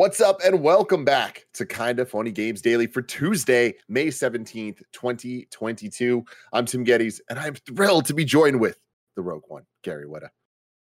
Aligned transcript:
What's 0.00 0.18
up, 0.18 0.40
and 0.42 0.62
welcome 0.62 1.04
back 1.04 1.44
to 1.52 1.66
Kinda 1.66 2.06
Funny 2.06 2.30
Games 2.30 2.62
Daily 2.62 2.86
for 2.86 3.02
Tuesday, 3.02 3.74
May 3.86 4.06
17th, 4.06 4.82
2022. 4.92 6.24
I'm 6.54 6.64
Tim 6.64 6.86
Gettys, 6.86 7.20
and 7.28 7.38
I'm 7.38 7.54
thrilled 7.54 8.06
to 8.06 8.14
be 8.14 8.24
joined 8.24 8.58
with 8.58 8.80
the 9.14 9.20
Rogue 9.20 9.42
One, 9.48 9.64
Gary 9.82 10.06
Whitta. 10.06 10.30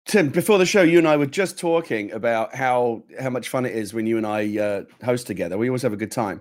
Tim, 0.05 0.29
before 0.29 0.57
the 0.57 0.65
show, 0.65 0.81
you 0.81 0.97
and 0.97 1.09
I 1.09 1.17
were 1.17 1.25
just 1.25 1.59
talking 1.59 2.13
about 2.13 2.55
how 2.55 3.03
how 3.19 3.29
much 3.29 3.49
fun 3.49 3.65
it 3.65 3.75
is 3.75 3.93
when 3.93 4.07
you 4.07 4.15
and 4.15 4.25
I 4.25 4.57
uh, 4.57 4.83
host 5.03 5.27
together. 5.27 5.57
We 5.57 5.67
always 5.67 5.81
have 5.81 5.91
a 5.91 5.97
good 5.97 6.11
time. 6.11 6.39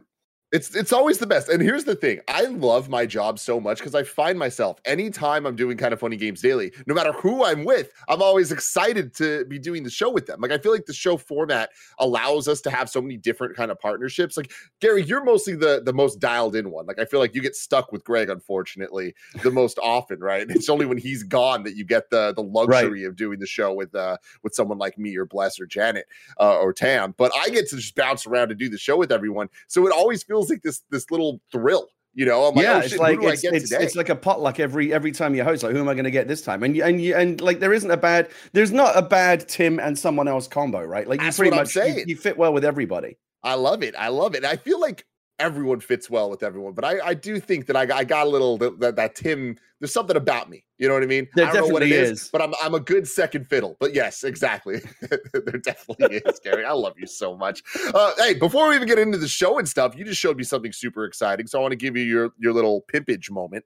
It's 0.52 0.74
it's 0.74 0.92
always 0.92 1.18
the 1.18 1.26
best. 1.26 1.48
And 1.48 1.62
here's 1.62 1.84
the 1.84 1.94
thing. 1.94 2.20
I 2.26 2.46
love 2.46 2.88
my 2.88 3.06
job 3.06 3.38
so 3.38 3.60
much 3.60 3.78
because 3.78 3.94
I 3.94 4.02
find 4.02 4.36
myself 4.36 4.80
anytime 4.84 5.46
I'm 5.46 5.54
doing 5.54 5.76
kind 5.76 5.92
of 5.92 6.00
funny 6.00 6.16
games 6.16 6.40
daily, 6.40 6.72
no 6.86 6.94
matter 6.94 7.12
who 7.12 7.44
I'm 7.44 7.64
with, 7.64 7.92
I'm 8.08 8.20
always 8.20 8.50
excited 8.50 9.14
to 9.16 9.44
be 9.44 9.60
doing 9.60 9.84
the 9.84 9.90
show 9.90 10.10
with 10.10 10.26
them. 10.26 10.40
Like 10.40 10.50
I 10.50 10.58
feel 10.58 10.72
like 10.72 10.86
the 10.86 10.92
show 10.92 11.16
format 11.16 11.70
allows 12.00 12.48
us 12.48 12.60
to 12.62 12.70
have 12.70 12.90
so 12.90 13.00
many 13.00 13.16
different 13.16 13.54
kind 13.56 13.70
of 13.70 13.78
partnerships. 13.78 14.36
Like 14.36 14.50
Gary, 14.80 15.04
you're 15.04 15.22
mostly 15.22 15.54
the 15.54 15.82
the 15.84 15.92
most 15.92 16.18
dialed 16.18 16.56
in 16.56 16.72
one. 16.72 16.86
Like 16.86 16.98
I 16.98 17.04
feel 17.04 17.20
like 17.20 17.34
you 17.34 17.42
get 17.42 17.54
stuck 17.54 17.92
with 17.92 18.02
Greg, 18.02 18.28
unfortunately, 18.28 19.14
the 19.44 19.52
most 19.52 19.78
often, 19.80 20.18
right? 20.18 20.46
It's 20.50 20.68
only 20.68 20.84
when 20.84 20.98
he's 20.98 21.22
gone 21.22 21.62
that 21.62 21.76
you 21.76 21.84
get 21.84 22.10
the 22.10 22.32
the 22.34 22.42
luxury 22.42 23.02
right. 23.02 23.08
of 23.08 23.14
doing 23.14 23.38
the 23.38 23.46
show 23.46 23.72
with 23.72 23.94
uh 23.94 24.16
with 24.42 24.54
someone 24.54 24.78
like 24.78 24.98
me 24.98 25.16
or 25.16 25.26
Bless 25.26 25.60
or 25.60 25.66
Janet 25.66 26.06
uh, 26.40 26.58
or 26.58 26.72
Tam. 26.72 27.14
But 27.16 27.30
I 27.36 27.50
get 27.50 27.68
to 27.68 27.76
just 27.76 27.94
bounce 27.94 28.26
around 28.26 28.50
and 28.50 28.58
do 28.58 28.68
the 28.68 28.78
show 28.78 28.96
with 28.96 29.12
everyone. 29.12 29.48
So 29.68 29.86
it 29.86 29.92
always 29.92 30.22
feels 30.22 30.39
feels 30.40 30.50
like 30.50 30.62
this 30.62 30.82
this 30.90 31.10
little 31.10 31.40
thrill. 31.52 31.88
You 32.12 32.26
know, 32.26 32.44
I'm 32.44 32.56
like, 32.56 32.64
yeah, 32.64 32.78
oh, 32.78 32.80
shit, 32.80 32.92
it's 32.92 33.00
like 33.00 33.18
it's, 33.22 33.44
it's, 33.44 33.70
it's, 33.70 33.94
like 33.94 34.08
a 34.08 34.16
potluck 34.16 34.58
every 34.58 34.92
every 34.92 35.12
time 35.12 35.32
you 35.36 35.44
host. 35.44 35.62
Like, 35.62 35.72
who 35.72 35.78
am 35.78 35.88
I 35.88 35.94
going 35.94 36.04
to 36.04 36.10
get 36.10 36.26
this 36.26 36.42
time? 36.42 36.64
And 36.64 36.74
you, 36.74 36.82
and 36.82 37.00
you, 37.00 37.14
and 37.14 37.40
like, 37.40 37.60
there 37.60 37.72
isn't 37.72 37.90
a 37.90 37.96
bad, 37.96 38.30
there's 38.52 38.72
not 38.72 38.98
a 38.98 39.02
bad 39.02 39.48
Tim 39.48 39.78
and 39.78 39.96
someone 39.96 40.26
else 40.26 40.48
combo, 40.48 40.82
right? 40.82 41.06
Like, 41.06 41.20
you 41.20 41.26
That's 41.26 41.36
pretty 41.36 41.54
much 41.54 41.76
you, 41.76 42.04
you, 42.08 42.16
fit 42.16 42.36
well 42.36 42.52
with 42.52 42.64
everybody. 42.64 43.16
I 43.44 43.54
love 43.54 43.84
it. 43.84 43.94
I 43.96 44.08
love 44.08 44.34
it. 44.34 44.44
I 44.44 44.56
feel 44.56 44.80
like 44.80 45.06
everyone 45.40 45.80
fits 45.80 46.08
well 46.08 46.30
with 46.30 46.42
everyone. 46.42 46.74
But 46.74 46.84
I, 46.84 47.00
I 47.08 47.14
do 47.14 47.40
think 47.40 47.66
that 47.66 47.76
I, 47.76 47.82
I 47.98 48.04
got 48.04 48.26
a 48.26 48.30
little 48.30 48.58
that, 48.58 48.94
that 48.96 49.14
Tim. 49.14 49.56
There's 49.80 49.94
something 49.94 50.16
about 50.16 50.50
me. 50.50 50.62
You 50.76 50.88
know 50.88 50.94
what 50.94 51.02
I 51.02 51.06
mean? 51.06 51.26
There 51.34 51.46
I 51.46 51.52
don't 51.52 51.68
know 51.68 51.72
what 51.72 51.82
it 51.82 51.90
is, 51.90 52.10
is, 52.10 52.28
but 52.30 52.42
I'm 52.42 52.54
I'm 52.62 52.74
a 52.74 52.80
good 52.80 53.08
second 53.08 53.46
fiddle. 53.46 53.76
But 53.80 53.94
yes, 53.94 54.24
exactly. 54.24 54.80
there 55.32 55.58
definitely 55.58 56.18
is, 56.18 56.38
Gary. 56.40 56.64
I 56.64 56.72
love 56.72 56.94
you 56.98 57.06
so 57.06 57.36
much. 57.36 57.62
Uh, 57.94 58.12
hey, 58.18 58.34
before 58.34 58.68
we 58.68 58.76
even 58.76 58.86
get 58.86 58.98
into 58.98 59.16
the 59.18 59.28
show 59.28 59.58
and 59.58 59.66
stuff, 59.66 59.96
you 59.96 60.04
just 60.04 60.20
showed 60.20 60.36
me 60.36 60.44
something 60.44 60.72
super 60.72 61.04
exciting. 61.04 61.46
So 61.46 61.58
I 61.58 61.62
want 61.62 61.72
to 61.72 61.76
give 61.76 61.96
you 61.96 62.04
your 62.04 62.30
your 62.38 62.52
little 62.52 62.84
pimpage 62.92 63.30
moment. 63.30 63.64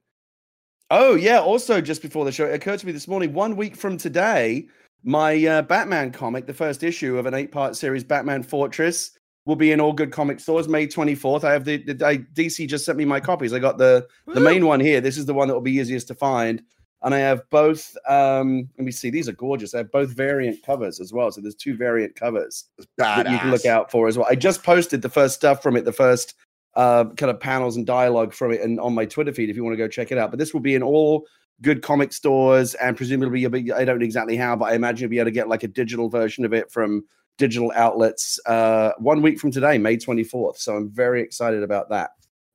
Oh 0.91 1.17
yeah. 1.17 1.41
Also, 1.41 1.81
just 1.81 2.01
before 2.01 2.25
the 2.25 2.33
show, 2.33 2.47
it 2.47 2.55
occurred 2.55 2.79
to 2.81 2.87
me 2.87 2.93
this 2.93 3.09
morning. 3.09 3.33
One 3.33 3.57
week 3.57 3.75
from 3.75 3.97
today, 3.97 4.69
my 5.03 5.45
uh, 5.45 5.63
Batman 5.63 6.13
comic, 6.13 6.47
the 6.47 6.55
first 6.55 6.83
issue 6.83 7.19
of 7.19 7.27
an 7.27 7.35
eight-part 7.35 7.77
series, 7.77 8.05
Batman 8.05 8.43
Fortress, 8.43 9.19
will 9.47 9.57
be 9.57 9.73
in 9.73 9.81
all 9.81 9.93
good 9.93 10.11
comic 10.11 10.41
stores 10.41 10.69
May 10.69 10.87
24th. 10.87 11.45
I 11.45 11.53
have 11.53 11.65
the, 11.65 11.77
the 11.79 12.07
I, 12.07 12.19
DC 12.19 12.69
just 12.69 12.85
sent 12.85 12.97
me 12.99 13.05
my 13.05 13.21
copies. 13.21 13.53
I 13.53 13.59
got 13.59 13.79
the 13.79 14.07
the 14.27 14.41
main 14.41 14.67
one 14.67 14.81
here. 14.81 15.01
This 15.01 15.19
is 15.19 15.27
the 15.27 15.35
one 15.35 15.49
that 15.49 15.55
will 15.55 15.61
be 15.61 15.73
easiest 15.73 16.09
to 16.09 16.15
find. 16.15 16.63
And 17.03 17.15
I 17.15 17.19
have 17.19 17.43
both. 17.51 17.95
Um, 18.09 18.69
let 18.79 18.87
me 18.87 18.91
see. 18.91 19.11
These 19.11 19.29
are 19.29 19.33
gorgeous. 19.33 19.75
I 19.75 19.79
have 19.79 19.93
both 19.93 20.11
variant 20.11 20.63
covers 20.65 21.01
as 21.01 21.13
well. 21.13 21.31
So 21.31 21.43
there's 21.43 21.55
two 21.55 21.77
variant 21.77 22.15
covers 22.15 22.65
that 22.97 23.31
you 23.31 23.39
can 23.39 23.51
look 23.51 23.67
out 23.67 23.91
for 23.91 24.09
as 24.09 24.17
well. 24.17 24.27
I 24.31 24.35
just 24.35 24.63
posted 24.63 25.03
the 25.03 25.11
first 25.11 25.35
stuff 25.35 25.63
from 25.63 25.77
it, 25.77 25.85
the 25.85 25.93
first 25.93 26.35
uh, 26.77 27.05
kind 27.17 27.31
of 27.31 27.39
panels 27.39 27.77
and 27.77 27.87
dialogue 27.87 28.33
from 28.33 28.53
it, 28.53 28.63
and 28.63 28.81
on 28.81 28.95
my 28.95 29.05
Twitter 29.05 29.35
feed 29.35 29.51
if 29.51 29.57
you 29.57 29.63
want 29.63 29.75
to 29.75 29.79
go 29.79 29.87
check 29.87 30.13
it 30.13 30.19
out. 30.19 30.31
But 30.31 30.39
this 30.39 30.55
will 30.55 30.61
be 30.61 30.75
in 30.75 30.83
all 30.83 31.27
good 31.61 31.83
comic 31.83 32.13
stores, 32.15 32.75
and 32.75 32.97
presumably, 32.97 33.45
I 33.45 33.85
don't 33.85 33.99
know 33.99 34.05
exactly 34.05 34.37
how, 34.37 34.57
but 34.57 34.73
I 34.73 34.75
imagine 34.75 35.03
you'll 35.03 35.11
be 35.11 35.19
able 35.19 35.27
to 35.27 35.31
get 35.31 35.49
like 35.49 35.63
a 35.63 35.69
digital 35.69 36.09
version 36.09 36.47
of 36.47 36.55
it 36.55 36.73
from 36.73 37.05
digital 37.39 37.73
outlets 37.75 38.39
uh, 38.47 38.93
one 38.99 39.23
week 39.23 39.39
from 39.39 39.51
today, 39.51 39.79
May 39.79 39.97
24th. 39.97 40.59
So 40.59 40.77
I'm 40.77 40.91
very 40.91 41.21
excited 41.23 41.63
about 41.63 41.89
that. 41.91 42.11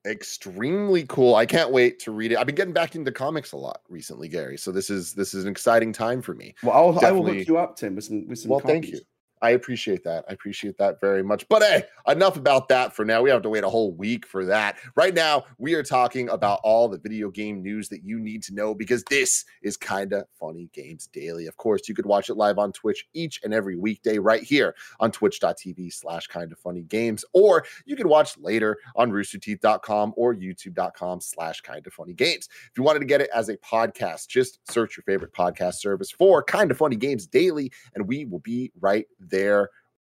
Extremely 0.05 1.05
cool. 1.07 1.35
I 1.35 1.45
can't 1.45 1.71
wait 1.71 1.99
to 1.99 2.11
read 2.11 2.31
it. 2.31 2.37
I've 2.37 2.45
been 2.45 2.55
getting 2.55 2.73
back 2.73 2.95
into 2.95 3.11
comics 3.11 3.51
a 3.51 3.57
lot 3.57 3.81
recently, 3.89 4.29
Gary. 4.29 4.57
So 4.57 4.71
this 4.71 4.89
is 4.89 5.13
this 5.13 5.33
is 5.33 5.43
an 5.43 5.51
exciting 5.51 5.91
time 5.91 6.21
for 6.21 6.33
me. 6.33 6.55
Well, 6.63 6.73
I'll, 6.73 7.05
I 7.05 7.11
will 7.11 7.25
hook 7.25 7.45
you 7.45 7.57
up, 7.57 7.75
Tim, 7.75 7.95
with 7.95 8.05
some 8.05 8.25
with 8.27 8.39
some. 8.39 8.49
Well, 8.49 8.61
copies. 8.61 8.73
thank 8.73 8.87
you. 8.87 9.01
I 9.41 9.51
appreciate 9.51 10.03
that. 10.03 10.25
I 10.27 10.33
appreciate 10.33 10.77
that 10.79 10.99
very 10.99 11.23
much. 11.23 11.47
But 11.47 11.61
hey, 11.61 11.83
enough 12.07 12.35
about 12.35 12.67
that 12.69 12.93
for 12.93 13.05
now. 13.05 13.21
We 13.21 13.29
have 13.29 13.41
to 13.43 13.49
wait 13.49 13.63
a 13.63 13.69
whole 13.69 13.93
week 13.93 14.25
for 14.25 14.43
that. 14.45 14.77
Right 14.95 15.13
now, 15.13 15.45
we 15.57 15.75
are 15.75 15.83
talking 15.83 16.27
about 16.29 16.59
all 16.63 16.89
the 16.89 16.97
video 16.97 17.29
game 17.29 17.61
news 17.61 17.87
that 17.89 18.03
you 18.03 18.19
need 18.19 18.43
to 18.43 18.53
know 18.53 18.75
because 18.75 19.03
this 19.05 19.45
is 19.61 19.77
Kinda 19.77 20.25
Funny 20.37 20.69
Games 20.73 21.07
Daily. 21.07 21.47
Of 21.47 21.55
course, 21.55 21.87
you 21.87 21.95
could 21.95 22.05
watch 22.05 22.29
it 22.29 22.35
live 22.35 22.57
on 22.57 22.73
Twitch 22.73 23.07
each 23.13 23.39
and 23.43 23.53
every 23.53 23.77
weekday 23.77 24.19
right 24.19 24.43
here 24.43 24.75
on 24.99 25.09
twitch.tv 25.09 25.93
slash 25.93 26.27
kinda 26.27 26.55
funny 26.57 26.81
games, 26.81 27.23
or 27.31 27.65
you 27.85 27.95
can 27.95 28.09
watch 28.09 28.37
later 28.37 28.77
on 28.97 29.09
roosterteeth.com 29.09 30.13
or 30.17 30.35
youtube.com 30.35 31.21
slash 31.21 31.61
kinda 31.61 31.89
funny 31.91 32.13
games. 32.13 32.49
If 32.69 32.77
you 32.77 32.83
wanted 32.83 32.99
to 32.99 33.05
get 33.05 33.21
it 33.21 33.29
as 33.33 33.47
a 33.47 33.55
podcast, 33.57 34.27
just 34.27 34.59
search 34.69 34.97
your 34.97 35.03
favorite 35.03 35.33
podcast 35.33 35.75
service 35.75 36.11
for 36.11 36.43
Kinda 36.43 36.75
Funny 36.75 36.97
Games 36.97 37.25
Daily, 37.25 37.71
and 37.95 38.05
we 38.05 38.25
will 38.25 38.39
be 38.39 38.71
right 38.81 39.07
there 39.17 39.28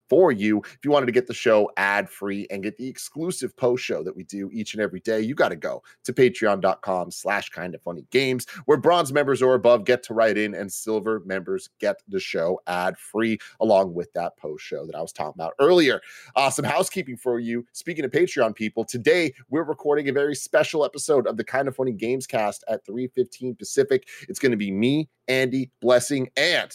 for 0.09 0.33
you. 0.33 0.59
If 0.59 0.79
you 0.85 0.91
wanted 0.91 1.07
to 1.07 1.13
get 1.13 1.27
the 1.27 1.35
show 1.35 1.71
ad 1.77 2.09
free 2.09 2.47
and 2.51 2.63
get 2.63 2.77
the 2.77 2.89
exclusive 2.89 3.57
post 3.57 3.85
show 3.85 4.03
that 4.03 4.17
we 4.17 4.25
do 4.25 4.51
each 4.53 4.75
and 4.75 4.83
every 4.83 5.01
day, 5.01 5.21
you 5.21 5.35
got 5.35 5.51
to 5.51 5.57
go 5.57 5.83
to 6.05 6.13
patreon.com 6.13 7.11
slash 7.11 7.51
kind 7.51 7.75
of 7.75 7.83
funny 7.83 8.07
games, 8.11 8.47
where 8.65 8.79
bronze 8.79 9.13
members 9.13 9.43
or 9.43 9.55
above 9.55 9.85
get 9.85 10.03
to 10.05 10.15
write 10.15 10.39
in 10.39 10.55
and 10.55 10.73
silver 10.73 11.23
members 11.25 11.69
get 11.79 12.03
the 12.09 12.21
show 12.21 12.61
ad 12.67 12.97
free 12.99 13.39
along 13.61 13.95
with 13.95 14.13
that 14.15 14.37
post 14.37 14.65
show 14.65 14.87
that 14.87 14.95
I 14.95 15.03
was 15.03 15.13
talking 15.13 15.35
about 15.37 15.55
earlier. 15.59 16.01
Uh, 16.37 16.51
some 16.51 16.65
housekeeping 16.65 17.17
for 17.17 17.39
you. 17.39 17.65
Speaking 17.73 18.05
of 18.05 18.11
Patreon 18.11 18.55
people, 18.55 18.85
today 18.85 19.33
we're 19.51 19.65
recording 19.65 20.09
a 20.09 20.13
very 20.13 20.35
special 20.35 20.85
episode 20.85 21.27
of 21.27 21.37
the 21.37 21.45
kind 21.45 21.69
of 21.69 21.77
funny 21.77 21.93
games 21.93 22.27
cast 22.27 22.65
at 22.69 22.85
315 22.87 23.57
Pacific. 23.57 24.09
It's 24.29 24.39
going 24.39 24.53
to 24.53 24.57
be 24.57 24.71
me, 24.71 25.09
Andy, 25.27 25.71
Blessing, 25.81 26.29
and 26.37 26.73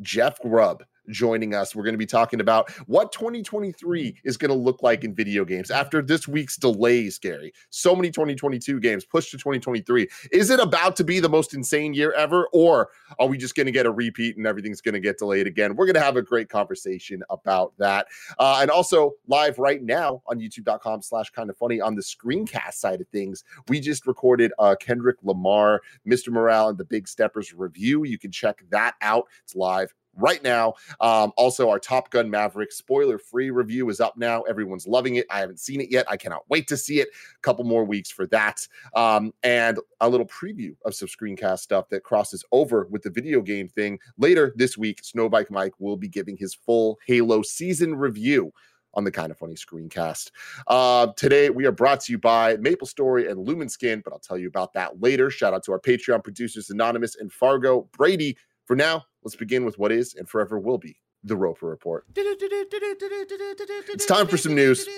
Jeff 0.00 0.40
Grubb 0.40 0.82
joining 1.10 1.54
us. 1.54 1.74
We're 1.74 1.84
going 1.84 1.94
to 1.94 1.98
be 1.98 2.06
talking 2.06 2.40
about 2.40 2.70
what 2.86 3.12
2023 3.12 4.16
is 4.24 4.36
going 4.36 4.50
to 4.50 4.54
look 4.54 4.82
like 4.82 5.04
in 5.04 5.14
video 5.14 5.44
games 5.44 5.70
after 5.70 6.02
this 6.02 6.28
week's 6.28 6.56
delays, 6.56 7.18
Gary. 7.18 7.52
So 7.70 7.94
many 7.94 8.10
2022 8.10 8.80
games 8.80 9.04
pushed 9.04 9.30
to 9.32 9.38
2023. 9.38 10.08
Is 10.32 10.50
it 10.50 10.60
about 10.60 10.96
to 10.96 11.04
be 11.04 11.20
the 11.20 11.28
most 11.28 11.54
insane 11.54 11.94
year 11.94 12.12
ever, 12.12 12.48
or 12.52 12.90
are 13.18 13.26
we 13.26 13.38
just 13.38 13.54
going 13.54 13.66
to 13.66 13.72
get 13.72 13.86
a 13.86 13.90
repeat 13.90 14.36
and 14.36 14.46
everything's 14.46 14.80
going 14.80 14.94
to 14.94 15.00
get 15.00 15.18
delayed 15.18 15.46
again? 15.46 15.76
We're 15.76 15.86
going 15.86 15.94
to 15.94 16.00
have 16.00 16.16
a 16.16 16.22
great 16.22 16.48
conversation 16.48 17.22
about 17.30 17.72
that. 17.78 18.06
Uh, 18.38 18.58
and 18.60 18.70
also 18.70 19.12
live 19.26 19.58
right 19.58 19.82
now 19.82 20.22
on 20.26 20.38
youtube.com 20.38 21.02
slash 21.02 21.30
kind 21.30 21.50
of 21.50 21.56
funny 21.56 21.80
on 21.80 21.94
the 21.94 22.02
screencast 22.02 22.74
side 22.74 23.00
of 23.00 23.08
things. 23.08 23.44
We 23.68 23.80
just 23.80 24.06
recorded 24.06 24.52
uh, 24.58 24.76
Kendrick 24.78 25.16
Lamar, 25.22 25.80
Mr. 26.06 26.30
Morale, 26.30 26.70
and 26.70 26.78
the 26.78 26.84
Big 26.84 27.08
Steppers 27.08 27.52
review. 27.52 28.04
You 28.04 28.18
can 28.18 28.30
check 28.30 28.62
that 28.70 28.94
out. 29.00 29.28
It's 29.44 29.54
live 29.54 29.94
right 30.16 30.42
now. 30.42 30.74
Um, 31.00 31.32
also, 31.36 31.68
our 31.70 31.78
Top 31.78 32.10
Gun 32.10 32.30
Maverick 32.30 32.72
spoiler 32.72 33.18
free 33.18 33.50
review 33.50 33.88
is 33.88 34.00
up 34.00 34.16
now. 34.16 34.42
Everyone's 34.42 34.86
loving 34.86 35.16
it. 35.16 35.26
I 35.30 35.40
haven't 35.40 35.60
seen 35.60 35.80
it 35.80 35.90
yet. 35.90 36.06
I 36.08 36.16
cannot 36.16 36.42
wait 36.48 36.68
to 36.68 36.76
see 36.76 37.00
it. 37.00 37.08
A 37.08 37.40
couple 37.40 37.64
more 37.64 37.84
weeks 37.84 38.10
for 38.10 38.26
that. 38.28 38.66
Um, 38.94 39.32
and 39.42 39.78
a 40.00 40.08
little 40.08 40.26
preview 40.26 40.74
of 40.84 40.94
some 40.94 41.08
screencast 41.08 41.60
stuff 41.60 41.88
that 41.90 42.04
crosses 42.04 42.44
over 42.52 42.86
with 42.90 43.02
the 43.02 43.10
video 43.10 43.40
game 43.40 43.68
thing. 43.68 43.98
Later 44.18 44.52
this 44.56 44.76
week, 44.76 45.02
Snowbike 45.02 45.50
Mike 45.50 45.74
will 45.78 45.96
be 45.96 46.08
giving 46.08 46.36
his 46.36 46.54
full 46.54 46.98
Halo 47.06 47.42
season 47.42 47.94
review 47.94 48.52
on 48.94 49.04
the 49.04 49.10
kind 49.10 49.30
of 49.30 49.38
funny 49.38 49.54
screencast. 49.54 50.30
Uh, 50.66 51.08
today, 51.16 51.50
we 51.50 51.64
are 51.64 51.72
brought 51.72 52.00
to 52.00 52.12
you 52.12 52.18
by 52.18 52.56
Maple 52.58 52.86
Story 52.86 53.28
and 53.28 53.46
Lumin 53.46 53.68
Skin, 53.68 54.02
but 54.04 54.12
I'll 54.12 54.18
tell 54.18 54.38
you 54.38 54.48
about 54.48 54.72
that 54.74 55.00
later. 55.00 55.30
Shout 55.30 55.54
out 55.54 55.64
to 55.64 55.72
our 55.72 55.80
Patreon 55.80 56.22
producers, 56.22 56.70
Anonymous 56.70 57.16
and 57.16 57.32
Fargo. 57.32 57.88
Brady, 57.96 58.36
for 58.64 58.76
now, 58.76 59.04
let's 59.22 59.36
begin 59.36 59.64
with 59.64 59.78
what 59.78 59.92
is 59.92 60.14
and 60.14 60.28
forever 60.28 60.58
will 60.58 60.78
be 60.78 60.96
the 61.24 61.36
Roper 61.36 61.66
Report. 61.66 62.04
It's 62.16 64.06
time 64.06 64.26
for 64.26 64.36
some 64.36 64.54
news. 64.54 64.88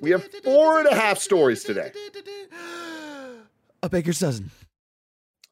We 0.00 0.10
have 0.10 0.24
four 0.42 0.78
and 0.78 0.88
a 0.88 0.94
half 0.94 1.18
stories 1.18 1.62
today. 1.64 1.92
A 3.82 3.88
baker's 3.88 4.20
dozen. 4.20 4.50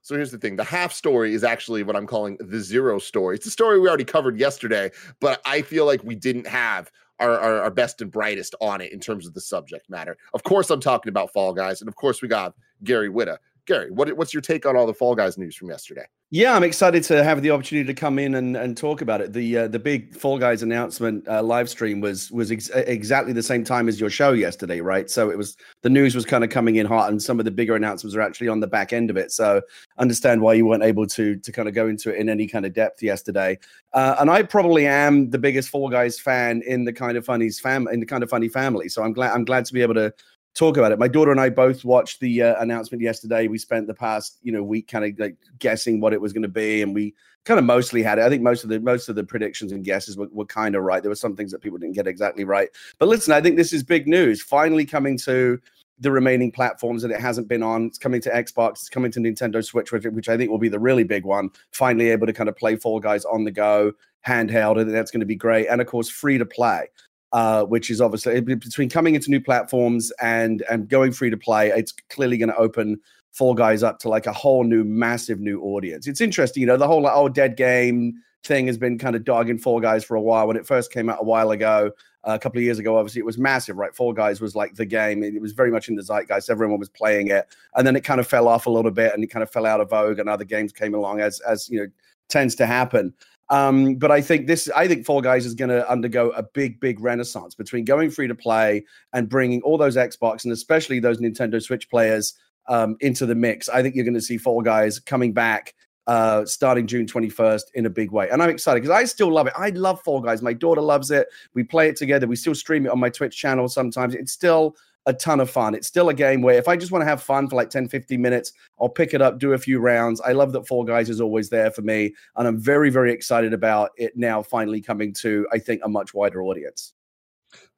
So 0.01 0.17
here's 0.17 0.33
the 0.33 0.39
thing 0.39 0.57
the 0.57 0.65
half 0.65 0.93
story 0.93 1.33
is 1.33 1.45
actually 1.45 1.85
what 1.85 1.95
I'm 1.95 2.07
calling 2.07 2.37
the 2.41 2.61
zero 2.61 2.99
story. 2.99 3.37
It's 3.37 3.47
a 3.47 3.51
story 3.51 3.79
we 3.79 3.89
already 3.89 4.05
covered 4.05 4.39
yesterday, 4.39 4.91
but 5.21 5.41
I 5.47 5.63
feel 5.63 5.87
like 5.87 6.03
we 6.03 6.17
didn't 6.17 6.47
have 6.49 6.91
our, 7.21 7.39
our, 7.39 7.61
our, 7.63 7.71
best 7.71 8.03
and 8.03 8.11
brightest 8.11 8.57
on 8.61 8.81
it 8.81 8.93
in 8.93 8.99
terms 8.99 9.29
of 9.29 9.35
the 9.35 9.41
subject 9.41 9.89
matter. 9.89 10.17
Of 10.35 10.43
course, 10.43 10.71
I'm 10.71 10.81
talking 10.81 11.09
about 11.09 11.33
Fall 11.33 11.53
Guys. 11.53 11.81
And 11.81 11.89
of 11.89 11.95
course, 11.95 12.21
we 12.21 12.27
got 12.27 12.55
Gary 12.83 13.09
Whitta. 13.09 13.39
Gary, 13.67 13.91
what, 13.91 14.15
what's 14.17 14.35
your 14.35 14.41
take 14.41 14.67
on 14.67 14.77
all 14.77 14.87
the 14.87 14.95
Fall 14.95 15.15
Guys 15.15 15.39
news 15.39 15.55
from 15.55 15.71
yesterday? 15.71 16.05
Yeah, 16.35 16.57
I'm 16.57 16.65
excited 16.65 17.05
to 17.05 17.23
have 17.23 17.43
the 17.43 17.51
opportunity 17.51 17.87
to 17.87 17.93
come 17.93 18.19
in 18.19 18.37
and, 18.37 18.57
and 18.57 18.75
talk 18.75 19.03
about 19.03 19.21
it. 19.21 19.35
The 19.35 19.59
uh, 19.59 19.69
the 19.69 19.79
big 19.79 20.17
Fall 20.17 20.39
Guys 20.39 20.63
announcement 20.63 21.29
uh, 21.29 21.43
live 21.43 21.69
stream 21.69 22.01
was 22.01 22.31
was 22.31 22.51
ex- 22.51 22.71
exactly 22.71 23.35
the 23.35 23.43
same 23.43 23.65
time 23.65 23.87
as 23.87 24.01
your 24.01 24.09
show 24.09 24.33
yesterday, 24.33 24.81
right? 24.81 25.11
So 25.11 25.31
it 25.31 25.37
was 25.37 25.59
the 25.83 25.91
news 25.91 26.15
was 26.15 26.25
kind 26.25 26.43
of 26.43 26.49
coming 26.49 26.77
in 26.77 26.87
hot, 26.87 27.11
and 27.11 27.23
some 27.23 27.39
of 27.39 27.45
the 27.45 27.51
bigger 27.51 27.77
announcements 27.77 28.17
are 28.17 28.23
actually 28.23 28.49
on 28.49 28.61
the 28.61 28.67
back 28.67 28.95
end 28.95 29.11
of 29.11 29.19
it. 29.19 29.31
So 29.31 29.61
understand 29.99 30.41
why 30.41 30.55
you 30.55 30.65
weren't 30.65 30.83
able 30.83 31.07
to 31.09 31.37
to 31.37 31.53
kind 31.53 31.69
of 31.69 31.75
go 31.75 31.87
into 31.87 32.11
it 32.11 32.19
in 32.19 32.31
any 32.31 32.47
kind 32.47 32.65
of 32.65 32.73
depth 32.73 33.03
yesterday. 33.03 33.59
Uh, 33.93 34.17
and 34.19 34.31
I 34.31 34.43
probably 34.43 34.87
am 34.87 35.29
the 35.29 35.39
biggest 35.39 35.69
Fall 35.69 35.91
Guys 35.91 36.19
fan 36.19 36.63
in 36.67 36.85
the 36.85 36.95
kind 36.95 37.19
of 37.19 37.27
funnies 37.27 37.61
fam 37.61 37.87
in 37.89 38.01
the 38.01 38.07
kind 38.07 38.23
of 38.23 38.31
funny 38.31 38.49
family. 38.49 38.89
So 38.89 39.03
I'm 39.03 39.13
glad 39.13 39.33
I'm 39.33 39.45
glad 39.45 39.67
to 39.67 39.75
be 39.75 39.83
able 39.83 39.95
to 39.95 40.15
talk 40.55 40.77
about 40.77 40.93
it. 40.93 40.99
My 40.99 41.09
daughter 41.09 41.31
and 41.31 41.41
I 41.41 41.49
both 41.49 41.85
watched 41.85 42.21
the 42.21 42.43
uh, 42.43 42.63
announcement 42.63 43.03
yesterday. 43.03 43.47
We 43.47 43.59
spent 43.59 43.87
the 43.87 43.95
past 43.95 44.39
you 44.43 44.53
know 44.53 44.63
week 44.63 44.89
kind 44.89 45.05
of 45.05 45.19
like 45.19 45.37
guessing 45.59 46.01
what 46.01 46.13
it 46.13 46.21
was 46.21 46.33
going 46.33 46.43
to 46.43 46.49
be, 46.49 46.83
and 46.83 46.95
we 46.95 47.15
kind 47.45 47.59
of 47.59 47.65
mostly 47.65 48.03
had 48.03 48.19
it. 48.19 48.23
I 48.23 48.29
think 48.29 48.43
most 48.43 48.65
of 48.65 48.71
the 48.71 48.81
most 48.81 49.09
of 49.09 49.17
the 49.17 49.25
predictions 49.25 49.73
and 49.73 49.85
guesses 49.85 50.17
were, 50.17 50.29
were 50.33 50.47
kind 50.47 50.75
of 50.75 50.83
right. 50.83 51.03
There 51.03 51.11
were 51.11 51.17
some 51.17 51.37
things 51.37 51.53
that 51.53 51.61
people 51.61 51.79
didn't 51.79 51.95
get 51.95 52.07
exactly 52.07 52.45
right. 52.45 52.69
But 52.99 53.09
listen, 53.09 53.33
I 53.33 53.41
think 53.41 53.57
this 53.57 53.73
is 53.73 53.83
big 53.83 54.07
news. 54.07 54.43
Finally 54.43 54.87
coming 54.87 55.19
to 55.19 55.59
the 55.99 56.11
remaining 56.11 56.51
platforms 56.51 57.01
that 57.03 57.13
it 57.13 57.21
hasn't 57.21 57.49
been 57.49 57.63
on. 57.63 57.87
It's 57.87 57.99
coming 57.99 58.21
to 58.23 58.31
Xbox, 58.31 58.73
it's 58.73 58.89
coming 58.89 59.13
to 59.13 59.21
Nintendo 59.21 59.65
Switch, 59.65 59.93
which, 59.93 60.05
which 60.05 60.29
I 60.29 60.37
think 60.37 60.51
will 60.51 60.59
be 60.59 60.69
the 60.69 60.81
really 60.81 61.05
big 61.05 61.25
one. 61.25 61.51
Finally 61.71 62.11
able 62.11 62.27
to 62.27 62.33
kind 62.33 62.49
of 62.49 62.57
play 62.57 62.75
Fall 62.75 62.99
Guys 62.99 63.25
on 63.25 63.45
the 63.45 63.53
go, 63.53 63.93
handheld, 64.27 64.81
and 64.81 64.93
that's 64.93 65.13
going 65.13 65.21
to 65.21 65.27
be 65.27 65.37
great. 65.37 65.69
And 65.69 65.81
of 65.81 65.87
course, 65.87 66.09
free 66.09 66.39
to 66.39 66.47
play 66.47 66.89
uh, 67.33 67.65
which 67.65 67.91
is 67.91 68.01
obviously 68.01 68.41
between 68.41 68.89
coming 68.89 69.15
into 69.15 69.31
new 69.31 69.41
platforms 69.41 70.13
and 70.21 70.63
and 70.71 70.89
going 70.89 71.13
free 71.13 71.31
to 71.31 71.37
play. 71.37 71.69
It's 71.71 71.93
clearly 72.11 72.39
going 72.39 72.51
to 72.51 72.57
open 72.57 73.01
Fall 73.33 73.55
Guys 73.55 73.83
up 73.83 73.99
to 74.01 74.09
like 74.09 74.27
a 74.27 74.33
whole 74.33 74.65
new, 74.65 74.85
massive 74.85 75.41
new 75.41 75.61
audience. 75.63 76.07
It's 76.07 76.21
interesting, 76.21 76.61
you 76.61 76.67
know, 76.67 76.77
the 76.77 76.87
whole 76.87 77.03
like, 77.03 77.15
oh 77.17 77.29
dead 77.29 77.57
game 77.57 78.15
thing 78.45 78.67
has 78.67 78.77
been 78.77 78.99
kind 78.99 79.17
of 79.17 79.25
dogging 79.25 79.59
Fall 79.59 79.81
Guys 79.81 80.05
for 80.05 80.17
a 80.17 80.21
while. 80.21 80.47
When 80.47 80.57
it 80.57 80.67
first 80.67 80.93
came 80.93 81.09
out 81.09 81.19
a 81.21 81.25
while 81.25 81.51
ago, 81.51 81.93
uh, 82.25 82.35
a 82.35 82.39
couple 82.39 82.59
of 82.59 82.65
years 82.65 82.79
ago, 82.79 82.97
obviously 82.97 83.21
it 83.21 83.25
was 83.25 83.39
massive, 83.39 83.77
right? 83.77 83.95
Fall 83.95 84.13
Guys 84.13 84.41
was 84.41 84.55
like 84.55 84.75
the 84.75 84.85
game. 84.85 85.23
It 85.23 85.41
was 85.41 85.53
very 85.53 85.71
much 85.71 85.89
in 85.89 85.97
the 85.97 86.03
zeitgeist. 86.03 86.51
Everyone 86.51 86.79
was 86.79 86.89
playing 86.89 87.29
it, 87.29 87.47
and 87.75 87.87
then 87.87 87.97
it 87.97 88.05
kind 88.05 88.21
of 88.21 88.27
fell 88.27 88.49
off 88.49 88.67
a 88.67 88.71
little 88.71 88.91
bit, 88.91 89.15
and 89.15 89.25
it 89.25 89.29
kind 89.29 89.43
of 89.43 89.51
fell 89.51 89.67
out 89.67 89.81
of 89.81 89.91
vogue, 89.91 90.19
and 90.19 90.29
other 90.29 90.45
games 90.45 90.73
came 90.73 90.95
along 90.95 91.21
as 91.21 91.41
as 91.41 91.69
you 91.69 91.81
know 91.81 91.87
tends 92.29 92.55
to 92.57 92.67
happen. 92.67 93.13
Um, 93.51 93.97
but 93.97 94.11
I 94.11 94.21
think 94.21 94.47
this, 94.47 94.71
I 94.75 94.89
think 94.89 95.05
Fall 95.05 95.21
Guys 95.21 95.45
is 95.45 95.55
going 95.55 95.69
to 95.69 95.89
undergo 95.91 96.31
a 96.31 96.43
big, 96.43 96.81
big 96.81 97.01
renaissance 97.01 97.55
between 97.55 97.85
going 97.85 98.11
free 98.11 98.27
to 98.27 98.35
play 98.35 98.85
and 99.13 99.29
bringing 99.29 99.61
all 99.63 99.77
those 99.77 99.97
Xbox 99.97 100.45
and 100.45 100.53
especially 100.53 101.01
those 101.01 101.19
Nintendo 101.19 101.63
Switch 101.63 101.89
players 101.91 102.35
um, 102.69 102.97
into 103.01 103.27
the 103.27 103.35
mix. 103.35 103.69
I 103.69 103.83
think 103.83 103.95
you're 103.95 104.05
going 104.05 104.15
to 104.15 104.23
see 104.23 104.39
Fall 104.39 104.63
Guys 104.63 104.99
coming 104.99 105.33
back 105.33 105.75
uh, 106.07 106.45
starting 106.45 106.87
June 106.87 107.07
21st 107.07 107.63
in 107.75 107.87
a 107.87 107.91
big 107.91 108.11
way. 108.11 108.29
And 108.31 108.43
I'm 108.43 108.51
excited 108.51 108.81
because 108.81 108.97
I 108.97 109.05
still 109.05 109.33
love 109.33 109.47
it. 109.47 109.53
I 109.57 109.71
love 109.71 110.01
Fall 110.03 110.21
Guys. 110.21 110.43
My 110.43 110.53
daughter 110.53 110.81
loves 110.81 111.11
it. 111.11 111.29
We 111.55 111.63
play 111.63 111.89
it 111.89 111.97
together. 111.97 112.27
We 112.27 112.37
still 112.37 112.55
stream 112.55 112.87
it 112.87 112.93
on 112.93 112.99
my 112.99 113.11
Twitch 113.11 113.37
channel 113.37 113.69
sometimes. 113.69 114.15
It's 114.15 114.33
still 114.33 114.77
a 115.07 115.13
ton 115.13 115.41
of 115.41 115.51
fun. 115.51 115.75
It's 115.75 115.89
still 115.89 116.09
a 116.09 116.15
game 116.15 116.43
where 116.43 116.57
if 116.57 116.69
I 116.69 116.77
just 116.77 116.93
want 116.93 117.03
to 117.03 117.07
have 117.07 117.23
fun 117.23 117.49
for 117.49 117.57
like 117.57 117.71
10, 117.71 117.89
15 117.89 118.21
minutes, 118.21 118.53
I'll 118.81 118.89
pick 118.89 119.15
it 119.15 119.23
up, 119.23 119.39
do 119.39 119.53
a 119.53 119.59
few 119.59 119.81
rounds. 119.81 120.21
I 120.21 120.33
love 120.33 120.53
that 120.53 120.67
Fall 120.67 120.85
Guys 120.85 121.11
is 121.11 121.21
always 121.21 121.49
there 121.49 121.71
for 121.71 121.83
me. 121.83 122.15
And 122.37 122.47
I'm 122.47 122.59
very, 122.59 122.91
very 122.91 123.13
excited 123.13 123.53
about 123.53 123.91
it 123.97 124.17
now 124.17 124.43
finally 124.43 124.81
coming 124.81 125.13
to, 125.15 125.47
I 125.53 125.59
think, 125.59 125.83
a 125.85 125.89
much 125.89 126.15
wider 126.15 126.43
audience. 126.43 126.95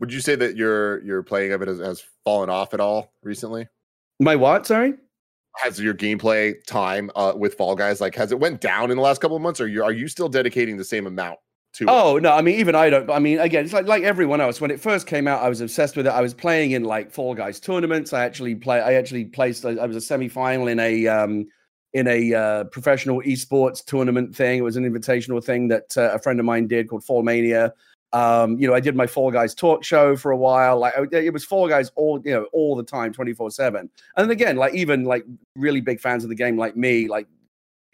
Would 0.00 0.12
you 0.12 0.21
say 0.21 0.37
that 0.37 0.56
your 0.56 1.03
your 1.03 1.23
playing 1.23 1.53
of 1.53 1.62
it 1.62 1.69
has, 1.69 1.81
has 1.81 2.05
fallen 2.25 2.49
off 2.49 2.75
at 2.75 2.81
all 2.81 3.12
recently? 3.23 3.67
My 4.20 4.37
what? 4.37 4.67
Sorry? 4.67 4.94
Has 5.56 5.81
your 5.81 5.94
gameplay 5.94 6.62
time 6.65 7.11
uh, 7.17 7.32
with 7.37 7.55
Fall 7.55 7.75
Guys 7.75 8.00
like 8.00 8.15
has 8.15 8.32
it 8.32 8.38
went 8.38 8.61
down 8.61 8.91
in 8.91 8.97
the 8.97 9.03
last 9.03 9.20
couple 9.20 9.37
of 9.37 9.43
months, 9.43 9.61
or 9.61 9.67
you, 9.67 9.82
are 9.82 9.93
you 9.93 10.09
still 10.09 10.29
dedicating 10.29 10.77
the 10.77 10.85
same 10.85 11.06
amount 11.06 11.38
to 11.75 11.85
oh 11.88 12.19
no 12.19 12.32
i 12.32 12.41
mean 12.41 12.59
even 12.59 12.75
i 12.75 12.88
don't 12.88 13.11
i 13.11 13.19
mean 13.19 13.38
again 13.41 13.65
it's 13.65 13.75
like 13.75 13.87
like 13.87 14.03
everyone 14.03 14.41
else 14.41 14.61
when 14.61 14.71
it 14.71 14.81
first 14.81 15.06
came 15.06 15.29
out 15.29 15.43
i 15.43 15.49
was 15.49 15.61
obsessed 15.61 15.97
with 15.97 16.06
it 16.06 16.11
i 16.11 16.21
was 16.21 16.32
playing 16.32 16.71
in 16.71 16.85
like 16.85 17.11
fall 17.11 17.35
guys 17.35 17.61
tournaments 17.61 18.12
i 18.12 18.25
actually 18.25 18.55
play 18.55 18.81
i 18.81 18.94
actually 18.94 19.25
placed 19.25 19.65
i 19.67 19.87
was 19.87 19.97
a 19.97 20.00
semi-final 20.00 20.69
in 20.69 20.79
a 20.81 21.06
um 21.06 21.47
in 21.93 22.09
a 22.09 22.35
uh, 22.35 22.65
professional 22.65 23.21
esports 23.23 23.85
tournament 23.85 24.35
thing 24.35 24.59
it 24.59 24.62
was 24.62 24.76
an 24.76 24.85
invitational 24.85 25.43
thing 25.43 25.69
that 25.69 25.97
uh, 25.97 26.11
a 26.12 26.19
friend 26.19 26.41
of 26.41 26.47
mine 26.47 26.67
did 26.67 26.88
called 26.88 27.05
fall 27.05 27.23
mania 27.23 27.73
um, 28.15 28.56
you 28.61 28.69
know, 28.69 28.75
I 28.75 28.79
did 28.79 28.94
my 28.94 29.09
Fall 29.09 29.32
Guys 29.32 29.56
talk 29.56 29.82
show 29.82 30.15
for 30.15 30.31
a 30.31 30.37
while. 30.37 30.79
Like 30.79 30.94
it 31.11 31.32
was 31.32 31.44
Fall 31.44 31.69
Guys 31.69 31.91
all, 31.97 32.23
you 32.25 32.31
know, 32.31 32.44
all 32.53 32.77
the 32.77 32.85
time, 32.85 33.12
twenty 33.12 33.32
four 33.32 33.50
seven. 33.50 33.91
And 34.17 34.31
again, 34.31 34.56
like 34.56 34.73
even 34.73 35.03
like 35.03 35.25
really 35.56 35.81
big 35.81 35.99
fans 35.99 36.23
of 36.23 36.31
the 36.31 36.37
game, 36.37 36.56
like 36.56 36.77
me, 36.77 37.09
like 37.09 37.27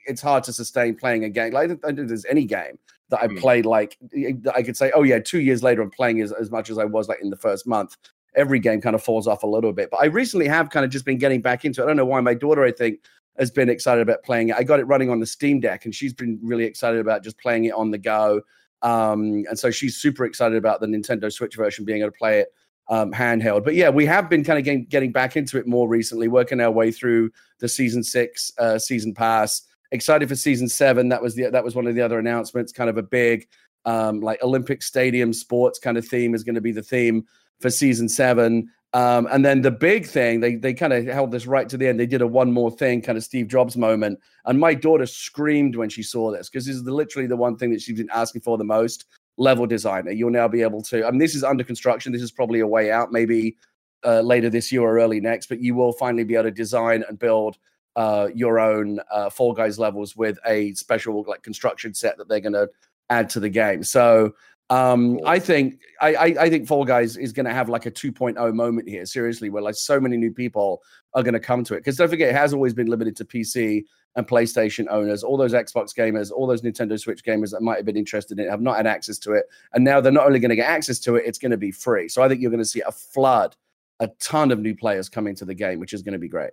it's 0.04 0.20
hard 0.20 0.44
to 0.44 0.52
sustain 0.52 0.94
playing 0.94 1.24
a 1.24 1.30
game. 1.30 1.54
Like 1.54 1.64
I 1.64 1.66
don't 1.68 1.96
think 1.96 2.08
there's 2.08 2.26
any 2.26 2.44
game 2.44 2.78
that 3.10 3.20
I 3.20 3.28
mm. 3.28 3.38
played 3.38 3.66
like 3.66 3.96
that 4.00 4.54
I 4.56 4.62
could 4.62 4.76
say, 4.76 4.90
oh 4.94 5.02
yeah, 5.02 5.18
two 5.18 5.40
years 5.40 5.62
later 5.62 5.82
I'm 5.82 5.90
playing 5.90 6.20
as, 6.20 6.32
as 6.32 6.50
much 6.50 6.70
as 6.70 6.78
I 6.78 6.84
was 6.84 7.08
like 7.08 7.18
in 7.20 7.30
the 7.30 7.36
first 7.36 7.66
month. 7.66 7.96
Every 8.36 8.60
game 8.60 8.80
kind 8.80 8.94
of 8.94 9.02
falls 9.02 9.26
off 9.26 9.42
a 9.42 9.46
little 9.46 9.72
bit. 9.72 9.90
But 9.90 9.98
I 9.98 10.06
recently 10.06 10.46
have 10.46 10.70
kind 10.70 10.84
of 10.84 10.90
just 10.90 11.04
been 11.04 11.18
getting 11.18 11.42
back 11.42 11.64
into 11.64 11.80
it. 11.80 11.84
I 11.84 11.86
don't 11.88 11.96
know 11.96 12.04
why. 12.04 12.20
My 12.20 12.34
daughter, 12.34 12.64
I 12.64 12.70
think, 12.70 13.00
has 13.38 13.50
been 13.50 13.68
excited 13.68 14.02
about 14.02 14.22
playing 14.22 14.50
it. 14.50 14.56
I 14.56 14.62
got 14.62 14.78
it 14.78 14.84
running 14.84 15.10
on 15.10 15.18
the 15.18 15.26
Steam 15.26 15.58
Deck, 15.58 15.84
and 15.84 15.94
she's 15.94 16.12
been 16.12 16.38
really 16.40 16.64
excited 16.64 17.00
about 17.00 17.24
just 17.24 17.38
playing 17.38 17.64
it 17.64 17.72
on 17.72 17.90
the 17.90 17.98
go. 17.98 18.40
Um, 18.82 19.44
and 19.48 19.58
so 19.58 19.70
she's 19.72 19.96
super 19.96 20.24
excited 20.24 20.56
about 20.56 20.80
the 20.80 20.86
Nintendo 20.86 21.32
Switch 21.32 21.56
version 21.56 21.84
being 21.84 22.02
able 22.02 22.12
to 22.12 22.18
play 22.18 22.40
it 22.40 22.54
um, 22.88 23.12
handheld. 23.12 23.64
But 23.64 23.74
yeah, 23.74 23.88
we 23.88 24.06
have 24.06 24.30
been 24.30 24.44
kind 24.44 24.58
of 24.58 24.64
getting, 24.64 24.84
getting 24.84 25.12
back 25.12 25.36
into 25.36 25.58
it 25.58 25.66
more 25.66 25.88
recently, 25.88 26.28
working 26.28 26.60
our 26.60 26.70
way 26.70 26.92
through 26.92 27.30
the 27.58 27.68
season 27.68 28.02
six 28.02 28.52
uh, 28.58 28.78
season 28.78 29.12
pass 29.14 29.62
excited 29.92 30.28
for 30.28 30.36
season 30.36 30.68
seven. 30.68 31.08
That 31.08 31.22
was 31.22 31.34
the 31.34 31.50
that 31.50 31.64
was 31.64 31.74
one 31.74 31.86
of 31.86 31.94
the 31.94 32.02
other 32.02 32.18
announcements. 32.18 32.72
Kind 32.72 32.90
of 32.90 32.96
a 32.96 33.02
big 33.02 33.48
um, 33.84 34.20
like 34.20 34.42
Olympic 34.42 34.82
Stadium 34.82 35.32
sports 35.32 35.78
kind 35.78 35.96
of 35.96 36.06
theme 36.06 36.34
is 36.34 36.44
going 36.44 36.54
to 36.54 36.60
be 36.60 36.72
the 36.72 36.82
theme 36.82 37.26
for 37.60 37.70
season 37.70 38.08
seven. 38.08 38.70
Um, 38.92 39.28
and 39.30 39.44
then 39.44 39.62
the 39.62 39.70
big 39.70 40.04
thing, 40.06 40.40
they 40.40 40.56
they 40.56 40.74
kind 40.74 40.92
of 40.92 41.06
held 41.06 41.30
this 41.30 41.46
right 41.46 41.68
to 41.68 41.76
the 41.76 41.86
end. 41.86 42.00
They 42.00 42.06
did 42.06 42.22
a 42.22 42.26
one 42.26 42.52
more 42.52 42.70
thing, 42.70 43.02
kind 43.02 43.16
of 43.16 43.24
Steve 43.24 43.46
Jobs 43.46 43.76
moment. 43.76 44.18
And 44.46 44.58
my 44.58 44.74
daughter 44.74 45.06
screamed 45.06 45.76
when 45.76 45.88
she 45.88 46.02
saw 46.02 46.32
this 46.32 46.48
because 46.48 46.66
this 46.66 46.74
is 46.74 46.82
the, 46.82 46.92
literally 46.92 47.28
the 47.28 47.36
one 47.36 47.56
thing 47.56 47.70
that 47.70 47.80
she's 47.80 47.98
been 47.98 48.10
asking 48.10 48.42
for 48.42 48.58
the 48.58 48.64
most. 48.64 49.06
Level 49.36 49.66
designer, 49.66 50.10
you'll 50.10 50.28
now 50.28 50.48
be 50.48 50.60
able 50.60 50.82
to. 50.82 51.06
I 51.06 51.10
mean, 51.10 51.20
this 51.20 51.34
is 51.34 51.44
under 51.44 51.64
construction. 51.64 52.12
This 52.12 52.20
is 52.20 52.30
probably 52.30 52.60
a 52.60 52.66
way 52.66 52.90
out, 52.90 53.10
maybe 53.10 53.56
uh, 54.04 54.20
later 54.20 54.50
this 54.50 54.70
year 54.70 54.82
or 54.82 54.98
early 54.98 55.18
next. 55.18 55.48
But 55.48 55.60
you 55.60 55.74
will 55.74 55.92
finally 55.92 56.24
be 56.24 56.34
able 56.34 56.44
to 56.44 56.50
design 56.50 57.04
and 57.08 57.18
build 57.18 57.56
uh, 58.00 58.28
your 58.34 58.58
own 58.58 58.98
uh, 59.10 59.28
Fall 59.28 59.52
Guys 59.52 59.78
levels 59.78 60.16
with 60.16 60.38
a 60.46 60.72
special 60.72 61.22
like 61.28 61.42
construction 61.42 61.92
set 61.92 62.16
that 62.16 62.30
they're 62.30 62.40
going 62.40 62.54
to 62.54 62.70
add 63.10 63.28
to 63.28 63.40
the 63.40 63.50
game. 63.50 63.84
So 63.84 64.32
um, 64.70 65.20
I 65.26 65.38
think 65.38 65.80
I, 66.00 66.14
I, 66.14 66.24
I 66.44 66.48
think 66.48 66.66
Fall 66.66 66.86
Guys 66.86 67.18
is 67.18 67.34
going 67.34 67.44
to 67.44 67.52
have 67.52 67.68
like 67.68 67.84
a 67.84 67.90
2.0 67.90 68.54
moment 68.54 68.88
here. 68.88 69.04
Seriously, 69.04 69.50
where 69.50 69.62
like 69.62 69.74
so 69.74 70.00
many 70.00 70.16
new 70.16 70.32
people 70.32 70.80
are 71.12 71.22
going 71.22 71.34
to 71.34 71.40
come 71.40 71.62
to 71.64 71.74
it 71.74 71.80
because 71.80 71.98
don't 71.98 72.08
forget 72.08 72.30
it 72.30 72.34
has 72.34 72.54
always 72.54 72.72
been 72.72 72.86
limited 72.86 73.16
to 73.16 73.24
PC 73.26 73.84
and 74.16 74.26
PlayStation 74.26 74.86
owners. 74.88 75.22
All 75.22 75.36
those 75.36 75.52
Xbox 75.52 75.94
gamers, 75.94 76.32
all 76.32 76.46
those 76.46 76.62
Nintendo 76.62 76.98
Switch 76.98 77.22
gamers 77.22 77.50
that 77.50 77.60
might 77.60 77.76
have 77.76 77.84
been 77.84 77.98
interested 77.98 78.38
in 78.38 78.46
it 78.46 78.50
have 78.50 78.62
not 78.62 78.78
had 78.78 78.86
access 78.86 79.18
to 79.18 79.32
it, 79.32 79.44
and 79.74 79.84
now 79.84 80.00
they're 80.00 80.10
not 80.10 80.24
only 80.24 80.38
going 80.38 80.48
to 80.48 80.56
get 80.56 80.70
access 80.70 80.98
to 81.00 81.16
it, 81.16 81.24
it's 81.26 81.38
going 81.38 81.50
to 81.50 81.58
be 81.58 81.70
free. 81.70 82.08
So 82.08 82.22
I 82.22 82.28
think 82.28 82.40
you're 82.40 82.50
going 82.50 82.62
to 82.62 82.64
see 82.64 82.80
a 82.80 82.92
flood, 82.92 83.56
a 83.98 84.08
ton 84.20 84.52
of 84.52 84.58
new 84.58 84.74
players 84.74 85.10
coming 85.10 85.34
to 85.34 85.44
the 85.44 85.54
game, 85.54 85.80
which 85.80 85.92
is 85.92 86.00
going 86.00 86.14
to 86.14 86.18
be 86.18 86.28
great. 86.28 86.52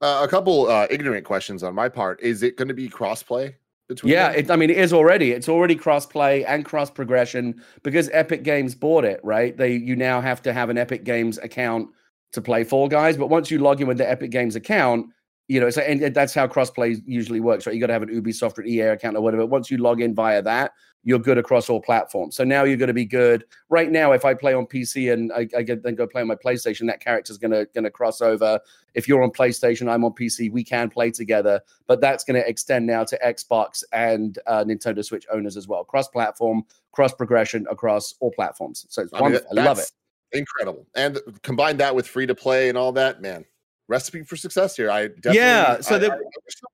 Uh, 0.00 0.20
a 0.22 0.28
couple 0.28 0.68
uh, 0.68 0.86
ignorant 0.90 1.24
questions 1.24 1.62
on 1.62 1.74
my 1.74 1.88
part. 1.88 2.20
Is 2.20 2.42
it 2.42 2.56
going 2.56 2.68
to 2.68 2.74
be 2.74 2.88
crossplay 2.88 3.54
between? 3.88 4.12
Yeah, 4.12 4.30
it, 4.30 4.50
I 4.50 4.56
mean, 4.56 4.68
it 4.68 4.76
is 4.76 4.92
already. 4.92 5.32
It's 5.32 5.48
already 5.48 5.74
crossplay 5.74 6.44
and 6.46 6.64
cross 6.64 6.90
progression 6.90 7.62
because 7.82 8.10
Epic 8.12 8.42
Games 8.42 8.74
bought 8.74 9.04
it. 9.04 9.20
Right? 9.22 9.56
They 9.56 9.72
you 9.76 9.96
now 9.96 10.20
have 10.20 10.42
to 10.42 10.52
have 10.52 10.68
an 10.68 10.76
Epic 10.76 11.04
Games 11.04 11.38
account 11.38 11.88
to 12.32 12.42
play 12.42 12.62
Fall 12.64 12.88
Guys. 12.88 13.16
But 13.16 13.28
once 13.28 13.50
you 13.50 13.58
log 13.58 13.80
in 13.80 13.86
with 13.86 13.98
the 13.98 14.08
Epic 14.08 14.30
Games 14.30 14.54
account, 14.54 15.06
you 15.48 15.60
know, 15.60 15.70
so 15.70 15.80
and 15.80 16.14
that's 16.14 16.34
how 16.34 16.46
crossplay 16.46 17.00
usually 17.06 17.40
works, 17.40 17.66
right? 17.66 17.74
You 17.74 17.80
got 17.80 17.86
to 17.86 17.92
have 17.94 18.02
an 18.02 18.08
Ubisoft 18.08 18.58
or 18.58 18.64
EA 18.64 18.80
account 18.80 19.16
or 19.16 19.22
whatever. 19.22 19.46
Once 19.46 19.70
you 19.70 19.78
log 19.78 20.02
in 20.02 20.14
via 20.14 20.42
that, 20.42 20.72
you're 21.06 21.20
good 21.20 21.38
across 21.38 21.70
all 21.70 21.80
platforms. 21.80 22.34
So 22.34 22.42
now 22.42 22.64
you're 22.64 22.76
going 22.76 22.88
to 22.88 22.92
be 22.92 23.04
good. 23.04 23.44
Right 23.68 23.92
now, 23.92 24.10
if 24.10 24.24
I 24.24 24.34
play 24.34 24.54
on 24.54 24.66
PC 24.66 25.12
and 25.12 25.32
I, 25.32 25.46
I 25.56 25.62
get, 25.62 25.84
then 25.84 25.94
go 25.94 26.04
play 26.04 26.20
on 26.20 26.26
my 26.26 26.34
PlayStation, 26.34 26.88
that 26.88 26.98
character's 26.98 27.38
going 27.38 27.52
to 27.52 27.64
going 27.74 27.84
to 27.84 27.92
cross 27.92 28.20
over. 28.20 28.58
If 28.94 29.06
you're 29.06 29.22
on 29.22 29.30
PlayStation, 29.30 29.88
I'm 29.88 30.04
on 30.04 30.10
PC. 30.14 30.50
We 30.50 30.64
can 30.64 30.90
play 30.90 31.12
together, 31.12 31.60
but 31.86 32.00
that's 32.00 32.24
going 32.24 32.42
to 32.42 32.48
extend 32.48 32.88
now 32.88 33.04
to 33.04 33.16
Xbox 33.24 33.84
and 33.92 34.40
uh, 34.48 34.64
Nintendo 34.64 35.04
Switch 35.04 35.26
owners 35.32 35.56
as 35.56 35.68
well. 35.68 35.84
Cross 35.84 36.08
platform, 36.08 36.64
cross 36.90 37.14
progression 37.14 37.68
across 37.70 38.16
all 38.18 38.32
platforms. 38.32 38.84
So 38.88 39.02
it's 39.02 39.12
I 39.12 39.20
wonderful. 39.20 39.48
Mean, 39.52 39.60
I 39.60 39.64
love 39.64 39.78
it. 39.78 39.92
Incredible. 40.32 40.88
And 40.96 41.20
combine 41.42 41.76
that 41.76 41.94
with 41.94 42.08
free 42.08 42.26
to 42.26 42.34
play 42.34 42.68
and 42.68 42.76
all 42.76 42.90
that, 42.92 43.22
man 43.22 43.44
recipe 43.88 44.22
for 44.22 44.36
success 44.36 44.76
here. 44.76 44.90
I 44.90 45.10
yeah. 45.32 45.80
So 45.80 45.96
I, 45.96 45.98
the, 45.98 46.12
I, 46.12 46.16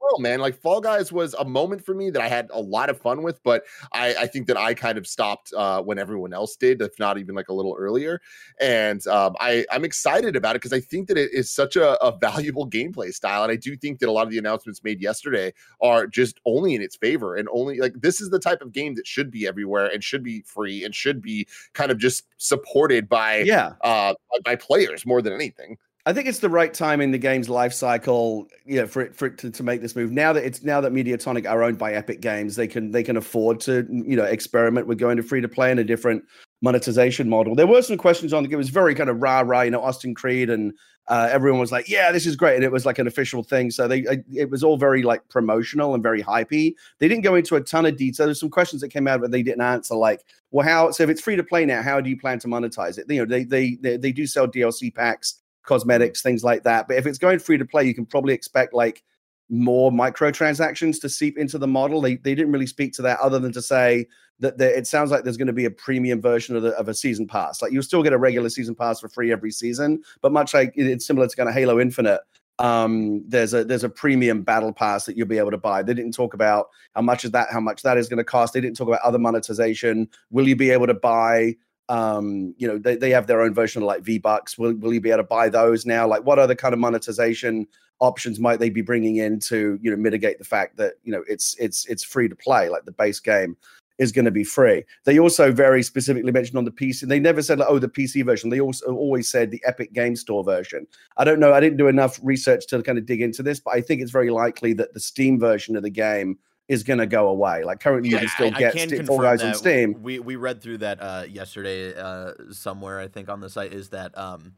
will, 0.01 0.19
man. 0.19 0.41
Like 0.41 0.55
Fall 0.55 0.81
Guys 0.81 1.13
was 1.13 1.35
a 1.35 1.45
moment 1.45 1.85
for 1.85 1.95
me 1.95 2.11
that 2.11 2.23
I 2.23 2.29
had 2.29 2.51
a 2.53 2.61
lot 2.61 2.91
of 2.91 3.01
fun 3.01 3.23
with, 3.23 3.43
but 3.43 3.65
I, 3.93 4.15
I 4.21 4.27
think 4.27 4.47
that 4.47 4.57
I 4.57 4.75
kind 4.75 4.99
of 4.99 5.07
stopped 5.07 5.53
uh, 5.55 5.83
when 5.83 5.99
everyone 5.99 6.33
else 6.33 6.57
did, 6.57 6.81
if 6.81 6.99
not 6.99 7.19
even 7.19 7.35
like 7.35 7.49
a 7.49 7.53
little 7.53 7.77
earlier. 7.79 8.21
And 8.61 9.07
um, 9.07 9.37
I, 9.41 9.65
I'm 9.71 9.85
excited 9.85 10.37
about 10.37 10.57
it 10.57 10.63
because 10.63 10.73
I 10.73 10.81
think 10.81 11.09
that 11.09 11.19
it 11.19 11.33
is 11.33 11.51
such 11.51 11.77
a, 11.77 12.03
a 12.03 12.17
valuable 12.17 12.69
gameplay 12.69 13.13
style. 13.13 13.43
And 13.43 13.53
I 13.53 13.57
do 13.57 13.77
think 13.77 13.99
that 14.01 14.09
a 14.09 14.13
lot 14.13 14.27
of 14.27 14.31
the 14.31 14.39
announcements 14.39 14.83
made 14.83 15.01
yesterday 15.01 15.53
are 15.81 16.07
just 16.07 16.41
only 16.47 16.75
in 16.75 16.83
its 16.83 16.97
favor 16.97 17.37
and 17.37 17.49
only 17.53 17.79
like 17.79 17.95
this 18.01 18.21
is 18.21 18.31
the 18.31 18.39
type 18.39 18.63
of 18.63 18.73
game 18.73 18.95
that 18.95 19.07
should 19.07 19.31
be 19.31 19.47
everywhere 19.47 19.87
and 19.87 20.03
should 20.03 20.23
be 20.23 20.43
free 20.43 20.85
and 20.85 20.95
should 20.95 21.21
be 21.21 21.47
kind 21.73 21.91
of 21.91 21.99
just 21.99 22.27
supported 22.39 23.09
by 23.09 23.39
yeah 23.39 23.73
uh, 23.83 24.15
by 24.45 24.57
players 24.57 25.05
more 25.07 25.23
than 25.23 25.33
anything. 25.33 25.77
I 26.05 26.13
think 26.13 26.27
it's 26.27 26.41
the 26.41 26.49
right 26.49 26.75
time 26.75 27.01
in 27.01 27.13
the 27.13 27.19
game's 27.19 27.49
life 27.49 27.73
cycle, 27.73 28.49
you 28.65 28.81
know, 28.81 28.89
for 28.89 29.03
it 29.03 29.15
for 29.15 29.27
it 29.27 29.39
to, 29.39 29.51
to 29.51 29.63
make 29.63 29.81
this 29.81 29.95
move. 29.95 30.11
Now 30.11 30.33
that 30.33 30.45
it's 30.45 30.65
now 30.65 30.81
that 30.81 30.93
Mediatonic 30.93 31.49
are 31.49 31.63
owned 31.63 31.79
by 31.79 31.93
Epic 31.93 32.21
Games, 32.21 32.57
they 32.57 32.67
can 32.67 32.91
they 32.91 33.05
can 33.05 33.17
afford 33.17 33.61
to 33.61 33.87
you 33.89 34.17
know 34.17 34.25
experiment 34.25 34.89
with 34.89 34.99
going 34.99 35.17
to 35.17 35.23
free 35.23 35.41
to 35.41 35.49
play 35.49 35.71
in 35.71 35.79
a 35.79 35.85
different 35.85 36.25
monetization 36.61 37.29
model. 37.29 37.55
There 37.55 37.69
were 37.69 37.83
some 37.83 37.99
questions 37.99 38.33
on 38.33 38.43
the 38.43 38.49
game. 38.49 38.55
It 38.55 38.59
was 38.59 38.71
very 38.71 38.97
kind 38.97 39.11
of 39.11 39.23
rah 39.23 39.43
rah, 39.47 39.63
you 39.63 39.71
know, 39.71 39.81
Austin 39.81 40.13
Creed, 40.13 40.51
and 40.51 40.73
uh, 41.07 41.29
everyone 41.31 41.61
was 41.61 41.71
like, 41.71 41.89
"Yeah, 41.89 42.11
this 42.11 42.27
is 42.27 42.35
great," 42.35 42.57
and 42.57 42.65
it 42.65 42.73
was 42.73 42.85
like 42.85 42.99
an 42.99 43.07
official 43.07 43.45
thing. 43.45 43.71
So 43.71 43.87
they 43.87 44.05
it 44.35 44.51
was 44.51 44.65
all 44.65 44.77
very 44.77 45.05
like 45.05 45.29
promotional 45.29 45.95
and 45.95 46.03
very 46.03 46.21
hypey. 46.21 46.75
They 46.99 47.07
didn't 47.07 47.23
go 47.23 47.37
into 47.37 47.55
a 47.55 47.61
ton 47.61 47.87
of 47.87 47.97
detail. 47.97 48.27
There's 48.27 48.41
some 48.41 48.51
questions 48.51 48.83
that 48.83 48.89
came 48.89 49.07
out, 49.07 49.21
but 49.21 49.31
they 49.31 49.45
didn't 49.45 49.63
answer. 49.63 49.95
Like, 49.95 50.25
well, 50.51 50.67
how? 50.67 50.91
So 50.91 51.05
if 51.05 51.11
it's 51.11 51.21
free 51.21 51.37
to 51.37 51.45
play 51.45 51.65
now, 51.65 51.81
how 51.81 52.01
do 52.01 52.11
you 52.11 52.19
plan 52.19 52.41
to 52.41 52.49
monetize 52.49 52.99
it? 52.99 53.07
You 53.09 53.21
know, 53.21 53.25
they 53.25 53.45
they 53.45 53.77
they, 53.81 53.97
they 53.99 54.11
do 54.11 54.27
sell 54.27 54.49
DLC 54.49 54.93
packs 54.93 55.42
cosmetics, 55.65 56.23
things 56.23 56.45
like 56.45 56.63
that. 56.65 56.89
But 56.89 56.97
if 56.97 57.07
it's 57.07 57.19
going 57.19 57.39
free 57.39 57.59
to 57.59 57.65
play, 57.65 57.85
you 57.85 57.95
can 57.95 58.07
probably 58.07 58.35
expect 58.35 58.75
like 58.75 59.03
more 59.49 59.91
microtransactions 59.91 61.01
to 61.01 61.09
seep 61.09 61.37
into 61.39 61.59
the 61.59 61.67
model. 61.67 62.01
They 62.01 62.17
they 62.17 62.35
didn't 62.35 62.53
really 62.53 62.67
speak 62.67 62.93
to 62.95 63.03
that 63.03 63.21
other 63.21 63.39
than 63.39 63.53
to 63.53 63.63
say 63.63 64.07
that 64.41 64.59
there, 64.59 64.75
it 64.75 64.87
sounds 64.87 65.11
like 65.11 65.25
there's 65.25 65.37
going 65.37 65.47
to 65.47 65.53
be 65.53 65.67
a 65.67 65.71
premium 65.71 66.21
version 66.21 66.57
of, 66.57 66.63
the, 66.63 66.71
of 66.71 66.89
a 66.89 66.95
season 66.95 67.27
pass. 67.27 67.63
Like 67.63 67.71
you'll 67.71 67.83
still 67.83 68.03
get 68.03 68.13
a 68.13 68.19
regular 68.19 68.49
season 68.49 68.75
pass 68.75 69.01
for 69.01 69.09
free 69.09 69.31
every 69.31 69.53
season, 69.53 70.03
but 70.21 70.33
much 70.33 70.55
like 70.55 70.73
it's 70.75 71.07
similar 71.07 71.29
to 71.29 71.37
kind 71.37 71.49
of 71.49 71.55
Halo 71.55 71.79
Infinite. 71.79 72.21
Um, 72.59 73.25
there's 73.29 73.55
a 73.55 73.65
there's 73.65 73.85
a 73.85 73.89
premium 73.89 74.43
battle 74.43 74.73
pass 74.73 75.05
that 75.07 75.17
you'll 75.17 75.29
be 75.29 75.39
able 75.39 75.51
to 75.51 75.59
buy. 75.59 75.83
They 75.83 75.95
didn't 75.95 76.15
talk 76.15 76.35
about 76.35 76.69
how 76.95 77.03
much 77.03 77.25
is 77.25 77.31
that, 77.33 77.49
how 77.51 77.61
much 77.61 77.83
that 77.83 77.97
is 77.97 78.09
going 78.09 78.19
to 78.19 78.25
cost. 78.25 78.55
They 78.55 78.61
didn't 78.61 78.77
talk 78.77 78.89
about 78.89 79.01
other 79.03 79.19
monetization. 79.19 80.09
Will 80.31 80.49
you 80.49 80.57
be 80.57 80.71
able 80.71 80.87
to 80.87 80.95
buy 80.95 81.57
um 81.89 82.55
you 82.59 82.67
know 82.67 82.79
they, 82.79 82.97
they 82.97 83.11
have 83.11 83.27
their 83.27 83.41
own 83.43 83.53
version 83.53 83.83
of 83.83 83.87
like 83.87 84.03
v 84.03 84.19
bucks 84.19 84.57
will, 84.57 84.75
will 84.75 84.95
you 84.95 85.01
be 85.01 85.11
able 85.11 85.19
to 85.19 85.25
buy 85.25 85.49
those 85.49 85.85
now? 85.85 86.07
Like 86.07 86.25
what 86.25 86.39
other 86.39 86.55
kind 86.55 86.73
of 86.73 86.81
monetization 86.81 87.67
options 88.01 88.41
might 88.41 88.59
they 88.59 88.71
be 88.71 88.83
bringing 88.83 89.17
in 89.17 89.39
to 89.39 89.79
you 89.83 89.91
know 89.91 89.97
mitigate 89.97 90.39
the 90.39 90.45
fact 90.45 90.77
that 90.77 90.95
you 91.05 91.13
know 91.13 91.25
it's 91.29 91.57
it's 91.59 91.85
it's 91.87 92.05
free 92.05 92.29
to 92.29 92.37
play? 92.37 92.69
Like 92.69 92.85
the 92.85 92.93
base 92.93 93.21
game 93.21 93.57
is 93.99 94.11
going 94.11 94.25
to 94.25 94.31
be 94.31 94.43
free. 94.43 94.85
They 95.05 95.19
also 95.19 95.53
very 95.53 95.83
specifically 95.83 96.33
mentioned 96.33 96.57
on 96.57 96.65
the 96.65 96.71
pc 96.71 97.07
they 97.07 97.21
never 97.21 97.43
said 97.43 97.59
like 97.59 97.69
oh 97.69 97.79
the 97.79 97.89
pc 97.89 98.25
version. 98.25 98.51
They 98.51 98.61
also 98.61 98.95
always 98.95 99.29
said 99.31 99.51
the 99.51 99.63
epic 99.67 99.93
game 99.93 100.17
store 100.17 100.45
version. 100.45 100.87
I 101.17 101.25
don't 101.25 101.41
know 101.41 101.53
i 101.53 101.61
didn't 101.61 101.79
do 101.79 101.89
enough 101.89 102.19
research 102.23 102.67
to 102.69 102.83
kind 102.83 102.99
of 102.99 103.07
dig 103.07 103.21
into 103.21 103.43
this 103.43 103.61
but 103.61 103.75
i 103.75 103.81
think 103.81 104.01
it's 104.01 104.11
very 104.11 104.31
likely 104.31 104.73
that 104.75 104.95
the 104.95 105.01
steam 105.01 105.39
version 105.39 105.77
of 105.77 105.83
the 105.83 105.91
game 105.91 106.39
is 106.69 106.83
going 106.83 106.99
to 106.99 107.07
go 107.07 107.29
away. 107.29 107.65
Like 107.65 107.81
currently, 107.81 108.11
you 108.11 108.19
can 108.19 108.29
still 108.29 108.55
I, 108.55 108.59
get 108.59 108.75
I 108.75 108.87
St- 108.87 109.07
Fall 109.07 109.19
Guys 109.19 109.43
on 109.43 109.55
Steam. 109.55 110.03
We 110.03 110.19
we 110.19 110.37
read 110.37 110.63
through 110.63 110.79
that 110.79 110.99
uh, 111.01 111.25
yesterday 111.29 111.95
uh, 111.97 112.33
somewhere. 112.51 113.01
I 113.01 113.09
think 113.09 113.29
on 113.29 113.41
the 113.41 113.51
site 113.51 113.73
is 113.73 113.91
that. 113.91 114.17
Um, 114.17 114.55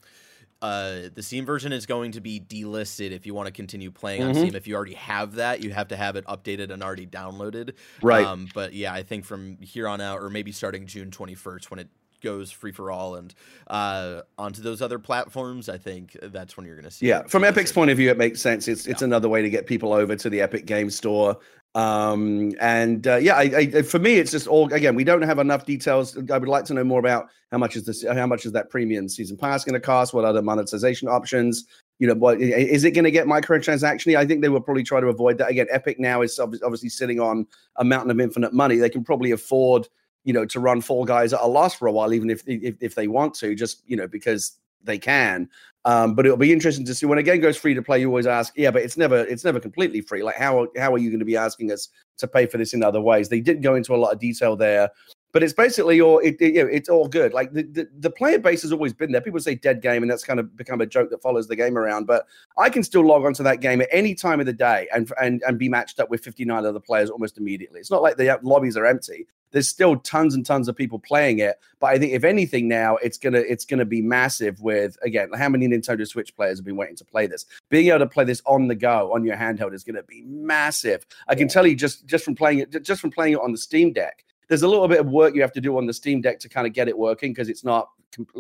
uh, 0.63 1.11
the 1.15 1.23
Steam 1.23 1.45
version 1.45 1.75
is 1.75 1.85
going 1.85 2.13
to 2.13 2.23
be 2.23 2.41
delisted 2.41 3.11
if 3.11 3.27
you 3.27 3.35
want 3.35 3.47
to 3.47 3.53
continue 3.53 3.91
playing 3.91 4.23
mm-hmm. 4.23 4.31
on 4.31 4.35
Steam. 4.37 4.55
If 4.55 4.67
you 4.67 4.75
already 4.75 4.95
have 4.95 5.35
that, 5.35 5.63
you 5.63 5.75
have 5.75 5.89
to 5.89 5.97
have 5.97 6.17
it 6.17 6.25
updated 6.25 6.71
and 6.71 6.83
already 6.83 7.07
downloaded. 7.07 7.75
Right. 8.01 8.25
Um, 8.25 8.49
but 8.55 8.73
yeah, 8.73 8.95
I 8.95 9.03
think 9.03 9.27
from 9.27 9.59
here 9.61 9.87
on 9.87 10.01
out, 10.01 10.23
or 10.23 10.31
maybe 10.31 10.53
starting 10.53 10.87
June 10.87 11.11
21st 11.11 11.71
when 11.71 11.81
it 11.81 11.89
goes 12.23 12.51
free 12.51 12.73
for 12.73 12.91
all 12.91 13.17
and 13.17 13.35
uh, 13.67 14.23
onto 14.39 14.63
those 14.63 14.81
other 14.81 14.99
platforms, 14.99 15.69
I 15.69 15.77
think 15.77 16.17
that's 16.23 16.57
when 16.57 16.65
you're 16.65 16.77
going 16.77 16.87
to 16.87 16.91
see. 16.91 17.07
Yeah, 17.07 17.25
from 17.25 17.45
Epic's 17.45 17.71
point 17.71 17.91
of 17.91 17.99
view, 17.99 18.11
it 18.11 18.17
makes 18.17 18.41
sense. 18.41 18.67
It's 18.67 18.87
it's 18.87 19.03
yeah. 19.03 19.07
another 19.07 19.29
way 19.29 19.43
to 19.43 19.51
get 19.51 19.67
people 19.67 19.93
over 19.93 20.17
to 20.17 20.31
the 20.31 20.41
Epic 20.41 20.65
Game 20.65 20.89
Store 20.89 21.37
um 21.75 22.53
and 22.61 23.09
uh, 23.09 23.17
yeah 23.17 23.35
I, 23.35 23.43
I, 23.75 23.83
for 23.83 23.99
me 23.99 24.15
it's 24.15 24.31
just 24.31 24.47
all 24.47 24.73
again 24.73 24.95
we 24.95 25.03
don't 25.03 25.23
have 25.23 25.41
enough 25.41 25.67
details. 25.67 26.17
I 26.31 26.39
would 26.39 26.49
like 26.49 26.65
to 26.67 26.75
know 26.75 26.85
more 26.85 27.01
about 27.01 27.29
how 27.51 27.59
much 27.59 27.75
is 27.75 27.85
this 27.85 28.05
how 28.05 28.27
much 28.27 28.47
is 28.47 28.53
that 28.53 28.71
premium 28.71 29.09
season 29.09 29.37
pass 29.37 29.65
going 29.65 29.75
to 29.75 29.81
cost? 29.81 30.15
What 30.15 30.25
other 30.25 30.43
monetization 30.43 31.09
options? 31.09 31.65
You 31.99 32.07
know 32.07 32.15
what 32.15 32.41
is 32.41 32.85
it 32.85 32.93
going 32.93 33.05
to 33.05 33.11
get 33.11 33.27
microtransaction 33.27 34.17
i 34.17 34.25
think 34.27 34.41
they 34.43 34.49
will 34.49 34.61
probably 34.61 34.83
try 34.85 35.01
to 35.01 35.09
avoid 35.09 35.39
that. 35.39 35.51
Again 35.51 35.67
epic 35.71 35.99
now 35.99 36.23
is 36.23 36.39
obviously 36.39 36.89
sitting 36.89 37.21
on 37.21 37.47
a 37.77 37.85
mountain 37.85 38.11
of 38.11 38.21
infinite 38.21 38.53
money. 38.53 38.77
They 38.77 38.91
can 38.91 39.05
probably 39.05 39.33
afford 39.33 39.89
you 40.25 40.33
know 40.33 40.45
to 40.47 40.61
run 40.61 40.81
fall 40.81 41.05
guys 41.05 41.33
at 41.33 41.41
a 41.41 41.47
loss 41.47 41.75
for 41.75 41.87
a 41.87 41.93
while 41.93 42.13
even 42.13 42.31
if 42.31 42.43
if, 42.47 42.77
if 42.81 42.95
they 42.95 43.09
want 43.09 43.35
to 43.35 43.55
just 43.55 43.83
you 43.87 43.97
know 43.97 44.09
because 44.09 44.59
they 44.85 44.99
can 44.99 45.49
um, 45.87 46.15
but 46.15 46.25
it'll 46.25 46.39
be 46.39 46.53
interesting 46.53 46.87
to 46.87 46.95
see 46.95 47.05
when 47.05 47.19
a 47.19 47.23
game 47.23 47.41
goes 47.41 47.59
free 47.59 47.75
to 47.75 47.83
play. 47.83 48.01
You 48.01 48.09
always 48.09 48.27
ask, 48.27 48.55
yeah, 48.57 48.71
but 48.71 48.83
it's 48.83 48.97
never 48.97 49.19
it's 49.19 49.45
never 49.45 49.61
completely 49.61 50.01
free. 50.01 50.23
Like 50.23 50.37
how 50.37 50.69
how 50.79 50.95
are 50.95 50.99
you 50.99 51.11
going 51.11 51.19
to 51.19 51.27
be 51.27 51.37
asking 51.37 51.73
us 51.73 51.91
to 52.19 52.27
pay 52.27 52.47
for 52.47 52.57
this 52.57 52.73
in 52.73 52.83
other 52.83 53.01
ways? 53.01 53.29
They 53.29 53.41
didn't 53.41 53.63
go 53.63 53.75
into 53.75 53.95
a 53.95 53.99
lot 53.99 54.13
of 54.13 54.19
detail 54.19 54.57
there, 54.57 54.89
but 55.33 55.43
it's 55.43 55.53
basically 55.53 56.01
all 56.01 56.21
it, 56.21 56.37
it, 56.41 56.55
you 56.55 56.65
know, 56.65 56.71
it's 56.71 56.89
all 56.89 57.07
good. 57.07 57.35
Like 57.35 57.53
the, 57.53 57.65
the, 57.65 57.89
the 57.99 58.11
player 58.11 58.39
base 58.39 58.63
has 58.63 58.73
always 58.73 58.95
been 58.95 59.13
there. 59.13 59.21
People 59.21 59.41
say 59.41 59.57
dead 59.57 59.83
game, 59.83 60.03
and 60.03 60.11
that's 60.11 60.25
kind 60.25 60.41
of 60.41 60.57
become 60.57 60.81
a 60.81 60.87
joke 60.87 61.11
that 61.11 61.21
follows 61.21 61.49
the 61.49 61.57
game 61.57 61.77
around. 61.77 62.07
But 62.07 62.27
I 62.57 62.71
can 62.71 62.83
still 62.83 63.07
log 63.07 63.27
onto 63.27 63.43
that 63.43 63.61
game 63.61 63.83
at 63.83 63.89
any 63.93 64.15
time 64.15 64.41
of 64.41 64.47
the 64.47 64.55
day 64.55 64.89
and 64.95 65.13
and 65.21 65.43
and 65.47 65.59
be 65.59 65.69
matched 65.69 66.01
up 66.01 66.09
with 66.09 66.25
59 66.25 66.65
other 66.65 66.81
players 66.81 67.11
almost 67.11 67.37
immediately. 67.37 67.81
It's 67.81 67.91
not 67.91 68.01
like 68.01 68.17
the 68.17 68.41
lobbies 68.43 68.79
are 68.79 68.87
empty 68.87 69.27
there's 69.55 69.69
still 69.69 69.97
tons 69.97 70.35
and 70.35 70.45
tons 70.45 70.67
of 70.67 70.75
people 70.75 70.99
playing 70.99 71.39
it. 71.39 71.61
But 71.79 71.87
I 71.87 71.99
think 71.99 72.13
if 72.13 72.25
anything 72.25 72.67
now, 72.67 72.97
it's 72.97 73.17
gonna 73.17 73.39
it's 73.39 73.65
gonna 73.65 73.85
be 73.85 74.03
massive. 74.03 74.61
With 74.61 74.99
again, 75.03 75.31
how 75.33 75.49
many 75.49 75.69
Nintendo 75.69 76.07
Switch 76.07 76.35
players 76.35 76.59
have 76.59 76.65
been 76.67 76.77
waiting 76.77 76.97
to 76.97 77.05
play 77.05 77.29
this? 77.29 77.47
Being 77.71 77.89
able 77.89 78.01
to 78.01 78.09
play 78.09 78.25
this 78.25 78.43
on 78.47 78.67
the 78.67 78.75
go 78.75 79.15
on 79.15 79.25
your 79.25 79.37
handheld 79.37 79.73
is 79.73 79.85
gonna 79.85 80.03
be 80.03 80.23
massive. 80.23 81.07
I 81.29 81.37
can 81.37 81.47
tell 81.47 81.67
you 81.67 81.77
just 81.77 82.05
just 82.05 82.25
from 82.25 82.35
playing 82.35 82.59
it 82.59 82.83
just 82.83 83.01
from 83.01 83.13
playing 83.13 83.35
it 83.35 83.41
on 83.41 83.53
the 83.53 83.59
Steam 83.59 83.93
Deck. 83.93 84.25
There's 84.49 84.63
a 84.63 84.69
little 84.69 84.89
bit 84.89 84.99
of 84.99 85.07
work 85.07 85.37
you 85.37 85.41
have 85.41 85.53
to 85.53 85.61
do 85.61 85.79
on 85.79 85.87
the 85.87 85.95
Steam 85.95 86.21
Deck 86.21 86.41
to 86.41 86.49
kind 86.49 86.67
of 86.67 86.73
get 86.73 86.89
it 86.89 86.99
working 86.99 87.33
because 87.33 87.49
it's 87.49 87.65
not 87.65 87.91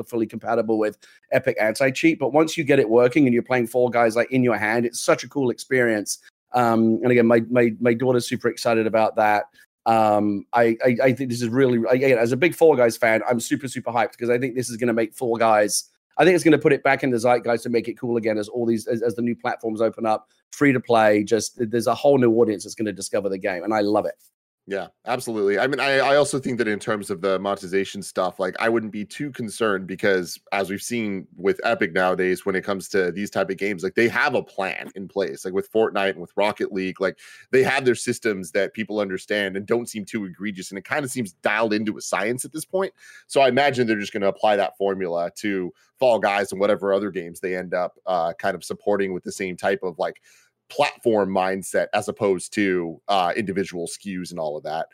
fully 0.06 0.26
compatible 0.26 0.78
with 0.78 0.98
Epic 1.30 1.56
Anti 1.60 1.92
Cheat. 1.92 2.18
But 2.18 2.32
once 2.32 2.58
you 2.58 2.64
get 2.64 2.80
it 2.80 2.90
working 2.90 3.26
and 3.26 3.32
you're 3.32 3.44
playing 3.44 3.68
Fall 3.68 3.88
Guys 3.88 4.16
like 4.16 4.32
in 4.32 4.42
your 4.42 4.56
hand, 4.56 4.84
it's 4.84 5.00
such 5.00 5.22
a 5.22 5.28
cool 5.28 5.50
experience. 5.50 6.18
Um, 6.54 6.98
and 7.02 7.12
again, 7.12 7.26
my 7.26 7.40
my 7.50 7.72
my 7.80 7.94
daughter's 7.94 8.28
super 8.28 8.48
excited 8.48 8.88
about 8.88 9.14
that. 9.14 9.44
Um, 9.86 10.46
I, 10.52 10.76
I, 10.84 10.96
I 11.02 11.12
think 11.12 11.30
this 11.30 11.42
is 11.42 11.48
really 11.48 11.78
again 11.90 12.16
as 12.16 12.32
a 12.32 12.36
big 12.36 12.54
Fall 12.54 12.74
Guys 12.74 12.96
fan, 12.96 13.22
I'm 13.28 13.40
super 13.40 13.68
super 13.68 13.90
hyped 13.90 14.12
because 14.12 14.30
I 14.30 14.38
think 14.38 14.54
this 14.54 14.70
is 14.70 14.76
going 14.76 14.88
to 14.88 14.94
make 14.94 15.14
Fall 15.14 15.36
Guys. 15.36 15.90
I 16.16 16.24
think 16.24 16.36
it's 16.36 16.44
going 16.44 16.52
to 16.52 16.58
put 16.58 16.72
it 16.72 16.82
back 16.84 17.02
in 17.02 17.10
the 17.10 17.18
zeitgeist 17.18 17.64
to 17.64 17.70
make 17.70 17.88
it 17.88 17.98
cool 17.98 18.16
again 18.16 18.38
as 18.38 18.48
all 18.48 18.66
these 18.66 18.86
as, 18.86 19.02
as 19.02 19.14
the 19.14 19.22
new 19.22 19.34
platforms 19.34 19.80
open 19.80 20.06
up, 20.06 20.28
free 20.52 20.72
to 20.72 20.80
play. 20.80 21.24
Just 21.24 21.58
there's 21.58 21.86
a 21.86 21.94
whole 21.94 22.18
new 22.18 22.32
audience 22.40 22.64
that's 22.64 22.74
going 22.74 22.86
to 22.86 22.92
discover 22.92 23.28
the 23.28 23.38
game, 23.38 23.64
and 23.64 23.74
I 23.74 23.80
love 23.80 24.06
it. 24.06 24.14
Yeah, 24.66 24.86
absolutely. 25.04 25.58
I 25.58 25.66
mean, 25.66 25.78
I, 25.78 25.98
I 25.98 26.16
also 26.16 26.38
think 26.38 26.56
that 26.56 26.66
in 26.68 26.78
terms 26.78 27.10
of 27.10 27.20
the 27.20 27.38
monetization 27.38 28.00
stuff, 28.02 28.40
like 28.40 28.54
I 28.58 28.70
wouldn't 28.70 28.92
be 28.92 29.04
too 29.04 29.30
concerned 29.30 29.86
because 29.86 30.40
as 30.52 30.70
we've 30.70 30.80
seen 30.80 31.26
with 31.36 31.60
Epic 31.64 31.92
nowadays, 31.92 32.46
when 32.46 32.56
it 32.56 32.64
comes 32.64 32.88
to 32.88 33.12
these 33.12 33.28
type 33.28 33.50
of 33.50 33.58
games, 33.58 33.82
like 33.82 33.94
they 33.94 34.08
have 34.08 34.34
a 34.34 34.42
plan 34.42 34.90
in 34.94 35.06
place. 35.06 35.44
Like 35.44 35.52
with 35.52 35.70
Fortnite 35.70 36.12
and 36.12 36.20
with 36.20 36.32
Rocket 36.34 36.72
League, 36.72 36.98
like 36.98 37.18
they 37.52 37.62
have 37.62 37.84
their 37.84 37.94
systems 37.94 38.52
that 38.52 38.72
people 38.72 39.00
understand 39.00 39.58
and 39.58 39.66
don't 39.66 39.86
seem 39.88 40.06
too 40.06 40.24
egregious. 40.24 40.70
And 40.70 40.78
it 40.78 40.84
kind 40.86 41.04
of 41.04 41.10
seems 41.10 41.32
dialed 41.32 41.74
into 41.74 41.98
a 41.98 42.00
science 42.00 42.46
at 42.46 42.52
this 42.52 42.64
point. 42.64 42.94
So 43.26 43.42
I 43.42 43.48
imagine 43.48 43.86
they're 43.86 44.00
just 44.00 44.14
going 44.14 44.22
to 44.22 44.28
apply 44.28 44.56
that 44.56 44.78
formula 44.78 45.30
to 45.40 45.74
Fall 45.98 46.18
Guys 46.18 46.52
and 46.52 46.60
whatever 46.60 46.94
other 46.94 47.10
games 47.10 47.38
they 47.38 47.54
end 47.54 47.74
up 47.74 47.96
uh, 48.06 48.32
kind 48.38 48.54
of 48.54 48.64
supporting 48.64 49.12
with 49.12 49.24
the 49.24 49.32
same 49.32 49.56
type 49.58 49.80
of 49.82 49.98
like 49.98 50.22
platform 50.74 51.30
mindset 51.30 51.86
as 51.94 52.08
opposed 52.08 52.52
to 52.54 53.00
uh, 53.08 53.32
individual 53.36 53.86
SKUs 53.86 54.30
and 54.30 54.40
all 54.40 54.56
of 54.56 54.64
that. 54.64 54.86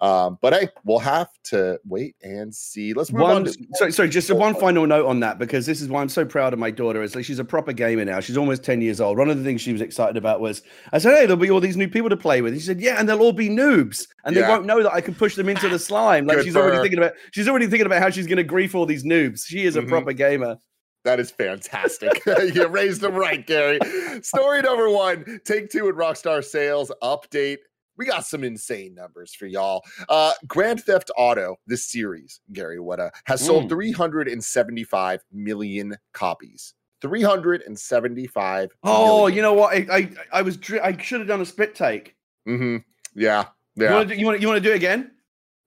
Um, 0.00 0.38
but 0.40 0.54
hey, 0.54 0.68
we'll 0.84 0.98
have 0.98 1.28
to 1.44 1.78
wait 1.84 2.16
and 2.22 2.54
see. 2.54 2.94
Let's 2.94 3.12
move 3.12 3.22
one, 3.22 3.36
on. 3.36 3.44
To- 3.44 3.66
sorry, 3.74 3.92
sorry, 3.92 4.08
just 4.08 4.32
one 4.32 4.54
final 4.54 4.86
note 4.86 5.04
on 5.04 5.20
that 5.20 5.38
because 5.38 5.66
this 5.66 5.82
is 5.82 5.88
why 5.88 6.00
I'm 6.00 6.08
so 6.08 6.24
proud 6.24 6.54
of 6.54 6.58
my 6.58 6.70
daughter. 6.70 7.02
Is 7.02 7.14
like 7.14 7.26
she's 7.26 7.38
a 7.38 7.44
proper 7.44 7.74
gamer 7.74 8.06
now. 8.06 8.18
She's 8.20 8.38
almost 8.38 8.64
10 8.64 8.80
years 8.80 8.98
old. 8.98 9.18
One 9.18 9.28
of 9.28 9.36
the 9.36 9.44
things 9.44 9.60
she 9.60 9.72
was 9.72 9.82
excited 9.82 10.16
about 10.16 10.40
was 10.40 10.62
I 10.92 10.98
said, 10.98 11.14
Hey, 11.14 11.26
there'll 11.26 11.36
be 11.36 11.50
all 11.50 11.60
these 11.60 11.76
new 11.76 11.88
people 11.88 12.08
to 12.08 12.16
play 12.16 12.40
with. 12.40 12.54
She 12.54 12.60
said, 12.60 12.80
Yeah, 12.80 12.96
and 12.98 13.06
they'll 13.06 13.20
all 13.20 13.34
be 13.34 13.50
noobs, 13.50 14.06
and 14.24 14.34
yeah. 14.34 14.42
they 14.42 14.48
won't 14.48 14.64
know 14.64 14.82
that 14.82 14.92
I 14.92 15.02
can 15.02 15.14
push 15.14 15.34
them 15.34 15.50
into 15.50 15.68
the 15.68 15.78
slime. 15.78 16.26
Like 16.26 16.38
Good 16.38 16.46
she's 16.46 16.56
already 16.56 16.76
her. 16.76 16.82
thinking 16.82 16.98
about 16.98 17.12
she's 17.32 17.48
already 17.48 17.66
thinking 17.66 17.86
about 17.86 18.00
how 18.00 18.08
she's 18.08 18.26
gonna 18.26 18.42
grief 18.42 18.74
all 18.74 18.86
these 18.86 19.04
noobs. 19.04 19.44
She 19.46 19.64
is 19.64 19.76
a 19.76 19.80
mm-hmm. 19.80 19.90
proper 19.90 20.12
gamer. 20.14 20.56
That 21.04 21.18
is 21.18 21.30
fantastic. 21.30 22.22
you 22.54 22.66
raised 22.66 23.00
them 23.00 23.14
right, 23.14 23.46
Gary. 23.46 23.78
Story 24.22 24.62
number 24.62 24.90
one 24.90 25.40
Take 25.44 25.70
Two 25.70 25.88
and 25.88 25.96
Rockstar 25.96 26.44
sales 26.44 26.92
update. 27.02 27.58
We 27.96 28.06
got 28.06 28.24
some 28.24 28.44
insane 28.44 28.94
numbers 28.94 29.34
for 29.34 29.46
y'all. 29.46 29.82
Uh, 30.08 30.32
Grand 30.46 30.82
Theft 30.82 31.10
Auto, 31.16 31.56
this 31.66 31.90
series, 31.90 32.40
Gary 32.52 32.78
Whitta, 32.78 33.10
has 33.26 33.44
sold 33.44 33.64
mm. 33.64 33.70
375 33.70 35.20
million 35.32 35.96
copies. 36.14 36.74
375. 37.02 38.70
Oh, 38.82 39.18
million. 39.18 39.36
you 39.36 39.42
know 39.42 39.52
what? 39.52 39.74
I 39.74 39.86
I, 39.90 40.10
I 40.32 40.42
was 40.42 40.56
dri- 40.56 40.80
I 40.80 40.96
should 40.96 41.20
have 41.20 41.28
done 41.28 41.40
a 41.40 41.46
spit 41.46 41.74
take. 41.74 42.16
Mm-hmm. 42.48 42.78
Yeah. 43.14 43.46
Yeah. 43.76 44.02
You 44.02 44.26
want 44.26 44.38
to 44.38 44.40
you 44.40 44.46
want 44.48 44.56
to 44.56 44.68
do 44.68 44.72
it 44.72 44.76
again? 44.76 45.12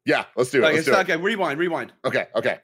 Yeah. 0.06 0.25
Let's 0.36 0.52
do 0.52 0.60
it. 0.60 0.62
Like, 0.62 0.75
Let's 0.75 0.86
do 0.86 0.94
it. 0.94 0.98
okay, 0.98 1.18
rewind, 1.18 1.60
rewind. 1.60 1.94
Okay. 2.06 2.28
Okay. 2.36 2.60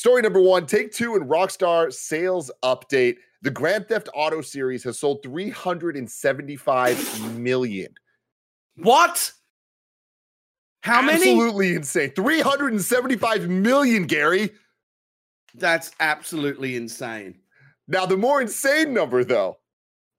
Story 0.00 0.22
number 0.22 0.40
one 0.40 0.64
Take 0.64 0.92
Two 0.92 1.14
and 1.14 1.28
Rockstar 1.28 1.92
sales 1.92 2.50
update. 2.62 3.16
The 3.42 3.50
Grand 3.50 3.86
Theft 3.86 4.08
Auto 4.14 4.40
series 4.40 4.82
has 4.84 4.98
sold 4.98 5.22
375 5.22 7.38
million. 7.38 7.92
What? 8.76 9.30
How 10.80 11.02
many? 11.02 11.18
Absolutely 11.18 11.74
insane. 11.74 12.12
375 12.12 13.50
million, 13.50 14.06
Gary. 14.06 14.52
That's 15.52 15.90
absolutely 16.00 16.76
insane. 16.76 17.38
Now, 17.86 18.06
the 18.06 18.16
more 18.16 18.40
insane 18.40 18.94
number, 18.94 19.22
though, 19.22 19.58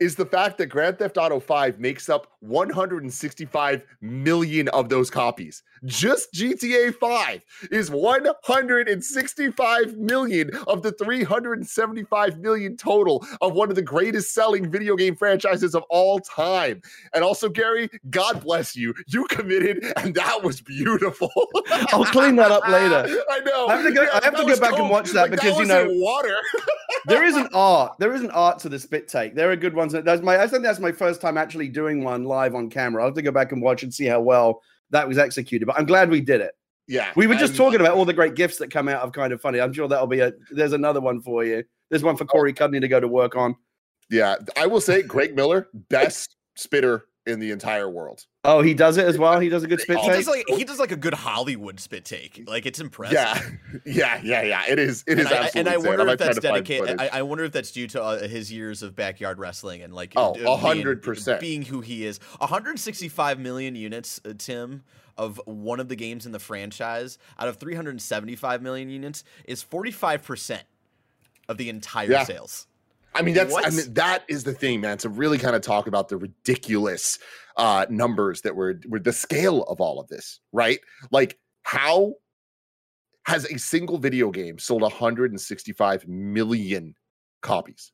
is 0.02 0.16
the 0.16 0.26
fact 0.26 0.58
that 0.58 0.66
Grand 0.66 0.98
Theft 0.98 1.16
Auto 1.16 1.40
5 1.40 1.80
makes 1.80 2.10
up 2.10 2.26
165 2.40 3.84
million 4.02 4.68
of 4.70 4.90
those 4.90 5.12
copies. 5.12 5.62
Just 5.86 6.34
GTA 6.34 6.96
5 6.96 7.42
is 7.72 7.92
165 7.92 9.98
million 9.98 10.50
of 10.68 10.82
the 10.82 10.92
375 10.94 12.40
million 12.40 12.76
total 12.78 13.24
of 13.42 13.54
one 13.54 13.70
of 13.70 13.76
the 13.76 13.82
greatest 13.84 14.34
selling 14.34 14.72
video 14.72 14.96
game 14.96 15.16
franchises 15.16 15.76
of 15.76 15.84
all 15.90 16.20
time. 16.20 16.82
And 17.14 17.24
also, 17.24 17.48
Gary, 17.48 17.90
God 18.10 18.42
bless 18.44 18.76
you. 18.76 18.96
You 19.08 19.26
committed, 19.28 19.86
and 19.98 20.16
that 20.16 20.42
was 20.44 20.62
beautiful. 20.62 21.30
I'll 21.94 22.06
clean 22.06 22.38
that 22.38 22.52
up 22.52 22.68
later. 22.68 23.06
I 23.30 23.40
know. 23.42 23.68
I 23.68 23.76
have 23.78 23.86
to 23.86 23.94
go- 23.94 24.02
I 24.12 24.24
have 24.24 24.36
to 24.36 24.46
go 24.46 24.60
back 24.60 24.80
and 24.80 24.90
watch 24.90 25.12
that 25.12 25.30
Like, 25.30 25.32
because, 25.32 25.60
you 25.60 25.66
know- 25.66 25.86
water. 25.90 26.36
There 27.06 27.24
is 27.24 27.36
an 27.36 27.48
art. 27.54 27.98
There 28.00 28.14
is 28.14 28.22
an 28.22 28.32
art 28.32 28.60
to 28.60 28.70
the 28.70 28.80
spit 28.80 29.08
take. 29.08 29.36
There 29.36 29.52
are 29.52 29.56
good 29.56 29.74
ones. 29.74 29.94
That's 29.94 30.22
my. 30.22 30.38
I 30.38 30.48
think 30.48 30.64
that's 30.64 30.80
my 30.80 30.92
first 30.92 31.22
time 31.22 31.38
actually 31.38 31.68
doing 31.68 32.04
one 32.04 32.24
live 32.24 32.56
on 32.56 32.70
camera. 32.70 33.02
I'll 33.02 33.10
have 33.10 33.16
to 33.16 33.22
go 33.22 33.32
back 33.32 33.52
and 33.52 33.62
watch 33.62 33.84
and 33.84 33.94
see 33.94 34.06
how 34.06 34.22
well 34.22 34.62
that 34.92 35.08
was 35.08 35.18
executed. 35.18 35.66
But 35.66 35.78
I'm 35.78 35.86
glad 35.86 36.10
we 36.10 36.22
did 36.22 36.42
it. 36.42 36.52
Yeah. 36.88 37.12
We 37.16 37.28
were 37.28 37.36
just 37.36 37.56
talking 37.56 37.80
about 37.80 37.96
all 37.96 38.06
the 38.06 38.14
great 38.14 38.36
gifts 38.36 38.58
that 38.58 38.70
come 38.70 38.90
out 38.90 39.02
of 39.02 39.14
kind 39.14 39.32
of 39.32 39.42
funny. 39.42 39.62
I'm 39.62 39.74
sure 39.74 39.88
that'll 39.88 40.08
be 40.08 40.20
a. 40.20 40.34
There's 40.52 40.74
another 40.74 41.02
one 41.02 41.22
for 41.22 41.44
you. 41.44 41.64
There's 41.90 42.04
one 42.04 42.18
for 42.18 42.26
Corey 42.26 42.54
Cudney 42.54 42.82
to 42.82 42.88
go 42.88 43.00
to 43.00 43.08
work 43.08 43.36
on. 43.36 43.56
Yeah, 44.10 44.36
I 44.58 44.68
will 44.68 44.82
say 44.82 45.02
Greg 45.02 45.36
Miller, 45.36 45.70
best 45.74 46.36
spitter 46.56 47.06
in 47.28 47.40
the 47.40 47.52
entire 47.52 47.88
world. 47.90 48.26
Oh, 48.44 48.62
he 48.62 48.74
does 48.74 48.98
it 48.98 49.06
as 49.06 49.18
well. 49.18 49.40
He 49.40 49.48
does 49.50 49.64
a 49.64 49.68
good 49.68 49.80
spit 49.80 49.98
He 50.00 50.08
take. 50.08 50.16
does 50.16 50.28
like 50.28 50.46
he 50.48 50.64
does 50.64 50.80
like 50.80 50.92
a 50.92 50.96
good 50.96 51.14
Hollywood 51.14 51.80
spit 51.80 52.04
take. 52.04 52.44
Like 52.48 52.66
it's 52.66 52.80
impressive. 52.80 53.14
Yeah, 53.14 53.40
yeah, 53.86 54.20
yeah, 54.24 54.42
yeah. 54.42 54.64
It 54.68 54.80
is. 54.80 55.04
It 55.08 55.20
is 55.20 55.26
and 55.28 55.34
I, 55.36 55.44
absolutely. 55.44 55.60
and 55.60 55.70
I 55.70 55.78
wonder 55.90 56.08
if 56.14 56.20
that's 56.20 56.40
dedicated. 56.40 57.00
I. 57.00 57.08
I 57.14 57.22
wonder 57.22 57.44
if 57.44 57.52
that's 57.52 57.72
due 57.72 57.88
to 57.90 58.02
uh, 58.04 58.28
his 58.28 58.52
years 58.52 58.82
of 58.82 58.96
backyard 58.96 59.38
wrestling 59.38 59.84
and 59.84 59.94
like 59.94 60.14
Oh, 60.16 60.34
a 60.34 60.58
hundred 60.58 61.02
being- 61.02 61.14
percent. 61.16 61.40
being 61.42 61.62
who 61.62 61.82
he 61.82 62.06
is. 62.06 62.20
165 62.40 63.40
million 63.40 63.76
units, 63.76 64.20
uh, 64.26 64.34
Tim, 64.38 64.84
of 65.18 65.40
one 65.46 65.80
of 65.80 65.88
the 65.90 65.96
games 65.96 66.26
in 66.26 66.32
the 66.32 66.40
franchise 66.40 67.18
out 67.38 67.48
of 67.48 67.58
375 67.58 68.62
million 68.64 68.90
units 68.90 69.24
is 69.46 69.62
45 69.62 70.24
percent 70.24 70.64
of 71.48 71.58
the 71.58 71.70
entire 71.70 72.10
Yeah. 72.12 72.24
sales. 72.24 72.66
I 73.14 73.22
mean, 73.22 73.36
that's. 73.36 73.54
I 73.56 73.70
mean, 73.70 73.94
that 73.94 74.24
is 74.28 74.44
the 74.44 74.54
thing, 74.54 74.82
man. 74.82 74.98
To 75.00 75.10
really 75.10 75.38
kind 75.38 75.56
of 75.56 75.62
talk 75.62 75.88
about 75.88 76.10
the 76.10 76.18
ridiculous 76.18 77.20
uh 77.58 77.86
numbers 77.90 78.42
that 78.42 78.56
were 78.56 78.80
were 78.88 79.00
the 79.00 79.14
scale 79.14 79.64
of 79.64 79.82
all 79.82 80.00
of 80.00 80.08
this, 80.08 80.40
right? 80.52 80.80
Like, 81.12 81.38
how 81.64 82.16
has 83.26 83.46
a 83.46 83.60
single 83.60 83.98
video 83.98 84.32
game 84.32 84.58
sold 84.58 84.82
165 84.82 86.08
million 86.08 86.96
copies? 87.42 87.92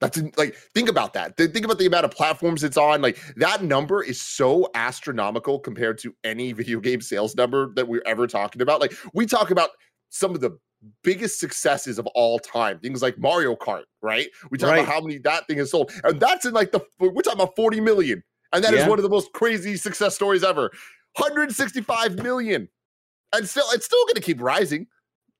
That's 0.00 0.20
like 0.36 0.54
think 0.74 0.88
about 0.88 1.14
that. 1.14 1.36
Think 1.36 1.64
about 1.64 1.78
the 1.78 1.86
amount 1.86 2.04
of 2.04 2.10
platforms 2.10 2.62
it's 2.62 2.76
on. 2.76 3.00
Like 3.00 3.18
that 3.36 3.62
number 3.62 4.02
is 4.02 4.20
so 4.20 4.68
astronomical 4.74 5.58
compared 5.58 5.98
to 5.98 6.14
any 6.24 6.52
video 6.52 6.80
game 6.80 7.00
sales 7.00 7.34
number 7.34 7.72
that 7.74 7.88
we're 7.88 8.02
ever 8.04 8.26
talking 8.26 8.62
about. 8.62 8.80
Like 8.80 8.92
we 9.14 9.26
talk 9.26 9.50
about 9.50 9.70
some 10.10 10.34
of 10.34 10.40
the 10.40 10.58
biggest 11.02 11.40
successes 11.40 11.98
of 11.98 12.06
all 12.08 12.38
time, 12.38 12.78
things 12.78 13.02
like 13.02 13.18
Mario 13.18 13.54
Kart, 13.56 13.84
right? 14.02 14.28
We 14.50 14.58
talk 14.58 14.70
Right. 14.70 14.80
about 14.80 14.92
how 14.92 15.00
many 15.00 15.18
that 15.18 15.46
thing 15.46 15.58
has 15.58 15.70
sold, 15.70 15.90
and 16.04 16.18
that's 16.20 16.44
in 16.44 16.52
like 16.52 16.72
the 16.72 16.80
we're 16.98 17.10
talking 17.22 17.40
about 17.40 17.56
40 17.56 17.80
million, 17.80 18.22
and 18.52 18.62
that 18.64 18.74
is 18.74 18.80
Yeah. 18.80 18.88
one 18.88 18.98
of 18.98 19.02
the 19.02 19.08
most 19.08 19.32
crazy 19.32 19.76
success 19.76 20.14
stories 20.14 20.44
ever. 20.44 20.70
165 21.16 22.16
million, 22.22 22.68
and 23.32 23.48
still 23.48 23.64
it's 23.72 23.86
still 23.86 24.04
going 24.06 24.14
to 24.16 24.20
keep 24.20 24.40
rising. 24.40 24.86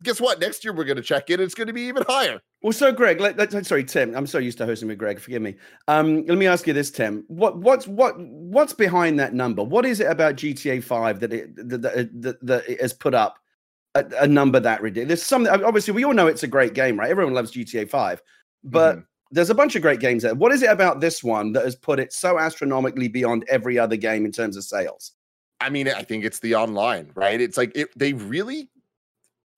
Guess 0.02 0.20
what? 0.20 0.38
Next 0.40 0.64
year 0.64 0.72
we're 0.74 0.84
going 0.84 0.96
to 0.96 1.02
check 1.02 1.30
in. 1.30 1.40
It's 1.40 1.54
going 1.54 1.66
to 1.68 1.72
be 1.72 1.82
even 1.82 2.04
higher. 2.06 2.40
Well, 2.62 2.72
so 2.72 2.92
Greg, 2.92 3.20
let, 3.20 3.38
let, 3.38 3.66
sorry, 3.66 3.84
Tim. 3.84 4.14
I'm 4.16 4.26
so 4.26 4.38
used 4.38 4.58
to 4.58 4.66
hosting 4.66 4.88
with 4.88 4.98
Greg. 4.98 5.18
Forgive 5.20 5.40
me. 5.42 5.54
Um, 5.88 6.24
let 6.26 6.36
me 6.38 6.46
ask 6.46 6.66
you 6.66 6.72
this, 6.72 6.90
Tim. 6.90 7.24
What 7.28 7.58
what's 7.58 7.86
what 7.86 8.14
what's 8.18 8.72
behind 8.72 9.18
that 9.20 9.34
number? 9.34 9.62
What 9.62 9.84
is 9.86 10.00
it 10.00 10.06
about 10.10 10.36
GTA 10.36 10.82
Five 10.82 11.20
that 11.20 11.32
it 11.32 11.56
that, 11.56 11.82
that, 11.82 12.22
that, 12.22 12.46
that 12.46 12.68
it 12.68 12.80
has 12.80 12.92
put 12.92 13.14
up 13.14 13.38
a, 13.94 14.04
a 14.20 14.26
number 14.26 14.60
that 14.60 14.82
ridiculous? 14.82 15.20
There's 15.20 15.22
some 15.22 15.46
obviously 15.46 15.94
we 15.94 16.04
all 16.04 16.14
know 16.14 16.26
it's 16.26 16.42
a 16.42 16.48
great 16.48 16.74
game, 16.74 16.98
right? 16.98 17.10
Everyone 17.10 17.34
loves 17.34 17.50
GTA 17.52 17.88
Five, 17.88 18.22
but 18.62 18.96
Mhm. 18.98 19.04
there's 19.30 19.50
a 19.50 19.54
bunch 19.54 19.74
of 19.76 19.82
great 19.82 20.00
games 20.00 20.22
there. 20.22 20.34
What 20.34 20.52
is 20.52 20.62
it 20.62 20.70
about 20.70 21.00
this 21.00 21.22
one 21.24 21.52
that 21.52 21.64
has 21.64 21.76
put 21.76 21.98
it 21.98 22.12
so 22.12 22.38
astronomically 22.38 23.08
beyond 23.08 23.44
every 23.48 23.78
other 23.78 23.96
game 23.96 24.24
in 24.24 24.32
terms 24.32 24.56
of 24.56 24.64
sales? 24.64 25.12
I 25.60 25.70
mean, 25.70 25.88
I 25.88 26.02
think 26.02 26.24
it's 26.24 26.40
the 26.40 26.54
online, 26.56 27.10
right? 27.14 27.40
It's 27.40 27.56
like 27.56 27.72
it, 27.76 27.88
they 27.96 28.12
really 28.12 28.68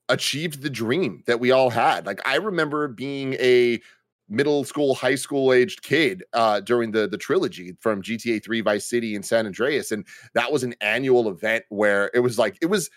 achieved 0.08 0.62
the 0.62 0.70
dream 0.70 1.22
that 1.26 1.40
we 1.40 1.50
all 1.50 1.70
had. 1.70 2.06
Like 2.06 2.20
I 2.26 2.36
remember 2.36 2.88
being 2.88 3.34
a 3.34 3.80
middle 4.28 4.64
school, 4.64 4.94
high 4.94 5.14
school 5.14 5.52
aged 5.52 5.82
kid 5.82 6.24
uh, 6.32 6.60
during 6.60 6.92
the 6.92 7.08
the 7.08 7.18
trilogy 7.18 7.76
from 7.80 8.02
GTA 8.02 8.42
3, 8.42 8.60
Vice 8.60 8.88
City, 8.88 9.14
and 9.14 9.24
San 9.24 9.46
Andreas, 9.46 9.90
and 9.92 10.06
that 10.34 10.50
was 10.52 10.62
an 10.64 10.74
annual 10.80 11.28
event 11.28 11.64
where 11.70 12.10
it 12.14 12.20
was 12.20 12.38
like 12.38 12.56
it 12.60 12.66
was 12.66 12.90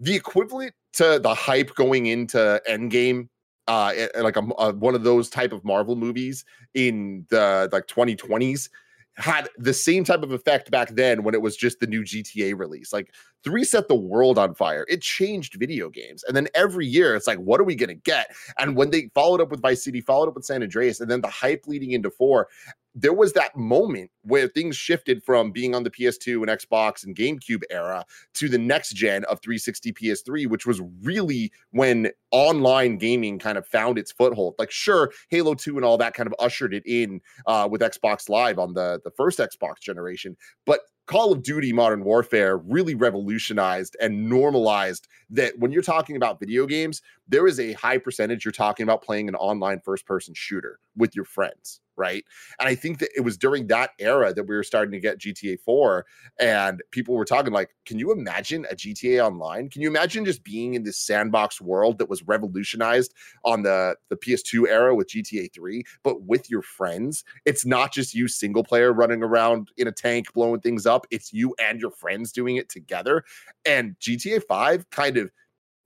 the 0.00 0.14
equivalent 0.16 0.72
to 0.94 1.20
the 1.22 1.34
hype 1.34 1.74
going 1.74 2.06
into 2.06 2.60
Endgame. 2.68 3.28
Uh, 3.68 3.92
like 4.20 4.36
a, 4.36 4.42
a- 4.58 4.72
one 4.72 4.96
of 4.96 5.04
those 5.04 5.30
type 5.30 5.52
of 5.52 5.64
Marvel 5.64 5.94
movies 5.94 6.44
in 6.74 7.24
the 7.30 7.68
like 7.70 7.86
2020s 7.86 8.68
had 9.14 9.48
the 9.58 9.74
same 9.74 10.02
type 10.02 10.22
of 10.24 10.32
effect 10.32 10.70
back 10.72 10.88
then 10.96 11.22
when 11.22 11.34
it 11.34 11.42
was 11.42 11.56
just 11.56 11.78
the 11.78 11.86
new 11.86 12.02
GTA 12.02 12.58
release. 12.58 12.92
Like 12.92 13.12
three 13.44 13.64
set 13.64 13.88
the 13.88 13.94
world 13.94 14.38
on 14.38 14.54
fire. 14.54 14.86
It 14.88 15.02
changed 15.02 15.56
video 15.58 15.88
games. 15.88 16.24
And 16.24 16.36
then 16.36 16.48
every 16.54 16.86
year 16.86 17.14
it's 17.14 17.26
like, 17.26 17.38
what 17.38 17.60
are 17.60 17.64
we 17.64 17.74
going 17.74 17.88
to 17.88 17.94
get? 17.94 18.30
And 18.58 18.76
when 18.76 18.90
they 18.90 19.10
followed 19.14 19.40
up 19.40 19.50
with 19.50 19.62
Vice 19.62 19.82
City, 19.84 20.00
followed 20.00 20.28
up 20.28 20.34
with 20.34 20.44
San 20.44 20.62
Andreas, 20.62 21.00
and 21.00 21.10
then 21.10 21.20
the 21.20 21.28
hype 21.28 21.66
leading 21.66 21.92
into 21.92 22.10
four, 22.10 22.48
there 22.94 23.12
was 23.12 23.32
that 23.34 23.56
moment 23.56 24.10
where 24.22 24.48
things 24.48 24.76
shifted 24.76 25.22
from 25.22 25.52
being 25.52 25.74
on 25.74 25.84
the 25.84 25.90
PS2 25.90 26.36
and 26.36 26.48
Xbox 26.48 27.04
and 27.04 27.14
GameCube 27.14 27.62
era 27.70 28.04
to 28.34 28.48
the 28.48 28.58
next 28.58 28.94
gen 28.94 29.24
of 29.24 29.40
360 29.40 29.92
PS3, 29.92 30.48
which 30.48 30.66
was 30.66 30.80
really 31.02 31.52
when 31.70 32.10
online 32.32 32.98
gaming 32.98 33.38
kind 33.38 33.56
of 33.56 33.66
found 33.66 33.96
its 33.96 34.10
foothold. 34.10 34.56
Like, 34.58 34.72
sure, 34.72 35.12
Halo 35.28 35.54
2 35.54 35.76
and 35.76 35.84
all 35.84 35.98
that 35.98 36.14
kind 36.14 36.26
of 36.26 36.34
ushered 36.40 36.74
it 36.74 36.82
in 36.84 37.20
uh, 37.46 37.68
with 37.70 37.80
Xbox 37.80 38.28
Live 38.28 38.58
on 38.58 38.74
the, 38.74 39.00
the 39.04 39.10
first 39.12 39.38
Xbox 39.38 39.80
generation, 39.80 40.36
but 40.66 40.80
Call 41.10 41.32
of 41.32 41.42
Duty 41.42 41.72
Modern 41.72 42.04
Warfare 42.04 42.56
really 42.56 42.94
revolutionized 42.94 43.96
and 44.00 44.28
normalized 44.28 45.08
that 45.30 45.58
when 45.58 45.72
you're 45.72 45.82
talking 45.82 46.16
about 46.16 46.40
video 46.40 46.66
games, 46.66 47.02
there 47.28 47.46
is 47.46 47.60
a 47.60 47.72
high 47.74 47.98
percentage 47.98 48.44
you're 48.44 48.52
talking 48.52 48.84
about 48.84 49.02
playing 49.02 49.28
an 49.28 49.34
online 49.36 49.80
first 49.80 50.06
person 50.06 50.34
shooter 50.34 50.80
with 50.96 51.14
your 51.14 51.24
friends, 51.24 51.80
right? 51.96 52.24
And 52.58 52.68
I 52.68 52.74
think 52.74 52.98
that 52.98 53.10
it 53.16 53.20
was 53.20 53.36
during 53.38 53.68
that 53.68 53.90
era 54.00 54.34
that 54.34 54.44
we 54.44 54.56
were 54.56 54.64
starting 54.64 54.90
to 54.92 55.00
get 55.00 55.18
GTA 55.18 55.56
4 55.58 56.04
and 56.40 56.82
people 56.90 57.14
were 57.14 57.24
talking 57.24 57.52
like, 57.52 57.70
can 57.86 57.98
you 57.98 58.10
imagine 58.10 58.66
a 58.70 58.74
GTA 58.74 59.24
online? 59.24 59.68
Can 59.70 59.82
you 59.82 59.88
imagine 59.88 60.24
just 60.24 60.42
being 60.42 60.74
in 60.74 60.82
this 60.82 60.98
sandbox 60.98 61.60
world 61.60 61.98
that 61.98 62.08
was 62.08 62.22
revolutionized 62.26 63.14
on 63.44 63.62
the 63.62 63.96
the 64.08 64.16
PS2 64.16 64.66
era 64.66 64.94
with 64.94 65.08
GTA 65.08 65.52
3, 65.52 65.84
but 66.02 66.22
with 66.22 66.50
your 66.50 66.62
friends? 66.62 67.22
It's 67.44 67.64
not 67.64 67.92
just 67.92 68.14
you 68.14 68.26
single 68.26 68.64
player 68.64 68.92
running 68.92 69.22
around 69.22 69.70
in 69.76 69.86
a 69.86 69.92
tank 69.92 70.32
blowing 70.32 70.60
things 70.60 70.86
up, 70.86 71.06
it's 71.10 71.32
you 71.32 71.54
and 71.62 71.80
your 71.80 71.90
friends 71.92 72.32
doing 72.32 72.56
it 72.56 72.68
together. 72.68 73.24
And 73.64 73.96
GTA 74.00 74.42
5 74.42 74.90
kind 74.90 75.16
of 75.16 75.19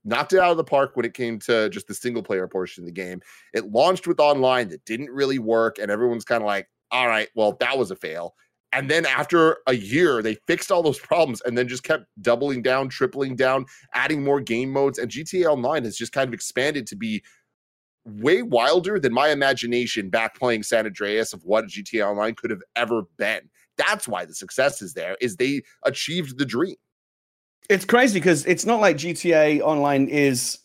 knocked 0.05 0.33
it 0.33 0.38
out 0.38 0.51
of 0.51 0.57
the 0.57 0.64
park 0.64 0.97
when 0.97 1.05
it 1.05 1.14
came 1.14 1.38
to 1.40 1.69
just 1.71 1.87
the 1.87 1.95
single 1.95 2.23
player 2.23 2.47
portion 2.47 2.83
of 2.83 2.87
the 2.87 2.93
game. 2.93 3.21
It 3.53 3.73
launched 3.73 4.07
with 4.07 4.21
online 4.21 4.69
that 4.69 4.85
didn't 4.85 5.11
really 5.11 5.38
work, 5.38 5.79
and 5.79 5.90
everyone's 5.90 6.25
kind 6.25 6.43
of 6.43 6.47
like, 6.47 6.69
all 6.90 7.09
right, 7.09 7.29
well, 7.35 7.57
that 7.61 7.77
was 7.79 7.90
a 7.90 7.97
fail. 7.97 8.35
And 8.73 8.90
then 8.90 9.07
after 9.07 9.59
a 9.69 9.75
year, 9.75 10.21
they 10.21 10.35
fixed 10.47 10.73
all 10.73 10.83
those 10.83 10.99
problems 11.01 11.40
and 11.43 11.57
then 11.57 11.69
just 11.69 11.85
kept 11.85 12.07
doubling 12.21 12.61
down, 12.61 12.88
tripling 12.88 13.37
down, 13.37 13.67
adding 13.95 14.23
more 14.23 14.40
game 14.40 14.71
modes. 14.71 14.99
And 14.99 15.11
GTA 15.11 15.47
Online 15.47 15.85
has 15.85 15.97
just 15.97 16.12
kind 16.12 16.29
of 16.29 16.35
expanded 16.35 16.87
to 16.88 16.97
be 16.97 17.23
way 18.05 18.43
wilder 18.43 18.99
than 18.99 19.12
my 19.12 19.31
imagination 19.31 20.11
back 20.11 20.37
playing 20.37 20.62
San 20.62 20.87
Andreas 20.87 21.33
of 21.33 21.43
what 21.45 21.67
GTA 21.67 22.07
Online 22.07 22.35
could 22.35 22.51
have 22.51 22.62
ever 22.77 23.03
been. 23.17 23.49
That's 23.79 24.07
why 24.07 24.25
the 24.25 24.35
success 24.35 24.83
is 24.83 24.95
there, 24.95 25.17
is 25.21 25.37
they 25.37 25.62
achieved 25.85 26.38
the 26.38 26.45
dream. 26.45 26.77
It's 27.70 27.85
crazy 27.85 28.20
because 28.20 28.44
it's 28.46 28.66
not 28.66 28.81
like 28.81 28.96
GTA 28.96 29.61
Online 29.61 30.07
is 30.09 30.59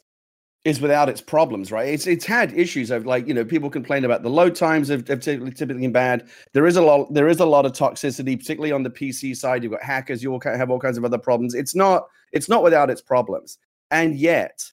is 0.65 0.81
without 0.81 1.07
its 1.07 1.21
problems, 1.21 1.71
right? 1.71 1.87
It's 1.87 2.05
it's 2.05 2.25
had 2.25 2.51
issues 2.53 2.91
of 2.91 3.05
like 3.05 3.27
you 3.27 3.33
know 3.33 3.45
people 3.45 3.69
complain 3.69 4.03
about 4.03 4.23
the 4.23 4.29
load 4.29 4.55
times 4.55 4.89
have, 4.89 5.07
have 5.07 5.21
typically, 5.21 5.51
typically 5.51 5.81
been 5.83 5.93
bad. 5.93 6.27
There 6.53 6.67
is 6.67 6.75
a 6.75 6.81
lot 6.81 7.13
there 7.13 7.29
is 7.29 7.39
a 7.39 7.45
lot 7.45 7.65
of 7.65 7.71
toxicity, 7.71 8.37
particularly 8.37 8.73
on 8.73 8.83
the 8.83 8.89
PC 8.89 9.35
side. 9.35 9.63
You've 9.63 9.71
got 9.71 9.83
hackers, 9.83 10.21
you 10.21 10.31
all 10.33 10.41
have 10.43 10.69
all 10.69 10.79
kinds 10.79 10.97
of 10.97 11.05
other 11.05 11.17
problems. 11.17 11.53
It's 11.53 11.75
not 11.75 12.07
it's 12.33 12.49
not 12.49 12.63
without 12.63 12.89
its 12.89 13.01
problems, 13.01 13.57
and 13.91 14.15
yet 14.17 14.69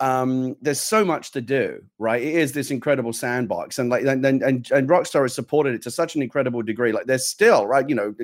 um, 0.00 0.56
there's 0.62 0.80
so 0.80 1.04
much 1.04 1.32
to 1.32 1.40
do, 1.40 1.82
right? 1.98 2.22
It 2.22 2.34
is 2.34 2.52
this 2.52 2.70
incredible 2.70 3.12
sandbox, 3.12 3.78
and 3.78 3.90
like 3.90 4.04
and, 4.04 4.24
and 4.24 4.42
and 4.42 4.88
Rockstar 4.88 5.22
has 5.22 5.34
supported 5.34 5.74
it 5.74 5.82
to 5.82 5.90
such 5.90 6.14
an 6.14 6.22
incredible 6.22 6.62
degree. 6.62 6.92
Like 6.92 7.06
there's 7.06 7.28
still, 7.28 7.66
right? 7.66 7.88
You 7.88 7.96
know, 7.96 8.14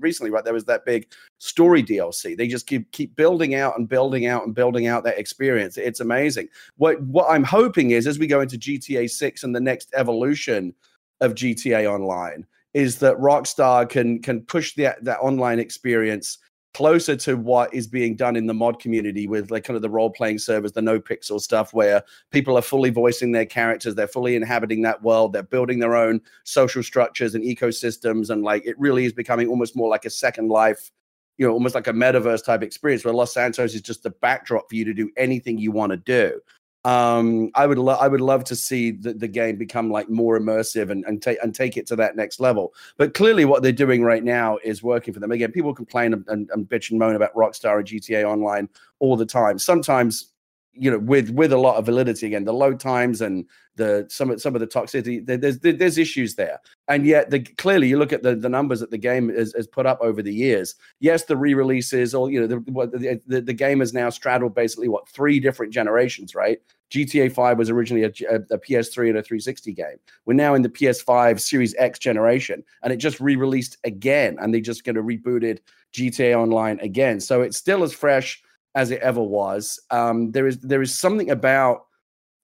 recently, 0.00 0.30
right, 0.30 0.42
there 0.42 0.54
was 0.54 0.64
that 0.64 0.86
big 0.86 1.06
story 1.38 1.82
DLC. 1.82 2.36
They 2.36 2.48
just 2.48 2.66
keep 2.66 2.90
keep 2.92 3.14
building 3.14 3.54
out 3.54 3.78
and 3.78 3.88
building 3.88 4.26
out 4.26 4.46
and 4.46 4.54
building 4.54 4.86
out 4.86 5.04
that 5.04 5.18
experience. 5.18 5.76
It's 5.76 6.00
amazing. 6.00 6.48
What 6.76 7.02
what 7.02 7.30
I'm 7.30 7.44
hoping 7.44 7.90
is 7.90 8.06
as 8.06 8.18
we 8.18 8.26
go 8.26 8.40
into 8.40 8.56
GTA 8.56 9.10
6 9.10 9.42
and 9.42 9.54
the 9.54 9.60
next 9.60 9.90
evolution 9.94 10.74
of 11.20 11.34
GTA 11.34 11.92
Online, 11.92 12.46
is 12.72 12.98
that 13.00 13.18
Rockstar 13.18 13.86
can 13.86 14.22
can 14.22 14.40
push 14.40 14.74
that 14.76 15.04
that 15.04 15.20
online 15.20 15.58
experience 15.58 16.38
closer 16.74 17.14
to 17.16 17.36
what 17.36 17.72
is 17.74 17.86
being 17.86 18.16
done 18.16 18.36
in 18.36 18.46
the 18.46 18.54
mod 18.54 18.80
community 18.80 19.26
with 19.26 19.50
like 19.50 19.64
kind 19.64 19.76
of 19.76 19.82
the 19.82 19.90
role 19.90 20.10
playing 20.10 20.38
servers, 20.38 20.72
the 20.72 20.80
NoPixel 20.80 21.40
stuff, 21.40 21.74
where 21.74 22.02
people 22.30 22.56
are 22.56 22.62
fully 22.62 22.90
voicing 22.90 23.32
their 23.32 23.46
characters, 23.46 23.94
they're 23.94 24.06
fully 24.08 24.36
inhabiting 24.36 24.82
that 24.82 25.02
world, 25.02 25.32
they're 25.32 25.42
building 25.42 25.78
their 25.78 25.96
own 25.96 26.20
social 26.44 26.82
structures 26.82 27.34
and 27.34 27.44
ecosystems, 27.44 28.30
and 28.30 28.42
like 28.42 28.64
it 28.66 28.78
really 28.78 29.04
is 29.04 29.12
becoming 29.12 29.48
almost 29.48 29.76
more 29.76 29.88
like 29.88 30.04
a 30.04 30.10
second 30.10 30.48
life. 30.48 30.90
You 31.38 31.46
know, 31.46 31.54
almost 31.54 31.74
like 31.74 31.86
a 31.86 31.92
metaverse 31.92 32.44
type 32.44 32.62
experience 32.62 33.04
where 33.04 33.14
Los 33.14 33.32
Santos 33.32 33.74
is 33.74 33.80
just 33.80 34.02
the 34.02 34.10
backdrop 34.10 34.68
for 34.68 34.76
you 34.76 34.84
to 34.84 34.92
do 34.92 35.10
anything 35.16 35.58
you 35.58 35.72
want 35.72 35.90
to 35.90 35.96
do 35.96 36.40
um, 36.84 37.50
I 37.54 37.66
would 37.66 37.78
lo- 37.78 37.98
I 38.00 38.08
would 38.08 38.20
love 38.20 38.42
to 38.44 38.56
see 38.56 38.90
the, 38.90 39.14
the 39.14 39.28
game 39.28 39.56
become 39.56 39.90
like 39.90 40.08
more 40.08 40.38
immersive 40.38 40.90
and 40.90 41.04
and 41.04 41.22
take 41.22 41.38
and 41.42 41.54
take 41.54 41.76
it 41.76 41.86
to 41.88 41.96
that 41.96 42.16
next 42.16 42.40
level. 42.40 42.74
But 42.96 43.14
clearly, 43.14 43.44
what 43.44 43.62
they're 43.62 43.70
doing 43.70 44.02
right 44.02 44.24
now 44.24 44.58
is 44.64 44.82
working 44.82 45.14
for 45.14 45.20
them. 45.20 45.30
Again, 45.30 45.52
people 45.52 45.74
complain 45.74 46.12
and, 46.12 46.50
and, 46.50 46.68
bitch 46.68 46.90
and 46.90 46.98
moan 46.98 47.14
about 47.14 47.34
Rockstar 47.34 47.78
and 47.78 47.86
GTA 47.86 48.24
Online 48.24 48.68
all 48.98 49.16
the 49.16 49.26
time. 49.26 49.60
Sometimes, 49.60 50.32
you 50.72 50.90
know, 50.90 50.98
with 50.98 51.30
with 51.30 51.52
a 51.52 51.58
lot 51.58 51.76
of 51.76 51.86
validity. 51.86 52.26
Again, 52.26 52.44
the 52.44 52.52
load 52.52 52.80
times 52.80 53.20
and 53.20 53.46
the 53.76 54.06
some 54.08 54.30
of 54.30 54.40
some 54.40 54.54
of 54.54 54.60
the 54.60 54.66
toxicity. 54.66 55.24
There's 55.24 55.58
there's 55.60 55.98
issues 55.98 56.34
there, 56.34 56.60
and 56.88 57.06
yet 57.06 57.30
the 57.30 57.40
clearly 57.40 57.88
you 57.88 57.98
look 57.98 58.12
at 58.12 58.22
the, 58.22 58.34
the 58.34 58.48
numbers 58.48 58.80
that 58.80 58.90
the 58.90 58.98
game 58.98 59.28
has, 59.30 59.52
has 59.54 59.66
put 59.66 59.86
up 59.86 59.98
over 60.00 60.22
the 60.22 60.32
years. 60.32 60.74
Yes, 61.00 61.24
the 61.24 61.36
re-releases, 61.36 62.14
or 62.14 62.30
you 62.30 62.40
know, 62.40 62.46
the, 62.46 63.20
the 63.26 63.40
the 63.40 63.52
game 63.52 63.80
has 63.80 63.94
now 63.94 64.10
straddled 64.10 64.54
basically 64.54 64.88
what 64.88 65.08
three 65.08 65.40
different 65.40 65.72
generations, 65.72 66.34
right? 66.34 66.60
GTA 66.90 67.32
5 67.32 67.56
was 67.56 67.70
originally 67.70 68.04
a, 68.04 68.12
a, 68.30 68.36
a, 68.54 68.58
PS3 68.58 69.08
and 69.08 69.16
a 69.16 69.22
360 69.22 69.72
game. 69.72 69.96
We're 70.26 70.34
now 70.34 70.52
in 70.54 70.60
the 70.60 70.68
PS5 70.68 71.40
Series 71.40 71.74
X 71.78 71.98
generation, 71.98 72.62
and 72.82 72.92
it 72.92 72.98
just 72.98 73.18
re-released 73.18 73.78
again, 73.84 74.36
and 74.38 74.52
they 74.52 74.60
just 74.60 74.84
going 74.84 74.96
to 74.96 75.02
rebooted 75.02 75.60
GTA 75.94 76.36
Online 76.36 76.78
again. 76.80 77.18
So 77.18 77.40
it's 77.40 77.56
still 77.56 77.82
as 77.82 77.94
fresh 77.94 78.42
as 78.74 78.90
it 78.90 79.00
ever 79.00 79.22
was. 79.22 79.80
Um, 79.90 80.32
there 80.32 80.46
is 80.46 80.58
there 80.58 80.82
is 80.82 80.94
something 80.94 81.30
about 81.30 81.86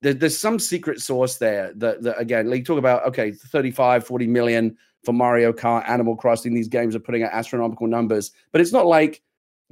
there, 0.01 0.15
there's 0.15 0.39
some 0.39 0.59
secret 0.59 1.01
source 1.01 1.37
there 1.37 1.73
that, 1.77 2.03
that 2.03 2.21
again, 2.21 2.51
like 2.51 2.65
talk 2.65 2.79
about 2.79 3.05
okay, 3.07 3.33
35, 3.33 4.07
40 4.07 4.27
million 4.27 4.77
for 5.05 5.13
Mario 5.13 5.53
Kart, 5.53 5.89
Animal 5.89 6.17
Crossing. 6.17 6.55
These 6.55 6.69
games 6.69 6.95
are 6.95 7.01
putting 7.01 7.23
out 7.23 7.33
astronomical 7.33 7.87
numbers, 7.87 8.33
but 8.53 8.61
it's 8.61 8.73
not 8.73 8.87
like 8.87 9.23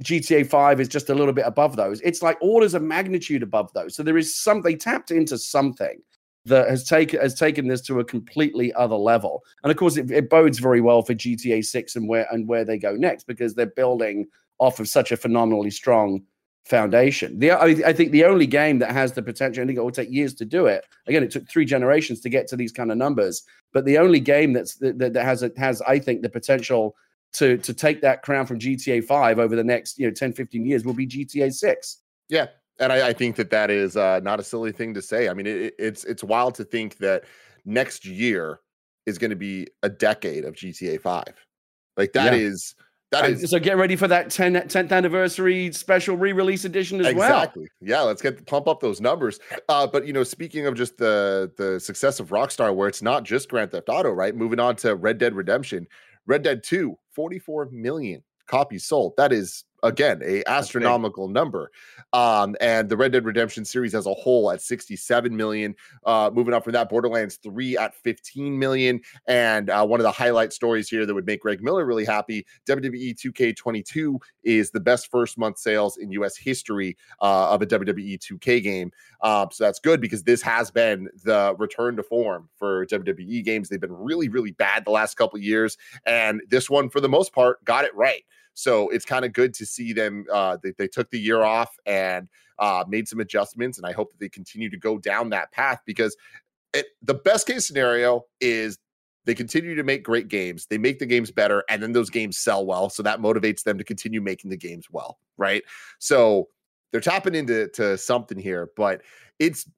GTA 0.03 0.47
5 0.47 0.79
is 0.79 0.87
just 0.87 1.09
a 1.09 1.15
little 1.15 1.33
bit 1.33 1.45
above 1.47 1.75
those. 1.75 2.01
It's 2.01 2.21
like 2.21 2.37
orders 2.41 2.73
of 2.73 2.83
magnitude 2.83 3.43
above 3.43 3.71
those. 3.73 3.95
So 3.95 4.03
there 4.03 4.17
is 4.17 4.35
some 4.35 4.61
they 4.61 4.75
tapped 4.75 5.11
into 5.11 5.37
something 5.37 6.01
that 6.45 6.69
has 6.69 6.87
taken 6.87 7.19
has 7.19 7.33
taken 7.33 7.67
this 7.67 7.81
to 7.81 7.99
a 7.99 8.05
completely 8.05 8.73
other 8.73 8.95
level. 8.95 9.43
And 9.63 9.71
of 9.71 9.77
course, 9.77 9.97
it, 9.97 10.11
it 10.11 10.29
bodes 10.29 10.59
very 10.59 10.81
well 10.81 11.01
for 11.01 11.13
GTA 11.13 11.65
6 11.65 11.95
and 11.95 12.07
where 12.07 12.27
and 12.31 12.47
where 12.47 12.63
they 12.65 12.77
go 12.77 12.95
next 12.95 13.25
because 13.27 13.55
they're 13.55 13.65
building 13.65 14.27
off 14.59 14.79
of 14.79 14.87
such 14.87 15.11
a 15.11 15.17
phenomenally 15.17 15.71
strong 15.71 16.23
foundation. 16.67 17.39
The, 17.39 17.51
I, 17.51 17.65
I, 17.85 17.93
think 17.93 18.11
the 18.11 18.25
only 18.25 18.45
game 18.45 18.79
that 18.79 18.91
has 18.91 19.13
the 19.13 19.21
potential, 19.21 19.63
I 19.63 19.67
think 19.67 19.77
it 19.77 19.81
will 19.81 19.91
take 19.91 20.11
years 20.11 20.33
to 20.35 20.45
do 20.45 20.65
it. 20.65 20.85
Again, 21.07 21.23
it 21.23 21.31
took 21.31 21.49
three 21.49 21.65
generations 21.65 22.19
to 22.21 22.29
get 22.29 22.47
to 22.47 22.55
these 22.55 22.71
kind 22.71 22.91
of 22.91 22.97
numbers, 22.97 23.43
but 23.73 23.85
the 23.85 23.97
only 23.97 24.19
game 24.19 24.53
that's 24.53 24.75
that, 24.75 24.99
that 24.99 25.15
has 25.15 25.43
it 25.43 25.57
has, 25.57 25.81
I 25.81 25.99
think, 25.99 26.21
the 26.21 26.29
potential 26.29 26.95
to 27.33 27.57
to 27.57 27.73
take 27.73 28.01
that 28.01 28.21
crown 28.21 28.45
from 28.45 28.59
GTA 28.59 29.03
5 29.03 29.39
over 29.39 29.55
the 29.55 29.63
next 29.63 29.97
you 29.97 30.07
know 30.07 30.13
10, 30.13 30.33
15 30.33 30.65
years 30.65 30.85
will 30.85 30.93
be 30.93 31.07
GTA 31.07 31.53
6. 31.53 31.97
Yeah, 32.29 32.47
and 32.79 32.91
I, 32.91 33.09
I 33.09 33.13
think 33.13 33.35
that 33.37 33.49
that 33.49 33.71
is 33.71 33.97
uh, 33.97 34.19
not 34.21 34.39
a 34.39 34.43
silly 34.43 34.71
thing 34.71 34.93
to 34.93 35.01
say. 35.01 35.29
I 35.29 35.33
mean, 35.33 35.47
it, 35.47 35.73
it's 35.79 36.03
it's 36.03 36.23
wild 36.23 36.55
to 36.55 36.63
think 36.63 36.97
that 36.97 37.23
next 37.65 38.05
year 38.05 38.59
is 39.05 39.17
going 39.17 39.29
to 39.29 39.37
be 39.37 39.67
a 39.83 39.89
decade 39.89 40.43
of 40.45 40.53
GTA 40.53 40.99
5. 41.01 41.23
Like 41.95 42.13
that 42.13 42.33
yeah. 42.33 42.39
is 42.39 42.75
that 43.11 43.29
is 43.29 43.49
so 43.49 43.59
get 43.59 43.77
ready 43.77 43.95
for 43.95 44.07
that 44.07 44.29
10, 44.29 44.53
10th 44.53 44.91
anniversary 44.91 45.71
special 45.71 46.17
re-release 46.17 46.65
edition 46.65 46.99
as 46.99 47.07
exactly. 47.07 47.19
well. 47.19 47.41
Exactly. 47.41 47.67
Yeah, 47.81 48.01
let's 48.01 48.21
get 48.21 48.45
pump 48.45 48.67
up 48.67 48.81
those 48.81 48.99
numbers. 48.99 49.39
Uh, 49.69 49.87
but 49.87 50.05
you 50.05 50.13
know, 50.13 50.23
speaking 50.23 50.65
of 50.65 50.75
just 50.75 50.97
the 50.97 51.51
the 51.57 51.79
success 51.79 52.19
of 52.19 52.29
Rockstar, 52.29 52.75
where 52.75 52.87
it's 52.87 53.01
not 53.01 53.23
just 53.23 53.49
Grand 53.49 53.71
Theft 53.71 53.89
Auto, 53.89 54.09
right? 54.11 54.35
Moving 54.35 54.59
on 54.59 54.75
to 54.77 54.95
Red 54.95 55.17
Dead 55.17 55.35
Redemption. 55.35 55.87
Red 56.25 56.43
Dead 56.43 56.63
2, 56.63 56.97
44 57.11 57.69
million 57.71 58.21
copies 58.47 58.85
sold. 58.85 59.13
That 59.17 59.31
is 59.31 59.63
again 59.83 60.21
a 60.25 60.43
astronomical 60.47 61.27
number 61.27 61.71
um 62.13 62.55
and 62.61 62.89
the 62.89 62.97
red 62.97 63.11
dead 63.11 63.25
redemption 63.25 63.63
series 63.63 63.93
as 63.93 64.05
a 64.05 64.13
whole 64.13 64.49
at 64.51 64.61
67 64.61 65.35
million 65.35 65.75
uh 66.05 66.31
moving 66.33 66.53
up 66.53 66.63
from 66.63 66.73
that 66.73 66.89
borderlands 66.89 67.35
3 67.37 67.77
at 67.77 67.93
15 67.95 68.57
million 68.57 68.99
and 69.27 69.69
uh, 69.69 69.85
one 69.85 69.99
of 69.99 70.03
the 70.03 70.11
highlight 70.11 70.51
stories 70.51 70.89
here 70.89 71.05
that 71.05 71.13
would 71.13 71.25
make 71.25 71.41
greg 71.41 71.61
miller 71.61 71.85
really 71.85 72.05
happy 72.05 72.45
wwe 72.67 73.15
2k22 73.15 74.17
is 74.43 74.71
the 74.71 74.79
best 74.79 75.11
first 75.11 75.37
month 75.37 75.57
sales 75.57 75.97
in 75.97 76.09
us 76.11 76.35
history 76.35 76.97
uh, 77.21 77.49
of 77.49 77.61
a 77.61 77.65
wwe 77.65 78.17
2k 78.17 78.63
game 78.63 78.91
uh, 79.21 79.47
so 79.51 79.63
that's 79.63 79.79
good 79.79 79.99
because 80.01 80.23
this 80.23 80.41
has 80.41 80.71
been 80.71 81.07
the 81.23 81.55
return 81.57 81.95
to 81.95 82.03
form 82.03 82.49
for 82.55 82.85
wwe 82.87 83.43
games. 83.43 83.69
They've 83.69 83.79
been 83.79 83.93
really 83.93 84.29
really 84.29 84.51
bad 84.51 84.85
the 84.85 84.91
last 84.91 85.15
couple 85.15 85.39
years 85.39 85.77
and 86.05 86.41
this 86.49 86.69
one 86.69 86.89
for 86.89 87.01
the 87.01 87.09
most 87.09 87.33
part 87.33 87.63
got 87.65 87.85
it 87.85 87.95
right 87.95 88.23
so 88.57 88.89
it's 88.89 89.05
kind 89.05 89.23
of 89.23 89.33
good 89.33 89.53
to 89.53 89.67
see 89.67 89.93
them. 89.93 90.25
Uh, 90.33 90.57
they, 90.63 90.73
they 90.79 90.87
took 90.87 91.11
the 91.11 91.19
year 91.19 91.43
off 91.43 91.77
and 91.85 92.27
uh, 92.57 92.83
made 92.87 93.07
some 93.07 93.19
adjustments, 93.19 93.77
and 93.77 93.85
I 93.85 93.91
hope 93.91 94.09
that 94.09 94.19
they 94.19 94.29
continue 94.29 94.67
to 94.71 94.77
go 94.77 94.97
down 94.97 95.29
that 95.29 95.51
path 95.51 95.81
because 95.85 96.17
it, 96.73 96.87
the 97.03 97.13
best 97.13 97.45
case 97.45 97.67
scenario 97.67 98.25
is 98.41 98.79
they 99.25 99.35
continue 99.35 99.75
to 99.75 99.83
make 99.83 100.03
great 100.03 100.27
games. 100.27 100.65
They 100.65 100.79
make 100.79 100.97
the 100.97 101.05
games 101.05 101.29
better, 101.29 101.63
and 101.69 101.83
then 101.83 101.91
those 101.91 102.09
games 102.09 102.39
sell 102.39 102.65
well. 102.65 102.89
So 102.89 103.03
that 103.03 103.19
motivates 103.19 103.61
them 103.61 103.77
to 103.77 103.83
continue 103.83 104.21
making 104.21 104.49
the 104.49 104.57
games 104.57 104.87
well, 104.89 105.19
right? 105.37 105.61
So 105.99 106.47
they're 106.91 106.99
tapping 106.99 107.35
into 107.35 107.67
to 107.75 107.95
something 107.95 108.39
here, 108.39 108.71
but 108.75 109.03
it's 109.37 109.69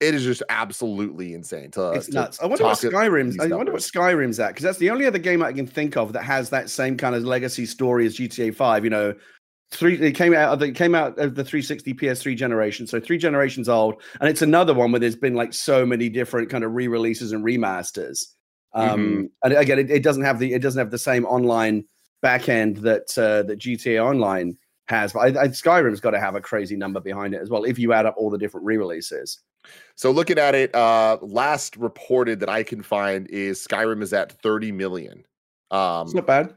it 0.00 0.14
is 0.14 0.24
just 0.24 0.42
absolutely 0.48 1.34
insane. 1.34 1.70
To, 1.72 1.92
it's 1.92 2.06
to 2.06 2.14
nuts. 2.14 2.40
I 2.40 2.46
wonder 2.46 2.64
what 2.64 2.78
Skyrim's. 2.78 3.38
I 3.40 3.46
wonder 3.48 3.72
what 3.72 3.80
Skyrim's 3.80 4.38
at 4.38 4.48
because 4.48 4.64
that's 4.64 4.78
the 4.78 4.90
only 4.90 5.06
other 5.06 5.18
game 5.18 5.42
I 5.42 5.52
can 5.52 5.66
think 5.66 5.96
of 5.96 6.12
that 6.12 6.22
has 6.22 6.50
that 6.50 6.70
same 6.70 6.96
kind 6.96 7.14
of 7.14 7.24
legacy 7.24 7.66
story 7.66 8.06
as 8.06 8.16
GTA 8.16 8.54
Five. 8.54 8.84
You 8.84 8.90
know, 8.90 9.14
three 9.70 9.98
it 9.98 10.12
came 10.12 10.34
out 10.34 10.52
of 10.52 10.58
the 10.58 10.72
came 10.72 10.94
out 10.94 11.18
of 11.18 11.34
the 11.34 11.44
360 11.44 11.94
PS3 11.94 12.36
generation, 12.36 12.86
so 12.86 13.00
three 13.00 13.18
generations 13.18 13.68
old, 13.68 14.02
and 14.20 14.28
it's 14.28 14.42
another 14.42 14.74
one 14.74 14.92
where 14.92 15.00
there's 15.00 15.16
been 15.16 15.34
like 15.34 15.54
so 15.54 15.86
many 15.86 16.08
different 16.08 16.50
kind 16.50 16.64
of 16.64 16.74
re-releases 16.74 17.32
and 17.32 17.44
remasters. 17.44 18.26
Um, 18.74 19.00
mm-hmm. 19.00 19.24
and 19.44 19.52
again, 19.54 19.78
it, 19.78 19.90
it, 19.90 20.02
doesn't 20.02 20.24
have 20.24 20.38
the 20.38 20.52
it 20.52 20.60
doesn't 20.60 20.78
have 20.78 20.90
the 20.90 20.98
same 20.98 21.24
online 21.24 21.84
backend 22.22 22.80
that 22.80 23.16
uh, 23.16 23.42
that 23.44 23.58
GTA 23.58 24.04
Online 24.04 24.58
has, 24.88 25.12
but 25.12 25.20
I, 25.20 25.42
I, 25.42 25.48
Skyrim's 25.48 26.00
got 26.00 26.10
to 26.10 26.20
have 26.20 26.34
a 26.34 26.40
crazy 26.40 26.76
number 26.76 27.00
behind 27.00 27.34
it 27.34 27.40
as 27.40 27.50
well 27.50 27.64
if 27.64 27.78
you 27.78 27.92
add 27.92 28.06
up 28.06 28.14
all 28.16 28.30
the 28.30 28.38
different 28.38 28.66
re-releases. 28.66 29.40
So 29.96 30.10
looking 30.10 30.38
at 30.38 30.54
it, 30.54 30.74
uh, 30.74 31.18
last 31.22 31.76
reported 31.76 32.40
that 32.40 32.48
I 32.48 32.62
can 32.62 32.82
find 32.82 33.26
is 33.28 33.66
Skyrim 33.66 34.02
is 34.02 34.12
at 34.12 34.32
30 34.42 34.72
million. 34.72 35.24
Um, 35.70 36.06
it's 36.06 36.14
not 36.14 36.26
bad. 36.26 36.54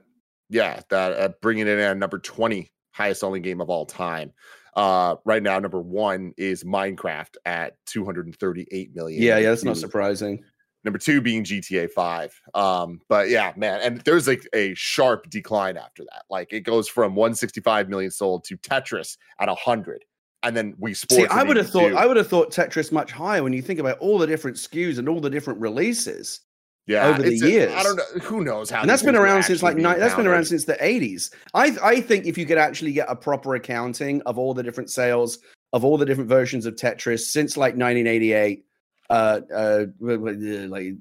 Yeah, 0.50 0.82
that 0.90 1.14
uh, 1.14 1.30
bringing 1.42 1.68
it 1.68 1.74
in 1.74 1.80
at 1.80 1.98
number 1.98 2.20
20 2.20 2.70
highest 2.92 3.22
selling 3.22 3.42
game 3.42 3.62
of 3.62 3.70
all 3.70 3.86
time. 3.86 4.34
Uh, 4.76 5.16
right 5.26 5.42
now, 5.42 5.58
number 5.60 5.82
one 5.82 6.34
is 6.38 6.64
Minecraft 6.64 7.36
at 7.46 7.74
238 7.86 8.96
million. 8.96 9.22
Yeah, 9.22 9.38
yeah, 9.38 9.50
that's 9.50 9.64
not 9.64 9.78
surprising. 9.78 10.44
Number 10.84 10.98
two 10.98 11.22
being 11.22 11.44
GTA 11.44 11.92
5. 11.92 12.42
Um, 12.54 13.02
but 13.10 13.30
yeah, 13.30 13.52
man, 13.58 13.82
and 13.82 14.00
there's 14.02 14.28
like 14.28 14.48
a 14.54 14.74
sharp 14.76 15.30
decline 15.30 15.78
after 15.78 16.04
that. 16.04 16.24
Like 16.30 16.54
it 16.54 16.62
goes 16.62 16.88
from 16.88 17.16
165 17.16 17.90
million 17.90 18.12
sold 18.12 18.46
to 18.46 18.58
Tetris 18.58 19.18
at 19.40 19.50
100 19.50 20.06
and 20.44 20.56
then 20.56 20.74
Wii 20.76 20.96
Sports. 20.96 21.16
See, 21.16 21.28
I 21.28 21.44
would 21.44 21.58
have 21.58 21.70
thought 21.70 21.94
I 21.94 22.06
would 22.06 22.18
have 22.18 22.28
thought 22.28 22.52
Tetris 22.52 22.92
much 22.92 23.12
higher 23.12 23.44
when 23.44 23.54
you 23.54 23.62
think 23.62 23.80
about 23.80 23.98
all 24.00 24.18
the 24.18 24.28
different 24.28 24.58
SKUs 24.58 24.98
and 24.98 25.10
all 25.10 25.20
the 25.20 25.30
different 25.30 25.60
releases. 25.60 26.42
Yeah, 26.88 27.08
over 27.08 27.22
the 27.22 27.36
years. 27.36 27.72
I 27.72 27.84
don't 27.84 27.98
know. 27.98 28.20
Who 28.24 28.44
knows 28.44 28.70
how? 28.70 28.82
And 28.82 28.90
that's 28.90 29.04
been 29.04 29.16
around 29.16 29.44
since 29.44 29.62
like 29.62 29.76
ni- 29.76 29.84
that's 29.84 30.16
been 30.16 30.26
around 30.26 30.46
since 30.46 30.66
the 30.66 30.84
eighties. 30.84 31.30
I 31.54 31.76
I 31.84 32.02
think 32.02 32.26
if 32.26 32.38
you 32.38 32.46
could 32.46 32.58
actually 32.58 32.94
get 32.94 33.08
a 33.10 33.16
proper 33.16 33.54
accounting 33.56 34.22
of 34.24 34.40
all 34.40 34.56
the 34.56 34.64
different 34.64 34.90
sales 34.90 35.38
of 35.72 35.86
all 35.86 35.98
the 35.98 36.06
different 36.06 36.30
versions 36.30 36.66
of 36.66 36.76
Tetris 36.76 37.20
since 37.20 37.56
like 37.56 37.76
1988, 37.76 38.66
uh, 39.10 39.42
uh, 39.54 39.86
like 40.00 40.94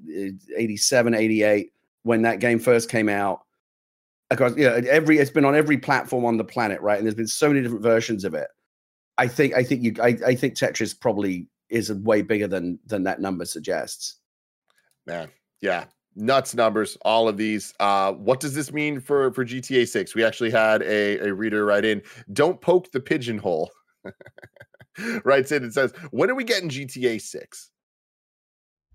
87, 0.57 1.13
88, 1.13 1.73
when 2.03 2.21
that 2.23 2.39
game 2.39 2.59
first 2.59 2.89
came 2.89 3.09
out. 3.09 3.41
Across, 4.31 4.57
you 4.57 4.65
know, 4.65 4.75
every 4.75 5.17
it's 5.17 5.31
been 5.31 5.45
on 5.45 5.55
every 5.55 5.77
platform 5.77 6.23
on 6.23 6.37
the 6.37 6.43
planet, 6.43 6.79
right? 6.81 6.97
And 6.97 7.05
there's 7.05 7.15
been 7.15 7.27
so 7.27 7.47
many 7.47 7.61
different 7.61 7.81
versions 7.81 8.23
of 8.23 8.35
it. 8.35 8.47
I 9.17 9.27
think, 9.27 9.55
I 9.55 9.63
think 9.63 9.83
you, 9.83 9.95
I, 10.01 10.15
I 10.25 10.35
think 10.35 10.53
Tetris 10.53 10.97
probably 10.99 11.47
is 11.69 11.91
way 11.91 12.21
bigger 12.21 12.47
than 12.47 12.79
than 12.85 13.03
that 13.03 13.21
number 13.21 13.45
suggests. 13.45 14.17
Man, 15.07 15.29
yeah, 15.61 15.85
nuts 16.15 16.53
numbers 16.53 16.97
all 17.03 17.27
of 17.27 17.37
these 17.37 17.73
uh 17.79 18.11
what 18.11 18.39
does 18.39 18.53
this 18.53 18.73
mean 18.73 18.99
for 18.99 19.31
for 19.31 19.45
gta 19.45 19.87
6 19.87 20.15
we 20.15 20.23
actually 20.23 20.51
had 20.51 20.81
a 20.81 21.19
a 21.19 21.33
reader 21.33 21.65
write 21.65 21.85
in 21.85 22.01
don't 22.33 22.59
poke 22.59 22.91
the 22.91 22.99
pigeonhole 22.99 23.69
writes 25.23 25.51
in 25.51 25.63
and 25.63 25.73
says 25.73 25.93
when 26.11 26.29
are 26.29 26.35
we 26.35 26.43
getting 26.43 26.69
gta 26.69 27.21
6 27.21 27.69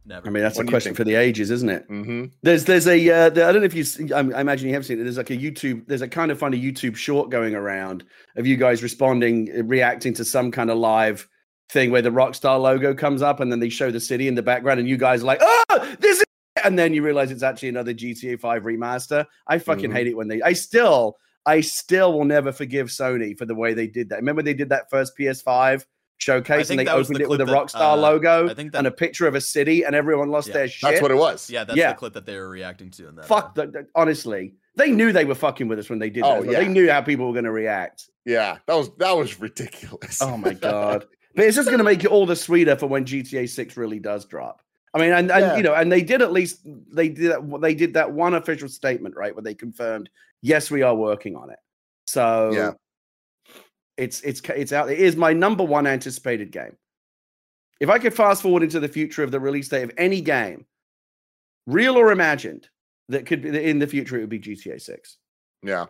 Never. 0.06 0.26
I 0.26 0.30
mean, 0.30 0.42
that's 0.42 0.56
What 0.58 0.66
a 0.66 0.70
question 0.70 0.94
for 0.94 1.04
the 1.04 1.14
ages, 1.14 1.50
isn't 1.50 1.68
it? 1.70 1.88
mm-hmm. 1.88 2.24
There's 2.42 2.64
there's 2.64 2.86
a 2.86 3.08
uh, 3.10 3.30
there- 3.30 3.48
I 3.48 3.52
don't 3.52 3.62
know 3.62 3.66
if 3.66 3.74
you 3.74 3.82
s- 3.82 4.00
I 4.12 4.18
I 4.18 4.40
imagine 4.42 4.68
you 4.68 4.74
have 4.74 4.84
seen 4.84 5.00
it. 5.00 5.04
There's 5.04 5.16
like 5.16 5.30
a 5.30 5.36
YouTube 5.36 5.86
there's 5.86 6.02
a 6.02 6.08
kind 6.08 6.30
of 6.30 6.38
funny 6.38 6.60
YouTube 6.60 6.94
short 6.96 7.30
going 7.30 7.54
around 7.54 8.04
of 8.36 8.46
you 8.46 8.56
guys 8.56 8.82
responding 8.82 9.50
uh, 9.58 9.64
reacting 9.64 10.12
to 10.14 10.24
some 10.24 10.50
kind 10.50 10.70
of 10.70 10.76
live 10.78 11.26
thing 11.70 11.90
where 11.90 12.02
the 12.02 12.10
Rockstar 12.10 12.60
logo 12.60 12.94
comes 12.94 13.22
up 13.22 13.40
and 13.40 13.50
then 13.50 13.60
they 13.60 13.70
show 13.70 13.90
the 13.90 13.98
city 14.00 14.28
in 14.28 14.34
the 14.34 14.42
background 14.42 14.78
and 14.78 14.86
you 14.88 14.98
guys 14.98 15.22
are 15.22 15.26
like 15.26 15.38
oh 15.40 15.96
this 16.00 16.18
is 16.18 16.24
and 16.62 16.78
then 16.78 16.92
you 16.94 17.02
realize 17.02 17.30
it's 17.30 17.42
actually 17.42 17.70
another 17.70 17.92
GTA 17.94 18.38
5 18.38 18.62
remaster. 18.64 19.24
I 19.48 19.58
fucking 19.58 19.90
Mhm. 19.90 19.94
hate 19.94 20.06
it 20.08 20.16
when 20.16 20.28
they 20.28 20.42
I 20.42 20.52
still 20.52 21.16
I 21.46 21.62
still 21.62 22.12
will 22.12 22.24
never 22.26 22.52
forgive 22.52 22.88
Sony 22.88 23.36
for 23.36 23.46
the 23.46 23.54
way 23.54 23.72
they 23.74 23.86
did 23.86 24.10
that. 24.10 24.16
Remember 24.16 24.42
they 24.42 24.54
did 24.54 24.68
that 24.68 24.90
first 24.90 25.12
PS5 25.18 25.84
showcase 26.18 26.70
and 26.70 26.78
they 26.78 26.86
opened 26.86 27.16
the 27.16 27.22
it 27.22 27.28
with 27.28 27.40
a 27.40 27.44
clip 27.44 27.68
that, 27.70 27.78
Rockstar 27.78 27.92
uh, 27.92 27.96
logo 27.96 28.48
I 28.48 28.54
think 28.54 28.74
and 28.74 28.86
a 28.86 28.90
picture 28.90 29.26
of 29.26 29.34
a 29.34 29.40
city 29.40 29.84
and 29.84 29.94
everyone 29.94 30.30
lost 30.30 30.48
Yeah. 30.48 30.54
their 30.54 30.68
shit. 30.68 30.90
that's 30.90 31.02
what 31.02 31.10
it 31.10 31.16
was 31.16 31.50
Yeah, 31.50 31.64
that's 31.64 31.76
Yeah. 31.76 31.92
the 31.92 31.98
clip 31.98 32.12
that 32.14 32.24
they 32.26 32.36
were 32.36 32.48
reacting 32.48 32.90
to 32.92 33.08
in 33.08 33.16
that. 33.16 33.26
Fuck, 33.26 33.50
uh, 33.58 33.66
the, 33.66 33.66
the- 33.70 33.86
honestly, 33.94 34.54
they 34.76 34.90
knew 34.90 35.12
they 35.12 35.24
were 35.24 35.34
fucking 35.34 35.68
with 35.68 35.78
us 35.78 35.90
when 35.90 35.98
they 35.98 36.10
did 36.10 36.22
Oh, 36.24 36.42
that. 36.42 36.50
They 36.50 36.62
yeah. 36.62 36.68
knew 36.68 36.90
how 36.90 37.00
people 37.02 37.26
were 37.26 37.32
going 37.32 37.44
to 37.44 37.52
react. 37.52 38.08
yeah 38.24 38.58
that 38.66 38.74
was 38.74 38.90
that 38.98 39.12
was 39.16 39.38
ridiculous 39.40 40.22
Oh 40.22 40.36
my 40.36 40.54
god! 40.54 41.04
but 41.34 41.44
it's 41.44 41.56
just 41.56 41.66
going 41.68 41.78
to 41.78 41.84
make 41.84 42.04
it 42.04 42.10
all 42.10 42.26
the 42.26 42.36
sweeter 42.36 42.76
for 42.76 42.86
when 42.86 43.04
GTA 43.04 43.48
Six 43.48 43.76
really 43.76 43.98
does 43.98 44.24
drop. 44.24 44.62
I 44.94 45.00
mean, 45.00 45.10
and, 45.12 45.30
and 45.32 45.40
Yeah. 45.44 45.56
you 45.56 45.62
know, 45.64 45.74
and 45.74 45.90
they 45.90 46.02
did 46.02 46.22
at 46.22 46.30
least 46.32 46.60
they 46.64 47.08
did 47.08 47.32
that, 47.32 47.60
they 47.60 47.74
did 47.74 47.94
that 47.94 48.12
one 48.12 48.34
official 48.34 48.68
statement 48.68 49.16
right 49.16 49.34
where 49.34 49.42
they 49.42 49.54
confirmed, 49.54 50.08
yes, 50.40 50.70
we 50.70 50.82
are 50.82 50.94
working 50.94 51.34
on 51.36 51.50
it. 51.50 51.58
So 52.06 52.52
Yeah. 52.52 52.70
It's 53.96 54.20
it's 54.22 54.40
it's 54.50 54.72
out. 54.72 54.90
It 54.90 54.98
is 54.98 55.16
my 55.16 55.32
number 55.32 55.64
one 55.64 55.86
anticipated 55.86 56.50
game. 56.50 56.76
If 57.80 57.88
I 57.88 57.98
could 57.98 58.14
fast 58.14 58.42
forward 58.42 58.62
into 58.62 58.80
the 58.80 58.88
future 58.88 59.22
of 59.22 59.30
the 59.30 59.40
release 59.40 59.68
date 59.68 59.82
of 59.82 59.92
any 59.98 60.20
game, 60.20 60.66
real 61.66 61.96
or 61.96 62.12
imagined, 62.12 62.68
that 63.08 63.26
could 63.26 63.42
be 63.42 63.64
in 63.64 63.78
the 63.78 63.86
future, 63.86 64.16
it 64.16 64.20
would 64.20 64.28
be 64.28 64.40
GTA 64.40 64.80
Six. 64.80 65.18
Yeah. 65.62 65.86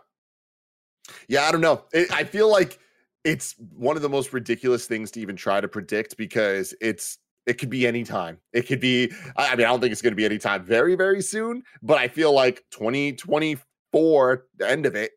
Yeah, 1.27 1.43
I 1.43 1.51
don't 1.51 1.61
know. 1.61 1.83
It, 1.93 2.11
I 2.11 2.23
feel 2.23 2.49
like 2.49 2.79
it's 3.23 3.55
one 3.75 3.95
of 3.95 4.01
the 4.01 4.09
most 4.09 4.33
ridiculous 4.33 4.87
things 4.87 5.11
to 5.11 5.19
even 5.19 5.35
try 5.35 5.61
to 5.61 5.67
predict 5.67 6.17
because 6.17 6.73
it's 6.81 7.17
it 7.45 7.59
could 7.59 7.69
be 7.69 7.85
any 7.85 8.03
time. 8.03 8.39
It 8.53 8.63
could 8.63 8.79
be 8.79 9.11
I 9.35 9.55
mean, 9.55 9.65
I 9.65 9.69
don't 9.69 9.79
think 9.79 9.91
it's 9.91 10.01
going 10.01 10.13
to 10.13 10.17
be 10.17 10.25
any 10.25 10.37
time 10.37 10.63
very 10.63 10.95
very 10.95 11.21
soon, 11.21 11.63
but 11.81 11.97
I 11.97 12.07
feel 12.07 12.33
like 12.33 12.63
2024 12.71 14.45
the 14.57 14.69
end 14.69 14.85
of 14.85 14.95
it 14.95 15.11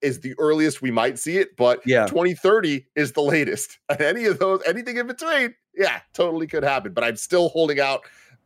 is 0.00 0.20
the 0.20 0.34
earliest 0.38 0.82
we 0.82 0.90
might 0.90 1.18
see 1.18 1.38
it, 1.38 1.56
but 1.56 1.80
Yeah. 1.84 2.06
2030 2.06 2.86
is 2.96 3.12
the 3.12 3.22
latest. 3.22 3.78
And 3.88 4.00
any 4.00 4.24
of 4.26 4.38
those 4.38 4.62
anything 4.66 4.96
in 4.96 5.06
between, 5.06 5.54
yeah, 5.74 6.00
totally 6.14 6.46
could 6.46 6.62
happen, 6.62 6.92
but 6.92 7.04
I'm 7.04 7.16
still 7.16 7.48
holding 7.50 7.80
out 7.80 8.02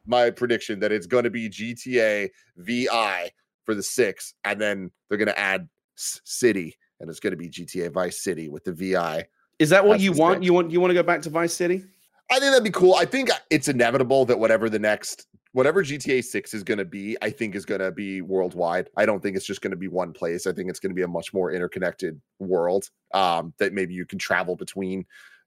my 0.07 0.31
prediction 0.31 0.81
that 0.81 0.91
it's 0.93 1.07
going 1.07 1.25
to 1.25 1.31
be 1.31 1.49
GTA 1.49 2.31
VI 2.57 3.31
for 3.65 3.75
the 3.75 3.83
6 3.83 4.35
and 4.45 4.61
then 4.61 4.91
they're 5.09 5.19
going 5.19 5.29
to 5.29 5.39
add 5.39 5.69
S- 5.97 6.21
City 6.25 6.77
and 7.01 7.09
it's 7.09 7.21
going 7.21 7.33
to 7.33 7.37
be 7.37 7.49
GTA 7.49 7.93
Vice 7.93 8.23
City 8.23 8.49
with 8.49 8.65
the 8.65 8.73
VI. 8.73 9.27
Is 9.59 9.71
that 9.71 9.85
what 9.85 10.01
you 10.01 10.13
want? 10.13 10.43
You 10.43 10.53
want 10.53 10.71
you 10.73 10.81
want 10.81 10.91
to 10.91 10.95
go 10.95 11.03
back 11.03 11.23
to 11.23 11.31
Vice 11.31 11.55
City? 11.55 11.85
I 12.31 12.39
think 12.39 12.51
that'd 12.53 12.65
be 12.65 12.71
cool. 12.71 12.95
I 12.95 13.05
think 13.05 13.31
it's 13.51 13.69
inevitable 13.69 14.25
that 14.25 14.39
whatever 14.39 14.71
the 14.71 14.79
next 14.79 15.27
whatever 15.53 15.85
GTA 15.85 16.25
6 16.25 16.55
is 16.55 16.63
going 16.63 16.79
to 16.79 16.85
be, 16.85 17.17
I 17.23 17.31
think 17.31 17.55
is 17.55 17.65
going 17.65 17.81
to 17.81 17.93
be 17.93 18.23
worldwide. 18.23 18.89
I 18.97 19.07
don't 19.07 19.23
think 19.23 19.37
it's 19.37 19.47
just 19.47 19.61
going 19.61 19.71
to 19.71 19.77
be 19.77 19.89
one 19.89 20.13
place. 20.13 20.47
I 20.47 20.53
think 20.53 20.71
it's 20.71 20.81
going 20.81 20.91
to 20.91 20.95
be 20.95 21.03
a 21.03 21.09
much 21.09 21.33
more 21.33 21.53
interconnected 21.53 22.21
world 22.39 22.89
um 23.15 23.53
that 23.59 23.73
maybe 23.73 23.95
you 23.95 24.07
can 24.07 24.19
travel 24.19 24.57
between 24.57 25.05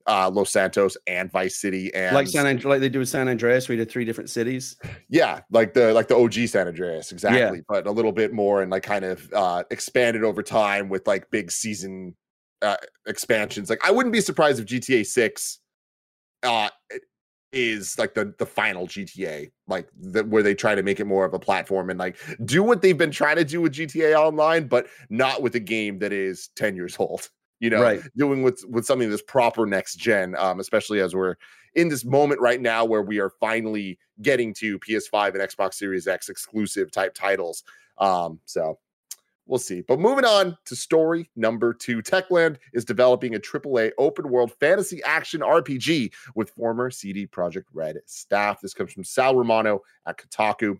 uh 0.08 0.30
Los 0.32 0.52
Santos 0.52 0.96
and 1.08 1.32
Vice 1.32 1.58
City 1.58 1.94
and 1.96 2.14
like 2.14 2.28
San 2.28 2.46
Andreas, 2.46 2.66
like 2.66 2.80
they 2.80 2.90
do 2.90 3.00
with 3.00 3.10
San 3.10 3.28
Andreas, 3.28 3.68
we 3.68 3.76
did 3.76 3.90
three 3.90 4.06
different 4.06 4.30
cities. 4.30 4.78
yeah, 5.10 5.42
like 5.50 5.74
the 5.74 5.94
like 5.94 6.08
the 6.08 6.16
OG 6.16 6.48
San 6.48 6.68
Andreas, 6.68 7.12
exactly, 7.12 7.62
but 7.68 7.88
a 7.88 7.92
little 7.92 8.12
bit 8.12 8.32
more 8.32 8.62
and 8.62 8.72
like 8.72 8.84
kind 8.84 9.04
of 9.04 9.32
uh 9.34 9.64
expanded 9.72 10.24
over 10.24 10.44
time 10.44 10.90
with 10.90 11.08
like 11.08 11.30
big 11.32 11.52
season 11.52 12.16
uh 12.62 12.78
expansions. 13.08 13.70
Like 13.70 13.84
I 13.84 13.92
wouldn't 13.92 14.14
be 14.14 14.22
surprised 14.22 14.60
if 14.60 14.66
GTA 14.68 15.06
6 15.06 15.60
uh 16.44 16.70
is 17.56 17.98
like 17.98 18.14
the 18.14 18.34
the 18.38 18.46
final 18.46 18.86
GTA, 18.88 19.52
like 19.68 19.90
the, 20.00 20.24
where 20.26 20.44
they 20.44 20.54
try 20.54 20.76
to 20.76 20.84
make 20.84 21.00
it 21.00 21.06
more 21.06 21.26
of 21.26 21.34
a 21.34 21.40
platform 21.40 21.90
and 21.90 21.98
like 21.98 22.18
do 22.44 22.62
what 22.62 22.82
they've 22.82 22.98
been 22.98 23.12
trying 23.12 23.38
to 23.38 23.46
do 23.46 23.62
with 23.62 23.74
GTA 23.74 24.16
Online, 24.16 24.68
but 24.68 24.88
not 25.10 25.42
with 25.42 25.56
a 25.56 25.60
game 25.60 26.00
that 26.00 26.12
is 26.14 26.50
10 26.56 26.76
years 26.76 26.96
old. 27.00 27.30
You 27.60 27.70
know, 27.70 27.82
Right. 27.82 28.02
doing 28.18 28.44
with 28.44 28.62
with 28.70 28.86
something 28.86 29.10
that's 29.10 29.22
proper 29.22 29.66
next 29.66 29.96
gen, 29.96 30.36
um, 30.38 30.60
especially 30.60 31.00
as 31.00 31.16
we're 31.16 31.36
in 31.74 31.88
this 31.88 32.04
moment 32.06 32.42
right 32.42 32.60
now 32.62 32.84
where 32.86 33.02
we 33.02 33.20
are 33.20 33.30
finally 33.40 33.98
getting 34.22 34.54
to 34.56 34.78
PS5 34.80 35.30
and 35.30 35.38
Xbox 35.38 35.76
Series 35.76 36.06
X 36.08 36.28
exclusive 36.30 36.92
type 36.92 37.14
titles. 37.14 37.64
Um, 37.98 38.40
so 38.46 38.78
we'll 39.46 39.60
see. 39.60 39.82
But 39.82 40.00
moving 40.00 40.26
on 40.26 40.58
to 40.66 40.76
story 40.76 41.30
number 41.36 41.74
two, 41.74 42.02
Techland 42.02 42.58
is 42.74 42.86
developing 42.86 43.36
a 43.36 43.40
AAA 43.40 43.92
open 43.98 44.30
world 44.30 44.52
fantasy 44.60 45.02
action 45.04 45.42
RPG 45.42 46.12
with 46.36 46.52
former 46.52 46.90
CD 46.92 47.28
Projekt 47.28 47.66
Red 47.74 47.98
staff. 48.06 48.62
This 48.62 48.74
comes 48.74 48.94
from 48.94 49.04
Sal 49.04 49.36
Romano 49.36 49.82
at 50.06 50.18
Kotaku. 50.18 50.80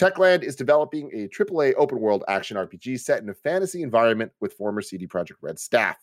Techland 0.00 0.42
is 0.42 0.56
developing 0.56 1.10
a 1.12 1.28
AAA 1.28 1.74
open 1.76 2.00
world 2.00 2.24
action 2.26 2.56
RPG 2.56 2.98
set 3.00 3.22
in 3.22 3.28
a 3.28 3.34
fantasy 3.34 3.82
environment 3.82 4.32
with 4.40 4.54
former 4.54 4.80
CD 4.80 5.06
Projekt 5.06 5.36
Red 5.42 5.58
staff. 5.58 5.98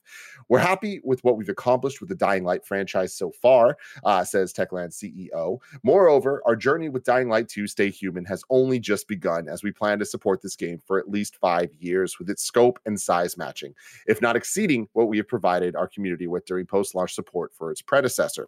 We're 0.50 0.60
happy 0.60 1.02
with 1.04 1.24
what 1.24 1.36
we've 1.36 1.50
accomplished 1.50 2.00
with 2.00 2.10
the 2.10 2.16
Dying 2.16 2.44
Light 2.44 2.64
franchise 2.64 3.16
so 3.16 3.32
far, 3.32 3.76
uh, 4.04 4.24
says 4.24 4.54
Techland 4.54 4.94
CEO. 4.94 5.58
Moreover, 5.82 6.44
our 6.46 6.56
journey 6.56 6.90
with 6.90 7.06
Dying 7.06 7.28
Light 7.28 7.50
2 7.50 7.66
Stay 7.66 7.90
Human 7.90 8.24
has 8.26 8.44
only 8.52 8.80
just 8.80 9.08
begun 9.08 9.50
as 9.50 9.64
we 9.64 9.72
plan 9.72 9.98
to 9.98 10.06
support 10.06 10.44
this 10.44 10.56
game 10.56 10.80
for 10.86 11.00
at 11.00 11.10
least 11.10 11.36
five 11.38 11.72
years 11.80 12.20
with 12.20 12.30
its 12.30 12.44
scope 12.44 12.78
and 12.86 13.02
size 13.02 13.36
matching, 13.36 13.74
if 14.06 14.22
not 14.22 14.36
exceeding 14.36 14.88
what 14.94 15.08
we 15.08 15.18
have 15.18 15.28
provided 15.28 15.76
our 15.76 15.88
community 15.88 16.28
with 16.28 16.46
during 16.46 16.68
post 16.68 16.94
launch 16.94 17.16
support 17.16 17.52
for 17.52 17.72
its 17.72 17.82
predecessor. 17.82 18.48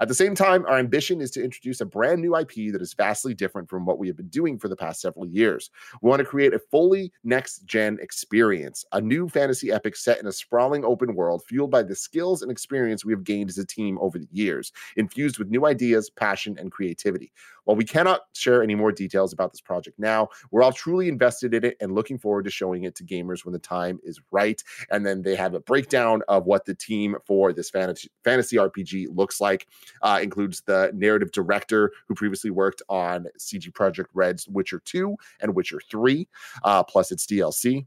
At 0.00 0.08
the 0.08 0.14
same 0.14 0.34
time, 0.34 0.64
our 0.64 0.78
ambition 0.78 1.20
is 1.20 1.30
to 1.32 1.44
introduce 1.44 1.82
a 1.82 1.86
brand 1.86 2.22
new 2.22 2.34
IP 2.34 2.72
that 2.72 2.80
is 2.80 2.94
vastly 2.94 3.34
different 3.34 3.68
from 3.68 3.84
what 3.84 3.98
we 3.98 4.06
have 4.06 4.16
been 4.16 4.28
doing 4.28 4.58
for 4.58 4.68
the 4.68 4.76
past 4.76 4.85
several 4.92 5.26
years. 5.26 5.70
We 6.02 6.08
want 6.08 6.20
to 6.20 6.26
create 6.26 6.54
a 6.54 6.58
fully 6.58 7.12
next 7.24 7.64
gen 7.66 7.98
experience, 8.00 8.84
a 8.92 9.00
new 9.00 9.28
fantasy 9.28 9.72
epic 9.72 9.96
set 9.96 10.20
in 10.20 10.26
a 10.26 10.32
sprawling 10.32 10.84
open 10.84 11.14
world 11.14 11.42
fueled 11.46 11.70
by 11.70 11.82
the 11.82 11.94
skills 11.94 12.42
and 12.42 12.50
experience 12.50 13.04
we 13.04 13.12
have 13.12 13.24
gained 13.24 13.50
as 13.50 13.58
a 13.58 13.66
team 13.66 13.98
over 14.00 14.18
the 14.18 14.28
years, 14.32 14.72
infused 14.96 15.38
with 15.38 15.48
new 15.48 15.66
ideas, 15.66 16.10
passion, 16.10 16.56
and 16.58 16.70
creativity. 16.70 17.32
While 17.66 17.76
we 17.76 17.84
cannot 17.84 18.22
share 18.32 18.62
any 18.62 18.76
more 18.76 18.92
details 18.92 19.32
about 19.32 19.52
this 19.52 19.60
project 19.60 19.98
now, 19.98 20.28
we're 20.50 20.62
all 20.62 20.72
truly 20.72 21.08
invested 21.08 21.52
in 21.52 21.64
it 21.64 21.76
and 21.80 21.94
looking 21.94 22.16
forward 22.16 22.44
to 22.44 22.50
showing 22.50 22.84
it 22.84 22.94
to 22.94 23.04
gamers 23.04 23.44
when 23.44 23.52
the 23.52 23.58
time 23.58 23.98
is 24.04 24.20
right. 24.30 24.62
And 24.90 25.04
then 25.04 25.20
they 25.20 25.34
have 25.34 25.54
a 25.54 25.60
breakdown 25.60 26.22
of 26.28 26.46
what 26.46 26.64
the 26.64 26.74
team 26.74 27.16
for 27.26 27.52
this 27.52 27.68
fantasy, 27.68 28.08
fantasy 28.22 28.56
RPG 28.56 29.08
looks 29.14 29.40
like. 29.40 29.66
Uh, 30.00 30.20
includes 30.22 30.62
the 30.62 30.92
narrative 30.94 31.32
director 31.32 31.90
who 32.06 32.14
previously 32.14 32.50
worked 32.50 32.82
on 32.88 33.26
CD 33.36 33.70
Projekt 33.70 34.06
Red's 34.14 34.46
Witcher 34.46 34.80
2 34.84 35.16
and 35.40 35.54
Witcher 35.54 35.80
3, 35.90 36.28
uh, 36.62 36.84
plus 36.84 37.10
its 37.10 37.26
DLC 37.26 37.86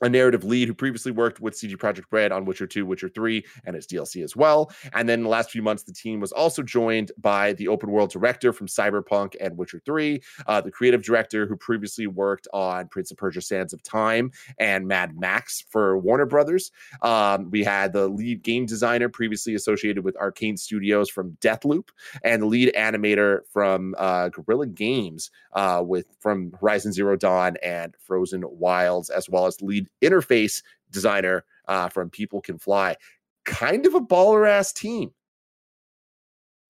a 0.00 0.08
narrative 0.08 0.44
lead 0.44 0.68
who 0.68 0.74
previously 0.74 1.12
worked 1.12 1.40
with 1.40 1.56
CD 1.56 1.76
Projekt 1.76 2.04
Red 2.10 2.32
on 2.32 2.44
Witcher 2.44 2.66
2, 2.66 2.86
Witcher 2.86 3.08
3, 3.08 3.44
and 3.64 3.76
its 3.76 3.86
DLC 3.86 4.22
as 4.22 4.36
well. 4.36 4.70
And 4.92 5.08
then 5.08 5.20
in 5.20 5.24
the 5.24 5.30
last 5.30 5.50
few 5.50 5.62
months, 5.62 5.82
the 5.82 5.92
team 5.92 6.20
was 6.20 6.32
also 6.32 6.62
joined 6.62 7.12
by 7.18 7.52
the 7.54 7.68
open 7.68 7.90
world 7.90 8.10
director 8.10 8.52
from 8.52 8.66
Cyberpunk 8.66 9.34
and 9.40 9.56
Witcher 9.56 9.80
3, 9.84 10.20
uh, 10.46 10.60
the 10.60 10.70
creative 10.70 11.02
director 11.02 11.46
who 11.46 11.56
previously 11.56 12.06
worked 12.06 12.48
on 12.52 12.88
Prince 12.88 13.10
of 13.10 13.16
Persia 13.16 13.40
Sands 13.40 13.72
of 13.72 13.82
Time 13.82 14.30
and 14.58 14.86
Mad 14.86 15.18
Max 15.18 15.64
for 15.70 15.98
Warner 15.98 16.26
Brothers. 16.26 16.70
Um, 17.02 17.50
we 17.50 17.64
had 17.64 17.92
the 17.92 18.08
lead 18.08 18.42
game 18.42 18.66
designer 18.66 19.08
previously 19.08 19.54
associated 19.54 20.04
with 20.04 20.16
Arkane 20.16 20.58
Studios 20.58 21.10
from 21.10 21.36
Deathloop, 21.40 21.88
and 22.22 22.42
the 22.42 22.46
lead 22.46 22.72
animator 22.76 23.40
from 23.52 23.94
uh, 23.98 24.28
Guerrilla 24.28 24.66
Games 24.66 25.30
uh, 25.52 25.82
with 25.84 26.06
from 26.20 26.52
Horizon 26.60 26.92
Zero 26.92 27.16
Dawn 27.16 27.56
and 27.62 27.94
Frozen 27.98 28.44
Wilds, 28.46 29.10
as 29.10 29.28
well 29.28 29.46
as 29.46 29.60
lead 29.62 29.87
interface 30.02 30.62
designer 30.90 31.44
uh, 31.66 31.88
from 31.88 32.10
People 32.10 32.40
Can 32.40 32.58
Fly. 32.58 32.96
kind 33.44 33.86
of 33.86 33.94
a 33.94 34.00
baller 34.00 34.48
ass 34.48 34.72
team. 34.72 35.12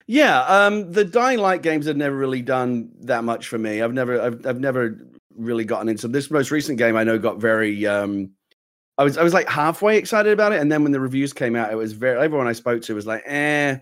Yeah, 0.06 0.40
um, 0.44 0.90
the 0.92 1.04
Dying 1.04 1.38
Light 1.38 1.60
games 1.60 1.86
have 1.86 1.96
never 1.96 2.16
really 2.16 2.40
done 2.40 2.90
that 3.00 3.24
much 3.24 3.48
for 3.48 3.58
me. 3.58 3.82
I've 3.82 3.92
never, 3.92 4.20
I've, 4.20 4.46
I've 4.46 4.60
never 4.60 4.98
really 5.36 5.64
gotten 5.66 5.88
into 5.88 6.08
this 6.08 6.30
most 6.30 6.50
recent 6.50 6.78
game. 6.78 6.96
I 6.96 7.04
know 7.04 7.18
got 7.18 7.38
very, 7.38 7.86
um, 7.86 8.30
I 8.96 9.04
was, 9.04 9.18
I 9.18 9.22
was 9.22 9.34
like 9.34 9.48
halfway 9.48 9.98
excited 9.98 10.32
about 10.32 10.52
it, 10.52 10.60
and 10.60 10.72
then 10.72 10.82
when 10.82 10.92
the 10.92 11.00
reviews 11.00 11.34
came 11.34 11.54
out, 11.54 11.70
it 11.70 11.76
was 11.76 11.92
very. 11.92 12.18
Everyone 12.18 12.46
I 12.46 12.52
spoke 12.52 12.80
to 12.82 12.94
was 12.94 13.06
like, 13.06 13.22
eh, 13.26 13.76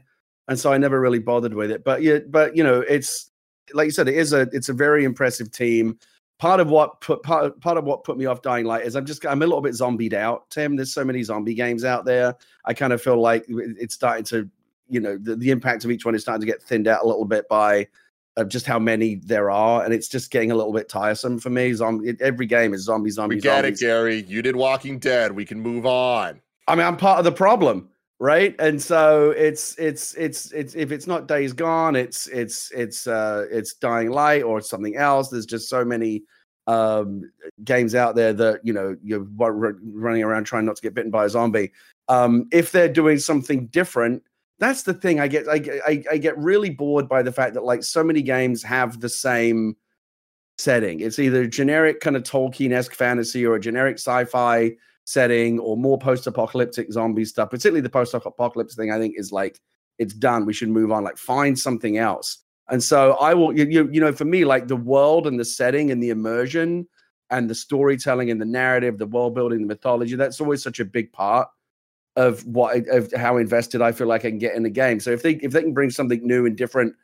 and 0.49 0.59
so 0.59 0.73
I 0.73 0.79
never 0.79 1.01
really 1.01 1.21
bothered 1.21 1.55
with 1.55 1.71
it. 1.71 1.85
But 1.85 2.03
yeah, 2.03 2.19
but 2.29 2.57
you 2.57 2.65
know, 2.65 2.81
it's 2.81 3.31
like 3.73 3.87
you 3.87 3.93
said, 3.93 4.09
it 4.09 4.17
is 4.17 4.33
a, 4.33 4.49
it's 4.53 4.69
a 4.69 4.75
very 4.75 5.05
impressive 5.05 5.53
team. 5.53 5.99
Part 6.39 6.61
of 6.61 6.69
what 6.69 7.01
put 7.01 7.23
part, 7.23 7.59
part 7.61 7.79
of 7.79 7.85
what 7.85 8.05
put 8.05 8.19
me 8.19 8.27
off 8.27 8.43
Dying 8.43 8.67
Light 8.67 8.85
is 8.85 8.95
I'm 8.95 9.07
just 9.07 9.25
I'm 9.25 9.43
a 9.43 9.47
little 9.47 9.63
bit 9.63 9.75
zombied 9.75 10.13
out, 10.13 10.51
Tim. 10.51 10.77
There's 10.77 10.93
so 10.93 11.05
many 11.05 11.23
zombie 11.23 11.55
games 11.55 11.85
out 11.85 12.05
there. 12.05 12.35
I 12.65 12.75
kind 12.75 12.93
of 12.93 13.01
feel 13.01 13.21
like 13.21 13.45
it's 13.49 13.95
starting 13.95 14.25
to 14.25 14.49
you 14.89 15.01
know 15.01 15.17
the, 15.17 15.37
the 15.37 15.51
impact 15.51 15.85
of 15.85 15.91
each 15.91 16.05
one 16.05 16.15
is 16.15 16.23
starting 16.23 16.41
to 16.41 16.47
get 16.47 16.63
thinned 16.63 16.89
out 16.89 17.05
a 17.05 17.07
little 17.07 17.25
bit 17.25 17.49
by 17.49 17.89
uh, 18.37 18.45
just 18.45 18.67
how 18.67 18.79
many 18.79 19.17
there 19.17 19.51
are, 19.51 19.85
and 19.85 19.95
it's 19.95 20.09
just 20.09 20.31
getting 20.31 20.51
a 20.51 20.55
little 20.55 20.73
bit 20.73 20.89
tiresome 20.89 21.39
for 21.39 21.51
me. 21.51 21.73
Zombie, 21.73 22.15
every 22.21 22.47
game 22.47 22.75
is 22.75 22.83
zombie, 22.83 23.11
zombie. 23.11 23.37
We 23.37 23.41
get 23.41 23.63
zombies. 23.63 23.81
it, 23.81 23.85
Gary. 23.87 24.25
You 24.29 24.43
did 24.43 24.57
Walking 24.57 24.99
Dead. 24.99 25.33
We 25.33 25.47
can 25.47 25.61
move 25.61 25.87
on. 25.87 26.41
I 26.69 26.75
mean, 26.75 26.87
I'm 26.87 26.97
part 26.97 27.19
of 27.19 27.25
the 27.25 27.33
problem, 27.33 27.89
right? 28.19 28.55
And 28.59 28.81
so 28.81 29.31
it's 29.31 29.79
it's 29.79 30.15
it's 30.15 30.53
it's 30.53 30.75
if 30.75 30.93
it's 30.93 31.07
not 31.07 31.29
Days 31.29 31.53
Gone, 31.53 31.97
it's 31.97 32.27
it's 32.29 32.71
it's 32.73 33.07
uh 33.07 33.47
it's 33.51 33.75
Dying 33.75 34.11
Light 34.11 34.43
or 34.43 34.61
something 34.61 34.97
else. 34.97 35.29
There's 35.29 35.47
just 35.47 35.69
so 35.69 35.85
many 35.85 36.23
um 36.67 37.31
games 37.65 37.95
out 37.95 38.17
there 38.17 38.33
that 38.33 38.61
you 38.65 38.73
know 38.73 38.97
you're 39.03 39.27
running 39.39 40.23
around 40.23 40.45
trying 40.45 40.65
not 40.65 40.77
to 40.77 40.83
get 40.83 40.95
bitten 40.95 41.11
by 41.11 41.25
a 41.25 41.31
zombie. 41.31 41.73
Um, 42.09 42.49
if 42.53 42.73
they're 42.73 42.89
doing 42.89 43.19
something 43.19 43.67
different 43.67 44.23
that's 44.59 44.83
the 44.83 44.95
thing. 44.95 45.21
I 45.21 45.29
get 45.29 45.49
I, 45.49 45.81
I, 45.87 46.03
I 46.13 46.19
get 46.19 46.37
really 46.39 46.71
bored 46.71 47.09
by 47.09 47.23
the 47.23 47.33
fact 47.33 47.55
that 47.55 47.65
like 47.65 47.83
so 47.83 48.03
many 48.03 48.23
games 48.23 48.63
have 48.63 49.01
the 49.01 49.09
same 49.09 49.77
setting. 50.59 51.01
It's 51.01 51.19
either 51.19 51.47
generic 51.47 52.01
kind 52.01 52.17
of 52.17 52.23
Tolkien-esque 52.23 52.95
fantasy 52.95 53.45
or 53.45 53.57
a 53.57 53.61
generic 53.61 53.97
sci-fi 53.97 54.73
setting 55.07 55.59
or 55.61 55.77
more 55.77 55.99
post-apocalyptic 55.99 56.93
zombie 56.93 57.25
stuff. 57.25 57.49
Particularly 57.49 57.81
the 57.81 57.89
post-apocalypse 57.89 58.75
thing, 58.75 58.91
I 58.91 58.99
think 58.99 59.15
is 59.17 59.33
like 59.33 59.61
it's 59.99 60.13
done. 60.13 60.45
We 60.45 60.53
should 60.53 60.69
move 60.69 60.93
on. 60.93 61.05
Like 61.05 61.17
find 61.17 61.59
something 61.59 61.97
else. 61.97 62.39
And 62.69 62.83
so 62.83 63.13
I 63.13 63.33
will, 63.33 63.57
you, 63.57 63.89
you, 63.93 64.01
know, 64.01 64.13
for 64.13 64.25
me, 64.25 64.45
like 64.45 64.67
the 64.67 64.77
world 64.77 65.29
and 65.29 65.39
the 65.39 65.45
setting 65.45 65.93
and 65.93 66.03
the 66.03 66.11
immersion 66.11 66.87
and 67.31 67.49
the 67.49 67.55
storytelling 67.55 68.31
and 68.31 68.41
the 68.41 68.45
narrative, 68.45 68.99
the 68.99 69.07
world 69.07 69.37
building, 69.37 69.61
the 69.61 69.67
mythology, 69.67 70.17
that's 70.17 70.41
always 70.41 70.63
such 70.63 70.81
a 70.81 70.85
big 70.85 71.13
part 71.13 71.49
of 72.17 72.45
what 72.47 72.89
of 72.89 73.13
how 73.13 73.37
invested 73.37 73.83
I 73.83 73.93
feel 73.93 74.07
like 74.07 74.25
I 74.25 74.31
can 74.31 74.39
get 74.39 74.57
in 74.57 74.65
the 74.65 74.71
game. 74.71 74.99
So 74.99 75.13
if 75.13 75.23
they 75.23 75.35
if 75.35 75.53
they 75.53 75.63
can 75.63 75.75
bring 75.75 75.91
something 75.91 76.27
new 76.27 76.47
and 76.47 76.57
different 76.57 76.95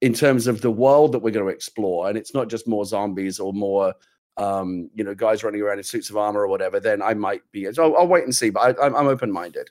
in 0.00 0.14
terms 0.14 0.46
of 0.46 0.62
the 0.62 0.70
world 0.70 1.12
that 1.12 1.18
we're 1.18 1.30
going 1.30 1.46
to 1.46 1.52
explore, 1.52 2.08
and 2.08 2.16
it's 2.16 2.32
not 2.32 2.48
just 2.48 2.66
more 2.66 2.86
zombies 2.86 3.38
or 3.38 3.52
more 3.52 3.92
um, 4.36 4.90
you 4.94 5.04
know 5.04 5.14
guys 5.14 5.44
running 5.44 5.60
around 5.60 5.78
in 5.78 5.84
suits 5.84 6.10
of 6.10 6.16
armor 6.16 6.40
or 6.40 6.48
whatever, 6.48 6.80
then 6.80 7.02
I 7.02 7.14
might 7.14 7.42
be. 7.52 7.66
I'll, 7.66 7.96
I'll 7.96 8.08
wait 8.08 8.24
and 8.24 8.34
see, 8.34 8.50
but 8.50 8.78
I, 8.78 8.86
I'm, 8.86 8.94
I'm 8.96 9.06
open 9.06 9.30
minded. 9.30 9.70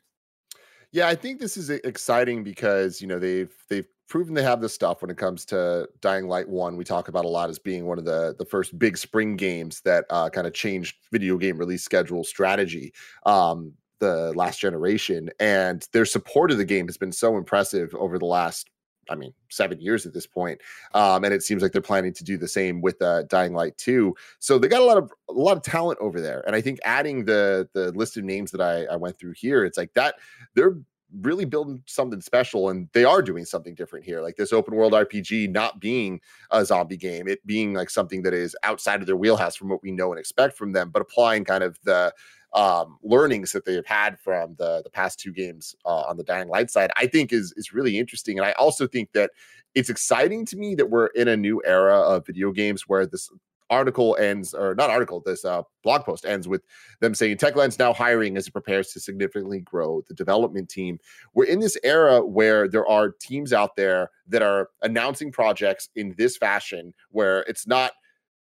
Yeah, 0.92 1.08
I 1.08 1.16
think 1.16 1.40
this 1.40 1.58
is 1.58 1.70
exciting 1.70 2.44
because 2.44 3.02
you 3.02 3.08
know 3.08 3.20
they've 3.20 3.54
they've 3.70 3.88
proven 4.08 4.34
they 4.34 4.44
have 4.44 4.60
the 4.60 4.68
stuff 4.68 5.02
when 5.02 5.10
it 5.10 5.18
comes 5.18 5.46
to 5.46 5.88
Dying 6.02 6.28
Light 6.28 6.48
One. 6.48 6.76
We 6.76 6.84
talk 6.84 7.08
about 7.08 7.24
a 7.24 7.30
lot 7.30 7.50
as 7.50 7.58
being 7.58 7.86
one 7.86 7.98
of 7.98 8.06
the 8.06 8.36
the 8.38 8.46
first 8.46 8.78
big 8.78 8.98
spring 8.98 9.38
games 9.38 9.82
that 9.82 10.06
uh, 10.10 10.30
kind 10.30 10.46
of 10.46 10.54
changed 10.54 10.98
video 11.12 11.38
game 11.38 11.58
release 11.58 11.84
schedule 11.84 12.24
strategy. 12.24 12.94
Um, 13.26 13.74
the 14.00 14.34
last 14.34 14.60
generation, 14.60 15.30
and 15.40 15.88
their 15.94 16.06
support 16.06 16.52
of 16.52 16.58
the 16.58 16.66
game 16.66 16.88
has 16.88 16.98
been 16.98 17.12
so 17.12 17.38
impressive 17.38 17.94
over 17.96 18.20
the 18.20 18.26
last 18.26 18.70
I 19.10 19.16
mean, 19.16 19.34
seven 19.50 19.80
years 19.82 20.06
at 20.06 20.14
this 20.14 20.28
point. 20.28 20.62
Um, 20.94 21.24
and 21.24 21.34
it 21.34 21.44
seems 21.44 21.62
like 21.62 21.72
they're 21.72 21.82
planning 21.82 22.14
to 22.14 22.24
do 22.24 22.38
the 22.38 22.48
same 22.48 22.82
with 22.82 23.02
uh, 23.02 23.24
Dying 23.24 23.54
Light 23.54 23.78
2. 23.78 24.16
So 24.40 24.58
they 24.58 24.68
got 24.68 24.82
a 24.82 24.86
lot 24.86 24.98
of 24.98 25.12
a 25.30 25.34
lot 25.34 25.58
of 25.58 25.64
talent 25.64 26.00
over 26.00 26.22
there. 26.22 26.44
And 26.46 26.56
I 26.56 26.62
think 26.62 26.80
adding 26.84 27.26
the 27.26 27.68
the 27.74 27.92
list 27.94 28.18
of 28.18 28.24
names 28.24 28.52
that 28.52 28.62
I, 28.62 28.86
I 28.86 28.96
went 28.96 29.20
through 29.20 29.34
here, 29.36 29.66
it's 29.66 29.78
like 29.78 29.94
that 29.94 30.16
they're 30.56 30.78
really 31.22 31.46
building 31.46 31.84
something 31.88 32.22
special 32.22 32.70
and 32.70 32.88
they 32.94 33.04
are 33.04 33.22
doing 33.22 33.44
something 33.44 33.76
different 33.76 34.06
here 34.06 34.22
like 34.22 34.38
this 34.38 34.54
open 34.54 34.74
world 34.74 34.94
rpg 34.94 35.52
not 35.52 35.80
being 35.82 36.22
a 36.52 36.64
zombie 36.64 36.96
game 36.96 37.28
it 37.28 37.46
being 37.46 37.74
like 37.74 37.90
something 37.90 38.22
that 38.22 38.34
is 38.34 38.56
outside 38.64 39.02
of 39.02 39.08
their 39.08 39.18
wheelhouse 39.18 39.56
from 39.56 39.68
what 39.68 39.84
we 39.84 39.92
know 39.92 40.12
and 40.12 40.20
expect 40.20 40.58
from 40.58 40.72
them 40.72 40.90
but 40.90 41.02
applying 41.02 41.44
kind 41.44 41.64
of 41.64 41.78
the 41.84 42.14
um, 42.54 42.98
learnings 43.02 43.52
that 43.52 43.66
they've 43.66 43.86
had 43.86 44.20
from 44.20 44.56
the 44.58 44.82
the 44.84 44.90
past 44.90 45.20
two 45.20 45.32
games 45.32 45.76
uh, 45.86 46.04
on 46.08 46.18
the 46.18 46.24
Dying 46.24 46.50
Light 46.50 46.70
side, 46.70 46.92
I 46.96 47.08
think 47.08 47.32
is 47.34 47.54
is 47.58 47.74
really 47.74 47.98
interesting. 47.98 48.38
And 48.38 48.46
I 48.46 48.52
also 48.54 48.88
think 48.88 49.12
that 49.14 49.32
it's 49.74 49.90
exciting 49.90 50.46
to 50.48 50.58
me 50.58 50.76
that 50.76 50.90
we're 50.90 51.08
in 51.08 51.28
a 51.28 51.38
new 51.38 51.62
era 51.66 51.98
of 51.98 52.26
video 52.26 52.52
games 52.52 52.88
where 52.88 53.06
this 53.06 53.30
article 53.70 54.18
ends 54.20 54.54
or 54.54 54.76
not 54.76 54.90
article 54.90 55.24
this 55.26 55.46
uh, 55.46 55.62
blog 55.82 56.04
post 56.04 56.26
ends 56.26 56.46
with 56.46 56.62
them 57.00 57.16
saying 57.16 57.38
techland's 57.38 57.80
now 57.80 57.94
hiring 57.94 58.36
as 58.36 58.46
it 58.46 58.52
prepares 58.52 58.92
to 58.92 59.00
significantly 59.00 59.62
grow 59.62 60.04
the 60.10 60.14
development 60.14 60.70
team 60.70 61.00
we're 61.34 61.46
in 61.46 61.62
this 61.62 61.78
era 61.82 62.20
where 62.20 62.68
there 62.68 62.86
are 62.86 63.12
teams 63.22 63.54
out 63.54 63.78
there 63.78 64.12
that 64.28 64.42
are 64.42 64.70
announcing 64.82 65.32
projects 65.32 65.88
in 65.96 66.14
this 66.18 66.36
fashion 66.36 66.94
where 67.12 67.44
it's 67.44 67.66
not 67.66 67.94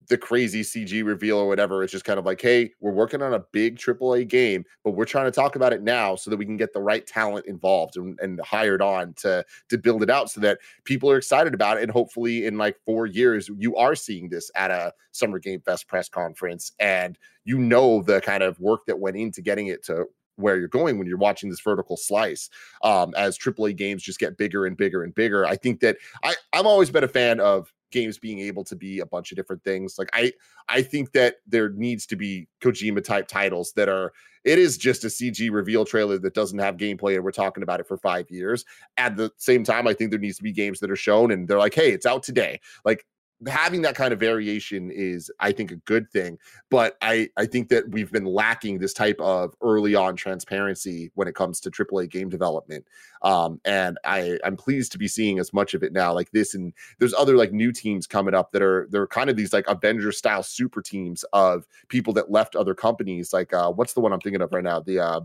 the 0.09 0.19
crazy 0.19 0.63
CG 0.63 1.05
reveal 1.05 1.39
or 1.39 1.49
whatever. 1.49 1.83
It's 1.83 1.93
just 1.93 2.05
kind 2.05 2.19
of 2.19 2.25
like, 2.25 2.41
hey, 2.41 2.73
we're 2.81 2.93
working 2.93 3.23
on 3.23 3.35
a 3.35 3.41
big 3.53 3.79
AAA 3.79 4.29
game, 4.29 4.65
but 4.85 4.93
we're 4.93 5.05
trying 5.05 5.27
to 5.27 5.31
talk 5.31 5.57
about 5.57 5.73
it 5.73 5.83
now 5.83 6.17
so 6.17 6.31
that 6.31 6.37
we 6.37 6.45
can 6.45 6.57
get 6.57 6.73
the 6.73 6.81
right 6.81 7.07
talent 7.07 7.47
involved 7.47 7.97
and, 7.97 8.19
and 8.21 8.41
hired 8.41 8.83
on 8.83 9.15
to 9.15 9.45
to 9.69 9.79
build 9.79 10.03
it 10.03 10.11
out 10.11 10.31
so 10.31 10.41
that 10.41 10.59
people 10.85 11.11
are 11.11 11.17
excited 11.17 11.55
about 11.55 11.79
it. 11.79 11.83
And 11.83 11.93
hopefully, 11.93 12.47
in 12.47 12.59
like 12.59 12.77
four 12.85 13.07
years, 13.07 13.51
you 13.59 13.77
are 13.77 13.95
seeing 13.95 14.29
this 14.29 14.51
at 14.55 14.71
a 14.71 14.93
Summer 15.13 15.39
Game 15.39 15.61
Fest 15.61 15.89
press 15.89 16.09
conference, 16.09 16.73
and 16.79 17.19
you 17.45 17.59
know 17.59 18.03
the 18.03 18.21
kind 18.21 18.43
of 18.43 18.59
work 18.61 18.87
that 18.87 18.99
went 18.99 19.17
into 19.17 19.43
getting 19.43 19.69
it 19.69 19.85
to 19.85 20.07
where 20.37 20.59
you're 20.59 20.69
going 20.69 20.99
when 20.99 21.07
you're 21.07 21.17
watching 21.17 21.51
this 21.51 21.61
vertical 21.61 21.97
slice 21.97 22.49
um, 22.83 23.13
as 23.17 23.39
AAA 23.39 23.75
games 23.77 24.03
just 24.03 24.19
get 24.19 24.37
bigger 24.37 24.67
and 24.67 24.77
bigger 24.77 25.03
and 25.03 25.15
bigger. 25.15 25.47
I 25.47 25.57
think 25.57 25.81
that 25.81 25.97
I, 26.23 26.35
I've 26.53 26.67
always 26.67 26.91
been 26.91 27.05
a 27.05 27.09
fan 27.09 27.41
of 27.41 27.73
games 27.97 28.19
being 28.19 28.41
able 28.41 28.63
to 28.65 28.77
be 28.77 29.01
a 29.01 29.07
bunch 29.07 29.33
of 29.33 29.37
different 29.37 29.65
things. 29.65 29.99
Like 29.99 30.11
I 30.13 30.33
I 30.69 30.83
think 30.83 31.13
that 31.13 31.37
there 31.47 31.71
needs 31.71 32.07
to 32.07 32.17
be 32.17 32.49
Kojima 32.61 33.03
type 33.03 33.27
titles 33.27 33.73
that 33.73 33.89
are 33.89 34.13
it 34.45 34.59
is 34.59 34.79
just 34.79 35.05
a 35.05 35.09
CG 35.09 35.51
reveal 35.51 35.85
trailer 35.85 36.19
that 36.19 36.35
doesn't 36.35 36.59
have 36.59 36.77
gameplay 36.77 37.17
and 37.17 37.25
we're 37.25 37.33
talking 37.33 37.63
about 37.63 37.81
it 37.81 37.89
for 37.89 37.97
5 37.97 38.31
years. 38.31 38.65
At 38.97 39.17
the 39.17 39.31
same 39.39 39.65
time 39.65 39.89
I 39.89 39.95
think 39.95 40.11
there 40.11 40.21
needs 40.21 40.37
to 40.37 40.43
be 40.43 40.53
games 40.53 40.81
that 40.81 40.91
are 40.91 40.97
shown 40.97 41.31
and 41.33 41.49
they're 41.49 41.59
like, 41.59 41.75
"Hey, 41.75 41.91
it's 41.93 42.07
out 42.07 42.23
today." 42.23 42.61
Like 42.85 43.07
having 43.47 43.83
that 43.83 43.95
kind 43.95 44.15
of 44.15 44.21
variation 44.21 44.91
is 44.91 45.31
i 45.41 45.53
think 45.53 45.71
a 45.71 45.77
good 45.77 46.11
thing 46.11 46.39
but 46.71 46.97
i 47.03 47.29
i 47.37 47.45
think 47.45 47.69
that 47.69 47.87
we've 47.91 48.11
been 48.11 48.25
lacking 48.25 48.79
this 48.79 48.95
type 48.95 49.21
of 49.21 49.55
early 49.61 49.95
on 49.95 50.17
transparency 50.17 51.11
when 51.15 51.29
it 51.29 51.35
comes 51.35 51.61
to 51.61 51.71
aaa 51.71 52.11
game 52.11 52.31
development 52.31 52.87
um 53.21 53.61
and 53.67 53.99
i 54.05 54.39
i'm 54.43 54.57
pleased 54.57 54.91
to 54.91 54.97
be 54.97 55.07
seeing 55.07 55.39
as 55.39 55.53
much 55.53 55.75
of 55.75 55.83
it 55.83 55.93
now 55.93 56.15
like 56.15 56.31
this 56.31 56.55
and 56.55 56.73
there's 56.99 57.13
other 57.13 57.37
like 57.37 57.53
new 57.53 57.73
teams 57.73 58.07
coming 58.07 58.35
up 58.35 58.53
that 58.53 58.63
are 58.63 58.87
they're 58.91 59.07
kind 59.07 59.29
of 59.29 59.37
these 59.37 59.53
like 59.53 59.67
avenger 59.69 60.13
style 60.13 60.43
super 60.43 60.81
teams 60.81 61.23
of 61.35 61.67
people 61.89 62.15
that 62.15 62.31
left 62.31 62.57
other 62.57 62.75
companies 62.75 63.35
like 63.35 63.53
uh 63.53 63.71
what's 63.71 63.93
the 63.93 64.01
one 64.01 64.15
i'm 64.15 64.21
thinking 64.21 64.41
of 64.41 64.53
right 64.53 64.65
now? 64.65 64.81
The 64.81 64.99
uh 64.99 65.21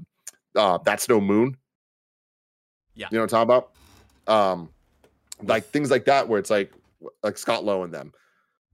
uh 0.56 0.78
that's 0.84 1.08
no 1.10 1.20
moon? 1.20 1.58
Yeah. 2.94 3.08
You 3.12 3.18
know 3.18 3.24
what 3.24 3.34
i'm 3.34 3.48
talking 3.48 3.72
about? 4.28 4.60
Um 4.60 4.70
like 5.44 5.66
things 5.66 5.90
like 5.90 6.06
that 6.06 6.28
where 6.28 6.40
it's 6.40 6.50
like 6.50 6.72
like 7.24 7.38
Scott 7.38 7.64
Lowe 7.64 7.84
and 7.84 7.94
them. 7.94 8.12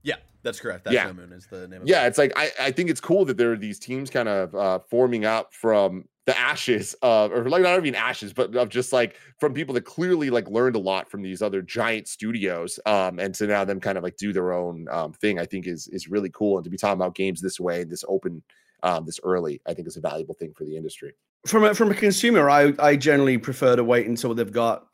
Yeah, 0.02 0.16
that's 0.42 0.60
correct. 0.60 0.84
That's 0.84 0.94
yeah. 0.94 1.06
No 1.06 1.14
Moon 1.14 1.32
is 1.32 1.46
the 1.46 1.68
name. 1.68 1.82
yeah, 1.84 2.06
it's 2.06 2.18
like 2.18 2.32
I, 2.36 2.50
I 2.60 2.70
think 2.70 2.90
it's 2.90 3.00
cool 3.00 3.24
that 3.26 3.36
there 3.36 3.52
are 3.52 3.56
these 3.56 3.78
teams 3.78 4.10
kind 4.10 4.28
of 4.28 4.54
uh, 4.54 4.78
forming 4.88 5.24
up 5.24 5.52
from 5.52 6.04
the 6.28 6.38
ashes 6.38 6.94
of, 7.00 7.32
or 7.32 7.48
like 7.48 7.62
not 7.62 7.78
even 7.78 7.94
ashes, 7.94 8.34
but 8.34 8.54
of 8.54 8.68
just 8.68 8.92
like 8.92 9.16
from 9.38 9.54
people 9.54 9.74
that 9.74 9.86
clearly 9.86 10.28
like 10.28 10.46
learned 10.48 10.76
a 10.76 10.78
lot 10.78 11.10
from 11.10 11.22
these 11.22 11.40
other 11.40 11.62
giant 11.62 12.06
studios, 12.06 12.78
um, 12.84 13.18
and 13.18 13.34
to 13.34 13.46
now 13.46 13.64
them 13.64 13.80
kind 13.80 13.96
of 13.96 14.04
like 14.04 14.16
do 14.18 14.32
their 14.32 14.52
own 14.52 14.86
um, 14.90 15.12
thing. 15.14 15.38
I 15.38 15.46
think 15.46 15.66
is 15.66 15.88
is 15.88 16.06
really 16.08 16.30
cool, 16.30 16.58
and 16.58 16.64
to 16.64 16.70
be 16.70 16.76
talking 16.76 17.00
about 17.00 17.14
games 17.14 17.40
this 17.40 17.58
way, 17.58 17.82
this 17.82 18.04
open, 18.08 18.42
um, 18.82 19.06
this 19.06 19.18
early, 19.24 19.60
I 19.66 19.72
think 19.72 19.88
is 19.88 19.96
a 19.96 20.00
valuable 20.00 20.34
thing 20.34 20.52
for 20.54 20.64
the 20.64 20.76
industry. 20.76 21.14
From 21.46 21.64
a, 21.64 21.74
from 21.74 21.90
a 21.90 21.94
consumer, 21.94 22.50
I 22.50 22.74
I 22.78 22.96
generally 22.96 23.38
prefer 23.38 23.74
to 23.74 23.82
wait 23.82 24.06
until 24.06 24.34
they've 24.34 24.52
got 24.52 24.86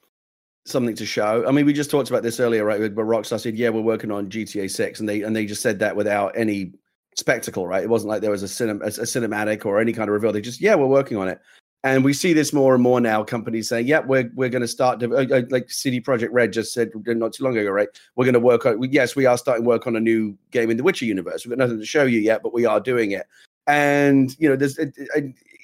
something 0.66 0.94
to 0.96 1.06
show. 1.06 1.44
I 1.46 1.50
mean, 1.50 1.66
we 1.66 1.72
just 1.72 1.90
talked 1.90 2.10
about 2.10 2.22
this 2.22 2.40
earlier, 2.40 2.64
right? 2.64 2.80
But 2.94 3.04
Rockstar 3.04 3.40
said, 3.40 3.56
"Yeah, 3.56 3.70
we're 3.70 3.80
working 3.80 4.10
on 4.10 4.28
GTA 4.28 4.70
6," 4.70 5.00
and 5.00 5.08
they 5.08 5.22
and 5.22 5.34
they 5.34 5.46
just 5.46 5.62
said 5.62 5.78
that 5.80 5.96
without 5.96 6.36
any 6.36 6.72
spectacle, 7.16 7.66
right? 7.66 7.82
It 7.82 7.88
wasn't 7.88 8.10
like 8.10 8.22
there 8.22 8.30
was 8.30 8.42
a, 8.42 8.46
cinem- 8.46 8.82
a, 8.82 8.86
a 8.86 9.04
cinematic 9.04 9.64
or 9.64 9.80
any 9.80 9.92
kind 9.92 10.08
of 10.08 10.14
reveal. 10.14 10.32
They 10.32 10.40
just, 10.40 10.60
"Yeah, 10.60 10.74
we're 10.74 10.86
working 10.86 11.16
on 11.16 11.28
it." 11.28 11.40
And 11.84 12.02
we 12.02 12.14
see 12.14 12.32
this 12.32 12.54
more 12.54 12.72
and 12.72 12.82
more 12.82 12.98
now. 12.98 13.22
Companies 13.22 13.68
saying, 13.68 13.86
"Yeah, 13.86 14.00
we're 14.00 14.30
we're 14.34 14.48
going 14.48 14.62
to 14.62 14.68
start." 14.68 15.00
De- 15.00 15.14
uh, 15.14 15.38
uh, 15.38 15.42
like 15.50 15.70
CD 15.70 16.00
Projekt 16.00 16.30
Red 16.32 16.52
just 16.52 16.72
said 16.72 16.90
not 16.94 17.34
too 17.34 17.44
long 17.44 17.56
ago, 17.56 17.70
right? 17.70 17.88
We're 18.16 18.24
going 18.24 18.34
to 18.34 18.40
work 18.40 18.64
on. 18.64 18.82
Yes, 18.90 19.14
we 19.14 19.26
are 19.26 19.36
starting 19.36 19.66
work 19.66 19.86
on 19.86 19.96
a 19.96 20.00
new 20.00 20.36
game 20.50 20.70
in 20.70 20.78
the 20.78 20.82
Witcher 20.82 21.04
universe. 21.04 21.44
We've 21.44 21.50
got 21.56 21.62
nothing 21.62 21.78
to 21.78 21.86
show 21.86 22.04
you 22.04 22.20
yet, 22.20 22.42
but 22.42 22.54
we 22.54 22.64
are 22.64 22.80
doing 22.80 23.10
it. 23.10 23.26
And 23.66 24.34
you 24.38 24.48
know, 24.48 24.56
there's 24.56 24.78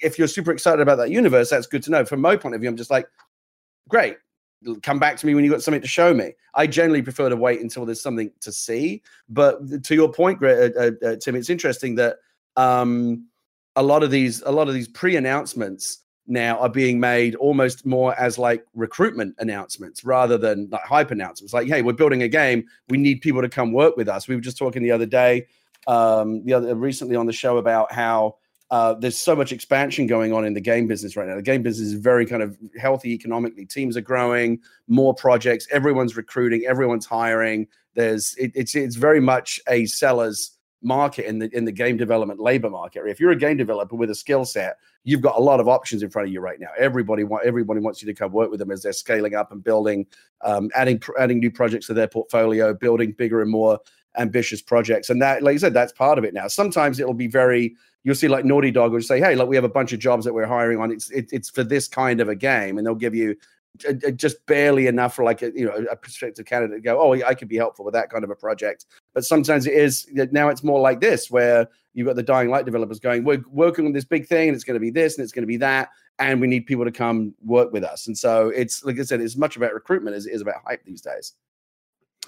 if 0.03 0.19
you're 0.19 0.29
super 0.29 0.53
excited 0.53 0.81
about 0.81 0.97
that 0.97 1.11
universe, 1.11 1.51
that's 1.51 1.67
good 1.67 1.83
to 1.85 1.91
know. 1.91 2.05
From 2.05 2.21
my 2.21 2.37
point 2.37 2.55
of 2.55 2.61
view, 2.61 2.71
I'm 2.71 2.77
just 2.77 2.91
like, 2.91 3.09
great. 3.89 4.17
Come 4.83 4.99
back 4.99 5.17
to 5.19 5.27
me 5.27 5.35
when 5.35 5.45
you've 5.45 5.53
got 5.53 5.63
something 5.63 5.81
to 5.81 5.89
show 5.89 6.13
me. 6.13 6.33
I 6.55 6.67
generally 6.67 7.03
prefer 7.03 7.29
to 7.29 7.37
wait 7.37 7.61
until 7.61 7.87
there's 7.87 8.03
something 8.03 8.31
to 8.41 8.53
see. 8.53 9.03
But 9.29 9.85
to 9.85 9.95
your 9.95 10.13
point, 10.13 10.43
uh, 10.43 10.47
uh, 10.47 10.91
uh, 11.03 11.17
Tim, 11.17 11.35
it's 11.35 11.51
interesting 11.51 11.95
that 11.95 12.17
um, 12.57 13.27
a 13.77 13.83
lot 13.83 14.03
of 14.03 14.11
these 14.11 14.43
a 14.43 14.51
lot 14.51 14.69
of 14.69 14.75
these 14.75 14.89
pre-announcements 14.89 16.01
now 16.27 16.59
are 16.59 16.69
being 16.69 17.01
made 17.01 17.35
almost 17.37 17.85
more 17.85 18.15
as 18.19 18.39
like 18.39 18.65
recruitment 18.75 19.35
announcements 19.39 20.05
rather 20.05 20.39
than 20.39 20.69
like 20.71 20.83
hype 20.83 21.11
announcements. 21.11 21.53
Like, 21.53 21.67
hey, 21.67 21.83
we're 21.83 21.93
building 21.93 22.23
a 22.23 22.29
game. 22.29 22.65
We 22.89 22.99
need 22.99 23.21
people 23.21 23.43
to 23.43 23.49
come 23.49 23.73
work 23.73 23.97
with 23.97 24.09
us. 24.09 24.29
We 24.29 24.37
were 24.37 24.41
just 24.41 24.59
talking 24.59 24.83
the 24.83 24.93
other 24.93 25.07
day, 25.07 25.47
um, 25.87 26.45
the 26.45 26.53
other 26.53 26.75
recently 26.75 27.17
on 27.17 27.27
the 27.27 27.33
show 27.33 27.59
about 27.59 27.93
how 27.93 28.37
uh, 28.71 28.95
there's 28.95 29.19
so 29.19 29.35
much 29.35 29.53
expansion 29.53 30.07
going 30.07 30.33
on 30.33 30.45
in 30.45 30.55
the 30.55 30.61
game 30.61 30.87
business 30.87 31.17
right 31.17 31.27
now. 31.27 31.35
The 31.35 31.43
game 31.43 31.63
business 31.63 31.89
is 31.89 31.95
very 31.95 32.25
kind 32.25 32.43
of 32.43 32.57
healthy 32.81 33.13
economically. 33.13 33.67
Teams 33.67 33.97
are 33.97 34.01
growing, 34.03 34.61
more 34.87 35.15
projects. 35.15 35.67
Everyone's 35.73 36.17
recruiting. 36.17 36.65
Everyone's 36.67 37.07
hiring. 37.07 37.67
There's 37.95 38.35
it, 38.37 38.53
it's 38.55 38.77
it's 38.77 38.97
very 38.97 39.21
much 39.21 39.61
a 39.69 39.87
seller's 39.87 40.57
market 40.83 41.27
in 41.27 41.39
the 41.39 41.55
in 41.55 41.65
the 41.65 41.73
game 41.73 41.97
development 41.97 42.41
labor 42.41 42.71
market. 42.71 43.03
If 43.07 43.19
you're 43.19 43.33
a 43.33 43.37
game 43.37 43.57
developer 43.57 43.97
with 43.97 44.11
a 44.11 44.15
skill 44.15 44.45
set, 44.45 44.79
you've 45.03 45.21
got 45.21 45.37
a 45.37 45.41
lot 45.41 45.59
of 45.59 45.69
options 45.69 46.03
in 46.03 46.11
front 46.11 46.29
of 46.29 46.33
you 46.33 46.41
right 46.41 46.61
now. 46.61 46.69
Everybody 46.79 47.25
want 47.25 47.45
everybody 47.45 47.81
wants 47.81 48.01
you 48.03 48.07
to 48.07 48.15
come 48.15 48.33
work 48.33 48.51
with 48.51 48.61
them 48.61 48.71
as 48.71 48.83
they're 48.83 48.93
scaling 48.93 49.35
up 49.35 49.51
and 49.51 49.63
building, 49.65 50.07
um, 50.43 50.71
adding 50.77 51.03
adding 51.19 51.41
new 51.41 51.51
projects 51.51 51.87
to 51.89 51.95
their 51.95 52.09
portfolio, 52.09 52.73
building 52.73 53.13
bigger 53.13 53.43
and 53.43 53.51
more 53.51 53.81
ambitious 54.19 54.63
projects. 54.63 55.11
And 55.11 55.21
that, 55.23 55.43
like 55.43 55.55
I 55.55 55.59
said, 55.59 55.75
that's 55.75 55.93
part 55.93 56.19
of 56.19 56.25
it 56.25 56.35
now. 56.35 56.49
Sometimes 56.49 56.99
it'll 56.99 57.15
be 57.15 57.29
very 57.29 57.77
you'll 58.05 58.15
see 58.15 58.29
like 58.29 58.45
Naughty 58.45 58.71
Dog 58.71 58.93
will 58.93 59.03
say, 59.03 59.21
"Hey, 59.21 59.35
look, 59.35 59.49
we 59.49 59.57
have 59.57 59.65
a 59.65 59.69
bunch 59.69 59.93
of 59.93 59.99
jobs 59.99 60.25
that 60.25 60.33
we're 60.33 60.47
hiring 60.47 60.81
on. 60.81 60.91
It's 60.91 61.11
it, 61.11 61.29
it's 61.33 61.51
for 61.51 61.65
this 61.65 61.89
kind 61.89 62.21
of 62.21 62.29
a 62.29 62.35
game," 62.35 62.79
and 62.79 62.87
they'll 62.87 62.95
give 62.95 63.15
you 63.15 63.37
just 64.17 64.45
barely 64.47 64.89
enough 64.89 65.15
for 65.15 65.25
like 65.25 65.43
a 65.43 65.53
you 65.55 65.65
know 65.65 65.87
a 65.91 65.97
prospective 65.97 66.47
candidate 66.47 66.79
to 66.79 66.81
go, 66.81 67.01
"Oh, 67.01 67.13
I 67.13 67.35
could 67.35 67.49
be 67.49 67.57
helpful 67.57 67.85
with 67.85 67.95
that 67.95 68.11
kind 68.11 68.25
of 68.25 68.31
a 68.31 68.37
project." 68.37 68.87
But 69.15 69.25
sometimes 69.25 69.67
it 69.67 69.75
is 69.75 70.09
now 70.13 70.49
it's 70.49 70.65
more 70.65 70.81
like 70.81 71.01
this 71.01 71.31
where 71.31 71.69
you've 71.95 72.07
got 72.07 72.17
the 72.17 72.23
dying 72.23 72.51
light 72.51 72.65
developers 72.65 73.01
going, 73.01 73.25
"We're 73.25 73.45
working 73.51 73.87
on 73.87 73.93
this 73.93 74.05
big 74.05 74.27
thing, 74.27 74.49
and 74.49 74.55
it's 74.55 74.65
going 74.65 74.75
to 74.75 74.81
be 74.81 74.91
this, 74.91 75.17
and 75.17 75.23
it's 75.23 75.33
going 75.33 75.43
to 75.43 75.47
be 75.47 75.59
that." 75.59 75.91
And 76.19 76.41
we 76.41 76.47
need 76.47 76.67
people 76.67 76.85
to 76.85 76.93
come 76.93 77.35
work 77.43 77.73
with 77.73 77.83
us. 77.83 78.07
And 78.07 78.17
so 78.17 78.49
it's 78.49 78.85
like 78.85 78.99
I 78.99 79.05
said, 79.05 79.21
it's 79.21 79.37
much 79.37 79.57
about 79.57 79.73
recruitment 79.73 80.17
as 80.17 80.27
it 80.27 80.35
is 80.35 80.43
about 80.43 80.57
hype 80.67 80.85
these 80.85 81.01
days. 81.01 81.35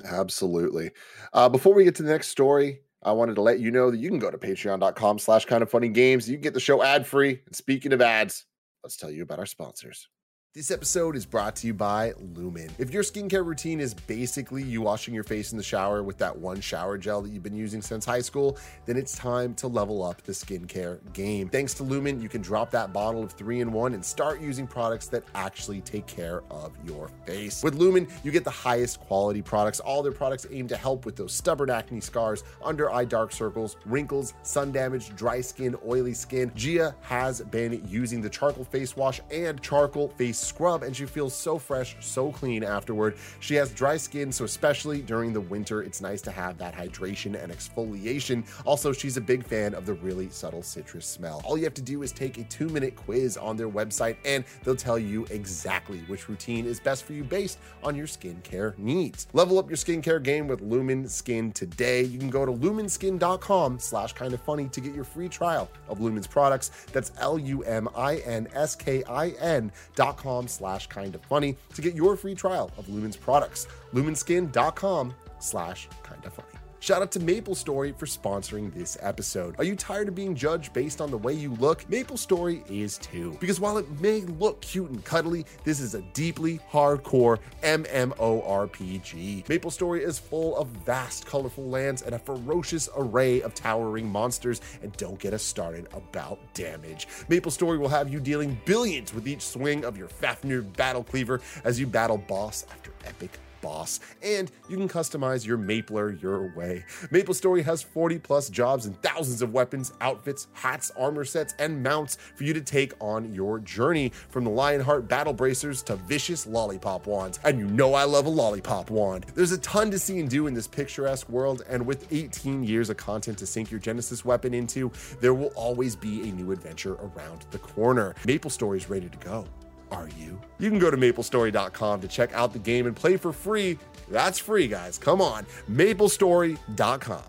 Absolutely. 0.04 0.90
Uh, 1.32 1.48
before 1.48 1.74
we 1.74 1.84
get 1.84 1.94
to 1.96 2.02
the 2.02 2.10
next 2.10 2.28
story, 2.28 2.80
I 3.02 3.12
wanted 3.12 3.34
to 3.34 3.42
let 3.42 3.60
you 3.60 3.70
know 3.70 3.90
that 3.90 3.98
you 3.98 4.08
can 4.08 4.18
go 4.18 4.30
to 4.30 4.38
patreon.com 4.38 5.18
slash 5.18 5.44
kind 5.44 5.62
of 5.62 5.70
funny 5.70 5.88
games. 5.88 6.28
You 6.28 6.36
can 6.36 6.42
get 6.42 6.54
the 6.54 6.60
show 6.60 6.82
ad 6.82 7.06
free. 7.06 7.40
And 7.46 7.54
speaking 7.54 7.92
of 7.92 8.00
ads, 8.00 8.46
let's 8.84 8.96
tell 8.96 9.10
you 9.10 9.22
about 9.22 9.38
our 9.38 9.46
sponsors. 9.46 10.08
This 10.54 10.70
episode 10.70 11.16
is 11.16 11.24
brought 11.24 11.56
to 11.56 11.66
you 11.66 11.72
by 11.72 12.12
Lumin. 12.34 12.70
If 12.76 12.90
your 12.92 13.02
skincare 13.02 13.42
routine 13.42 13.80
is 13.80 13.94
basically 13.94 14.62
you 14.62 14.82
washing 14.82 15.14
your 15.14 15.24
face 15.24 15.50
in 15.50 15.56
the 15.56 15.64
shower 15.64 16.02
with 16.02 16.18
that 16.18 16.36
one 16.36 16.60
shower 16.60 16.98
gel 16.98 17.22
that 17.22 17.30
you've 17.30 17.42
been 17.42 17.56
using 17.56 17.80
since 17.80 18.04
high 18.04 18.20
school, 18.20 18.58
then 18.84 18.98
it's 18.98 19.16
time 19.16 19.54
to 19.54 19.66
level 19.66 20.02
up 20.02 20.20
the 20.24 20.32
skincare 20.32 20.98
game. 21.14 21.48
Thanks 21.48 21.72
to 21.72 21.84
Lumin, 21.84 22.20
you 22.20 22.28
can 22.28 22.42
drop 22.42 22.70
that 22.72 22.92
bottle 22.92 23.22
of 23.22 23.32
three 23.32 23.62
in 23.62 23.72
one 23.72 23.94
and 23.94 24.04
start 24.04 24.42
using 24.42 24.66
products 24.66 25.06
that 25.06 25.24
actually 25.34 25.80
take 25.80 26.06
care 26.06 26.42
of 26.50 26.76
your 26.84 27.08
face. 27.24 27.62
With 27.62 27.76
Lumin, 27.76 28.06
you 28.22 28.30
get 28.30 28.44
the 28.44 28.50
highest 28.50 29.00
quality 29.00 29.40
products. 29.40 29.80
All 29.80 30.02
their 30.02 30.12
products 30.12 30.46
aim 30.50 30.68
to 30.68 30.76
help 30.76 31.06
with 31.06 31.16
those 31.16 31.32
stubborn 31.32 31.70
acne 31.70 32.02
scars, 32.02 32.44
under 32.62 32.92
eye 32.92 33.06
dark 33.06 33.32
circles, 33.32 33.78
wrinkles, 33.86 34.34
sun 34.42 34.70
damage, 34.70 35.16
dry 35.16 35.40
skin, 35.40 35.74
oily 35.88 36.12
skin. 36.12 36.52
Gia 36.54 36.94
has 37.00 37.40
been 37.40 37.82
using 37.88 38.20
the 38.20 38.28
charcoal 38.28 38.64
face 38.64 38.94
wash 38.96 39.18
and 39.30 39.62
charcoal 39.62 40.10
face 40.10 40.41
scrub 40.42 40.82
and 40.82 40.94
she 40.94 41.06
feels 41.06 41.34
so 41.34 41.58
fresh, 41.58 41.96
so 42.00 42.30
clean 42.32 42.64
afterward. 42.64 43.16
She 43.40 43.54
has 43.54 43.70
dry 43.72 43.96
skin, 43.96 44.32
so 44.32 44.44
especially 44.44 45.02
during 45.02 45.32
the 45.32 45.40
winter, 45.40 45.82
it's 45.82 46.00
nice 46.00 46.22
to 46.22 46.30
have 46.30 46.58
that 46.58 46.74
hydration 46.74 47.42
and 47.42 47.52
exfoliation. 47.52 48.44
Also, 48.64 48.92
she's 48.92 49.16
a 49.16 49.20
big 49.20 49.44
fan 49.44 49.74
of 49.74 49.86
the 49.86 49.94
really 49.94 50.28
subtle 50.28 50.62
citrus 50.62 51.06
smell. 51.06 51.42
All 51.44 51.56
you 51.56 51.64
have 51.64 51.74
to 51.74 51.82
do 51.82 52.02
is 52.02 52.12
take 52.12 52.38
a 52.38 52.44
two 52.44 52.68
minute 52.68 52.96
quiz 52.96 53.36
on 53.36 53.56
their 53.56 53.68
website 53.68 54.16
and 54.24 54.44
they'll 54.64 54.76
tell 54.76 54.98
you 54.98 55.26
exactly 55.30 55.98
which 56.08 56.28
routine 56.28 56.66
is 56.66 56.80
best 56.80 57.04
for 57.04 57.12
you 57.12 57.24
based 57.24 57.58
on 57.82 57.94
your 57.94 58.06
skincare 58.06 58.76
needs. 58.78 59.26
Level 59.32 59.58
up 59.58 59.68
your 59.68 59.76
skincare 59.76 60.22
game 60.22 60.48
with 60.48 60.60
Lumin 60.60 61.08
Skin 61.08 61.52
today. 61.52 62.02
You 62.02 62.18
can 62.18 62.30
go 62.30 62.44
to 62.46 62.52
luminskin.com 62.52 63.78
slash 63.78 64.12
kind 64.12 64.34
of 64.34 64.40
funny 64.40 64.68
to 64.68 64.80
get 64.80 64.94
your 64.94 65.04
free 65.04 65.28
trial 65.28 65.70
of 65.88 66.00
Lumin's 66.00 66.26
products. 66.26 66.70
That's 66.92 67.12
L 67.18 67.38
U 67.38 67.62
M 67.62 67.88
I 67.96 68.16
N 68.18 68.48
S 68.54 68.74
K 68.74 69.04
I 69.04 69.28
N 69.30 69.70
dot 69.94 70.16
com 70.16 70.31
luminSkin.com 70.32 70.48
slash 70.48 70.86
kind 70.86 71.14
of 71.14 71.20
funny 71.22 71.56
to 71.74 71.82
get 71.82 71.94
your 71.94 72.16
free 72.16 72.34
trial 72.34 72.70
of 72.78 72.88
Lumin's 72.88 73.16
products. 73.16 73.66
Luminskin.com 73.92 75.14
slash 75.38 75.88
kind 76.02 76.24
of 76.24 76.32
funny. 76.32 76.51
Shout 76.82 77.00
out 77.00 77.12
to 77.12 77.20
Maple 77.20 77.54
Story 77.54 77.94
for 77.96 78.06
sponsoring 78.06 78.74
this 78.74 78.98
episode. 79.00 79.54
Are 79.58 79.62
you 79.62 79.76
tired 79.76 80.08
of 80.08 80.16
being 80.16 80.34
judged 80.34 80.72
based 80.72 81.00
on 81.00 81.12
the 81.12 81.16
way 81.16 81.32
you 81.32 81.54
look? 81.60 81.88
Maple 81.88 82.16
Story 82.16 82.64
is 82.68 82.98
too. 82.98 83.36
Because 83.38 83.60
while 83.60 83.78
it 83.78 83.88
may 84.00 84.22
look 84.22 84.60
cute 84.62 84.90
and 84.90 85.04
cuddly, 85.04 85.46
this 85.62 85.78
is 85.78 85.94
a 85.94 86.02
deeply 86.12 86.58
hardcore 86.72 87.38
MMORPG. 87.62 89.48
Maple 89.48 89.70
Story 89.70 90.02
is 90.02 90.18
full 90.18 90.56
of 90.56 90.66
vast, 90.84 91.24
colorful 91.24 91.68
lands 91.68 92.02
and 92.02 92.16
a 92.16 92.18
ferocious 92.18 92.88
array 92.96 93.42
of 93.42 93.54
towering 93.54 94.08
monsters. 94.08 94.60
And 94.82 94.92
don't 94.96 95.20
get 95.20 95.34
us 95.34 95.44
started 95.44 95.86
about 95.92 96.40
damage. 96.52 97.06
Maple 97.28 97.52
Story 97.52 97.78
will 97.78 97.90
have 97.90 98.12
you 98.12 98.18
dealing 98.18 98.60
billions 98.64 99.14
with 99.14 99.28
each 99.28 99.42
swing 99.42 99.84
of 99.84 99.96
your 99.96 100.08
Fafnir 100.08 100.62
battle 100.62 101.04
cleaver 101.04 101.40
as 101.62 101.78
you 101.78 101.86
battle 101.86 102.18
boss 102.18 102.66
after 102.72 102.90
epic 103.04 103.38
boss, 103.62 104.00
and 104.22 104.50
you 104.68 104.76
can 104.76 104.88
customize 104.88 105.46
your 105.46 105.56
Mapler 105.56 106.12
your 106.20 106.52
way. 106.54 106.84
Maple 107.10 107.32
Story 107.32 107.62
has 107.62 107.82
40 107.82 108.18
plus 108.18 108.50
jobs 108.50 108.84
and 108.84 109.00
thousands 109.02 109.40
of 109.40 109.54
weapons, 109.54 109.92
outfits, 110.02 110.48
hats, 110.52 110.92
armor 110.98 111.24
sets, 111.24 111.54
and 111.58 111.82
mounts 111.82 112.18
for 112.34 112.44
you 112.44 112.52
to 112.52 112.60
take 112.60 112.92
on 113.00 113.32
your 113.32 113.58
journey 113.60 114.12
from 114.28 114.44
the 114.44 114.50
Lionheart 114.50 115.08
battle 115.08 115.32
bracers 115.32 115.82
to 115.84 115.96
vicious 115.96 116.46
lollipop 116.46 117.06
wands. 117.06 117.38
And 117.44 117.58
you 117.58 117.66
know 117.66 117.94
I 117.94 118.04
love 118.04 118.26
a 118.26 118.28
lollipop 118.28 118.90
wand. 118.90 119.26
There's 119.34 119.52
a 119.52 119.58
ton 119.58 119.90
to 119.92 119.98
see 119.98 120.18
and 120.18 120.28
do 120.28 120.46
in 120.46 120.54
this 120.54 120.66
picturesque 120.66 121.28
world, 121.28 121.62
and 121.68 121.86
with 121.86 122.12
18 122.12 122.64
years 122.64 122.90
of 122.90 122.96
content 122.96 123.38
to 123.38 123.46
sink 123.46 123.70
your 123.70 123.80
Genesis 123.80 124.24
weapon 124.24 124.52
into, 124.52 124.90
there 125.20 125.34
will 125.34 125.52
always 125.54 125.96
be 125.96 126.28
a 126.28 126.32
new 126.32 126.52
adventure 126.52 126.94
around 126.94 127.46
the 127.52 127.58
corner. 127.58 128.14
Maple 128.26 128.50
Story 128.50 128.78
is 128.78 128.90
ready 128.90 129.08
to 129.08 129.18
go 129.18 129.46
are 129.92 130.08
you? 130.18 130.40
You 130.58 130.70
can 130.70 130.78
go 130.78 130.90
to 130.90 130.96
maplestory.com 130.96 132.00
to 132.00 132.08
check 132.08 132.32
out 132.32 132.52
the 132.52 132.58
game 132.58 132.86
and 132.86 132.96
play 132.96 133.16
for 133.16 133.32
free. 133.32 133.78
That's 134.10 134.38
free, 134.38 134.66
guys. 134.66 134.98
Come 134.98 135.20
on, 135.20 135.46
maplestory.com. 135.70 137.22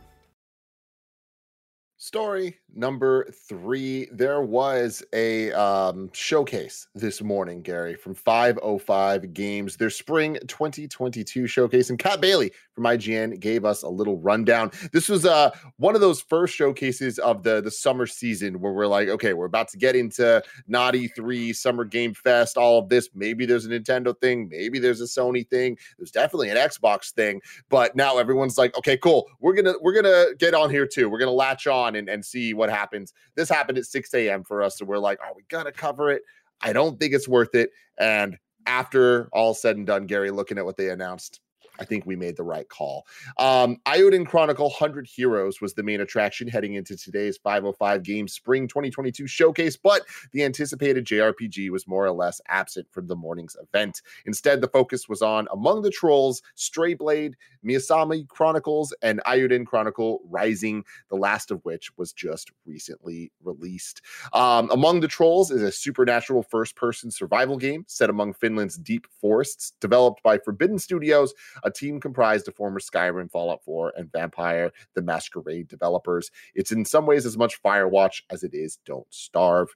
Story 1.97 2.57
number 2.75 3.25
three. 3.47 4.07
There 4.11 4.41
was 4.41 5.03
a 5.13 5.51
um, 5.51 6.09
showcase 6.13 6.87
this 6.95 7.21
morning, 7.21 7.61
Gary, 7.61 7.95
from 7.95 8.13
505 8.13 9.33
Games, 9.33 9.77
their 9.77 9.89
spring 9.89 10.37
2022 10.47 11.47
showcase. 11.47 11.89
And 11.89 11.99
Kat 11.99 12.21
Bailey 12.21 12.51
from 12.73 12.85
IGN 12.85 13.39
gave 13.39 13.65
us 13.65 13.83
a 13.83 13.89
little 13.89 14.17
rundown. 14.17 14.71
This 14.91 15.09
was 15.09 15.25
uh, 15.25 15.51
one 15.77 15.95
of 15.95 16.01
those 16.01 16.21
first 16.21 16.55
showcases 16.55 17.19
of 17.19 17.43
the, 17.43 17.61
the 17.61 17.71
summer 17.71 18.05
season 18.05 18.59
where 18.59 18.73
we're 18.73 18.87
like, 18.87 19.09
okay, 19.09 19.33
we're 19.33 19.45
about 19.45 19.67
to 19.69 19.77
get 19.77 19.95
into 19.95 20.41
Not 20.67 20.95
E3, 20.95 21.55
Summer 21.55 21.85
Game 21.85 22.13
Fest, 22.13 22.57
all 22.57 22.79
of 22.79 22.89
this. 22.89 23.09
Maybe 23.13 23.45
there's 23.45 23.65
a 23.65 23.69
Nintendo 23.69 24.19
thing, 24.19 24.49
maybe 24.49 24.79
there's 24.79 25.01
a 25.01 25.05
Sony 25.05 25.47
thing, 25.47 25.77
there's 25.97 26.11
definitely 26.11 26.49
an 26.49 26.57
Xbox 26.57 27.11
thing. 27.11 27.41
But 27.69 27.95
now 27.95 28.17
everyone's 28.17 28.57
like, 28.57 28.77
okay, 28.77 28.97
cool. 28.97 29.29
We're 29.39 29.53
gonna 29.53 29.73
we're 29.81 29.93
gonna 29.93 30.35
get 30.37 30.53
on 30.53 30.69
here 30.69 30.87
too. 30.87 31.09
We're 31.09 31.19
gonna 31.19 31.31
latch 31.31 31.67
on 31.67 31.95
and, 31.95 32.09
and 32.09 32.23
see 32.23 32.53
what 32.53 32.62
what 32.63 32.69
happens. 32.69 33.13
This 33.35 33.49
happened 33.49 33.77
at 33.77 33.85
6 33.85 34.13
a.m. 34.13 34.45
for 34.45 34.63
us. 34.63 34.77
So 34.77 34.85
we're 34.85 34.97
like, 34.97 35.19
are 35.21 35.33
we 35.35 35.43
going 35.49 35.65
to 35.65 35.71
cover 35.73 36.09
it? 36.09 36.21
I 36.61 36.71
don't 36.71 36.97
think 36.97 37.13
it's 37.13 37.27
worth 37.27 37.55
it. 37.55 37.71
And 37.99 38.37
after 38.67 39.27
all 39.33 39.53
said 39.53 39.75
and 39.75 39.85
done, 39.85 40.05
Gary, 40.05 40.31
looking 40.31 40.57
at 40.57 40.63
what 40.63 40.77
they 40.77 40.89
announced, 40.89 41.41
I 41.79 41.85
think 41.85 42.05
we 42.05 42.15
made 42.15 42.37
the 42.37 42.43
right 42.43 42.67
call. 42.69 43.05
Um, 43.37 43.77
Chronicle 44.25 44.69
100 44.69 45.07
Heroes 45.07 45.59
was 45.59 45.73
the 45.73 45.83
main 45.83 46.01
attraction 46.01 46.47
heading 46.47 46.75
into 46.75 46.95
today's 46.95 47.37
505 47.37 48.03
Games 48.03 48.33
Spring 48.33 48.67
2022 48.67 49.25
showcase, 49.25 49.75
but 49.75 50.03
the 50.31 50.43
anticipated 50.43 51.05
JRPG 51.05 51.69
was 51.69 51.87
more 51.87 52.05
or 52.05 52.11
less 52.11 52.39
absent 52.47 52.87
from 52.91 53.07
the 53.07 53.15
morning's 53.15 53.55
event. 53.61 54.01
Instead, 54.25 54.61
the 54.61 54.67
focus 54.67 55.09
was 55.09 55.21
on 55.21 55.47
Among 55.51 55.81
the 55.81 55.89
Trolls, 55.89 56.41
Stray 56.55 56.93
Blade, 56.93 57.35
Miyasame 57.65 58.27
Chronicles, 58.27 58.93
and 59.01 59.21
Eiyuden 59.25 59.65
Chronicle 59.65 60.21
Rising, 60.29 60.83
the 61.09 61.15
last 61.15 61.49
of 61.49 61.63
which 61.65 61.95
was 61.97 62.13
just 62.13 62.51
recently 62.65 63.31
released. 63.43 64.01
Um, 64.33 64.69
among 64.71 64.99
the 64.99 65.07
Trolls 65.07 65.49
is 65.49 65.61
a 65.61 65.71
supernatural 65.71 66.43
first 66.43 66.75
person 66.75 67.09
survival 67.09 67.57
game 67.57 67.85
set 67.87 68.09
among 68.09 68.33
Finland's 68.33 68.77
deep 68.77 69.07
forests, 69.19 69.73
developed 69.79 70.21
by 70.23 70.37
Forbidden 70.37 70.77
Studios, 70.79 71.33
a 71.63 71.71
team 71.71 71.99
comprised 71.99 72.47
of 72.47 72.55
former 72.55 72.79
Skyrim, 72.79 73.31
Fallout 73.31 73.63
4, 73.63 73.93
and 73.97 74.11
Vampire 74.11 74.71
the 74.93 75.01
Masquerade 75.01 75.67
developers. 75.67 76.29
It's 76.55 76.71
in 76.71 76.85
some 76.85 77.05
ways 77.05 77.25
as 77.25 77.37
much 77.37 77.61
Firewatch 77.63 78.21
as 78.29 78.43
it 78.43 78.53
is 78.53 78.77
Don't 78.85 79.07
Starve. 79.09 79.69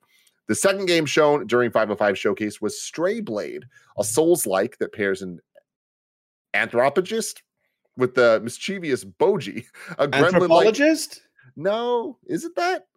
The 0.47 0.55
second 0.55 0.85
game 0.85 1.05
shown 1.05 1.45
during 1.47 1.71
505 1.71 2.17
Showcase 2.17 2.61
was 2.61 2.81
Stray 2.81 3.19
Blade, 3.19 3.65
a 3.97 4.03
Souls 4.03 4.47
like 4.47 4.77
that 4.77 4.93
pairs 4.93 5.21
an 5.21 5.39
anthropologist 6.53 7.43
with 7.97 8.15
the 8.15 8.39
mischievous 8.43 9.03
Boji, 9.03 9.65
a 9.97 10.07
gremlin 10.07 10.25
Anthropologist? 10.33 11.21
No, 11.55 12.17
is 12.27 12.45
it 12.45 12.55
that? 12.55 12.88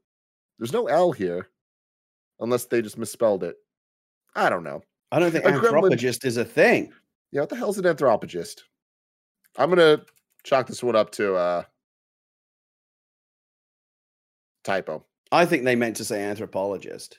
There's 0.59 0.73
no 0.73 0.87
L 0.87 1.13
here, 1.13 1.49
unless 2.41 2.67
they 2.67 2.83
just 2.83 2.99
misspelled 2.99 3.43
it. 3.43 3.57
I 4.35 4.49
don't 4.51 4.63
know. 4.63 4.83
I 5.11 5.19
don't 5.19 5.33
think 5.33 5.45
A 5.45 5.49
gremlin- 5.49 5.55
anthropologist 5.55 6.25
is 6.25 6.37
a 6.37 6.45
thing. 6.45 6.93
Yeah, 7.33 7.41
what 7.41 7.49
the 7.49 7.57
hell's 7.57 7.79
an 7.79 7.87
anthropologist? 7.87 8.65
I'm 9.57 9.69
gonna 9.69 10.03
chalk 10.45 10.67
this 10.67 10.83
one 10.83 10.97
up 10.97 11.11
to 11.13 11.35
uh 11.35 11.63
typo. 14.65 15.05
I 15.33 15.47
think 15.47 15.65
they 15.65 15.77
meant 15.77 15.97
to 15.97 16.05
say 16.05 16.23
anthropologist. 16.23 17.19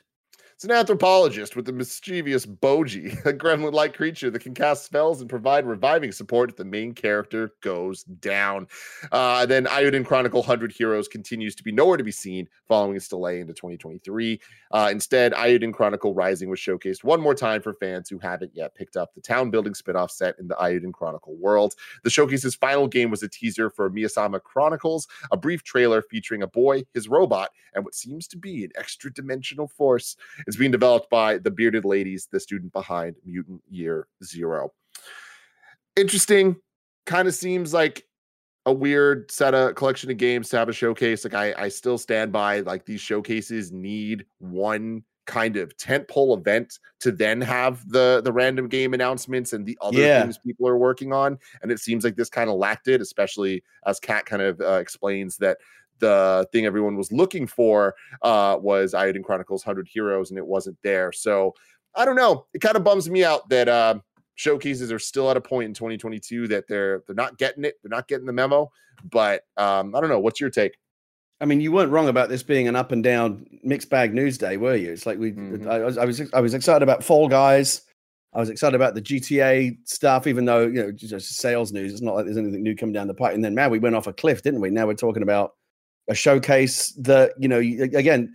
It's 0.61 0.65
an 0.65 0.77
anthropologist 0.77 1.55
with 1.55 1.65
the 1.65 1.73
mischievous 1.73 2.45
Boji, 2.45 3.13
a 3.25 3.33
gremlin 3.33 3.73
like 3.73 3.97
creature 3.97 4.29
that 4.29 4.43
can 4.43 4.53
cast 4.53 4.85
spells 4.85 5.19
and 5.19 5.27
provide 5.27 5.65
reviving 5.65 6.11
support 6.11 6.51
if 6.51 6.55
the 6.55 6.63
main 6.63 6.93
character 6.93 7.55
goes 7.61 8.03
down. 8.03 8.67
Uh, 9.11 9.47
then 9.47 9.65
Eiyuden 9.65 10.05
Chronicle 10.05 10.41
100 10.41 10.71
Heroes 10.71 11.07
continues 11.07 11.55
to 11.55 11.63
be 11.63 11.71
nowhere 11.71 11.97
to 11.97 12.03
be 12.03 12.11
seen 12.11 12.47
following 12.67 12.95
its 12.95 13.07
delay 13.07 13.39
into 13.39 13.53
2023. 13.53 14.39
Uh, 14.69 14.89
instead, 14.91 15.33
Eiyuden 15.33 15.73
Chronicle 15.73 16.13
Rising 16.13 16.47
was 16.47 16.59
showcased 16.59 17.03
one 17.03 17.21
more 17.21 17.33
time 17.33 17.63
for 17.63 17.73
fans 17.73 18.07
who 18.07 18.19
haven't 18.19 18.51
yet 18.53 18.75
picked 18.75 18.95
up 18.95 19.15
the 19.15 19.21
town 19.21 19.49
building 19.49 19.73
spin-off 19.73 20.11
set 20.11 20.35
in 20.37 20.47
the 20.47 20.55
Eiyuden 20.61 20.93
Chronicle 20.93 21.37
world. 21.37 21.73
The 22.03 22.11
showcase's 22.11 22.53
final 22.53 22.87
game 22.87 23.09
was 23.09 23.23
a 23.23 23.27
teaser 23.27 23.71
for 23.71 23.89
Miyasama 23.89 24.43
Chronicles, 24.43 25.07
a 25.31 25.37
brief 25.37 25.63
trailer 25.63 26.03
featuring 26.03 26.43
a 26.43 26.47
boy, 26.47 26.83
his 26.93 27.07
robot, 27.07 27.49
and 27.73 27.83
what 27.83 27.95
seems 27.95 28.27
to 28.27 28.37
be 28.37 28.63
an 28.63 28.71
extra 28.75 29.11
dimensional 29.11 29.67
force. 29.67 30.15
It's 30.51 30.57
being 30.57 30.69
developed 30.69 31.09
by 31.09 31.37
the 31.37 31.49
Bearded 31.49 31.85
Ladies, 31.85 32.27
the 32.29 32.37
student 32.37 32.73
behind 32.73 33.15
Mutant 33.23 33.61
Year 33.69 34.09
Zero. 34.21 34.73
Interesting. 35.95 36.57
Kind 37.05 37.29
of 37.29 37.33
seems 37.33 37.73
like 37.73 38.03
a 38.65 38.73
weird 38.73 39.31
set 39.31 39.53
of 39.53 39.75
collection 39.75 40.11
of 40.11 40.17
games 40.17 40.49
to 40.49 40.57
have 40.57 40.67
a 40.67 40.73
showcase. 40.73 41.23
Like 41.23 41.35
I, 41.35 41.53
I 41.57 41.69
still 41.69 41.97
stand 41.97 42.33
by 42.33 42.59
like 42.59 42.85
these 42.85 42.99
showcases 42.99 43.71
need 43.71 44.25
one 44.39 45.05
kind 45.25 45.55
of 45.55 45.77
tentpole 45.77 46.37
event 46.37 46.79
to 46.99 47.13
then 47.13 47.39
have 47.39 47.87
the 47.89 48.19
the 48.21 48.33
random 48.33 48.67
game 48.67 48.93
announcements 48.93 49.53
and 49.53 49.65
the 49.65 49.77
other 49.79 50.01
Yeah. 50.01 50.23
things 50.23 50.37
people 50.45 50.67
are 50.67 50.77
working 50.77 51.13
on. 51.13 51.39
And 51.61 51.71
it 51.71 51.79
seems 51.79 52.03
like 52.03 52.17
this 52.17 52.29
kind 52.29 52.49
of 52.49 52.57
lacked 52.57 52.89
it, 52.89 52.99
especially 52.99 53.63
as 53.85 54.01
Kat 54.01 54.25
kind 54.25 54.41
of 54.41 54.59
uh, 54.59 54.73
explains 54.81 55.37
that 55.37 55.59
the 56.01 56.45
thing 56.51 56.65
everyone 56.65 56.97
was 56.97 57.11
looking 57.13 57.47
for 57.47 57.95
uh, 58.21 58.57
was 58.59 58.93
Eiyuden 58.93 59.23
Chronicles 59.23 59.65
100 59.65 59.87
Heroes, 59.87 60.29
and 60.31 60.37
it 60.37 60.45
wasn't 60.45 60.77
there. 60.83 61.13
So 61.13 61.55
I 61.95 62.03
don't 62.03 62.17
know. 62.17 62.45
It 62.53 62.59
kind 62.59 62.75
of 62.75 62.83
bums 62.83 63.09
me 63.09 63.23
out 63.23 63.47
that 63.47 63.69
uh, 63.69 63.95
showcases 64.35 64.91
are 64.91 64.99
still 64.99 65.31
at 65.31 65.37
a 65.37 65.41
point 65.41 65.67
in 65.67 65.73
2022 65.73 66.47
that 66.49 66.67
they're 66.67 67.03
they're 67.07 67.15
not 67.15 67.37
getting 67.37 67.63
it. 67.63 67.75
They're 67.81 67.89
not 67.89 68.07
getting 68.09 68.25
the 68.25 68.33
memo. 68.33 68.69
But 69.09 69.43
um, 69.57 69.95
I 69.95 70.01
don't 70.01 70.09
know. 70.09 70.19
What's 70.19 70.39
your 70.41 70.49
take? 70.49 70.77
I 71.39 71.45
mean, 71.45 71.59
you 71.59 71.71
weren't 71.71 71.91
wrong 71.91 72.07
about 72.07 72.29
this 72.29 72.43
being 72.43 72.67
an 72.67 72.75
up 72.75 72.91
and 72.91 73.03
down 73.03 73.47
mixed 73.63 73.89
bag 73.89 74.13
news 74.13 74.37
day, 74.37 74.57
were 74.57 74.75
you? 74.75 74.91
It's 74.91 75.07
like 75.07 75.17
we, 75.17 75.31
Mhm. 75.31 75.65
I, 75.67 75.79
was, 75.79 75.97
I 75.97 76.05
was, 76.05 76.21
I 76.33 76.39
was 76.39 76.53
excited 76.53 76.83
about 76.83 77.03
Fall 77.03 77.27
Guys. 77.27 77.81
I 78.33 78.39
was 78.39 78.49
excited 78.51 78.75
about 78.75 78.93
the 78.93 79.01
GTA 79.01 79.75
stuff, 79.85 80.27
even 80.27 80.45
though 80.45 80.61
you 80.67 80.83
know 80.83 80.91
just 80.91 81.35
sales 81.35 81.73
news. 81.73 81.91
It's 81.91 82.01
not 82.01 82.15
like 82.15 82.25
there's 82.25 82.37
anything 82.37 82.63
new 82.63 82.75
coming 82.75 82.93
down 82.93 83.07
the 83.07 83.13
pipe. 83.13 83.33
And 83.33 83.43
then, 83.43 83.55
man, 83.55 83.71
we 83.71 83.79
went 83.79 83.95
off 83.95 84.07
a 84.07 84.13
cliff, 84.13 84.41
didn't 84.43 84.61
we? 84.61 84.69
Now 84.69 84.85
we're 84.87 84.93
talking 84.93 85.23
about 85.23 85.53
a 86.09 86.15
showcase 86.15 86.91
that 86.99 87.33
you 87.37 87.47
know, 87.47 87.59
again, 87.59 88.33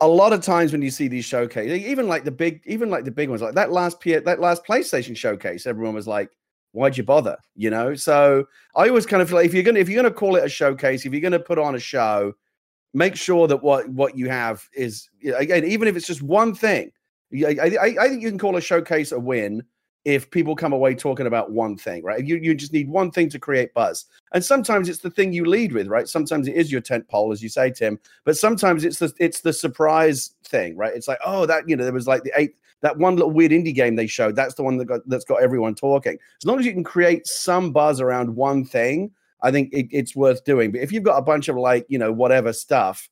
a 0.00 0.08
lot 0.08 0.32
of 0.32 0.42
times 0.42 0.72
when 0.72 0.82
you 0.82 0.90
see 0.90 1.08
these 1.08 1.24
showcases, 1.24 1.78
even 1.86 2.08
like 2.08 2.24
the 2.24 2.30
big, 2.30 2.62
even 2.66 2.90
like 2.90 3.04
the 3.04 3.10
big 3.10 3.28
ones, 3.30 3.40
like 3.42 3.54
that 3.54 3.72
last 3.72 4.00
P- 4.00 4.16
that 4.18 4.40
last 4.40 4.64
PlayStation 4.66 5.16
showcase, 5.16 5.66
everyone 5.66 5.94
was 5.94 6.06
like, 6.08 6.30
"Why'd 6.72 6.96
you 6.96 7.04
bother?" 7.04 7.36
You 7.54 7.70
know. 7.70 7.94
So 7.94 8.44
I 8.76 8.88
always 8.88 9.06
kind 9.06 9.22
of 9.22 9.28
feel 9.28 9.38
like 9.38 9.46
if 9.46 9.54
you're 9.54 9.62
gonna 9.62 9.78
if 9.80 9.88
you're 9.88 10.02
gonna 10.02 10.14
call 10.14 10.36
it 10.36 10.44
a 10.44 10.48
showcase, 10.48 11.06
if 11.06 11.12
you're 11.12 11.20
gonna 11.22 11.38
put 11.40 11.58
on 11.58 11.74
a 11.76 11.80
show, 11.80 12.34
make 12.92 13.16
sure 13.16 13.46
that 13.48 13.62
what 13.62 13.88
what 13.88 14.18
you 14.18 14.28
have 14.28 14.68
is 14.74 15.08
again, 15.36 15.64
even 15.64 15.88
if 15.88 15.96
it's 15.96 16.06
just 16.06 16.22
one 16.22 16.54
thing. 16.54 16.90
I, 17.34 17.56
I, 17.60 17.66
I- 17.80 17.96
I 18.04 18.08
think 18.08 18.22
you 18.22 18.28
can 18.28 18.38
call 18.38 18.56
a 18.56 18.60
showcase 18.60 19.10
a 19.12 19.18
win 19.18 19.62
if 20.04 20.30
people 20.30 20.54
come 20.54 20.72
away 20.72 20.94
talking 20.94 21.26
about 21.26 21.50
one 21.50 21.76
thing, 21.76 22.02
right? 22.02 22.24
You 22.24 22.36
you 22.36 22.54
just 22.54 22.72
need 22.72 22.88
one 22.88 23.10
thing 23.10 23.28
to 23.30 23.38
create 23.38 23.72
buzz, 23.74 24.04
and 24.32 24.44
sometimes 24.44 24.88
it's 24.88 24.98
the 24.98 25.10
thing 25.10 25.32
you 25.32 25.44
lead 25.44 25.72
with, 25.72 25.86
right? 25.86 26.08
Sometimes 26.08 26.46
it 26.46 26.54
is 26.54 26.70
your 26.70 26.80
tent 26.80 27.08
pole, 27.08 27.32
as 27.32 27.42
you 27.42 27.48
say, 27.48 27.70
Tim, 27.70 27.98
but 28.24 28.36
sometimes 28.36 28.84
it's 28.84 28.98
the 28.98 29.12
it's 29.18 29.40
the 29.40 29.52
surprise 29.52 30.34
thing, 30.44 30.76
right? 30.76 30.94
It's 30.94 31.08
like, 31.08 31.20
oh, 31.24 31.46
that 31.46 31.68
you 31.68 31.76
know, 31.76 31.84
there 31.84 31.92
was 31.92 32.06
like 32.06 32.22
the 32.22 32.32
eight 32.36 32.54
that 32.82 32.98
one 32.98 33.16
little 33.16 33.30
weird 33.30 33.50
indie 33.50 33.74
game 33.74 33.96
they 33.96 34.06
showed. 34.06 34.36
That's 34.36 34.54
the 34.54 34.62
one 34.62 34.76
that 34.76 34.84
got 34.84 35.00
that's 35.06 35.24
got 35.24 35.42
everyone 35.42 35.74
talking. 35.74 36.18
As 36.42 36.46
long 36.46 36.58
as 36.58 36.66
you 36.66 36.72
can 36.72 36.84
create 36.84 37.26
some 37.26 37.72
buzz 37.72 38.00
around 38.00 38.36
one 38.36 38.64
thing, 38.64 39.10
I 39.42 39.50
think 39.50 39.72
it, 39.72 39.86
it's 39.90 40.14
worth 40.14 40.44
doing. 40.44 40.70
But 40.70 40.82
if 40.82 40.92
you've 40.92 41.02
got 41.02 41.16
a 41.16 41.22
bunch 41.22 41.48
of 41.48 41.56
like 41.56 41.86
you 41.88 41.98
know 41.98 42.12
whatever 42.12 42.52
stuff, 42.52 43.08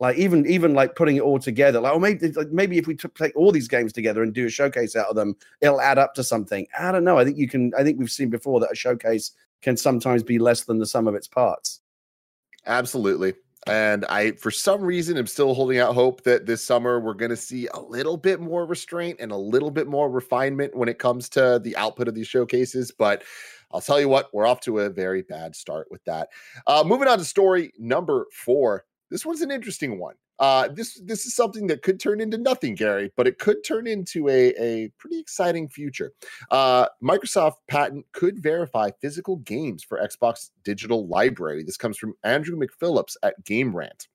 like 0.00 0.16
even 0.16 0.46
even 0.46 0.74
like 0.74 0.96
putting 0.96 1.16
it 1.16 1.22
all 1.22 1.38
together, 1.38 1.80
like 1.80 1.92
oh 1.92 1.98
maybe 1.98 2.32
like, 2.32 2.50
maybe 2.50 2.78
if 2.78 2.86
we 2.86 2.96
take 2.96 3.34
all 3.36 3.52
these 3.52 3.68
games 3.68 3.92
together 3.92 4.22
and 4.22 4.34
do 4.34 4.46
a 4.46 4.50
showcase 4.50 4.96
out 4.96 5.06
of 5.06 5.16
them, 5.16 5.36
it'll 5.60 5.80
add 5.80 5.98
up 5.98 6.14
to 6.14 6.24
something. 6.24 6.66
I 6.78 6.92
don't 6.92 7.04
know. 7.04 7.18
I 7.18 7.24
think 7.24 7.38
you 7.38 7.48
can. 7.48 7.72
I 7.78 7.82
think 7.82 7.98
we've 7.98 8.10
seen 8.10 8.30
before 8.30 8.60
that 8.60 8.72
a 8.72 8.76
showcase 8.76 9.32
can 9.62 9.76
sometimes 9.76 10.22
be 10.22 10.38
less 10.38 10.64
than 10.64 10.78
the 10.78 10.86
sum 10.86 11.08
of 11.08 11.14
its 11.14 11.28
parts. 11.28 11.80
Absolutely. 12.66 13.34
And 13.66 14.04
I, 14.06 14.32
for 14.32 14.50
some 14.50 14.82
reason, 14.82 15.16
am 15.16 15.26
still 15.26 15.54
holding 15.54 15.78
out 15.78 15.94
hope 15.94 16.22
that 16.24 16.44
this 16.44 16.62
summer 16.62 17.00
we're 17.00 17.14
going 17.14 17.30
to 17.30 17.36
see 17.36 17.66
a 17.68 17.80
little 17.80 18.18
bit 18.18 18.40
more 18.40 18.66
restraint 18.66 19.20
and 19.20 19.32
a 19.32 19.36
little 19.36 19.70
bit 19.70 19.86
more 19.86 20.10
refinement 20.10 20.76
when 20.76 20.88
it 20.88 20.98
comes 20.98 21.30
to 21.30 21.58
the 21.62 21.74
output 21.76 22.08
of 22.08 22.14
these 22.14 22.26
showcases. 22.26 22.90
But 22.90 23.24
I'll 23.72 23.80
tell 23.80 23.98
you 23.98 24.08
what, 24.08 24.28
we're 24.34 24.46
off 24.46 24.60
to 24.62 24.80
a 24.80 24.90
very 24.90 25.22
bad 25.22 25.56
start 25.56 25.88
with 25.90 26.04
that. 26.04 26.28
Uh, 26.66 26.84
moving 26.86 27.08
on 27.08 27.16
to 27.18 27.24
story 27.24 27.72
number 27.78 28.26
four. 28.32 28.84
This 29.14 29.24
one's 29.24 29.42
an 29.42 29.52
interesting 29.52 30.00
one. 30.00 30.16
Uh, 30.40 30.66
this 30.66 31.00
this 31.04 31.24
is 31.24 31.36
something 31.36 31.68
that 31.68 31.82
could 31.82 32.00
turn 32.00 32.20
into 32.20 32.36
nothing, 32.36 32.74
Gary, 32.74 33.12
but 33.16 33.28
it 33.28 33.38
could 33.38 33.62
turn 33.64 33.86
into 33.86 34.28
a, 34.28 34.48
a 34.60 34.88
pretty 34.98 35.20
exciting 35.20 35.68
future. 35.68 36.10
Uh, 36.50 36.86
Microsoft 37.00 37.58
patent 37.68 38.06
could 38.10 38.42
verify 38.42 38.90
physical 39.00 39.36
games 39.36 39.84
for 39.84 40.00
Xbox 40.00 40.50
Digital 40.64 41.06
Library. 41.06 41.62
This 41.62 41.76
comes 41.76 41.96
from 41.96 42.14
Andrew 42.24 42.58
McPhillips 42.58 43.14
at 43.22 43.44
Game 43.44 43.76
Rant. 43.76 44.08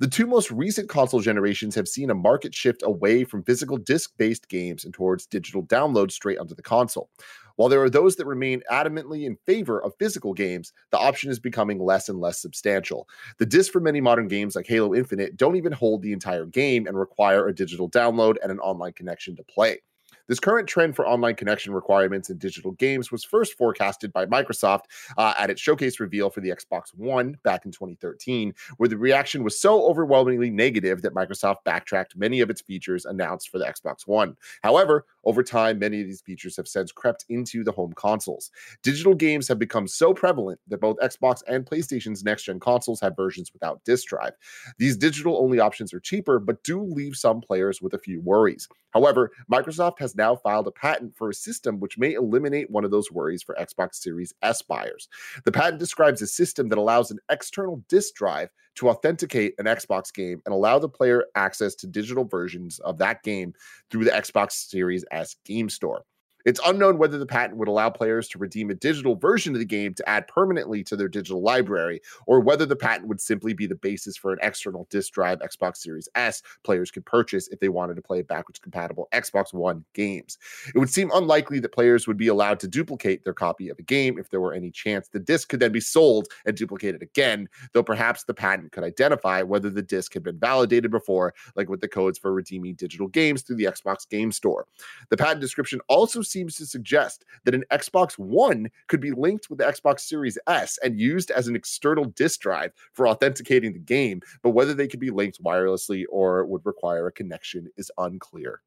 The 0.00 0.06
two 0.06 0.26
most 0.26 0.50
recent 0.50 0.90
console 0.90 1.20
generations 1.20 1.74
have 1.74 1.88
seen 1.88 2.10
a 2.10 2.14
market 2.14 2.54
shift 2.54 2.82
away 2.84 3.24
from 3.24 3.42
physical 3.42 3.78
disc 3.78 4.12
based 4.18 4.50
games 4.50 4.84
and 4.84 4.92
towards 4.92 5.24
digital 5.24 5.62
downloads 5.62 6.12
straight 6.12 6.38
onto 6.38 6.54
the 6.54 6.62
console. 6.62 7.08
While 7.56 7.68
there 7.68 7.82
are 7.82 7.90
those 7.90 8.16
that 8.16 8.26
remain 8.26 8.62
adamantly 8.70 9.24
in 9.24 9.36
favor 9.46 9.82
of 9.82 9.94
physical 9.98 10.32
games, 10.32 10.72
the 10.90 10.98
option 10.98 11.30
is 11.30 11.40
becoming 11.40 11.78
less 11.78 12.08
and 12.08 12.20
less 12.20 12.40
substantial. 12.40 13.08
The 13.38 13.46
discs 13.46 13.72
for 13.72 13.80
many 13.80 14.00
modern 14.00 14.28
games 14.28 14.54
like 14.54 14.66
Halo 14.66 14.94
Infinite 14.94 15.36
don't 15.36 15.56
even 15.56 15.72
hold 15.72 16.02
the 16.02 16.12
entire 16.12 16.46
game 16.46 16.86
and 16.86 16.98
require 16.98 17.48
a 17.48 17.54
digital 17.54 17.90
download 17.90 18.36
and 18.42 18.52
an 18.52 18.60
online 18.60 18.92
connection 18.92 19.36
to 19.36 19.42
play. 19.44 19.80
This 20.28 20.40
current 20.40 20.68
trend 20.68 20.96
for 20.96 21.06
online 21.06 21.36
connection 21.36 21.72
requirements 21.72 22.30
in 22.30 22.38
digital 22.38 22.72
games 22.72 23.12
was 23.12 23.24
first 23.24 23.56
forecasted 23.56 24.12
by 24.12 24.26
Microsoft 24.26 24.84
uh, 25.16 25.34
at 25.38 25.50
its 25.50 25.60
showcase 25.60 26.00
reveal 26.00 26.30
for 26.30 26.40
the 26.40 26.50
Xbox 26.50 26.94
One 26.94 27.36
back 27.44 27.64
in 27.64 27.70
2013, 27.70 28.52
where 28.76 28.88
the 28.88 28.98
reaction 28.98 29.44
was 29.44 29.60
so 29.60 29.84
overwhelmingly 29.86 30.50
negative 30.50 31.02
that 31.02 31.14
Microsoft 31.14 31.58
backtracked 31.64 32.16
many 32.16 32.40
of 32.40 32.50
its 32.50 32.60
features 32.60 33.04
announced 33.04 33.50
for 33.50 33.58
the 33.58 33.66
Xbox 33.66 34.06
One. 34.06 34.36
However, 34.62 35.06
over 35.26 35.42
time, 35.42 35.80
many 35.80 36.00
of 36.00 36.06
these 36.06 36.22
features 36.22 36.56
have 36.56 36.68
since 36.68 36.92
crept 36.92 37.26
into 37.28 37.64
the 37.64 37.72
home 37.72 37.92
consoles. 37.94 38.50
Digital 38.82 39.14
games 39.14 39.48
have 39.48 39.58
become 39.58 39.88
so 39.88 40.14
prevalent 40.14 40.60
that 40.68 40.80
both 40.80 40.96
Xbox 40.98 41.42
and 41.48 41.66
PlayStation's 41.66 42.24
next 42.24 42.44
gen 42.44 42.60
consoles 42.60 43.00
have 43.00 43.16
versions 43.16 43.52
without 43.52 43.84
disk 43.84 44.06
drive. 44.06 44.32
These 44.78 44.96
digital 44.96 45.36
only 45.36 45.58
options 45.58 45.92
are 45.92 46.00
cheaper, 46.00 46.38
but 46.38 46.62
do 46.62 46.80
leave 46.80 47.16
some 47.16 47.40
players 47.40 47.82
with 47.82 47.92
a 47.92 47.98
few 47.98 48.20
worries. 48.20 48.68
However, 48.90 49.30
Microsoft 49.52 49.98
has 49.98 50.14
now 50.14 50.36
filed 50.36 50.68
a 50.68 50.70
patent 50.70 51.16
for 51.16 51.28
a 51.28 51.34
system 51.34 51.80
which 51.80 51.98
may 51.98 52.14
eliminate 52.14 52.70
one 52.70 52.84
of 52.84 52.90
those 52.90 53.10
worries 53.12 53.42
for 53.42 53.56
Xbox 53.56 53.96
Series 53.96 54.32
S 54.42 54.62
buyers. 54.62 55.08
The 55.44 55.52
patent 55.52 55.80
describes 55.80 56.22
a 56.22 56.26
system 56.26 56.68
that 56.68 56.78
allows 56.78 57.10
an 57.10 57.18
external 57.28 57.82
disk 57.88 58.14
drive 58.14 58.48
to 58.76 58.88
authenticate 58.88 59.54
an 59.58 59.66
Xbox 59.66 60.12
game 60.12 60.40
and 60.44 60.54
allow 60.54 60.78
the 60.78 60.88
player 60.88 61.24
access 61.34 61.74
to 61.76 61.86
digital 61.86 62.24
versions 62.24 62.78
of 62.80 62.98
that 62.98 63.22
game 63.22 63.52
through 63.90 64.04
the 64.04 64.10
Xbox 64.10 64.52
Series 64.52 65.04
S 65.10 65.36
game 65.44 65.68
store. 65.68 66.04
It's 66.46 66.60
unknown 66.64 66.96
whether 66.96 67.18
the 67.18 67.26
patent 67.26 67.58
would 67.58 67.66
allow 67.66 67.90
players 67.90 68.28
to 68.28 68.38
redeem 68.38 68.70
a 68.70 68.74
digital 68.74 69.16
version 69.16 69.52
of 69.52 69.58
the 69.58 69.64
game 69.64 69.94
to 69.94 70.08
add 70.08 70.28
permanently 70.28 70.84
to 70.84 70.94
their 70.94 71.08
digital 71.08 71.42
library, 71.42 72.00
or 72.26 72.38
whether 72.38 72.64
the 72.64 72.76
patent 72.76 73.08
would 73.08 73.20
simply 73.20 73.52
be 73.52 73.66
the 73.66 73.74
basis 73.74 74.16
for 74.16 74.32
an 74.32 74.38
external 74.42 74.86
disk 74.88 75.12
drive 75.12 75.40
Xbox 75.40 75.78
Series 75.78 76.08
S 76.14 76.42
players 76.62 76.92
could 76.92 77.04
purchase 77.04 77.48
if 77.48 77.58
they 77.58 77.68
wanted 77.68 77.96
to 77.96 78.02
play 78.02 78.22
backwards 78.22 78.60
compatible 78.60 79.08
Xbox 79.12 79.52
One 79.52 79.84
games. 79.92 80.38
It 80.72 80.78
would 80.78 80.88
seem 80.88 81.10
unlikely 81.12 81.58
that 81.58 81.72
players 81.72 82.06
would 82.06 82.16
be 82.16 82.28
allowed 82.28 82.60
to 82.60 82.68
duplicate 82.68 83.24
their 83.24 83.34
copy 83.34 83.68
of 83.68 83.80
a 83.80 83.82
game 83.82 84.16
if 84.16 84.30
there 84.30 84.40
were 84.40 84.54
any 84.54 84.70
chance 84.70 85.08
the 85.08 85.18
disc 85.18 85.48
could 85.48 85.58
then 85.58 85.72
be 85.72 85.80
sold 85.80 86.28
and 86.44 86.56
duplicated 86.56 87.02
again, 87.02 87.48
though 87.72 87.82
perhaps 87.82 88.22
the 88.22 88.34
patent 88.34 88.70
could 88.70 88.84
identify 88.84 89.42
whether 89.42 89.68
the 89.68 89.82
disc 89.82 90.14
had 90.14 90.22
been 90.22 90.38
validated 90.38 90.92
before, 90.92 91.34
like 91.56 91.68
with 91.68 91.80
the 91.80 91.88
codes 91.88 92.20
for 92.20 92.32
redeeming 92.32 92.74
digital 92.76 93.08
games 93.08 93.42
through 93.42 93.56
the 93.56 93.64
Xbox 93.64 94.08
Game 94.08 94.30
Store. 94.30 94.68
The 95.10 95.16
patent 95.16 95.40
description 95.40 95.80
also 95.88 96.22
seems 96.22 96.35
to 96.44 96.66
suggest 96.66 97.24
that 97.44 97.54
an 97.54 97.64
Xbox 97.72 98.18
One 98.18 98.68
could 98.88 99.00
be 99.00 99.12
linked 99.12 99.48
with 99.48 99.58
the 99.58 99.64
Xbox 99.64 100.00
Series 100.00 100.38
S 100.46 100.78
and 100.82 101.00
used 101.00 101.30
as 101.30 101.48
an 101.48 101.56
external 101.56 102.04
disk 102.04 102.40
drive 102.40 102.72
for 102.92 103.08
authenticating 103.08 103.72
the 103.72 103.78
game, 103.78 104.20
but 104.42 104.50
whether 104.50 104.74
they 104.74 104.88
could 104.88 105.00
be 105.00 105.10
linked 105.10 105.42
wirelessly 105.42 106.04
or 106.10 106.44
would 106.44 106.64
require 106.64 107.06
a 107.06 107.12
connection 107.12 107.68
is 107.76 107.90
unclear. 107.98 108.60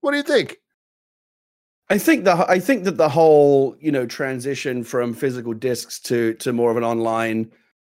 What 0.00 0.12
do 0.12 0.16
you 0.16 0.22
think? 0.22 0.56
I 1.90 1.98
think 1.98 2.24
the 2.24 2.46
I 2.48 2.60
think 2.60 2.84
that 2.84 2.96
the 2.96 3.08
whole 3.08 3.76
you 3.80 3.90
know 3.90 4.06
transition 4.06 4.84
from 4.84 5.12
physical 5.12 5.52
discs 5.52 5.98
to 6.00 6.34
to 6.34 6.52
more 6.52 6.70
of 6.70 6.76
an 6.76 6.84
online 6.84 7.50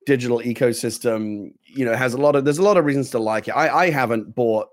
digital 0.07 0.39
ecosystem 0.39 1.53
you 1.65 1.85
know 1.85 1.95
has 1.95 2.15
a 2.15 2.17
lot 2.17 2.37
of 2.37 2.45
there's 2.45 2.59
a 2.59 2.63
lot 2.63 2.77
of 2.77 2.85
reasons 2.85 3.11
to 3.11 3.19
like 3.19 3.49
it. 3.49 3.53
I 3.53 3.69
I 3.69 3.91
haven't 3.91 4.35
bought 4.35 4.69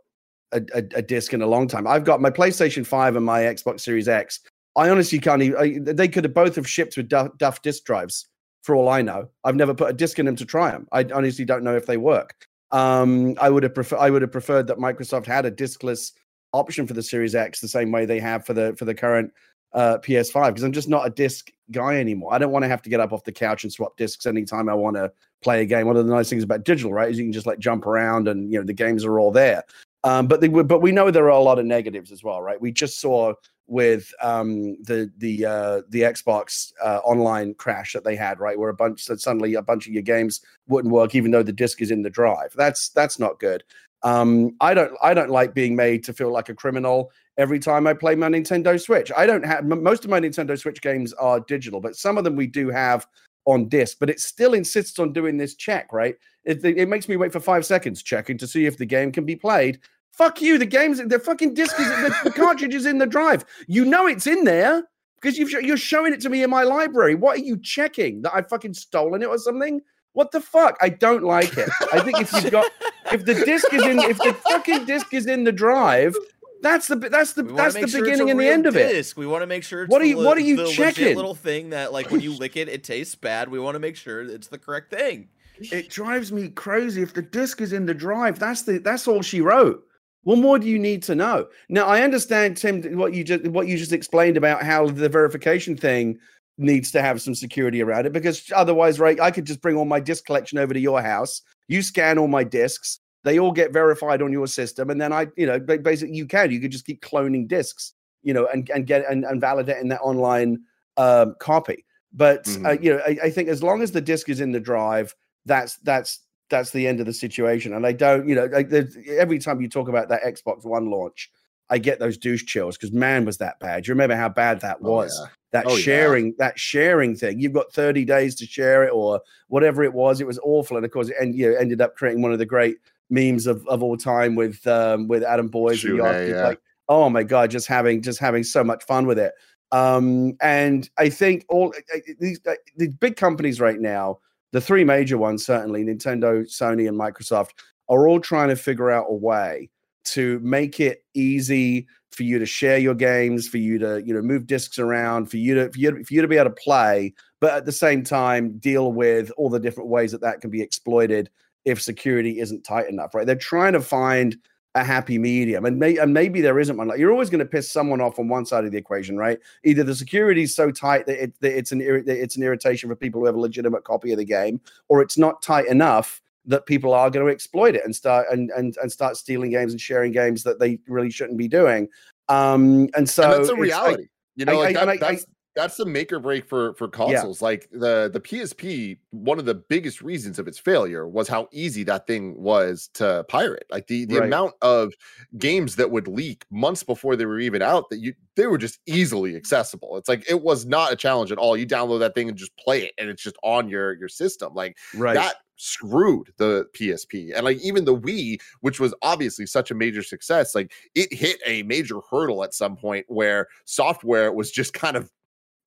a, 0.51 0.61
a, 0.73 0.83
a 0.95 1.01
disc 1.01 1.33
in 1.33 1.41
a 1.41 1.47
long 1.47 1.67
time. 1.67 1.87
I've 1.87 2.03
got 2.03 2.21
my 2.21 2.29
PlayStation 2.29 2.85
Five 2.85 3.15
and 3.15 3.25
my 3.25 3.41
Xbox 3.41 3.81
Series 3.81 4.07
X. 4.07 4.39
I 4.75 4.89
honestly 4.89 5.19
can't 5.19 5.41
even. 5.41 5.57
I, 5.87 5.93
they 5.93 6.07
could 6.07 6.23
have 6.23 6.33
both 6.33 6.55
have 6.55 6.69
shipped 6.69 6.97
with 6.97 7.09
Duff, 7.09 7.37
Duff 7.37 7.61
disk 7.61 7.83
drives 7.83 8.27
for 8.63 8.75
all 8.75 8.89
I 8.89 9.01
know. 9.01 9.29
I've 9.43 9.55
never 9.55 9.73
put 9.73 9.89
a 9.89 9.93
disc 9.93 10.19
in 10.19 10.25
them 10.25 10.35
to 10.35 10.45
try 10.45 10.71
them. 10.71 10.87
I 10.91 11.05
honestly 11.13 11.45
don't 11.45 11.63
know 11.63 11.75
if 11.75 11.85
they 11.85 11.97
work. 11.97 12.47
Um, 12.71 13.35
I 13.39 13.49
would 13.49 13.63
have 13.63 13.73
prefer 13.73 13.97
I 13.97 14.09
would 14.09 14.21
have 14.21 14.31
preferred 14.31 14.67
that 14.67 14.77
Microsoft 14.77 15.25
had 15.25 15.45
a 15.45 15.51
diskless 15.51 16.11
option 16.53 16.85
for 16.85 16.93
the 16.93 17.03
Series 17.03 17.35
X 17.35 17.59
the 17.59 17.67
same 17.67 17.91
way 17.91 18.05
they 18.05 18.19
have 18.19 18.45
for 18.45 18.53
the 18.53 18.75
for 18.77 18.85
the 18.85 18.93
current 18.93 19.31
uh, 19.73 19.97
PS5 19.99 20.47
because 20.49 20.63
I'm 20.63 20.71
just 20.71 20.89
not 20.89 21.07
a 21.07 21.09
disc 21.09 21.49
guy 21.71 21.97
anymore. 21.97 22.33
I 22.33 22.37
don't 22.37 22.51
want 22.51 22.63
to 22.63 22.69
have 22.69 22.81
to 22.83 22.89
get 22.89 22.99
up 22.99 23.11
off 23.11 23.23
the 23.23 23.31
couch 23.31 23.63
and 23.63 23.71
swap 23.71 23.97
discs 23.97 24.25
anytime 24.25 24.69
I 24.69 24.73
want 24.73 24.95
to 24.95 25.11
play 25.41 25.61
a 25.61 25.65
game. 25.65 25.87
One 25.87 25.97
of 25.97 26.05
the 26.05 26.13
nice 26.13 26.29
things 26.29 26.43
about 26.43 26.63
digital, 26.63 26.93
right, 26.93 27.09
is 27.09 27.17
you 27.17 27.25
can 27.25 27.33
just 27.33 27.47
like 27.47 27.59
jump 27.59 27.85
around 27.85 28.27
and 28.27 28.51
you 28.51 28.59
know 28.59 28.65
the 28.65 28.73
games 28.73 29.05
are 29.05 29.19
all 29.19 29.31
there. 29.31 29.63
Um, 30.03 30.27
but 30.27 30.41
they, 30.41 30.47
but 30.47 30.81
we 30.81 30.91
know 30.91 31.11
there 31.11 31.25
are 31.25 31.29
a 31.29 31.39
lot 31.39 31.59
of 31.59 31.65
negatives 31.65 32.11
as 32.11 32.23
well, 32.23 32.41
right? 32.41 32.61
We 32.61 32.71
just 32.71 32.99
saw 32.99 33.33
with 33.67 34.13
um, 34.21 34.81
the 34.83 35.11
the 35.17 35.45
uh, 35.45 35.81
the 35.89 36.01
Xbox 36.01 36.71
uh, 36.83 36.99
online 37.03 37.53
crash 37.55 37.93
that 37.93 38.03
they 38.03 38.15
had, 38.15 38.39
right, 38.39 38.57
where 38.57 38.69
a 38.69 38.73
bunch 38.73 39.01
suddenly 39.03 39.55
a 39.55 39.61
bunch 39.61 39.87
of 39.87 39.93
your 39.93 40.03
games 40.03 40.41
wouldn't 40.67 40.93
work 40.93 41.15
even 41.15 41.31
though 41.31 41.43
the 41.43 41.51
disc 41.51 41.81
is 41.81 41.91
in 41.91 42.01
the 42.01 42.09
drive. 42.09 42.53
That's 42.55 42.89
that's 42.89 43.19
not 43.19 43.39
good. 43.39 43.63
Um, 44.03 44.55
I 44.61 44.73
don't 44.73 44.93
I 45.01 45.13
don't 45.13 45.29
like 45.29 45.53
being 45.53 45.75
made 45.75 46.03
to 46.05 46.13
feel 46.13 46.31
like 46.31 46.49
a 46.49 46.53
criminal 46.55 47.11
every 47.37 47.59
time 47.59 47.87
I 47.87 47.93
play 47.93 48.15
my 48.15 48.29
Nintendo 48.29 48.79
Switch. 48.79 49.11
I 49.15 49.25
don't 49.25 49.45
have 49.45 49.65
most 49.65 50.05
of 50.05 50.09
my 50.09 50.19
Nintendo 50.19 50.57
Switch 50.57 50.81
games 50.81 51.13
are 51.13 51.39
digital, 51.41 51.81
but 51.81 51.95
some 51.95 52.17
of 52.17 52.23
them 52.23 52.35
we 52.35 52.47
do 52.47 52.69
have 52.69 53.07
on 53.45 53.67
disc. 53.67 53.97
But 53.99 54.09
it 54.09 54.19
still 54.19 54.53
insists 54.53 54.99
on 54.99 55.13
doing 55.13 55.37
this 55.37 55.55
check, 55.55 55.91
right? 55.91 56.15
It, 56.47 56.63
it 56.63 56.87
makes 56.87 57.09
me 57.09 57.17
wait 57.17 57.33
for 57.33 57.41
five 57.41 57.65
seconds 57.65 58.01
checking 58.01 58.37
to 58.37 58.47
see 58.47 58.65
if 58.65 58.77
the 58.77 58.85
game 58.85 59.11
can 59.11 59.25
be 59.25 59.35
played. 59.35 59.79
Fuck 60.11 60.41
you! 60.41 60.57
The 60.57 60.65
game's 60.65 60.99
the 61.05 61.19
fucking 61.19 61.53
disc 61.53 61.79
is 61.79 61.87
the, 61.87 62.15
the 62.23 62.31
cartridge 62.35 62.73
is 62.73 62.85
in 62.85 62.97
the 62.97 63.05
drive. 63.05 63.45
You 63.67 63.85
know 63.85 64.07
it's 64.07 64.25
in 64.25 64.45
there 64.45 64.83
because 65.21 65.37
you've 65.37 65.51
you're 65.51 65.77
showing 65.77 66.13
it 66.13 66.21
to 66.21 66.29
me 66.29 66.41
in 66.41 66.49
my 66.49 66.63
library. 66.63 67.15
What 67.15 67.37
are 67.37 67.43
you 67.43 67.57
checking 67.57 68.21
that 68.23 68.33
I've 68.33 68.47
fucking 68.47 68.73
stolen 68.73 69.21
it 69.21 69.27
or 69.27 69.37
something? 69.37 69.81
What 70.13 70.31
the 70.31 70.41
fuck? 70.41 70.77
I 70.81 70.89
don't 70.89 71.23
like 71.23 71.55
it. 71.57 71.69
I 71.93 71.99
think 71.99 72.19
if 72.19 72.33
you've 72.33 72.51
got 72.51 72.65
if 73.11 73.25
the 73.25 73.35
disc 73.35 73.71
is 73.71 73.85
in 73.85 73.99
if 73.99 74.17
the 74.17 74.33
fucking 74.33 74.85
disc 74.85 75.13
is 75.13 75.27
in 75.27 75.43
the 75.43 75.51
drive, 75.51 76.15
that's 76.61 76.87
the 76.87 76.95
that's 76.95 77.33
the 77.33 77.43
that's 77.43 77.75
the 77.75 77.87
sure 77.87 78.01
beginning 78.01 78.31
and 78.31 78.39
the 78.39 78.47
end 78.47 78.65
of 78.65 78.73
disc. 78.73 79.15
it. 79.15 79.19
We 79.19 79.27
want 79.27 79.43
to 79.43 79.47
make 79.47 79.63
sure. 79.63 79.85
what 79.85 80.01
are 80.01 80.05
you 80.05 80.17
What 80.17 80.37
are 80.37 80.41
you 80.41 80.71
checking? 80.71 81.15
Little 81.15 81.35
thing 81.35 81.69
that 81.69 81.93
like 81.93 82.09
when 82.09 82.21
you 82.21 82.33
lick 82.33 82.57
it, 82.57 82.69
it 82.69 82.83
tastes 82.83 83.15
bad. 83.15 83.49
We 83.49 83.59
want 83.59 83.75
to 83.75 83.79
make 83.79 83.95
sure 83.95 84.21
it's 84.21 84.47
the 84.47 84.57
correct 84.57 84.89
thing. 84.89 85.29
It 85.59 85.89
drives 85.89 86.31
me 86.31 86.49
crazy 86.49 87.01
if 87.01 87.13
the 87.13 87.21
disc 87.21 87.61
is 87.61 87.73
in 87.73 87.85
the 87.85 87.93
drive. 87.93 88.39
That's 88.39 88.63
the 88.63 88.79
that's 88.79 89.07
all 89.07 89.21
she 89.21 89.41
wrote. 89.41 89.83
What 90.23 90.39
more 90.39 90.59
do 90.59 90.67
you 90.67 90.79
need 90.79 91.03
to 91.03 91.15
know? 91.15 91.47
Now 91.69 91.85
I 91.85 92.01
understand, 92.01 92.57
Tim, 92.57 92.97
what 92.97 93.13
you 93.13 93.23
just 93.23 93.47
what 93.47 93.67
you 93.67 93.77
just 93.77 93.93
explained 93.93 94.37
about 94.37 94.63
how 94.63 94.87
the 94.87 95.09
verification 95.09 95.77
thing 95.77 96.19
needs 96.57 96.91
to 96.91 97.01
have 97.01 97.21
some 97.21 97.35
security 97.35 97.81
around 97.81 98.05
it 98.05 98.13
because 98.13 98.51
otherwise, 98.55 98.99
right, 98.99 99.19
I 99.19 99.31
could 99.31 99.45
just 99.45 99.61
bring 99.61 99.77
all 99.77 99.85
my 99.85 99.99
disc 99.99 100.25
collection 100.25 100.57
over 100.57 100.73
to 100.73 100.79
your 100.79 101.01
house. 101.01 101.41
You 101.67 101.81
scan 101.81 102.17
all 102.17 102.27
my 102.27 102.43
discs, 102.43 102.99
they 103.23 103.39
all 103.39 103.51
get 103.51 103.71
verified 103.71 104.21
on 104.21 104.31
your 104.31 104.47
system, 104.47 104.89
and 104.89 104.99
then 104.99 105.13
I, 105.13 105.27
you 105.37 105.45
know, 105.45 105.59
basically 105.59 106.15
you 106.15 106.25
can 106.25 106.51
you 106.51 106.59
could 106.59 106.71
just 106.71 106.85
keep 106.85 107.01
cloning 107.01 107.47
discs, 107.47 107.93
you 108.23 108.33
know, 108.33 108.47
and 108.47 108.69
and 108.69 108.87
get 108.87 109.05
and, 109.09 109.23
and 109.23 109.41
validating 109.41 109.89
that 109.89 110.01
online 110.01 110.59
um, 110.97 111.35
copy. 111.39 111.85
But 112.13 112.45
mm-hmm. 112.45 112.65
uh, 112.65 112.71
you 112.71 112.93
know, 112.93 113.01
I, 113.05 113.17
I 113.25 113.29
think 113.29 113.49
as 113.49 113.61
long 113.61 113.81
as 113.81 113.91
the 113.91 114.01
disc 114.01 114.29
is 114.29 114.41
in 114.41 114.51
the 114.51 114.59
drive, 114.59 115.13
that's 115.47 115.77
that's 115.77 116.19
that's 116.49 116.71
the 116.71 116.87
end 116.87 116.99
of 116.99 117.05
the 117.05 117.13
situation. 117.13 117.73
And 117.73 117.85
I 117.85 117.91
don't, 117.91 118.27
you 118.27 118.35
know, 118.35 118.45
like 118.45 118.71
every 119.07 119.39
time 119.39 119.61
you 119.61 119.67
talk 119.67 119.89
about 119.89 120.09
that 120.09 120.23
Xbox 120.23 120.65
One 120.65 120.89
launch, 120.89 121.29
I 121.69 121.77
get 121.77 121.99
those 121.99 122.17
douche 122.17 122.45
chills 122.45 122.77
because 122.77 122.91
man, 122.91 123.25
was 123.25 123.37
that 123.37 123.59
bad. 123.59 123.87
You 123.87 123.93
remember 123.93 124.15
how 124.15 124.29
bad 124.29 124.61
that 124.61 124.77
oh, 124.81 124.91
was? 124.91 125.17
Oh, 125.19 125.25
yeah. 125.25 125.31
That 125.53 125.65
oh, 125.67 125.77
sharing, 125.77 126.27
yeah. 126.27 126.33
that 126.39 126.59
sharing 126.59 127.15
thing. 127.15 127.39
You've 127.39 127.53
got 127.53 127.71
30 127.71 128.05
days 128.05 128.35
to 128.35 128.45
share 128.45 128.83
it 128.83 128.91
or 128.93 129.21
whatever 129.47 129.83
it 129.83 129.93
was. 129.93 130.19
It 130.19 130.27
was 130.27 130.39
awful. 130.43 130.77
And 130.77 130.85
of 130.85 130.91
course, 130.91 131.09
it 131.09 131.15
end, 131.19 131.35
you 131.35 131.51
know, 131.51 131.57
ended 131.57 131.81
up 131.81 131.95
creating 131.95 132.21
one 132.21 132.33
of 132.33 132.39
the 132.39 132.45
great 132.45 132.77
memes 133.09 133.47
of, 133.47 133.65
of 133.67 133.81
all 133.81 133.97
time 133.97 134.35
with 134.35 134.65
um, 134.67 135.07
with 135.07 135.23
Adam 135.23 135.47
Boyes 135.47 135.83
and 135.83 135.97
yeah. 135.97 136.47
like, 136.47 136.59
oh 136.89 137.09
my 137.09 137.23
God, 137.23 137.49
just 137.49 137.67
having 137.67 138.01
just 138.01 138.19
having 138.19 138.43
so 138.43 138.63
much 138.63 138.83
fun 138.83 139.07
with 139.07 139.19
it. 139.19 139.33
Um, 139.71 140.37
and 140.41 140.89
I 140.97 141.09
think 141.09 141.45
all 141.49 141.73
these 142.19 142.39
uh, 142.45 142.55
the 142.77 142.89
big 142.89 143.15
companies 143.15 143.59
right 143.59 143.79
now, 143.79 144.19
the 144.51 144.61
three 144.61 144.83
major 144.83 145.17
ones, 145.17 145.45
certainly 145.45 145.83
Nintendo, 145.83 146.43
Sony, 146.43 146.87
and 146.87 146.99
Microsoft, 146.99 147.51
are 147.89 148.07
all 148.07 148.19
trying 148.19 148.49
to 148.49 148.55
figure 148.55 148.91
out 148.91 149.07
a 149.09 149.13
way 149.13 149.69
to 150.05 150.39
make 150.39 150.79
it 150.79 151.03
easy 151.13 151.87
for 152.11 152.23
you 152.23 152.39
to 152.39 152.45
share 152.45 152.77
your 152.77 152.95
games, 152.95 153.47
for 153.47 153.57
you 153.57 153.77
to 153.77 154.01
you 154.05 154.13
know 154.13 154.21
move 154.21 154.47
discs 154.47 154.79
around, 154.79 155.29
for 155.29 155.37
you 155.37 155.55
to 155.55 155.71
for 155.71 155.79
you 155.79 156.03
for 156.03 156.13
you 156.13 156.21
to 156.21 156.27
be 156.27 156.37
able 156.37 156.49
to 156.49 156.61
play, 156.61 157.13
but 157.39 157.53
at 157.53 157.65
the 157.65 157.71
same 157.71 158.03
time 158.03 158.57
deal 158.57 158.91
with 158.91 159.31
all 159.37 159.49
the 159.49 159.59
different 159.59 159.89
ways 159.89 160.11
that 160.11 160.21
that 160.21 160.41
can 160.41 160.49
be 160.49 160.61
exploited 160.61 161.29
if 161.65 161.81
security 161.81 162.39
isn't 162.39 162.63
tight 162.63 162.89
enough. 162.89 163.13
Right? 163.13 163.25
They're 163.25 163.35
trying 163.35 163.73
to 163.73 163.81
find 163.81 164.37
a 164.77 164.83
happy 164.83 165.17
medium, 165.17 165.65
and, 165.65 165.79
may, 165.79 165.97
and 165.97 166.13
maybe 166.13 166.41
there 166.41 166.59
isn't 166.59 166.77
one. 166.77 166.87
Like 166.87 166.99
you're 166.99 167.11
always 167.11 167.29
going 167.29 167.39
to 167.39 167.45
piss 167.45 167.71
someone 167.71 168.01
off 168.01 168.19
on 168.19 168.27
one 168.27 168.45
side 168.45 168.65
of 168.65 168.71
the 168.71 168.77
equation, 168.77 169.17
right? 169.17 169.39
Either 169.63 169.83
the 169.83 169.95
security 169.95 170.43
is 170.43 170.55
so 170.55 170.71
tight 170.71 171.05
that, 171.07 171.21
it, 171.21 171.33
that 171.41 171.57
it's 171.57 171.71
an 171.71 171.81
it's 171.81 172.35
an 172.35 172.43
irritation 172.43 172.89
for 172.89 172.95
people 172.95 173.21
who 173.21 173.25
have 173.25 173.35
a 173.35 173.39
legitimate 173.39 173.83
copy 173.83 174.11
of 174.11 174.17
the 174.17 174.25
game, 174.25 174.61
or 174.87 175.01
it's 175.01 175.17
not 175.17 175.41
tight 175.41 175.67
enough 175.67 176.21
that 176.45 176.65
people 176.65 176.93
are 176.93 177.09
going 177.09 177.25
to 177.25 177.31
exploit 177.31 177.75
it 177.75 177.83
and 177.83 177.95
start 177.95 178.27
and 178.31 178.51
and 178.51 178.77
and 178.81 178.91
start 178.91 179.17
stealing 179.17 179.51
games 179.51 179.73
and 179.73 179.81
sharing 179.81 180.11
games 180.11 180.43
that 180.43 180.59
they 180.59 180.79
really 180.87 181.09
shouldn't 181.09 181.37
be 181.37 181.47
doing. 181.47 181.87
Um, 182.29 182.89
and 182.95 183.09
so 183.09 183.23
and 183.23 183.33
that's 183.33 183.49
a 183.49 183.55
reality. 183.55 184.03
I, 184.03 184.07
you 184.35 184.45
know, 184.45 184.59
like 184.59 184.75
I, 184.75 184.85
that, 184.85 184.89
I, 184.89 184.97
that's 184.97 185.25
that's 185.57 185.75
the 185.75 185.85
make 185.85 186.13
or 186.13 186.19
break 186.19 186.47
for 186.47 186.75
for 186.75 186.87
consoles. 186.87 187.41
Yeah. 187.41 187.45
Like 187.45 187.67
the 187.71 188.11
the 188.13 188.19
PSP, 188.19 188.99
one 189.09 189.39
of 189.39 189.45
the 189.45 189.55
biggest 189.55 190.03
reasons 190.03 190.37
of 190.37 190.47
its 190.47 190.59
failure 190.59 191.07
was 191.07 191.27
how 191.27 191.47
easy 191.51 191.83
that 191.85 192.05
thing 192.05 192.39
was 192.39 192.89
to 192.93 193.25
pirate. 193.27 193.65
Like 193.71 193.87
the 193.87 194.05
the 194.05 194.19
right. 194.19 194.27
amount 194.27 194.53
of 194.61 194.93
games 195.39 195.75
that 195.77 195.89
would 195.89 196.07
leak 196.07 196.45
months 196.51 196.83
before 196.83 197.15
they 197.15 197.25
were 197.25 197.39
even 197.39 197.63
out 197.63 197.89
that 197.89 197.97
you 197.97 198.13
they 198.35 198.45
were 198.45 198.59
just 198.59 198.79
easily 198.85 199.35
accessible. 199.35 199.97
It's 199.97 200.07
like 200.07 200.29
it 200.29 200.43
was 200.43 200.67
not 200.67 200.93
a 200.93 200.95
challenge 200.95 201.31
at 201.31 201.39
all. 201.39 201.57
You 201.57 201.65
download 201.65 201.99
that 201.99 202.13
thing 202.13 202.29
and 202.29 202.37
just 202.37 202.55
play 202.57 202.83
it, 202.83 202.93
and 202.99 203.09
it's 203.09 203.23
just 203.23 203.37
on 203.41 203.67
your 203.67 203.93
your 203.93 204.09
system. 204.09 204.53
Like 204.53 204.77
right. 204.95 205.15
that 205.15 205.37
screwed 205.55 206.31
the 206.37 206.67
PSP. 206.79 207.31
And 207.35 207.43
like 207.43 207.57
even 207.63 207.85
the 207.85 207.97
Wii, 207.97 208.39
which 208.61 208.79
was 208.79 208.93
obviously 209.01 209.47
such 209.47 209.71
a 209.71 209.75
major 209.75 210.03
success, 210.03 210.53
like 210.53 210.71
it 210.93 211.11
hit 211.11 211.39
a 211.47 211.63
major 211.63 211.99
hurdle 212.11 212.43
at 212.43 212.53
some 212.53 212.75
point 212.75 213.05
where 213.07 213.47
software 213.65 214.31
was 214.31 214.51
just 214.51 214.73
kind 214.73 214.95
of 214.95 215.09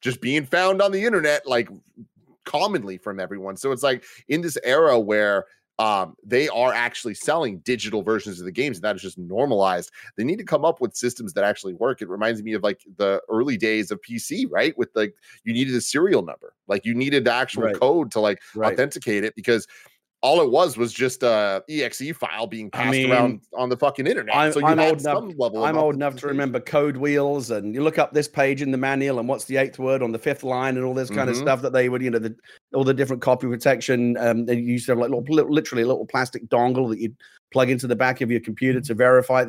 just 0.01 0.21
being 0.21 0.45
found 0.45 0.81
on 0.81 0.93
the 0.93 1.05
internet 1.05 1.47
like 1.47 1.69
commonly 2.45 2.99
from 2.99 3.21
everyone. 3.21 3.57
So 3.57 3.73
it's 3.73 3.83
like 3.83 4.05
in 4.29 4.41
this 4.41 4.59
era 4.65 4.99
where 4.99 5.47
um, 5.81 6.15
they 6.23 6.47
are 6.51 6.75
actually 6.75 7.15
selling 7.15 7.61
digital 7.61 8.03
versions 8.03 8.39
of 8.39 8.45
the 8.45 8.53
games, 8.53 8.77
and 8.77 8.85
that 8.85 8.97
is 8.97 9.03
just 9.03 9.17
normalized. 9.17 9.91
They 10.17 10.25
need 10.25 10.37
to 10.37 10.45
come 10.45 10.63
up 10.63 10.79
with 10.79 10.95
systems 10.95 11.33
that 11.33 11.45
actually 11.45 11.73
work. 11.73 12.03
It 12.03 12.11
reminds 12.11 12.43
me 12.43 12.53
of 12.53 12.63
like 12.63 12.83
the 12.99 13.23
early 13.31 13.57
days 13.57 13.91
of 13.91 13.99
PC, 14.03 14.45
right? 14.51 14.77
With 14.77 14.91
like 14.95 15.15
you 15.45 15.55
needed 15.55 15.75
a 15.75 15.81
serial 15.81 16.21
number, 16.21 16.53
like 16.69 16.85
you 16.85 16.95
needed 16.95 17.25
the 17.25 17.33
actual 17.33 17.63
right. 17.63 17.81
code 17.81 18.11
to 18.13 18.21
like 18.21 18.43
right. 18.55 18.75
authenticate 18.75 19.25
it 19.25 19.35
because 19.35 19.67
all 20.23 20.43
it 20.43 20.51
was 20.51 20.77
was 20.77 20.93
just 20.93 21.23
a 21.23 21.63
exe 21.69 22.03
file 22.15 22.47
being 22.47 22.71
passed 22.71 22.89
I 22.89 22.91
mean, 22.91 23.11
around 23.11 23.41
on 23.55 23.71
the 23.71 23.77
fucking 23.77 24.07
internet. 24.07 24.37
I'm, 24.37 24.53
so 24.53 24.59
you 24.61 24.67
I'm 24.67 24.79
old 24.79 25.01
enough. 25.01 25.25
I'm 25.57 25.79
old 25.79 25.95
enough 25.95 26.17
to 26.17 26.27
remember 26.27 26.61
code 26.61 26.97
wheels, 26.97 27.51
and 27.51 27.75
you 27.75 27.83
look 27.83 27.99
up 27.99 28.13
this 28.13 28.29
page 28.29 28.61
in 28.61 28.71
the 28.71 28.79
manual, 28.79 29.19
and 29.19 29.29
what's 29.29 29.45
the 29.45 29.57
eighth 29.57 29.79
word 29.79 30.03
on 30.03 30.13
the 30.13 30.19
fifth 30.19 30.43
line, 30.43 30.77
and 30.77 30.85
all 30.85 30.93
this 30.93 31.09
kind 31.09 31.31
of 31.31 31.37
Mhm. 31.37 31.41
stuff 31.41 31.63
that 31.63 31.73
they 31.73 31.89
would, 31.89 32.03
you 32.03 32.11
know, 32.11 32.19
the, 32.19 32.37
all 32.75 32.85
the 32.85 32.93
different 32.93 33.23
copy 33.23 33.47
protection. 33.47 34.17
Um, 34.19 34.45
they 34.45 34.57
used 34.57 34.87
to 34.87 34.93
have 34.93 34.99
like 34.99 35.11
little, 35.11 35.25
literally 35.49 35.83
a 35.83 35.87
little 35.87 36.07
plastic 36.07 36.49
dongle 36.49 36.91
that 36.91 36.99
you 36.99 37.15
plug 37.51 37.71
into 37.71 37.87
the 37.87 37.97
back 37.97 38.21
of 38.21 38.31
your 38.31 38.41
computer 38.41 38.81
to 38.81 38.95
verify. 38.95 39.47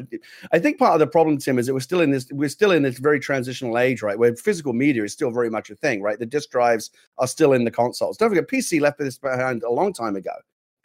I 0.51 0.59
think 0.59 0.79
part 0.79 0.93
of 0.93 0.99
the 0.99 1.05
problem, 1.07 1.37
Tim, 1.37 1.59
is 1.59 1.67
that 1.67 1.73
we're 1.73 1.81
still 1.81 2.01
in 2.01 2.11
this. 2.11 2.27
We're 2.31 2.49
still 2.49 2.71
in 2.71 2.81
this 2.83 2.97
very 2.97 3.19
transitional 3.19 3.77
age, 3.77 4.01
right, 4.01 4.17
where 4.17 4.33
physical 4.37 4.71
media 4.71 5.03
is 5.03 5.11
still 5.11 5.31
very 5.31 5.49
much 5.49 5.69
a 5.69 5.75
thing, 5.75 6.01
right? 6.01 6.17
The 6.17 6.25
disk 6.25 6.49
drives 6.49 6.91
are 7.17 7.27
still 7.27 7.51
in 7.51 7.65
the 7.65 7.71
consoles. 7.71 8.17
Don't 8.17 8.29
forget, 8.29 8.47
PC 8.47 8.79
left 8.79 8.99
this 8.99 9.17
behind 9.17 9.63
a 9.63 9.69
long 9.69 9.91
time 9.91 10.15
ago. 10.15 10.31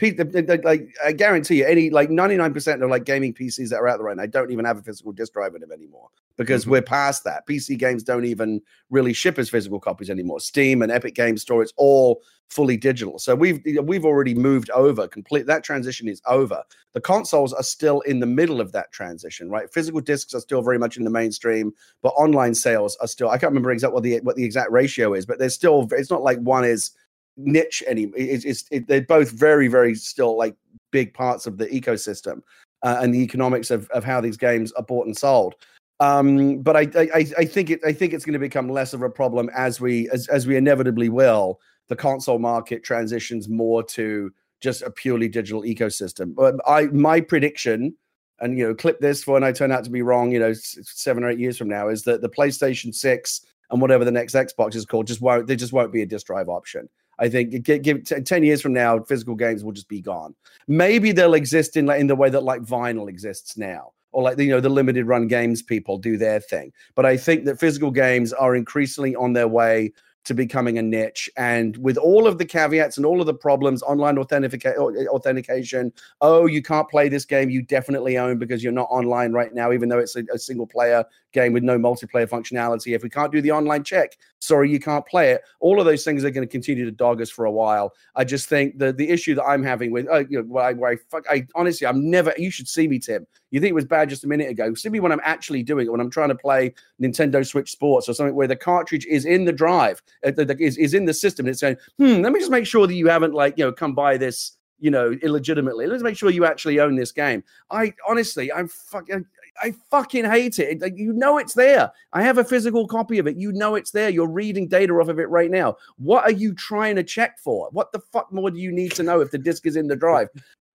Like 0.00 0.94
I 1.04 1.12
guarantee 1.12 1.58
you, 1.58 1.66
any 1.66 1.90
like 1.90 2.10
ninety 2.10 2.36
nine 2.36 2.52
percent 2.52 2.82
of 2.82 2.90
like 2.90 3.04
gaming 3.04 3.32
PCs 3.32 3.70
that 3.70 3.76
are 3.76 3.88
out 3.88 3.98
there 3.98 4.06
right 4.06 4.16
now 4.16 4.26
don't 4.26 4.50
even 4.50 4.64
have 4.64 4.78
a 4.78 4.82
physical 4.82 5.12
disk 5.12 5.32
drive 5.32 5.54
in 5.54 5.60
them 5.62 5.72
anymore 5.72 6.08
because 6.36 6.64
Mhm. 6.64 6.68
we're 6.68 6.82
past 6.82 7.24
that. 7.24 7.46
PC 7.46 7.76
games 7.78 8.02
don't 8.02 8.26
even 8.26 8.60
really 8.90 9.12
ship 9.14 9.38
as 9.38 9.48
physical 9.48 9.80
copies 9.80 10.10
anymore. 10.10 10.40
Steam 10.40 10.82
and 10.82 10.92
Epic 10.92 11.14
Games 11.14 11.42
Store, 11.42 11.62
it's 11.62 11.72
all 11.76 12.20
fully 12.48 12.76
digital. 12.76 13.18
So 13.18 13.34
we've 13.34 13.60
we've 13.84 14.04
already 14.04 14.34
moved 14.34 14.68
over. 14.70 15.08
Complete 15.08 15.46
that 15.46 15.64
transition 15.64 16.08
is 16.08 16.20
over. 16.26 16.62
The 16.92 17.00
consoles 17.00 17.52
are 17.54 17.62
still 17.62 18.00
in 18.02 18.20
the 18.20 18.26
middle 18.26 18.60
of 18.60 18.72
that 18.72 18.92
transition, 18.92 19.48
right? 19.50 19.72
Physical 19.72 20.00
discs 20.00 20.34
are 20.34 20.40
still 20.40 20.62
very 20.62 20.78
much 20.78 20.96
in 20.98 21.04
the 21.04 21.10
mainstream, 21.10 21.72
but 22.02 22.10
online 22.10 22.54
sales 22.54 22.96
are 23.00 23.08
still. 23.08 23.30
I 23.30 23.38
can't 23.38 23.50
remember 23.50 23.70
exactly 23.72 23.94
what 23.94 24.02
the 24.02 24.20
what 24.20 24.36
the 24.36 24.44
exact 24.44 24.70
ratio 24.70 25.14
is, 25.14 25.24
but 25.24 25.38
there's 25.38 25.54
still. 25.54 25.88
It's 25.92 26.10
not 26.10 26.22
like 26.22 26.38
one 26.40 26.64
is 26.66 26.90
niche 27.36 27.82
any 27.86 28.04
it's, 28.16 28.64
it, 28.70 28.86
they're 28.86 29.02
both 29.02 29.30
very 29.30 29.68
very 29.68 29.94
still 29.94 30.36
like 30.36 30.54
big 30.90 31.12
parts 31.12 31.46
of 31.46 31.58
the 31.58 31.66
ecosystem 31.66 32.40
uh, 32.82 32.98
and 33.00 33.14
the 33.14 33.22
economics 33.22 33.70
of, 33.70 33.88
of 33.90 34.04
how 34.04 34.20
these 34.20 34.36
games 34.36 34.72
are 34.72 34.82
bought 34.82 35.06
and 35.06 35.16
sold. 35.16 35.54
Um 35.98 36.58
but 36.58 36.76
I, 36.76 36.88
I 36.94 37.26
i 37.38 37.44
think 37.46 37.70
it 37.70 37.80
i 37.86 37.92
think 37.92 38.12
it's 38.12 38.26
going 38.26 38.34
to 38.34 38.38
become 38.38 38.68
less 38.68 38.92
of 38.92 39.00
a 39.00 39.08
problem 39.08 39.48
as 39.56 39.80
we 39.80 40.10
as, 40.10 40.28
as 40.28 40.46
we 40.46 40.56
inevitably 40.56 41.08
will. 41.08 41.58
The 41.88 41.96
console 41.96 42.38
market 42.38 42.84
transitions 42.84 43.48
more 43.48 43.82
to 43.84 44.30
just 44.60 44.82
a 44.82 44.90
purely 44.90 45.28
digital 45.28 45.62
ecosystem. 45.62 46.34
But 46.34 46.56
i 46.66 46.84
my 46.86 47.22
prediction 47.22 47.96
and 48.40 48.58
you 48.58 48.66
know 48.66 48.74
clip 48.74 49.00
this 49.00 49.24
for 49.24 49.32
when 49.32 49.44
i 49.44 49.52
turn 49.52 49.72
out 49.72 49.84
to 49.84 49.90
be 49.90 50.02
wrong 50.02 50.30
you 50.30 50.38
know 50.38 50.52
seven 50.52 51.24
or 51.24 51.30
eight 51.30 51.38
years 51.38 51.56
from 51.56 51.68
now 51.68 51.88
is 51.88 52.02
that 52.02 52.20
the 52.20 52.28
playstation 52.28 52.94
6 52.94 53.40
and 53.70 53.80
whatever 53.80 54.04
the 54.04 54.10
next 54.10 54.34
xbox 54.34 54.74
is 54.74 54.84
called 54.84 55.06
just 55.06 55.22
won't 55.22 55.46
there 55.46 55.56
just 55.56 55.72
won't 55.72 55.92
be 55.92 56.02
a 56.02 56.06
disk 56.06 56.26
drive 56.26 56.48
option 56.48 56.86
I 57.18 57.28
think 57.28 57.64
t- 57.64 58.02
ten 58.02 58.44
years 58.44 58.60
from 58.60 58.72
now, 58.72 59.00
physical 59.00 59.34
games 59.34 59.64
will 59.64 59.72
just 59.72 59.88
be 59.88 60.00
gone. 60.00 60.34
Maybe 60.68 61.12
they'll 61.12 61.34
exist 61.34 61.76
in 61.76 61.90
in 61.90 62.06
the 62.06 62.16
way 62.16 62.30
that 62.30 62.42
like 62.42 62.62
vinyl 62.62 63.08
exists 63.08 63.56
now, 63.56 63.92
or 64.12 64.22
like 64.22 64.38
you 64.38 64.50
know 64.50 64.60
the 64.60 64.68
limited 64.68 65.06
run 65.06 65.26
games 65.26 65.62
people 65.62 65.98
do 65.98 66.16
their 66.16 66.40
thing. 66.40 66.72
But 66.94 67.06
I 67.06 67.16
think 67.16 67.44
that 67.44 67.60
physical 67.60 67.90
games 67.90 68.32
are 68.32 68.54
increasingly 68.54 69.14
on 69.14 69.32
their 69.32 69.48
way 69.48 69.92
to 70.24 70.34
becoming 70.34 70.76
a 70.76 70.82
niche, 70.82 71.30
and 71.36 71.76
with 71.76 71.96
all 71.96 72.26
of 72.26 72.38
the 72.38 72.44
caveats 72.44 72.96
and 72.96 73.06
all 73.06 73.20
of 73.20 73.26
the 73.26 73.34
problems, 73.34 73.82
online 73.82 74.18
authentication, 74.18 74.76
authentication. 75.08 75.92
Oh, 76.20 76.46
you 76.46 76.62
can't 76.62 76.88
play 76.90 77.08
this 77.08 77.24
game 77.24 77.48
you 77.48 77.62
definitely 77.62 78.18
own 78.18 78.38
because 78.38 78.62
you're 78.62 78.72
not 78.72 78.88
online 78.90 79.32
right 79.32 79.54
now, 79.54 79.72
even 79.72 79.88
though 79.88 80.00
it's 80.00 80.16
a, 80.16 80.24
a 80.34 80.38
single 80.38 80.66
player 80.66 81.04
game 81.32 81.52
with 81.52 81.62
no 81.62 81.78
multiplayer 81.78 82.28
functionality. 82.28 82.94
If 82.94 83.02
we 83.02 83.10
can't 83.10 83.32
do 83.32 83.40
the 83.40 83.52
online 83.52 83.84
check, 83.84 84.16
sorry, 84.38 84.70
you 84.70 84.80
can't 84.80 85.04
play 85.06 85.32
it. 85.32 85.42
All 85.60 85.78
of 85.78 85.86
those 85.86 86.04
things 86.04 86.24
are 86.24 86.30
going 86.30 86.46
to 86.46 86.50
continue 86.50 86.84
to 86.84 86.90
dog 86.90 87.20
us 87.20 87.30
for 87.30 87.44
a 87.44 87.50
while. 87.50 87.92
I 88.14 88.24
just 88.24 88.48
think 88.48 88.78
the 88.78 88.92
the 88.92 89.08
issue 89.08 89.34
that 89.34 89.44
I'm 89.44 89.62
having 89.62 89.90
with, 89.90 90.08
uh, 90.08 90.24
you 90.28 90.38
know, 90.38 90.44
where 90.44 90.64
I, 90.64 90.72
where 90.72 90.92
I, 90.92 90.96
fuck, 91.10 91.24
I 91.28 91.46
honestly, 91.54 91.86
I'm 91.86 92.10
never. 92.10 92.32
You 92.36 92.50
should 92.50 92.68
see 92.68 92.88
me, 92.88 92.98
Tim. 92.98 93.26
You 93.50 93.60
think 93.60 93.70
it 93.70 93.74
was 93.74 93.84
bad 93.84 94.08
just 94.08 94.24
a 94.24 94.28
minute 94.28 94.50
ago? 94.50 94.74
See 94.74 94.88
me 94.88 95.00
when 95.00 95.12
I'm 95.12 95.20
actually 95.22 95.62
doing 95.62 95.86
it. 95.86 95.90
When 95.90 96.00
I'm 96.00 96.10
trying 96.10 96.28
to 96.28 96.34
play 96.34 96.74
Nintendo 97.00 97.46
Switch 97.46 97.70
Sports 97.70 98.08
or 98.08 98.14
something 98.14 98.34
where 98.34 98.48
the 98.48 98.56
cartridge 98.56 99.06
is 99.06 99.24
in 99.24 99.44
the 99.44 99.52
drive, 99.52 100.02
uh, 100.24 100.30
the, 100.30 100.44
the, 100.44 100.56
is 100.62 100.76
is 100.78 100.94
in 100.94 101.04
the 101.04 101.14
system. 101.14 101.46
And 101.46 101.50
it's 101.50 101.60
saying, 101.60 101.76
hmm, 101.98 102.22
let 102.22 102.32
me 102.32 102.40
just 102.40 102.50
make 102.50 102.66
sure 102.66 102.86
that 102.86 102.94
you 102.94 103.08
haven't 103.08 103.34
like 103.34 103.56
you 103.56 103.64
know 103.64 103.72
come 103.72 103.94
by 103.94 104.16
this 104.16 104.56
you 104.78 104.90
know 104.90 105.12
illegitimately. 105.22 105.86
Let's 105.86 106.02
make 106.02 106.16
sure 106.16 106.30
you 106.30 106.44
actually 106.44 106.80
own 106.80 106.96
this 106.96 107.12
game. 107.12 107.42
I 107.70 107.94
honestly, 108.06 108.52
I'm 108.52 108.68
fucking. 108.68 109.24
I 109.62 109.74
fucking 109.90 110.24
hate 110.24 110.58
it. 110.58 110.80
Like, 110.80 110.96
you 110.96 111.12
know 111.12 111.38
it's 111.38 111.54
there. 111.54 111.90
I 112.12 112.22
have 112.22 112.38
a 112.38 112.44
physical 112.44 112.86
copy 112.86 113.18
of 113.18 113.26
it. 113.26 113.36
You 113.36 113.52
know 113.52 113.74
it's 113.74 113.90
there. 113.90 114.08
You're 114.08 114.28
reading 114.28 114.68
data 114.68 114.92
off 114.94 115.08
of 115.08 115.18
it 115.18 115.28
right 115.28 115.50
now. 115.50 115.76
What 115.96 116.24
are 116.24 116.32
you 116.32 116.54
trying 116.54 116.96
to 116.96 117.02
check 117.02 117.38
for? 117.38 117.68
What 117.72 117.92
the 117.92 118.00
fuck 118.12 118.32
more 118.32 118.50
do 118.50 118.58
you 118.58 118.72
need 118.72 118.92
to 118.92 119.02
know 119.02 119.20
if 119.20 119.30
the 119.30 119.38
disk 119.38 119.66
is 119.66 119.76
in 119.76 119.86
the 119.86 119.96
drive? 119.96 120.28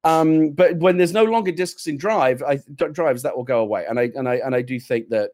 Um, 0.03 0.51
but 0.51 0.77
when 0.77 0.97
there's 0.97 1.13
no 1.13 1.23
longer 1.23 1.51
disks 1.51 1.88
in 1.88 1.97
drive, 1.97 2.41
I 2.43 2.59
drives 2.91 3.21
that 3.23 3.36
will 3.36 3.43
go 3.43 3.59
away. 3.59 3.86
And 3.88 3.99
I 3.99 4.11
and 4.15 4.27
I 4.27 4.36
and 4.36 4.55
I 4.55 4.61
do 4.61 4.79
think 4.79 5.09
that. 5.09 5.32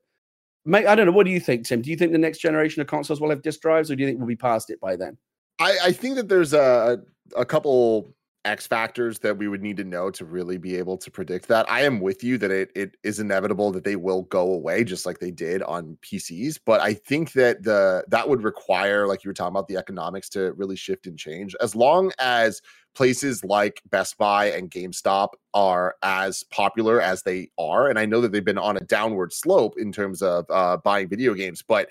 Mate, 0.66 0.86
I 0.86 0.96
don't 0.96 1.06
know. 1.06 1.14
What 1.14 1.26
do 1.26 1.32
you 1.32 1.40
think, 1.40 1.66
Tim? 1.66 1.82
Do 1.82 1.90
you 1.90 1.96
think 1.96 2.12
the 2.12 2.18
next 2.18 2.40
generation 2.40 2.82
of 2.82 2.88
consoles 2.88 3.22
will 3.22 3.30
have 3.30 3.42
disk 3.42 3.62
drives, 3.62 3.90
or 3.90 3.96
do 3.96 4.04
you 4.04 4.10
think 4.10 4.20
we'll 4.20 4.28
be 4.28 4.36
past 4.36 4.70
it 4.70 4.82
by 4.82 4.98
then? 4.98 5.18
I, 5.60 5.78
I 5.86 5.92
think 5.94 6.16
that 6.16 6.28
there's 6.28 6.54
a 6.54 7.00
a 7.38 7.46
couple 7.46 8.14
X 8.48 8.66
factors 8.66 9.20
that 9.20 9.38
we 9.38 9.48
would 9.48 9.62
need 9.62 9.78
to 9.78 9.84
know 9.84 10.10
to 10.12 10.24
really 10.24 10.58
be 10.58 10.78
able 10.78 10.98
to 10.98 11.12
predict 11.12 11.50
that. 11.50 11.70
I 11.70 11.82
am 11.82 12.00
with 12.00 12.24
you 12.24 12.38
that 12.38 12.50
it 12.50 12.72
it 12.76 12.96
is 13.04 13.20
inevitable 13.20 13.72
that 13.74 13.84
they 13.84 13.98
will 13.98 14.24
go 14.24 14.54
away 14.54 14.86
just 14.86 15.06
like 15.06 15.20
they 15.20 15.32
did 15.32 15.62
on 15.64 15.98
PCs, 16.02 16.60
but 16.66 16.80
I 16.80 16.94
think 16.94 17.34
that 17.34 17.64
the 17.64 18.06
that 18.08 18.28
would 18.28 18.44
require 18.44 19.06
like 19.06 19.24
you 19.24 19.30
were 19.30 19.34
talking 19.34 19.54
about 19.54 19.68
the 19.68 19.76
economics 19.76 20.30
to 20.30 20.54
really 20.54 20.78
shift 20.78 21.08
and 21.08 21.20
change. 21.20 21.56
As 21.62 21.76
long 21.76 22.12
as 22.20 22.62
places 22.96 23.44
like 23.44 23.82
Best 23.90 24.18
Buy 24.18 24.46
and 24.52 24.72
GameStop 24.72 25.30
are 25.54 25.96
as 26.02 26.44
popular 26.46 27.02
as 27.02 27.24
they 27.24 27.50
are, 27.60 27.90
and 27.90 28.00
I 28.00 28.06
know 28.06 28.22
that 28.22 28.32
they've 28.32 28.44
been 28.44 28.58
on 28.58 28.78
a 28.78 28.82
downward 28.82 29.34
slope 29.34 29.76
in 29.78 29.92
terms 29.92 30.22
of 30.22 30.46
uh, 30.50 30.78
buying 30.78 31.10
video 31.10 31.34
games, 31.34 31.62
but 31.62 31.90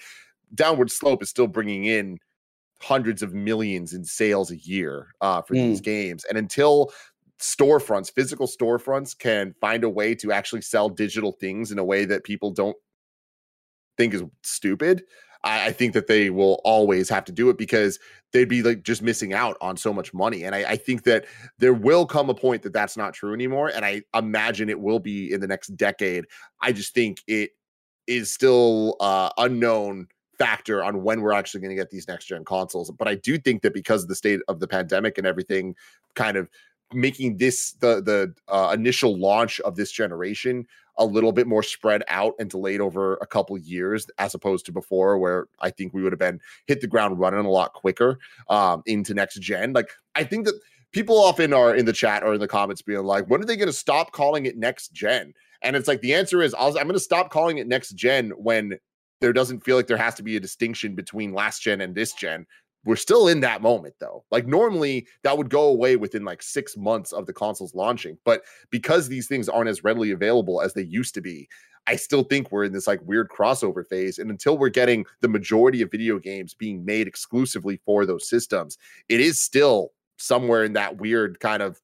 downward 0.54 0.90
slope 0.90 1.22
is 1.22 1.28
still 1.28 1.46
bringing 1.46 1.84
in 1.84 2.18
hundreds 2.82 3.22
of 3.22 3.32
millions 3.32 3.92
in 3.94 4.04
sales 4.04 4.50
a 4.50 4.56
year 4.58 5.08
uh, 5.20 5.42
for 5.42 5.54
Mm. 5.54 5.68
these 5.68 5.80
games. 5.80 6.24
And 6.24 6.36
until 6.38 6.92
storefronts, 7.40 8.12
physical 8.12 8.46
storefronts, 8.46 9.18
can 9.18 9.54
find 9.60 9.84
a 9.84 9.90
way 9.90 10.14
to 10.16 10.32
actually 10.32 10.62
sell 10.62 10.88
digital 10.88 11.32
things 11.32 11.72
in 11.72 11.78
a 11.78 11.84
way 11.84 12.04
that 12.04 12.24
people 12.24 12.50
don't 12.50 12.76
think 13.96 14.14
is 14.14 14.22
stupid, 14.42 15.02
I, 15.44 15.66
I 15.66 15.72
think 15.72 15.94
that 15.94 16.06
they 16.06 16.30
will 16.30 16.60
always 16.64 17.08
have 17.08 17.24
to 17.26 17.32
do 17.32 17.48
it 17.48 17.56
because 17.56 17.98
they'd 18.32 18.48
be 18.48 18.62
like 18.62 18.82
just 18.82 19.02
missing 19.02 19.32
out 19.32 19.56
on 19.60 19.76
so 19.76 19.92
much 19.92 20.12
money. 20.12 20.44
And 20.44 20.54
I, 20.54 20.64
I 20.72 20.76
think 20.76 21.04
that 21.04 21.24
there 21.58 21.72
will 21.74 22.04
come 22.06 22.28
a 22.28 22.34
point 22.34 22.62
that 22.62 22.72
that's 22.72 22.96
not 22.96 23.14
true 23.14 23.32
anymore. 23.32 23.70
And 23.74 23.84
I 23.84 24.02
imagine 24.14 24.68
it 24.68 24.80
will 24.80 24.98
be 24.98 25.32
in 25.32 25.40
the 25.40 25.46
next 25.46 25.68
decade. 25.76 26.26
I 26.60 26.72
just 26.72 26.94
think 26.94 27.22
it 27.26 27.50
is 28.06 28.32
still 28.32 28.96
uh, 29.00 29.30
unknown 29.38 30.08
factor 30.38 30.82
on 30.82 31.02
when 31.02 31.20
we're 31.20 31.32
actually 31.32 31.60
going 31.60 31.70
to 31.70 31.76
get 31.76 31.90
these 31.90 32.08
next 32.08 32.26
gen 32.26 32.44
consoles. 32.44 32.90
But 32.90 33.08
I 33.08 33.14
do 33.14 33.38
think 33.38 33.62
that 33.62 33.74
because 33.74 34.02
of 34.02 34.08
the 34.08 34.14
state 34.14 34.40
of 34.48 34.60
the 34.60 34.68
pandemic 34.68 35.18
and 35.18 35.26
everything, 35.26 35.74
kind 36.14 36.36
of 36.36 36.48
making 36.92 37.36
this 37.36 37.72
the 37.80 38.00
the 38.02 38.34
uh, 38.48 38.72
initial 38.72 39.18
launch 39.18 39.60
of 39.60 39.76
this 39.76 39.90
generation 39.90 40.66
a 40.98 41.04
little 41.04 41.32
bit 41.32 41.46
more 41.46 41.62
spread 41.62 42.02
out 42.08 42.34
and 42.38 42.48
delayed 42.48 42.80
over 42.80 43.14
a 43.16 43.26
couple 43.26 43.56
years 43.58 44.06
as 44.18 44.34
opposed 44.34 44.64
to 44.64 44.72
before 44.72 45.18
where 45.18 45.48
i 45.60 45.68
think 45.68 45.92
we 45.92 46.02
would 46.02 46.12
have 46.12 46.18
been 46.18 46.40
hit 46.66 46.80
the 46.80 46.86
ground 46.86 47.18
running 47.18 47.44
a 47.44 47.50
lot 47.50 47.72
quicker 47.72 48.18
um 48.48 48.82
into 48.86 49.14
next 49.14 49.40
gen 49.40 49.72
like 49.72 49.90
i 50.14 50.22
think 50.22 50.46
that 50.46 50.54
people 50.92 51.18
often 51.18 51.52
are 51.52 51.74
in 51.74 51.84
the 51.84 51.92
chat 51.92 52.22
or 52.22 52.34
in 52.34 52.40
the 52.40 52.48
comments 52.48 52.82
being 52.82 53.02
like 53.02 53.26
when 53.26 53.42
are 53.42 53.46
they 53.46 53.56
going 53.56 53.66
to 53.66 53.72
stop 53.72 54.12
calling 54.12 54.46
it 54.46 54.56
next 54.56 54.92
gen 54.92 55.34
and 55.62 55.74
it's 55.74 55.88
like 55.88 56.00
the 56.00 56.14
answer 56.14 56.40
is 56.40 56.54
I'll, 56.54 56.68
i'm 56.78 56.86
going 56.86 56.92
to 56.92 57.00
stop 57.00 57.30
calling 57.30 57.58
it 57.58 57.66
next 57.66 57.90
gen 57.90 58.30
when 58.30 58.78
there 59.20 59.32
doesn't 59.32 59.64
feel 59.64 59.76
like 59.76 59.86
there 59.86 59.96
has 59.96 60.14
to 60.14 60.22
be 60.22 60.36
a 60.36 60.40
distinction 60.40 60.94
between 60.94 61.32
last 61.32 61.62
gen 61.62 61.80
and 61.80 61.94
this 61.94 62.12
gen 62.12 62.46
we're 62.86 62.96
still 62.96 63.26
in 63.28 63.40
that 63.40 63.60
moment 63.60 63.94
though. 63.98 64.24
Like 64.30 64.46
normally 64.46 65.06
that 65.24 65.36
would 65.36 65.50
go 65.50 65.64
away 65.64 65.96
within 65.96 66.24
like 66.24 66.40
six 66.40 66.76
months 66.76 67.12
of 67.12 67.26
the 67.26 67.32
consoles 67.32 67.74
launching, 67.74 68.16
but 68.24 68.42
because 68.70 69.08
these 69.08 69.26
things 69.26 69.48
aren't 69.48 69.68
as 69.68 69.84
readily 69.84 70.12
available 70.12 70.62
as 70.62 70.72
they 70.72 70.82
used 70.82 71.12
to 71.14 71.20
be, 71.20 71.48
I 71.88 71.96
still 71.96 72.22
think 72.22 72.50
we're 72.50 72.64
in 72.64 72.72
this 72.72 72.86
like 72.86 73.00
weird 73.02 73.28
crossover 73.28 73.86
phase. 73.86 74.18
And 74.18 74.30
until 74.30 74.56
we're 74.56 74.68
getting 74.68 75.04
the 75.20 75.28
majority 75.28 75.82
of 75.82 75.90
video 75.90 76.18
games 76.18 76.54
being 76.54 76.84
made 76.84 77.06
exclusively 77.06 77.80
for 77.84 78.06
those 78.06 78.28
systems, 78.28 78.78
it 79.08 79.20
is 79.20 79.40
still 79.40 79.90
somewhere 80.16 80.64
in 80.64 80.72
that 80.74 80.98
weird 80.98 81.38
kind 81.40 81.62
of 81.62 81.80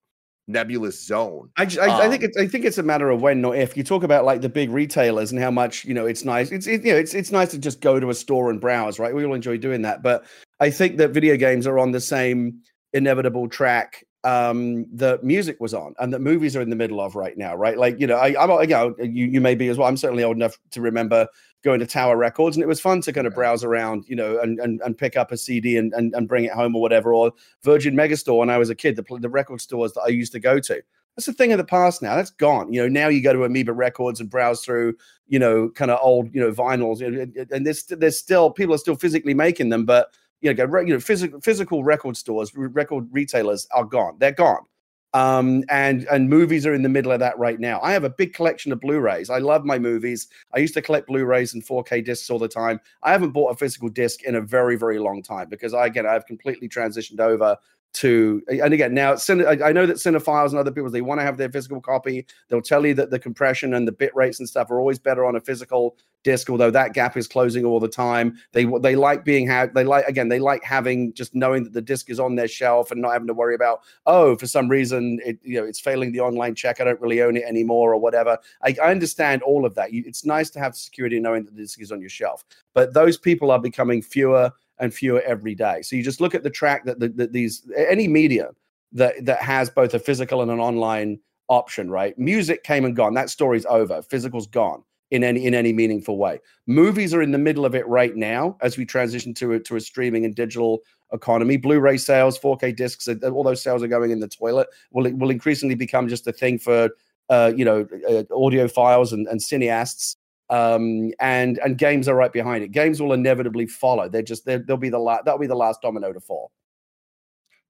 nebulous 0.52 1.04
zone. 1.04 1.50
I, 1.56 1.64
just, 1.64 1.80
I, 1.80 2.06
I 2.06 2.08
think 2.08 2.22
Um, 2.22 2.28
it's 2.28 2.36
I 2.36 2.46
think 2.46 2.64
it's 2.64 2.78
a 2.78 2.82
matter 2.82 3.10
of 3.10 3.20
when, 3.22 3.40
not 3.40 3.56
if. 3.56 3.76
You 3.76 3.82
talk 3.82 4.04
about 4.04 4.24
like 4.24 4.40
the 4.40 4.48
big 4.48 4.70
retailers 4.70 5.32
and 5.32 5.40
how 5.40 5.50
much 5.50 5.84
you 5.84 5.94
know 5.94 6.06
it's 6.06 6.24
nice. 6.24 6.52
It's 6.52 6.66
it, 6.66 6.84
you 6.84 6.92
know 6.92 6.98
it's 6.98 7.14
it's 7.14 7.32
nice 7.32 7.50
to 7.50 7.58
just 7.58 7.80
go 7.80 7.98
to 7.98 8.10
a 8.10 8.14
store 8.14 8.50
and 8.50 8.60
browse, 8.60 8.98
right? 8.98 9.14
We 9.14 9.24
all 9.24 9.34
enjoy 9.34 9.56
doing 9.58 9.82
that, 9.82 10.02
but 10.02 10.24
I 10.60 10.70
think 10.70 10.98
that 10.98 11.10
video 11.10 11.36
games 11.36 11.66
are 11.66 11.78
on 11.78 11.90
the 11.90 12.00
same 12.00 12.60
inevitable 12.92 13.48
track 13.48 14.04
um, 14.24 14.86
the 14.94 15.18
music 15.22 15.60
was 15.60 15.74
on 15.74 15.94
and 15.98 16.12
that 16.12 16.20
movies 16.20 16.54
are 16.54 16.60
in 16.60 16.70
the 16.70 16.76
middle 16.76 17.00
of 17.00 17.16
right 17.16 17.36
now, 17.36 17.56
right? 17.56 17.76
Like, 17.76 17.98
you 17.98 18.06
know, 18.06 18.16
I, 18.16 18.40
I'm, 18.40 18.50
you 18.62 18.68
know, 18.68 18.94
you, 19.00 19.26
you 19.26 19.40
may 19.40 19.54
be 19.54 19.68
as 19.68 19.78
well. 19.78 19.88
I'm 19.88 19.96
certainly 19.96 20.22
old 20.22 20.36
enough 20.36 20.58
to 20.70 20.80
remember 20.80 21.26
going 21.64 21.80
to 21.80 21.86
Tower 21.86 22.16
Records 22.16 22.56
and 22.56 22.62
it 22.62 22.68
was 22.68 22.80
fun 22.80 23.00
to 23.02 23.12
kind 23.12 23.26
of 23.26 23.34
browse 23.34 23.64
around, 23.64 24.04
you 24.06 24.14
know, 24.14 24.38
and, 24.38 24.60
and, 24.60 24.80
and 24.82 24.96
pick 24.96 25.16
up 25.16 25.32
a 25.32 25.36
CD 25.36 25.76
and, 25.76 25.92
and, 25.94 26.14
and 26.14 26.28
bring 26.28 26.44
it 26.44 26.52
home 26.52 26.76
or 26.76 26.82
whatever, 26.82 27.12
or 27.12 27.32
Virgin 27.64 27.94
Megastore 27.94 28.38
when 28.38 28.50
I 28.50 28.58
was 28.58 28.70
a 28.70 28.74
kid, 28.76 28.96
the, 28.96 29.04
the 29.18 29.28
record 29.28 29.60
stores 29.60 29.92
that 29.94 30.02
I 30.02 30.08
used 30.08 30.32
to 30.32 30.40
go 30.40 30.60
to. 30.60 30.82
That's 31.16 31.28
a 31.28 31.32
thing 31.32 31.52
of 31.52 31.58
the 31.58 31.64
past 31.64 32.00
now. 32.00 32.16
That's 32.16 32.30
gone. 32.30 32.72
You 32.72 32.82
know, 32.82 32.88
now 32.88 33.08
you 33.08 33.22
go 33.22 33.32
to 33.32 33.44
Amoeba 33.44 33.72
Records 33.72 34.18
and 34.18 34.30
browse 34.30 34.64
through, 34.64 34.94
you 35.28 35.38
know, 35.38 35.68
kind 35.68 35.90
of 35.90 35.98
old, 36.00 36.34
you 36.34 36.40
know, 36.40 36.50
vinyls, 36.50 37.02
and 37.50 37.66
there's 37.66 37.84
there's 37.84 38.18
still 38.18 38.50
people 38.50 38.74
are 38.74 38.78
still 38.78 38.96
physically 38.96 39.34
making 39.34 39.68
them, 39.68 39.84
but 39.84 40.08
you 40.42 40.52
know, 40.52 40.66
go, 40.66 40.80
you 40.80 40.92
know, 40.92 41.00
physical 41.00 41.40
physical 41.40 41.84
record 41.84 42.16
stores, 42.16 42.52
record 42.54 43.06
retailers 43.10 43.66
are 43.70 43.84
gone. 43.84 44.16
They're 44.18 44.32
gone. 44.32 44.66
Um, 45.14 45.62
and 45.68 46.06
and 46.10 46.28
movies 46.28 46.66
are 46.66 46.74
in 46.74 46.82
the 46.82 46.88
middle 46.88 47.12
of 47.12 47.20
that 47.20 47.38
right 47.38 47.60
now. 47.60 47.80
I 47.82 47.92
have 47.92 48.04
a 48.04 48.10
big 48.10 48.32
collection 48.34 48.72
of 48.72 48.80
Blu-rays. 48.80 49.28
I 49.30 49.38
love 49.38 49.64
my 49.64 49.78
movies. 49.78 50.28
I 50.54 50.58
used 50.58 50.74
to 50.74 50.82
collect 50.82 51.06
Blu-rays 51.06 51.52
and 51.54 51.62
4K 51.62 52.04
discs 52.04 52.30
all 52.30 52.38
the 52.38 52.48
time. 52.48 52.80
I 53.02 53.12
haven't 53.12 53.32
bought 53.32 53.52
a 53.52 53.56
physical 53.56 53.88
disc 53.88 54.22
in 54.22 54.36
a 54.36 54.40
very 54.40 54.76
very 54.76 54.98
long 54.98 55.22
time 55.22 55.48
because 55.48 55.74
I 55.74 55.86
again 55.86 56.06
I've 56.06 56.26
completely 56.26 56.68
transitioned 56.68 57.20
over 57.20 57.56
to 57.94 58.42
and 58.48 58.72
again 58.72 58.94
now 58.94 59.10
i 59.10 59.70
know 59.70 59.84
that 59.84 59.96
cinephiles 59.96 60.50
and 60.50 60.58
other 60.58 60.70
people 60.70 60.90
they 60.90 61.02
want 61.02 61.20
to 61.20 61.24
have 61.24 61.36
their 61.36 61.50
physical 61.50 61.80
copy. 61.80 62.26
They'll 62.48 62.62
tell 62.62 62.86
you 62.86 62.94
that 62.94 63.10
the 63.10 63.18
compression 63.18 63.74
and 63.74 63.86
the 63.86 63.92
bit 63.92 64.14
rates 64.14 64.38
and 64.38 64.48
stuff 64.48 64.70
are 64.70 64.78
always 64.78 64.98
better 64.98 65.24
on 65.24 65.36
a 65.36 65.40
physical 65.40 65.96
disc 66.24 66.48
although 66.48 66.70
that 66.70 66.94
gap 66.94 67.16
is 67.16 67.26
closing 67.26 67.64
all 67.64 67.80
the 67.80 67.88
time. 67.88 68.38
They 68.52 68.64
they 68.80 68.96
like 68.96 69.24
being 69.24 69.46
had 69.46 69.74
they 69.74 69.84
like 69.84 70.06
again 70.06 70.28
they 70.28 70.38
like 70.38 70.62
having 70.62 71.12
just 71.12 71.34
knowing 71.34 71.64
that 71.64 71.72
the 71.72 71.82
disc 71.82 72.08
is 72.08 72.20
on 72.20 72.36
their 72.36 72.48
shelf 72.48 72.90
and 72.90 73.02
not 73.02 73.12
having 73.12 73.28
to 73.28 73.34
worry 73.34 73.54
about 73.54 73.82
oh 74.06 74.36
for 74.36 74.46
some 74.46 74.68
reason 74.68 75.18
it 75.24 75.38
you 75.42 75.60
know 75.60 75.66
it's 75.66 75.80
failing 75.80 76.12
the 76.12 76.20
online 76.20 76.54
check 76.54 76.80
i 76.80 76.84
don't 76.84 77.00
really 77.00 77.22
own 77.22 77.36
it 77.36 77.44
anymore 77.44 77.92
or 77.92 77.98
whatever. 77.98 78.38
I, 78.64 78.74
I 78.82 78.90
understand 78.90 79.42
all 79.42 79.66
of 79.66 79.74
that. 79.74 79.92
You, 79.92 80.04
it's 80.06 80.24
nice 80.24 80.50
to 80.50 80.60
have 80.60 80.76
security 80.76 81.18
knowing 81.20 81.44
that 81.44 81.54
the 81.54 81.62
disc 81.62 81.80
is 81.80 81.92
on 81.92 82.00
your 82.00 82.10
shelf. 82.10 82.44
But 82.74 82.94
those 82.94 83.18
people 83.18 83.50
are 83.50 83.60
becoming 83.60 84.00
fewer 84.00 84.52
and 84.78 84.92
fewer 84.92 85.22
every 85.22 85.54
day. 85.54 85.82
So 85.82 85.96
you 85.96 86.02
just 86.02 86.20
look 86.20 86.34
at 86.34 86.42
the 86.42 86.50
track 86.50 86.84
that, 86.84 86.98
the, 86.98 87.08
that 87.10 87.32
these 87.32 87.62
any 87.76 88.08
media 88.08 88.50
that 88.92 89.24
that 89.24 89.40
has 89.40 89.70
both 89.70 89.94
a 89.94 89.98
physical 89.98 90.42
and 90.42 90.50
an 90.50 90.60
online 90.60 91.18
option, 91.48 91.90
right? 91.90 92.18
Music 92.18 92.64
came 92.64 92.84
and 92.84 92.96
gone. 92.96 93.14
That 93.14 93.30
story's 93.30 93.66
over. 93.66 94.02
Physical's 94.02 94.46
gone 94.46 94.82
in 95.10 95.22
any 95.22 95.44
in 95.46 95.54
any 95.54 95.72
meaningful 95.72 96.16
way. 96.18 96.40
Movies 96.66 97.14
are 97.14 97.22
in 97.22 97.32
the 97.32 97.38
middle 97.38 97.64
of 97.64 97.74
it 97.74 97.86
right 97.86 98.16
now 98.16 98.56
as 98.62 98.76
we 98.76 98.84
transition 98.84 99.34
to 99.34 99.52
a, 99.52 99.60
to 99.60 99.76
a 99.76 99.80
streaming 99.80 100.24
and 100.24 100.34
digital 100.34 100.80
economy. 101.12 101.58
Blu-ray 101.58 101.98
sales, 101.98 102.38
4K 102.38 102.74
discs, 102.74 103.08
all 103.08 103.44
those 103.44 103.62
sales 103.62 103.82
are 103.82 103.88
going 103.88 104.10
in 104.10 104.20
the 104.20 104.28
toilet. 104.28 104.68
Will 104.90 105.10
will 105.16 105.30
increasingly 105.30 105.74
become 105.74 106.08
just 106.08 106.26
a 106.26 106.32
thing 106.32 106.58
for 106.58 106.90
uh, 107.28 107.52
you 107.54 107.64
know 107.64 107.82
uh, 108.08 108.24
audiophiles 108.30 109.12
and, 109.12 109.28
and 109.28 109.40
cineasts 109.40 110.16
um, 110.52 111.10
and 111.18 111.58
and 111.64 111.78
games 111.78 112.08
are 112.08 112.14
right 112.14 112.32
behind 112.32 112.62
it. 112.62 112.72
Games 112.72 113.00
will 113.00 113.14
inevitably 113.14 113.66
follow. 113.66 114.08
They're 114.08 114.22
just 114.22 114.44
they 114.44 114.58
will 114.58 114.76
be 114.76 114.90
the 114.90 114.98
last 114.98 115.24
that'll 115.24 115.40
be 115.40 115.46
the 115.46 115.54
last 115.54 115.80
domino 115.80 116.12
to 116.12 116.20
fall. 116.20 116.52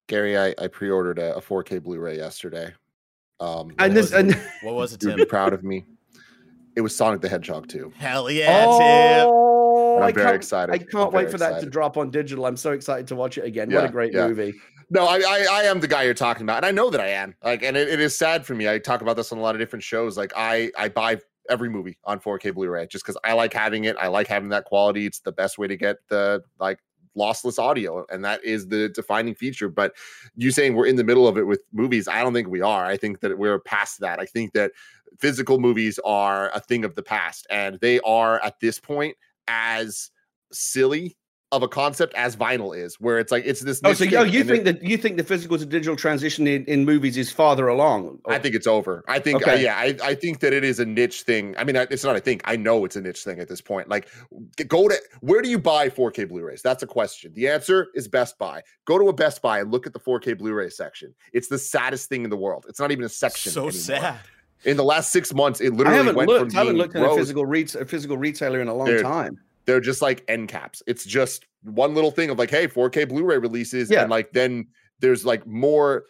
Gary, 0.09 0.37
I, 0.37 0.53
I 0.59 0.67
pre-ordered 0.67 1.21
a, 1.21 1.37
a 1.37 1.41
4K 1.41 1.81
Blu-ray 1.81 2.17
yesterday. 2.17 2.75
Um, 3.39 3.73
and 3.79 3.97
this 3.97 4.13
and 4.13 4.35
what 4.63 4.75
was 4.75 4.93
it? 4.93 5.01
Tim? 5.01 5.11
You'd 5.11 5.17
be 5.19 5.25
proud 5.27 5.53
of 5.53 5.63
me. 5.63 5.87
It 6.75 6.81
was 6.81 6.97
Sonic 6.97 7.21
the 7.21 7.29
Hedgehog 7.29 7.69
2. 7.69 7.93
Hell 7.97 8.31
yeah, 8.31 8.65
oh, 8.67 10.01
I'm 10.03 10.13
very 10.13 10.35
excited. 10.35 10.73
I 10.73 10.79
can't 10.79 11.13
wait 11.13 11.29
for 11.29 11.37
excited. 11.37 11.57
that 11.59 11.61
to 11.61 11.71
drop 11.71 11.97
on 11.97 12.11
digital. 12.11 12.47
I'm 12.47 12.57
so 12.57 12.73
excited 12.73 13.07
to 13.09 13.15
watch 13.15 13.39
it 13.39 13.45
again. 13.45 13.71
Yeah, 13.71 13.83
what 13.83 13.91
a 13.91 13.93
great 13.93 14.13
yeah. 14.13 14.27
movie. 14.27 14.55
No, 14.91 15.07
I, 15.07 15.19
I, 15.19 15.47
I 15.51 15.63
am 15.63 15.81
the 15.81 15.89
guy 15.89 16.03
you're 16.03 16.15
talking 16.15 16.43
about, 16.43 16.59
and 16.59 16.67
I 16.67 16.71
know 16.73 16.91
that 16.91 17.01
I 17.01 17.09
am. 17.09 17.35
Like, 17.45 17.63
and 17.63 17.77
it, 17.77 17.89
it 17.89 18.01
is 18.01 18.17
sad 18.17 18.45
for 18.45 18.55
me. 18.55 18.69
I 18.69 18.79
talk 18.79 19.03
about 19.03 19.17
this 19.17 19.33
on 19.33 19.39
a 19.39 19.41
lot 19.41 19.55
of 19.55 19.61
different 19.61 19.85
shows. 19.85 20.19
Like, 20.19 20.33
I 20.35 20.73
I 20.77 20.89
buy 20.89 21.19
every 21.49 21.69
movie 21.69 21.99
on 22.05 22.21
4K 22.21 22.55
Blu-ray 22.55 22.87
just 22.87 23.05
because 23.05 23.19
I 23.25 23.33
like 23.33 23.53
having 23.53 23.85
it. 23.85 23.97
I 23.99 24.09
like 24.09 24.27
having 24.27 24.51
that 24.51 24.65
quality. 24.65 25.07
It's 25.07 25.21
the 25.21 25.33
best 25.33 25.59
way 25.59 25.67
to 25.67 25.77
get 25.77 25.97
the 26.09 26.43
like 26.59 26.79
lossless 27.17 27.59
audio, 27.59 28.07
and 28.11 28.25
that 28.25 28.43
is 28.45 28.69
the 28.69 28.89
defining 28.89 29.35
feature. 29.35 29.69
But 29.69 29.95
you 30.35 30.51
saying 30.51 30.75
we're 30.75 30.87
in 30.87 30.97
the 30.97 31.05
middle 31.05 31.29
of 31.29 31.37
it 31.37 31.47
with 31.47 31.63
movies, 31.73 32.09
I 32.09 32.23
don't 32.23 32.33
think 32.33 32.49
we 32.49 32.63
are. 32.63 32.85
I 32.85 32.97
think 32.97 33.21
that 33.21 33.39
we're 33.39 33.59
past 33.61 34.01
that. 34.01 34.21
I 34.21 34.27
think 34.27 34.53
that 34.55 34.73
physical 35.19 35.59
movies 35.59 35.99
are 36.05 36.51
a 36.55 36.61
thing 36.61 36.85
of 36.85 36.95
the 36.95 37.03
past, 37.03 37.47
and 37.51 37.79
they 37.81 38.01
are 38.01 38.43
at 38.43 38.61
this 38.61 38.79
point 38.79 39.17
as 39.49 40.11
silly 40.53 41.17
of 41.53 41.63
a 41.63 41.69
concept 41.69 42.15
as 42.15 42.35
vinyl 42.35 42.77
is, 42.77 42.99
where 42.99 43.19
it's 43.19 43.31
like 43.31 43.45
it's 43.47 43.61
this. 43.61 43.81
Oh, 43.85 43.93
so 43.93 44.07
oh, 44.17 44.23
you 44.25 44.43
think 44.43 44.65
that 44.65 44.83
you 44.83 44.97
think 44.97 45.19
the 45.19 45.23
physical 45.23 45.59
to 45.59 45.67
digital 45.67 45.95
transition 45.95 46.47
in, 46.47 46.65
in 46.65 46.87
movies 46.87 47.19
is 47.19 47.31
farther 47.31 47.69
along? 47.69 48.19
Or? 48.25 48.33
I 48.33 48.39
think 48.39 48.55
it's 48.55 48.67
over. 48.67 49.05
I 49.07 49.19
think, 49.19 49.47
uh, 49.47 49.51
okay. 49.51 49.55
uh, 49.55 49.59
yeah, 49.59 49.77
I, 49.77 49.97
I 50.03 50.15
think 50.15 50.41
that 50.41 50.55
it 50.55 50.65
is 50.65 50.81
a 50.81 50.87
niche 50.87 51.23
thing. 51.23 51.55
I 51.59 51.65
mean, 51.65 51.77
it's 51.77 52.05
not. 52.05 52.17
I 52.17 52.21
think 52.21 52.41
I 52.47 52.57
know 52.57 52.87
it's 52.87 52.97
a 52.97 53.03
niche 53.03 53.23
thing 53.23 53.39
at 53.39 53.49
this 53.49 53.61
point. 53.61 53.89
Like, 53.89 54.09
go 54.67 54.89
to 54.89 54.97
where 55.21 55.43
do 55.43 55.51
you 55.51 55.59
buy 55.59 55.91
4K 55.91 56.29
Blu-rays? 56.29 56.63
That's 56.63 56.83
a 56.83 56.87
question. 56.87 57.33
The 57.35 57.49
answer 57.49 57.89
is 57.95 58.09
Best 58.09 58.39
Buy. 58.39 58.63
Go 58.87 58.99
to 58.99 59.09
a 59.09 59.13
Best 59.13 59.43
Buy 59.43 59.61
and 59.61 59.71
look 59.71 59.87
at 59.87 59.93
the 59.93 60.01
4K 60.01 60.39
Blu-ray 60.39 60.71
section. 60.71 61.15
It's 61.35 61.49
the 61.49 61.59
saddest 61.59 62.09
thing 62.09 62.25
in 62.25 62.31
the 62.31 62.37
world. 62.37 62.65
It's 62.67 62.81
not 62.81 62.91
even 62.91 63.05
a 63.05 63.11
section. 63.11 63.53
So 63.53 63.69
anymore. 63.69 63.73
sad. 63.73 64.21
In 64.65 64.77
the 64.77 64.85
last 64.85 65.11
six 65.11 65.35
months, 65.35 65.61
it 65.61 65.75
literally 65.75 65.99
I 65.99 65.99
haven't 65.99 66.15
went 66.15 66.29
looked, 66.29 66.53
from 66.53 66.57
I 66.57 66.61
haven't 66.61 66.79
looked 66.79 66.97
at 66.97 67.03
a 67.03 67.15
physical, 67.15 67.45
re- 67.45 67.67
a 67.79 67.85
physical 67.85 68.17
retailer 68.17 68.61
in 68.61 68.69
a 68.69 68.75
long 68.75 68.87
Dude, 68.87 69.03
time 69.03 69.41
they're 69.65 69.81
just 69.81 70.03
like 70.03 70.25
end 70.29 70.49
caps. 70.49 70.83
It's 70.87 71.05
just 71.05 71.47
one 71.63 71.95
little 71.95 72.11
thing 72.11 72.31
of 72.31 72.39
like, 72.39 72.51
hey, 72.51 72.67
4K 72.67 73.09
Blu-ray 73.09 73.39
releases, 73.39 73.91
yeah. 73.91 74.03
and 74.03 74.11
like 74.11 74.33
then 74.33 74.67
there's 75.01 75.25
like 75.25 75.47
more 75.47 76.05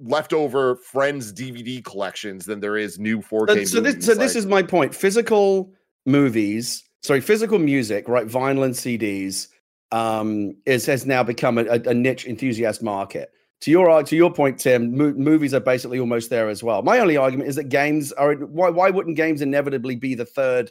leftover 0.00 0.76
friends 0.76 1.32
DVD 1.32 1.84
collections 1.84 2.44
than 2.44 2.60
there 2.60 2.76
is 2.76 2.98
new 2.98 3.20
4K. 3.20 3.48
So, 3.48 3.64
so 3.64 3.80
this, 3.80 4.06
so 4.06 4.12
like, 4.12 4.20
this 4.20 4.36
is 4.36 4.46
my 4.46 4.62
point. 4.62 4.94
Physical 4.94 5.72
movies, 6.06 6.84
sorry, 7.02 7.20
physical 7.20 7.58
music, 7.58 8.08
right? 8.08 8.26
Vinyl 8.26 8.64
and 8.64 8.74
CDs 8.74 9.48
um, 9.92 10.54
is 10.66 10.86
has 10.86 11.06
now 11.06 11.22
become 11.22 11.58
a, 11.58 11.64
a, 11.64 11.94
niche 11.94 12.26
enthusiast 12.26 12.82
market. 12.82 13.30
To 13.62 13.70
your 13.70 14.02
to 14.02 14.16
your 14.16 14.32
point, 14.32 14.58
Tim, 14.58 14.96
mo- 14.96 15.14
movies 15.14 15.54
are 15.54 15.60
basically 15.60 15.98
almost 15.98 16.30
there 16.30 16.48
as 16.48 16.62
well. 16.62 16.82
My 16.82 16.98
only 17.00 17.16
argument 17.16 17.48
is 17.48 17.56
that 17.56 17.70
games 17.70 18.12
are 18.12 18.34
why 18.34 18.68
why 18.68 18.90
wouldn't 18.90 19.16
games 19.16 19.40
inevitably 19.40 19.96
be 19.96 20.14
the 20.14 20.26
third 20.26 20.70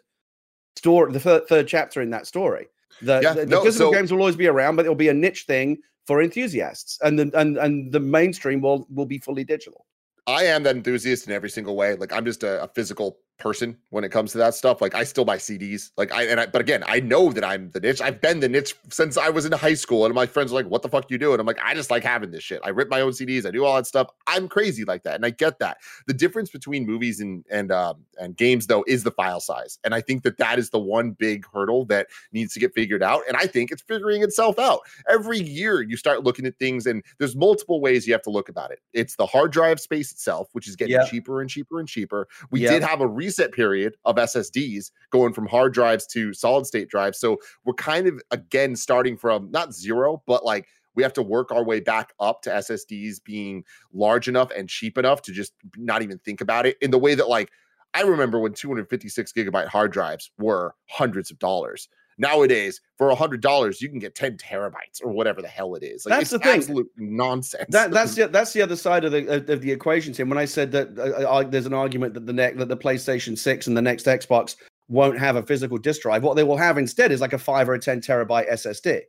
story, 0.78 1.12
the 1.12 1.20
third, 1.20 1.48
third 1.48 1.68
chapter 1.68 2.02
in 2.02 2.10
that 2.12 2.28
story. 2.28 2.68
The, 3.02 3.20
yeah, 3.22 3.34
the, 3.34 3.42
the 3.42 3.48
no, 3.48 3.64
physical 3.64 3.92
so, 3.92 3.98
games 3.98 4.12
will 4.12 4.20
always 4.20 4.36
be 4.36 4.48
around, 4.48 4.76
but 4.76 4.86
it'll 4.86 4.96
be 4.96 5.10
a 5.10 5.14
niche 5.14 5.44
thing 5.46 5.78
for 6.06 6.22
enthusiasts, 6.22 6.98
and 7.04 7.20
the 7.20 7.32
and 7.40 7.58
and 7.58 7.92
the 7.92 8.00
mainstream 8.00 8.62
will 8.62 8.88
will 8.90 9.06
be 9.06 9.20
fully 9.20 9.44
digital. 9.44 9.86
I 10.26 10.44
am 10.44 10.64
that 10.64 10.76
enthusiast 10.76 11.28
in 11.28 11.34
every 11.34 11.50
single 11.50 11.76
way. 11.76 11.96
Like 11.96 12.14
I'm 12.14 12.26
just 12.26 12.44
a, 12.44 12.64
a 12.64 12.68
physical 12.70 13.20
person 13.38 13.78
when 13.90 14.04
it 14.04 14.10
comes 14.10 14.32
to 14.32 14.38
that 14.40 14.56
stuff. 14.56 14.82
Like 14.82 14.96
I 14.96 15.04
still 15.04 15.26
buy 15.26 15.38
CDs. 15.38 15.92
Like 15.98 16.12
I 16.12 16.24
and 16.24 16.40
I, 16.40 16.46
but 16.48 16.62
again, 16.62 16.84
I 16.88 17.00
know 17.00 17.32
that 17.32 17.44
I'm 17.44 17.70
the 17.72 17.80
niche. 17.80 18.02
I've 18.02 18.20
been 18.22 18.40
the 18.40 18.50
niche 18.50 18.76
since 18.90 19.18
I 19.18 19.30
was 19.30 19.46
in 19.46 19.52
high 19.52 19.74
school, 19.74 20.06
and 20.06 20.14
my 20.14 20.26
friends 20.26 20.52
are 20.52 20.56
like, 20.56 20.68
"What 20.68 20.82
the 20.82 20.90
fuck 20.90 21.10
you 21.10 21.18
doing?" 21.18 21.40
I'm 21.40 21.46
like, 21.46 21.60
I 21.64 21.74
just 21.74 21.92
like 21.92 22.04
having 22.04 22.32
this 22.32 22.44
shit. 22.44 22.62
I 22.64 22.70
rip 22.70 22.90
my 22.90 23.02
own 23.02 23.12
CDs. 23.12 23.46
I 23.46 23.52
do 23.52 23.66
all 23.66 23.76
that 23.76 23.88
stuff. 23.88 24.10
I'm 24.28 24.48
crazy 24.48 24.86
like 24.86 25.04
that, 25.04 25.16
and 25.16 25.26
I 25.26 25.30
get 25.30 25.60
that. 25.60 25.78
The 26.08 26.14
difference 26.14 26.50
between 26.50 26.86
movies 26.86 27.20
and 27.20 27.44
and 27.50 27.72
um, 27.72 28.06
and 28.20 28.36
games 28.36 28.68
though 28.68 28.84
is 28.88 29.04
the 29.04 29.12
file 29.12 29.40
size, 29.40 29.80
and 29.84 29.94
I 29.94 30.02
think 30.02 30.24
that 30.24 30.38
that 30.38 30.60
is 30.60 30.70
the 30.70 30.80
one 30.80 31.12
big 31.12 31.46
hurdle 31.52 31.86
that 31.86 32.08
needs 32.32 32.54
to 32.54 32.60
get 32.60 32.74
figured 32.74 33.04
out. 33.04 33.22
And 33.28 33.38
I 33.38 33.48
think 33.48 33.72
it's 33.72 33.82
figuring 33.82 34.24
itself 34.24 34.60
out 34.60 34.82
every 35.10 35.40
year. 35.40 35.82
You 35.82 35.98
start 35.98 36.24
looking 36.24 36.46
at 36.46 36.58
things, 36.58 36.86
and 36.86 37.04
there's 37.20 37.36
multiple 37.36 37.82
ways 37.82 38.08
you 38.08 38.14
have 38.14 38.24
to 38.24 38.30
look 38.30 38.50
about 38.50 38.72
it. 38.72 38.80
It's 38.94 39.16
the 39.16 39.26
hard 39.26 39.52
drive 39.52 39.80
space 39.80 40.12
itself, 40.12 40.50
which 40.54 40.68
is 40.68 40.76
getting 40.76 40.94
yep. 40.94 41.10
cheaper 41.10 41.42
and 41.42 41.50
cheaper 41.50 41.80
and 41.80 41.88
cheaper. 41.88 42.28
We 42.52 42.62
yep. 42.62 42.72
did 42.72 42.84
have 42.84 43.02
a 43.02 43.08
reset 43.28 43.52
period 43.52 43.96
of 44.06 44.16
SSDs 44.16 44.92
going 45.12 45.34
from 45.34 45.48
hard 45.48 45.74
drives 45.74 46.08
to 46.08 46.34
solid 46.34 46.66
state 46.66 46.88
drives. 46.88 47.20
So 47.20 47.38
we're 47.66 47.74
kind 47.74 48.08
of 48.08 48.22
again 48.32 48.76
starting 48.76 49.18
from 49.18 49.52
not 49.52 49.74
zero, 49.74 50.24
but 50.26 50.46
like 50.46 50.68
we 50.96 51.04
have 51.04 51.14
to 51.14 51.22
work 51.22 51.52
our 51.52 51.64
way 51.64 51.82
back 51.82 52.14
up 52.22 52.42
to 52.44 52.50
SSDs 52.50 53.22
being 53.24 53.66
large 53.94 54.30
enough 54.30 54.50
and 54.56 54.70
cheap 54.70 54.98
enough 54.98 55.22
to 55.24 55.34
just 55.34 55.54
not 55.76 56.02
even 56.02 56.20
think 56.20 56.40
about 56.40 56.66
it 56.66 56.78
in 56.82 56.92
the 56.92 56.98
way 56.98 57.16
that 57.16 57.28
like 57.28 57.52
I 57.94 58.02
remember 58.02 58.40
when 58.40 58.54
256 58.54 59.34
gigabyte 59.34 59.68
hard 59.68 59.92
drives 59.92 60.32
were 60.38 60.74
hundreds 60.90 61.32
of 61.32 61.40
dollars. 61.40 61.90
Nowadays, 62.20 62.82
for 62.98 63.10
a 63.10 63.16
hundred 63.16 63.42
dollars, 63.42 63.80
you 63.80 63.90
can 63.90 64.00
get 64.00 64.16
ten 64.16 64.38
terabytes 64.38 65.04
or 65.04 65.12
whatever 65.12 65.42
the 65.42 65.48
hell 65.48 65.76
it 65.76 65.84
is. 65.84 66.06
Like, 66.06 66.20
that's 66.20 66.32
the 66.32 66.40
thing. 66.40 66.58
Absolute 66.58 66.90
nonsense. 66.98 67.66
That, 67.70 67.92
that's 67.92 68.16
the 68.16 68.28
that's 68.28 68.54
the 68.54 68.62
other 68.62 68.76
side 68.76 69.06
of 69.06 69.12
the 69.12 69.52
of 69.52 69.62
the 69.62 69.72
equation. 69.72 70.14
Tim, 70.14 70.28
when 70.30 70.40
I 70.40 70.46
said 70.46 70.72
that 70.72 70.98
uh, 70.98 71.30
uh 71.30 71.44
there's 71.44 71.68
an 71.68 71.74
argument 71.74 72.16
that 72.16 72.26
the 72.26 72.34
next 72.34 72.58
that 72.58 72.70
the 72.70 72.78
PlayStation 72.78 73.38
Six 73.38 73.68
and 73.68 73.78
the 73.78 73.82
next 73.82 74.06
Xbox 74.08 74.56
won't 74.90 75.20
have 75.20 75.36
a 75.36 75.44
physical 75.44 75.78
disk 75.78 76.02
drive, 76.02 76.24
what 76.24 76.36
they 76.36 76.44
will 76.44 76.58
have 76.58 76.78
instead 76.78 77.12
is 77.12 77.22
like 77.22 77.34
a 77.34 77.38
five 77.38 77.70
or 77.70 77.76
a 77.76 77.80
ten 77.80 78.02
terabyte 78.02 78.52
SSD. 78.52 79.02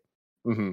Mm-hmm. 0.47 0.73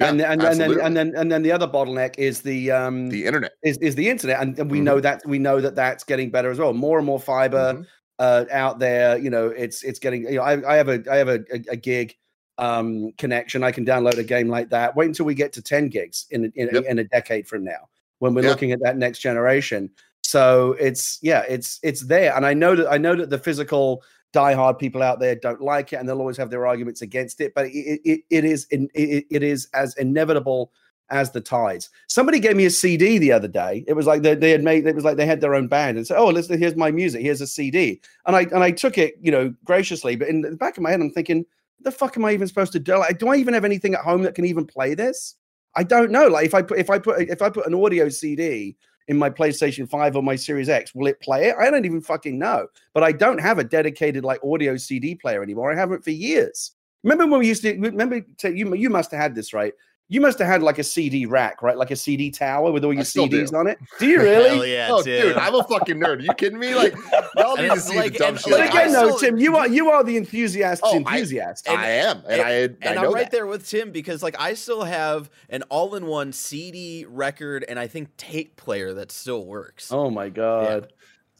Yeah, 0.00 0.08
and, 0.08 0.20
and, 0.20 0.42
and, 0.42 0.60
then 0.60 0.80
and 0.80 0.96
then 0.96 1.12
and 1.16 1.32
then 1.32 1.42
the 1.42 1.52
other 1.52 1.68
bottleneck 1.68 2.16
is 2.18 2.42
the 2.42 2.70
um 2.70 3.08
the 3.08 3.24
internet 3.24 3.52
is, 3.62 3.78
is 3.78 3.94
the 3.94 4.08
internet 4.10 4.40
and, 4.40 4.58
and 4.58 4.70
we 4.70 4.78
mm-hmm. 4.78 4.86
know 4.86 5.00
that 5.00 5.22
we 5.26 5.38
know 5.38 5.60
that 5.60 5.76
that's 5.76 6.02
getting 6.02 6.30
better 6.30 6.50
as 6.50 6.58
well 6.58 6.72
more 6.72 6.98
and 6.98 7.06
more 7.06 7.20
fiber 7.20 7.74
mm-hmm 7.74 7.82
uh, 8.22 8.44
out 8.52 8.78
there. 8.78 9.18
You 9.18 9.30
know, 9.30 9.48
it's 9.48 9.82
it's 9.82 9.98
getting. 9.98 10.22
You 10.22 10.36
know, 10.36 10.42
I, 10.42 10.74
I 10.74 10.76
have 10.76 10.88
a 10.88 11.02
I 11.10 11.16
have 11.16 11.28
a, 11.28 11.40
a, 11.52 11.64
a, 11.70 11.76
gig 11.76 12.16
um, 12.56 13.10
connection. 13.18 13.64
I 13.64 13.72
can 13.72 13.84
download 13.84 14.16
a 14.18 14.22
game 14.22 14.48
like 14.48 14.70
that. 14.70 14.94
Wait 14.94 15.06
until 15.06 15.26
we 15.26 15.34
get 15.34 15.52
to 15.54 15.62
ten 15.62 15.88
gigs 15.88 16.26
in 16.30 16.52
in, 16.54 16.70
yep. 16.72 16.84
in 16.88 17.00
a 17.00 17.04
decade 17.04 17.48
from 17.48 17.64
now. 17.64 17.88
when 18.20 18.34
we're 18.34 18.44
Yeah. 18.44 18.50
looking 18.50 18.70
at 18.70 18.80
that 18.82 18.96
next 18.96 19.18
generation. 19.18 19.90
So 20.22 20.76
it's 20.78 21.18
yeah, 21.20 21.42
it's 21.48 21.80
it's 21.82 22.02
there, 22.02 22.36
and 22.36 22.46
I 22.46 22.54
know 22.54 22.76
that 22.76 22.88
I 22.88 22.96
know 22.96 23.16
that 23.16 23.30
the 23.30 23.38
physical 23.38 24.04
diehard 24.32 24.78
people 24.78 25.02
out 25.02 25.18
there 25.18 25.34
don't 25.34 25.60
like 25.60 25.92
it, 25.92 25.96
and 25.96 26.08
they'll 26.08 26.20
always 26.20 26.36
have 26.36 26.48
their 26.48 26.64
arguments 26.64 27.02
against 27.02 27.40
it. 27.40 27.52
But 27.56 27.66
it 27.66 28.00
it, 28.04 28.20
it 28.30 28.44
is 28.44 28.66
in, 28.70 28.88
it, 28.94 29.26
it 29.30 29.42
is 29.42 29.68
as 29.74 29.96
inevitable 29.96 30.70
as 31.10 31.30
the 31.30 31.40
tides. 31.40 31.90
Somebody 32.08 32.40
gave 32.40 32.56
me 32.56 32.64
a 32.64 32.70
CD 32.70 33.18
the 33.18 33.32
other 33.32 33.48
day. 33.48 33.84
It 33.86 33.94
was 33.94 34.06
like 34.06 34.22
they, 34.22 34.34
they 34.34 34.50
had 34.50 34.64
made 34.64 34.86
it 34.86 34.94
was 34.94 35.04
like 35.04 35.16
they 35.16 35.26
had 35.26 35.40
their 35.40 35.54
own 35.54 35.68
band 35.68 35.96
and 35.96 36.06
said, 36.06 36.18
"Oh, 36.18 36.28
listen, 36.28 36.58
here's 36.58 36.76
my 36.76 36.90
music. 36.90 37.22
Here's 37.22 37.40
a 37.40 37.46
CD." 37.46 38.00
And 38.26 38.34
I 38.34 38.42
and 38.42 38.62
I 38.62 38.70
took 38.70 38.98
it, 38.98 39.14
you 39.20 39.30
know, 39.30 39.54
graciously. 39.64 40.16
But 40.16 40.28
in 40.28 40.40
the 40.40 40.52
back 40.52 40.76
of 40.76 40.82
my 40.82 40.90
head, 40.90 41.00
I'm 41.00 41.10
thinking, 41.10 41.44
"The 41.80 41.90
fuck 41.90 42.16
am 42.16 42.24
I 42.24 42.32
even 42.32 42.48
supposed 42.48 42.72
to 42.72 42.80
do? 42.80 42.96
Like, 42.96 43.18
do 43.18 43.28
I 43.28 43.36
even 43.36 43.54
have 43.54 43.64
anything 43.64 43.94
at 43.94 44.00
home 44.00 44.22
that 44.22 44.34
can 44.34 44.44
even 44.44 44.66
play 44.66 44.94
this?" 44.94 45.36
I 45.74 45.84
don't 45.84 46.10
know. 46.10 46.28
Like, 46.28 46.46
if 46.46 46.54
I 46.54 46.62
put 46.62 46.78
if 46.78 46.90
I 46.90 46.98
put 46.98 47.20
if 47.20 47.42
I 47.42 47.50
put 47.50 47.66
an 47.66 47.74
audio 47.74 48.08
CD 48.08 48.76
in 49.08 49.18
my 49.18 49.28
PlayStation 49.28 49.88
5 49.88 50.16
or 50.16 50.22
my 50.22 50.36
Series 50.36 50.68
X, 50.68 50.94
will 50.94 51.06
it 51.06 51.20
play 51.20 51.48
it? 51.48 51.56
I 51.58 51.70
don't 51.70 51.84
even 51.84 52.00
fucking 52.00 52.38
know. 52.38 52.68
But 52.94 53.02
I 53.02 53.12
don't 53.12 53.40
have 53.40 53.58
a 53.58 53.64
dedicated 53.64 54.24
like 54.24 54.40
audio 54.44 54.76
CD 54.76 55.14
player 55.14 55.42
anymore. 55.42 55.72
I 55.72 55.76
haven't 55.76 56.04
for 56.04 56.10
years. 56.10 56.72
Remember 57.02 57.26
when 57.26 57.40
we 57.40 57.48
used 57.48 57.62
to 57.62 57.76
remember 57.78 58.24
you 58.44 58.74
you 58.74 58.90
must 58.90 59.10
have 59.10 59.20
had 59.20 59.34
this, 59.34 59.52
right? 59.52 59.72
You 60.12 60.20
must 60.20 60.38
have 60.40 60.46
had 60.46 60.62
like 60.62 60.78
a 60.78 60.84
CD 60.84 61.24
rack, 61.24 61.62
right? 61.62 61.74
Like 61.74 61.90
a 61.90 61.96
CD 61.96 62.30
tower 62.30 62.70
with 62.70 62.84
all 62.84 62.92
your 62.92 63.02
still 63.02 63.26
do. 63.26 63.42
CDs 63.42 63.54
on 63.58 63.66
it. 63.66 63.78
Do 63.98 64.06
you 64.06 64.20
really? 64.20 64.48
Hell 64.50 64.66
yeah, 64.66 64.88
oh, 64.90 65.02
Tim. 65.02 65.28
dude, 65.28 65.36
I'm 65.38 65.54
a 65.54 65.64
fucking 65.64 65.96
nerd. 65.98 66.18
Are 66.18 66.20
you 66.20 66.34
kidding 66.34 66.58
me? 66.58 66.74
Like, 66.74 66.94
y'all 67.34 67.56
need 67.56 67.70
to 67.70 67.80
see 67.80 67.96
like- 67.96 68.12
the 68.12 68.18
dumb 68.18 68.28
and 68.34 68.40
shit. 68.40 68.50
But 68.52 68.68
again, 68.68 68.92
though, 68.92 69.08
no, 69.08 69.18
Tim, 69.18 69.38
you 69.38 69.56
are 69.56 69.66
you 69.66 69.88
are 69.88 70.04
the 70.04 70.18
enthusiast's 70.18 70.82
Oh, 70.84 70.92
I- 70.92 70.96
enthusiast. 70.98 71.66
I 71.66 71.88
am, 71.92 72.22
and, 72.28 72.42
I, 72.42 72.48
I 72.50 72.52
and 72.60 72.78
know 72.82 72.90
I'm 73.06 73.12
right 73.14 73.22
that. 73.24 73.30
there 73.30 73.46
with 73.46 73.66
Tim 73.66 73.90
because 73.90 74.22
like 74.22 74.36
I 74.38 74.52
still 74.52 74.84
have 74.84 75.30
an 75.48 75.62
all-in-one 75.70 76.34
CD 76.34 77.06
record 77.08 77.64
and 77.66 77.78
I 77.78 77.86
think 77.86 78.14
tape 78.18 78.56
player 78.56 78.92
that 78.92 79.10
still 79.12 79.46
works. 79.46 79.90
oh 79.90 80.10
my 80.10 80.28
god. 80.28 80.92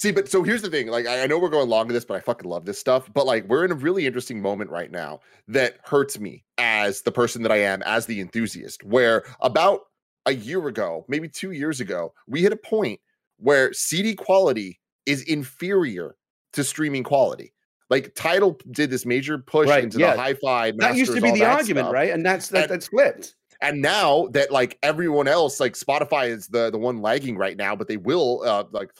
See, 0.02 0.10
but 0.10 0.28
so 0.28 0.42
here's 0.42 0.62
the 0.62 0.68
thing. 0.68 0.88
Like, 0.88 1.06
I 1.06 1.22
I 1.22 1.26
know 1.28 1.38
we're 1.38 1.48
going 1.48 1.68
long 1.68 1.86
to 1.86 1.94
this, 1.94 2.04
but 2.04 2.14
I 2.16 2.20
fucking 2.20 2.50
love 2.50 2.64
this 2.64 2.76
stuff. 2.76 3.08
But 3.14 3.24
like, 3.24 3.44
we're 3.46 3.64
in 3.64 3.70
a 3.70 3.76
really 3.76 4.04
interesting 4.04 4.42
moment 4.42 4.68
right 4.68 4.90
now 4.90 5.20
that 5.46 5.76
hurts 5.84 6.18
me 6.18 6.42
as 6.58 7.02
the 7.02 7.12
person 7.12 7.40
that 7.44 7.52
I 7.52 7.58
am, 7.58 7.82
as 7.82 8.04
the 8.06 8.20
enthusiast. 8.20 8.82
Where 8.82 9.22
about 9.42 9.82
a 10.26 10.34
year 10.34 10.66
ago, 10.66 11.04
maybe 11.06 11.28
two 11.28 11.52
years 11.52 11.78
ago, 11.80 12.12
we 12.26 12.42
hit 12.42 12.52
a 12.52 12.56
point 12.56 12.98
where 13.36 13.72
CD 13.72 14.16
quality 14.16 14.80
is 15.06 15.22
inferior 15.22 16.16
to 16.54 16.64
streaming 16.64 17.04
quality. 17.04 17.52
Like, 17.88 18.12
Tidal 18.16 18.58
did 18.72 18.90
this 18.90 19.06
major 19.06 19.38
push 19.38 19.68
Right, 19.68 19.84
into 19.84 19.98
yeah. 20.00 20.14
the 20.16 20.20
hi-fi. 20.20 20.72
That 20.78 20.96
used 20.96 21.14
to 21.14 21.20
be 21.20 21.30
the 21.30 21.44
argument, 21.44 21.84
stuff. 21.86 21.94
right? 21.94 22.10
And 22.10 22.26
that's 22.26 22.48
that, 22.48 22.62
And- 22.64 22.70
that's 22.72 22.88
flipped. 22.88 23.36
and 23.60 23.80
now 23.80 24.26
that 24.32 24.50
like 24.50 24.76
everyone 24.82 25.28
else 25.28 25.60
like 25.60 25.74
spotify 25.74 26.28
is 26.28 26.48
the 26.48 26.70
the 26.72 26.78
one 26.78 27.00
lagging 27.00 27.36
right 27.36 27.56
now 27.56 27.76
but 27.76 27.86
they 27.86 27.96
will 27.96 28.42
uh 28.44 28.64
like 28.72 28.90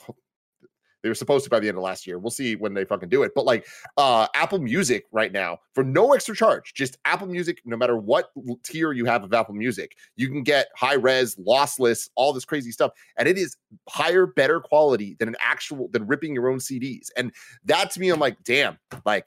they 1.03 1.09
were 1.09 1.15
supposed 1.15 1.43
to 1.43 1.49
by 1.49 1.59
the 1.59 1.67
end 1.67 1.77
of 1.77 1.83
last 1.83 2.07
year 2.07 2.17
we'll 2.17 2.31
see 2.31 2.55
when 2.55 2.73
they 2.73 2.85
fucking 2.85 3.09
do 3.09 3.23
it 3.23 3.31
but 3.35 3.45
like 3.45 3.67
uh 3.97 4.25
apple 4.33 4.59
music 4.59 5.05
right 5.11 5.31
now 5.31 5.57
for 5.73 5.83
no 5.83 6.13
extra 6.13 6.35
charge 6.35 6.73
just 6.73 6.97
apple 7.05 7.27
music 7.27 7.61
no 7.65 7.77
matter 7.77 7.97
what 7.97 8.31
tier 8.63 8.93
you 8.93 9.05
have 9.05 9.23
of 9.23 9.33
apple 9.33 9.53
music 9.53 9.95
you 10.15 10.27
can 10.27 10.41
get 10.41 10.67
high 10.75 10.95
res 10.95 11.35
lossless 11.35 12.09
all 12.15 12.33
this 12.33 12.45
crazy 12.45 12.71
stuff 12.71 12.91
and 13.17 13.27
it 13.27 13.37
is 13.37 13.57
higher 13.87 14.25
better 14.25 14.59
quality 14.59 15.15
than 15.19 15.27
an 15.27 15.35
actual 15.41 15.89
than 15.89 16.07
ripping 16.07 16.33
your 16.33 16.49
own 16.49 16.57
cds 16.57 17.09
and 17.17 17.31
that 17.65 17.91
to 17.91 17.99
me 17.99 18.09
i'm 18.09 18.19
like 18.19 18.37
damn 18.43 18.77
like 19.05 19.25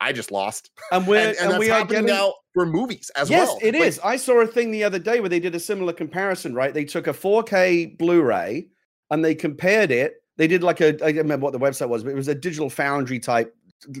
i 0.00 0.12
just 0.12 0.30
lost 0.30 0.70
And 0.92 1.06
we're 1.08 1.18
and, 1.18 1.28
and, 1.30 1.38
and 1.38 1.50
that's 1.52 1.58
we 1.58 1.70
are 1.70 1.78
happening 1.78 2.06
getting 2.06 2.16
now 2.16 2.34
for 2.54 2.64
movies 2.64 3.10
as 3.16 3.28
yes, 3.28 3.48
well 3.48 3.58
it 3.60 3.74
Like, 3.74 3.82
is. 3.82 3.98
I 3.98 4.16
saw 4.16 4.40
a 4.40 4.46
thing 4.46 4.70
the 4.70 4.84
other 4.84 5.00
day 5.00 5.20
where 5.20 5.28
they 5.28 5.40
did 5.40 5.54
a 5.54 5.60
similar 5.60 5.92
comparison, 5.92 6.54
right? 6.54 6.72
They 6.72 6.84
took 6.84 7.08
a 7.08 7.12
4K 7.12 7.98
Blu-ray 7.98 8.68
and 9.10 9.24
they 9.24 9.34
compared 9.34 9.90
it. 9.90 10.22
They 10.36 10.46
did 10.46 10.62
like 10.62 10.80
a 10.80 10.88
I 10.88 11.12
don't 11.12 11.18
remember 11.18 11.44
what 11.44 11.52
the 11.52 11.58
website 11.58 11.88
was, 11.88 12.02
but 12.02 12.10
it 12.10 12.16
was 12.16 12.28
a 12.28 12.34
digital 12.34 12.70
foundry 12.70 13.18
type 13.18 13.54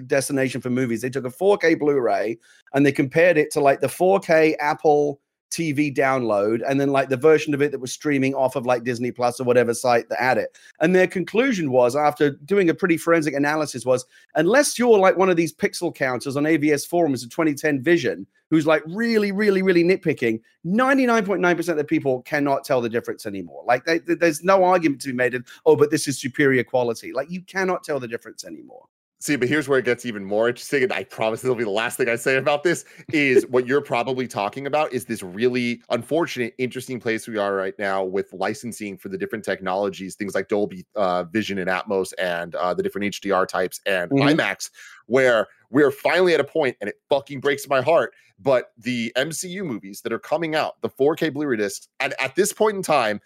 destination 0.06 0.60
for 0.60 0.70
movies. 0.70 1.02
They 1.02 1.10
took 1.10 1.26
a 1.26 1.30
4K 1.30 1.78
Blu-ray 1.78 2.38
and 2.72 2.84
they 2.84 2.92
compared 2.92 3.38
it 3.38 3.50
to 3.52 3.60
like 3.60 3.80
the 3.80 3.86
4K 3.86 4.54
Apple 4.60 5.20
TV 5.54 5.94
download 5.94 6.60
and 6.68 6.80
then 6.80 6.88
like 6.90 7.08
the 7.08 7.16
version 7.16 7.54
of 7.54 7.62
it 7.62 7.70
that 7.70 7.78
was 7.80 7.92
streaming 7.92 8.34
off 8.34 8.56
of 8.56 8.66
like 8.66 8.82
Disney 8.82 9.12
Plus 9.12 9.38
or 9.38 9.44
whatever 9.44 9.72
site 9.72 10.08
that 10.08 10.18
had 10.18 10.36
it. 10.38 10.58
And 10.80 10.94
their 10.94 11.06
conclusion 11.06 11.70
was 11.70 11.94
after 11.94 12.30
doing 12.30 12.68
a 12.70 12.74
pretty 12.74 12.96
forensic 12.96 13.34
analysis 13.34 13.86
was 13.86 14.04
unless 14.34 14.78
you're 14.78 14.98
like 14.98 15.16
one 15.16 15.30
of 15.30 15.36
these 15.36 15.54
pixel 15.54 15.94
counters 15.94 16.36
on 16.36 16.44
AVS 16.44 16.86
forums 16.88 17.22
of 17.22 17.30
2010 17.30 17.82
Vision, 17.82 18.26
who's 18.50 18.66
like 18.66 18.82
really, 18.86 19.30
really, 19.32 19.62
really 19.62 19.84
nitpicking, 19.84 20.40
99.9% 20.66 21.68
of 21.68 21.76
the 21.76 21.84
people 21.84 22.22
cannot 22.22 22.64
tell 22.64 22.80
the 22.80 22.88
difference 22.88 23.26
anymore. 23.26 23.62
Like 23.66 23.84
they, 23.84 23.98
they- 23.98 24.14
there's 24.14 24.42
no 24.42 24.64
argument 24.64 25.00
to 25.02 25.08
be 25.08 25.14
made 25.14 25.34
of, 25.34 25.46
oh, 25.66 25.76
but 25.76 25.90
this 25.90 26.08
is 26.08 26.20
superior 26.20 26.64
quality. 26.64 27.12
Like 27.12 27.30
you 27.30 27.42
cannot 27.42 27.84
tell 27.84 28.00
the 28.00 28.08
difference 28.08 28.44
anymore. 28.44 28.86
See, 29.24 29.36
but 29.36 29.48
here's 29.48 29.66
where 29.66 29.78
it 29.78 29.86
gets 29.86 30.04
even 30.04 30.22
more 30.22 30.50
interesting, 30.50 30.82
and 30.82 30.92
I 30.92 31.04
promise 31.04 31.42
it'll 31.42 31.56
be 31.56 31.64
the 31.64 31.70
last 31.70 31.96
thing 31.96 32.10
I 32.10 32.16
say 32.16 32.36
about 32.36 32.62
this. 32.62 32.84
Is 33.10 33.46
what 33.48 33.66
you're 33.66 33.80
probably 33.80 34.28
talking 34.28 34.66
about 34.66 34.92
is 34.92 35.06
this 35.06 35.22
really 35.22 35.80
unfortunate, 35.88 36.54
interesting 36.58 37.00
place 37.00 37.26
we 37.26 37.38
are 37.38 37.54
right 37.54 37.72
now 37.78 38.04
with 38.04 38.30
licensing 38.34 38.98
for 38.98 39.08
the 39.08 39.16
different 39.16 39.42
technologies, 39.42 40.14
things 40.14 40.34
like 40.34 40.48
Dolby 40.48 40.84
uh, 40.94 41.24
Vision 41.24 41.56
and 41.56 41.70
Atmos, 41.70 42.12
and 42.18 42.54
uh, 42.54 42.74
the 42.74 42.82
different 42.82 43.06
HDR 43.14 43.48
types 43.48 43.80
and 43.86 44.10
Mhm. 44.10 44.36
IMAX, 44.36 44.68
where 45.06 45.46
we're 45.70 45.90
finally 45.90 46.34
at 46.34 46.40
a 46.40 46.44
point, 46.44 46.76
and 46.82 46.90
it 46.90 46.96
fucking 47.08 47.40
breaks 47.40 47.66
my 47.66 47.80
heart. 47.80 48.12
But 48.38 48.72
the 48.76 49.10
MCU 49.16 49.64
movies 49.64 50.02
that 50.02 50.12
are 50.12 50.18
coming 50.18 50.54
out, 50.54 50.82
the 50.82 50.90
4K 50.90 51.30
Blu-ray 51.30 51.56
discs, 51.56 51.88
and 51.98 52.12
at 52.20 52.34
this 52.34 52.52
point 52.52 52.76
in 52.76 52.82
time, 52.82 53.22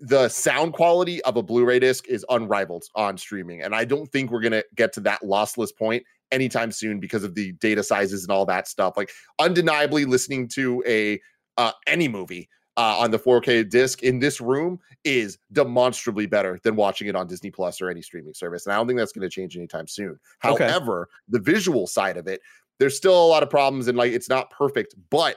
the 0.00 0.28
sound 0.28 0.72
quality 0.72 1.22
of 1.24 1.36
a 1.36 1.42
Blu-ray 1.42 1.80
disc 1.80 2.06
is 2.08 2.24
unrivaled 2.30 2.84
on 2.94 3.16
streaming, 3.16 3.62
and 3.62 3.74
I 3.74 3.84
don't 3.84 4.10
think 4.10 4.30
we're 4.30 4.40
gonna 4.40 4.62
get 4.76 4.92
to 4.94 5.00
that 5.00 5.22
lossless 5.22 5.74
point 5.76 6.04
anytime 6.30 6.70
soon 6.70 7.00
because 7.00 7.24
of 7.24 7.34
the 7.34 7.52
data 7.52 7.82
sizes 7.82 8.22
and 8.22 8.30
all 8.30 8.46
that 8.46 8.68
stuff. 8.68 8.96
Like 8.96 9.10
undeniably, 9.38 10.04
listening 10.04 10.48
to 10.48 10.82
a 10.86 11.20
uh, 11.56 11.72
any 11.86 12.06
movie 12.06 12.48
uh, 12.76 12.96
on 12.98 13.10
the 13.10 13.18
4K 13.18 13.68
disc 13.68 14.04
in 14.04 14.20
this 14.20 14.40
room 14.40 14.78
is 15.02 15.36
demonstrably 15.52 16.26
better 16.26 16.60
than 16.62 16.76
watching 16.76 17.08
it 17.08 17.16
on 17.16 17.26
Disney 17.26 17.50
Plus 17.50 17.80
or 17.80 17.90
any 17.90 18.02
streaming 18.02 18.34
service, 18.34 18.66
and 18.66 18.72
I 18.72 18.76
don't 18.76 18.86
think 18.86 18.98
that's 18.98 19.12
going 19.12 19.28
to 19.28 19.34
change 19.34 19.56
anytime 19.56 19.88
soon. 19.88 20.18
Okay. 20.44 20.68
However, 20.68 21.08
the 21.28 21.40
visual 21.40 21.86
side 21.88 22.16
of 22.16 22.28
it, 22.28 22.40
there's 22.78 22.96
still 22.96 23.20
a 23.20 23.26
lot 23.26 23.42
of 23.42 23.50
problems, 23.50 23.88
and 23.88 23.98
like 23.98 24.12
it's 24.12 24.28
not 24.28 24.50
perfect, 24.50 24.94
but 25.10 25.36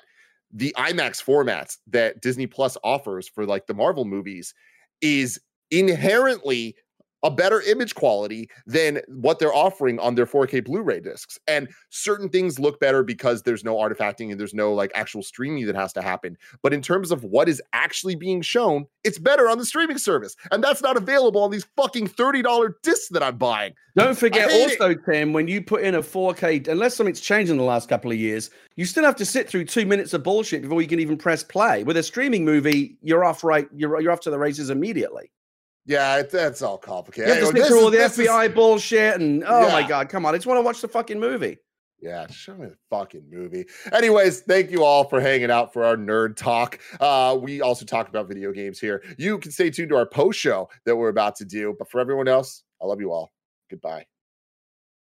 the 0.53 0.73
IMAX 0.77 1.23
formats 1.23 1.77
that 1.87 2.21
Disney 2.21 2.47
Plus 2.47 2.77
offers 2.83 3.27
for 3.27 3.45
like 3.45 3.67
the 3.67 3.73
Marvel 3.73 4.05
movies 4.05 4.53
is 5.01 5.39
inherently 5.71 6.75
a 7.23 7.31
better 7.31 7.61
image 7.61 7.95
quality 7.95 8.49
than 8.65 9.01
what 9.07 9.39
they're 9.39 9.53
offering 9.53 9.99
on 9.99 10.15
their 10.15 10.25
4K 10.25 10.65
Blu-ray 10.65 10.99
discs. 11.01 11.37
And 11.47 11.69
certain 11.89 12.29
things 12.29 12.59
look 12.59 12.79
better 12.79 13.03
because 13.03 13.43
there's 13.43 13.63
no 13.63 13.75
artifacting 13.75 14.31
and 14.31 14.39
there's 14.39 14.53
no 14.53 14.73
like 14.73 14.91
actual 14.95 15.23
streaming 15.23 15.65
that 15.67 15.75
has 15.75 15.93
to 15.93 16.01
happen. 16.01 16.37
But 16.61 16.73
in 16.73 16.81
terms 16.81 17.11
of 17.11 17.23
what 17.23 17.49
is 17.49 17.61
actually 17.73 18.15
being 18.15 18.41
shown, 18.41 18.85
it's 19.03 19.19
better 19.19 19.49
on 19.49 19.57
the 19.57 19.65
streaming 19.65 19.97
service. 19.97 20.35
And 20.51 20.63
that's 20.63 20.81
not 20.81 20.97
available 20.97 21.43
on 21.43 21.51
these 21.51 21.65
fucking 21.75 22.07
$30 22.07 22.73
discs 22.83 23.09
that 23.09 23.23
I'm 23.23 23.37
buying. 23.37 23.73
Don't 23.95 24.17
forget 24.17 24.49
hate 24.49 24.71
it. 24.71 24.81
also, 24.81 24.93
Tim, 24.93 25.33
when 25.33 25.47
you 25.47 25.61
put 25.61 25.83
in 25.83 25.95
a 25.95 26.01
4K, 26.01 26.67
unless 26.67 26.95
something's 26.95 27.19
changed 27.19 27.51
in 27.51 27.57
the 27.57 27.63
last 27.63 27.89
couple 27.89 28.11
of 28.11 28.17
years, 28.17 28.49
you 28.75 28.85
still 28.85 29.03
have 29.03 29.15
to 29.17 29.25
sit 29.25 29.49
through 29.49 29.65
two 29.65 29.85
minutes 29.85 30.13
of 30.13 30.23
bullshit 30.23 30.61
before 30.61 30.81
you 30.81 30.87
can 30.87 30.99
even 30.99 31.17
press 31.17 31.43
play. 31.43 31.83
With 31.83 31.97
a 31.97 32.03
streaming 32.03 32.45
movie, 32.45 32.97
you're 33.01 33.25
off 33.25 33.43
right, 33.43 33.67
you're 33.75 33.99
you're 34.01 34.11
off 34.11 34.21
to 34.21 34.31
the 34.31 34.39
races 34.39 34.69
immediately. 34.69 35.31
Yeah, 35.91 36.19
it, 36.19 36.31
that's 36.31 36.61
all 36.61 36.77
complicated. 36.77 37.35
You 37.35 37.45
have 37.45 37.47
to 37.49 37.53
this 37.53 37.67
through 37.67 37.83
all 37.83 37.91
the 37.91 37.97
this 37.97 38.17
is- 38.17 38.25
FBI 38.25 38.55
bullshit 38.55 39.19
and 39.19 39.43
oh 39.45 39.69
my 39.69 39.85
god, 39.85 40.07
come 40.07 40.25
on! 40.25 40.33
I 40.33 40.37
just 40.37 40.47
want 40.47 40.57
to 40.57 40.61
watch 40.61 40.79
the 40.79 40.87
fucking 40.87 41.19
movie. 41.19 41.57
Yeah, 42.01 42.25
show 42.27 42.55
me 42.55 42.67
the 42.67 42.77
fucking 42.89 43.25
movie. 43.29 43.65
Anyways, 43.91 44.41
thank 44.41 44.71
you 44.71 44.83
all 44.83 45.03
for 45.03 45.19
hanging 45.19 45.51
out 45.51 45.71
for 45.73 45.83
our 45.83 45.97
nerd 45.97 46.35
talk. 46.37 46.79
Uh, 46.99 47.37
we 47.39 47.61
also 47.61 47.85
talk 47.85 48.07
about 48.07 48.27
video 48.27 48.51
games 48.51 48.79
here. 48.79 49.03
You 49.17 49.37
can 49.37 49.51
stay 49.51 49.69
tuned 49.69 49.89
to 49.89 49.97
our 49.97 50.07
post 50.07 50.39
show 50.39 50.69
that 50.85 50.95
we're 50.95 51.09
about 51.09 51.35
to 51.35 51.45
do. 51.45 51.75
But 51.77 51.91
for 51.91 51.99
everyone 51.99 52.27
else, 52.27 52.63
I 52.81 52.85
love 52.85 53.01
you 53.01 53.11
all. 53.11 53.31
Goodbye. 53.69 54.05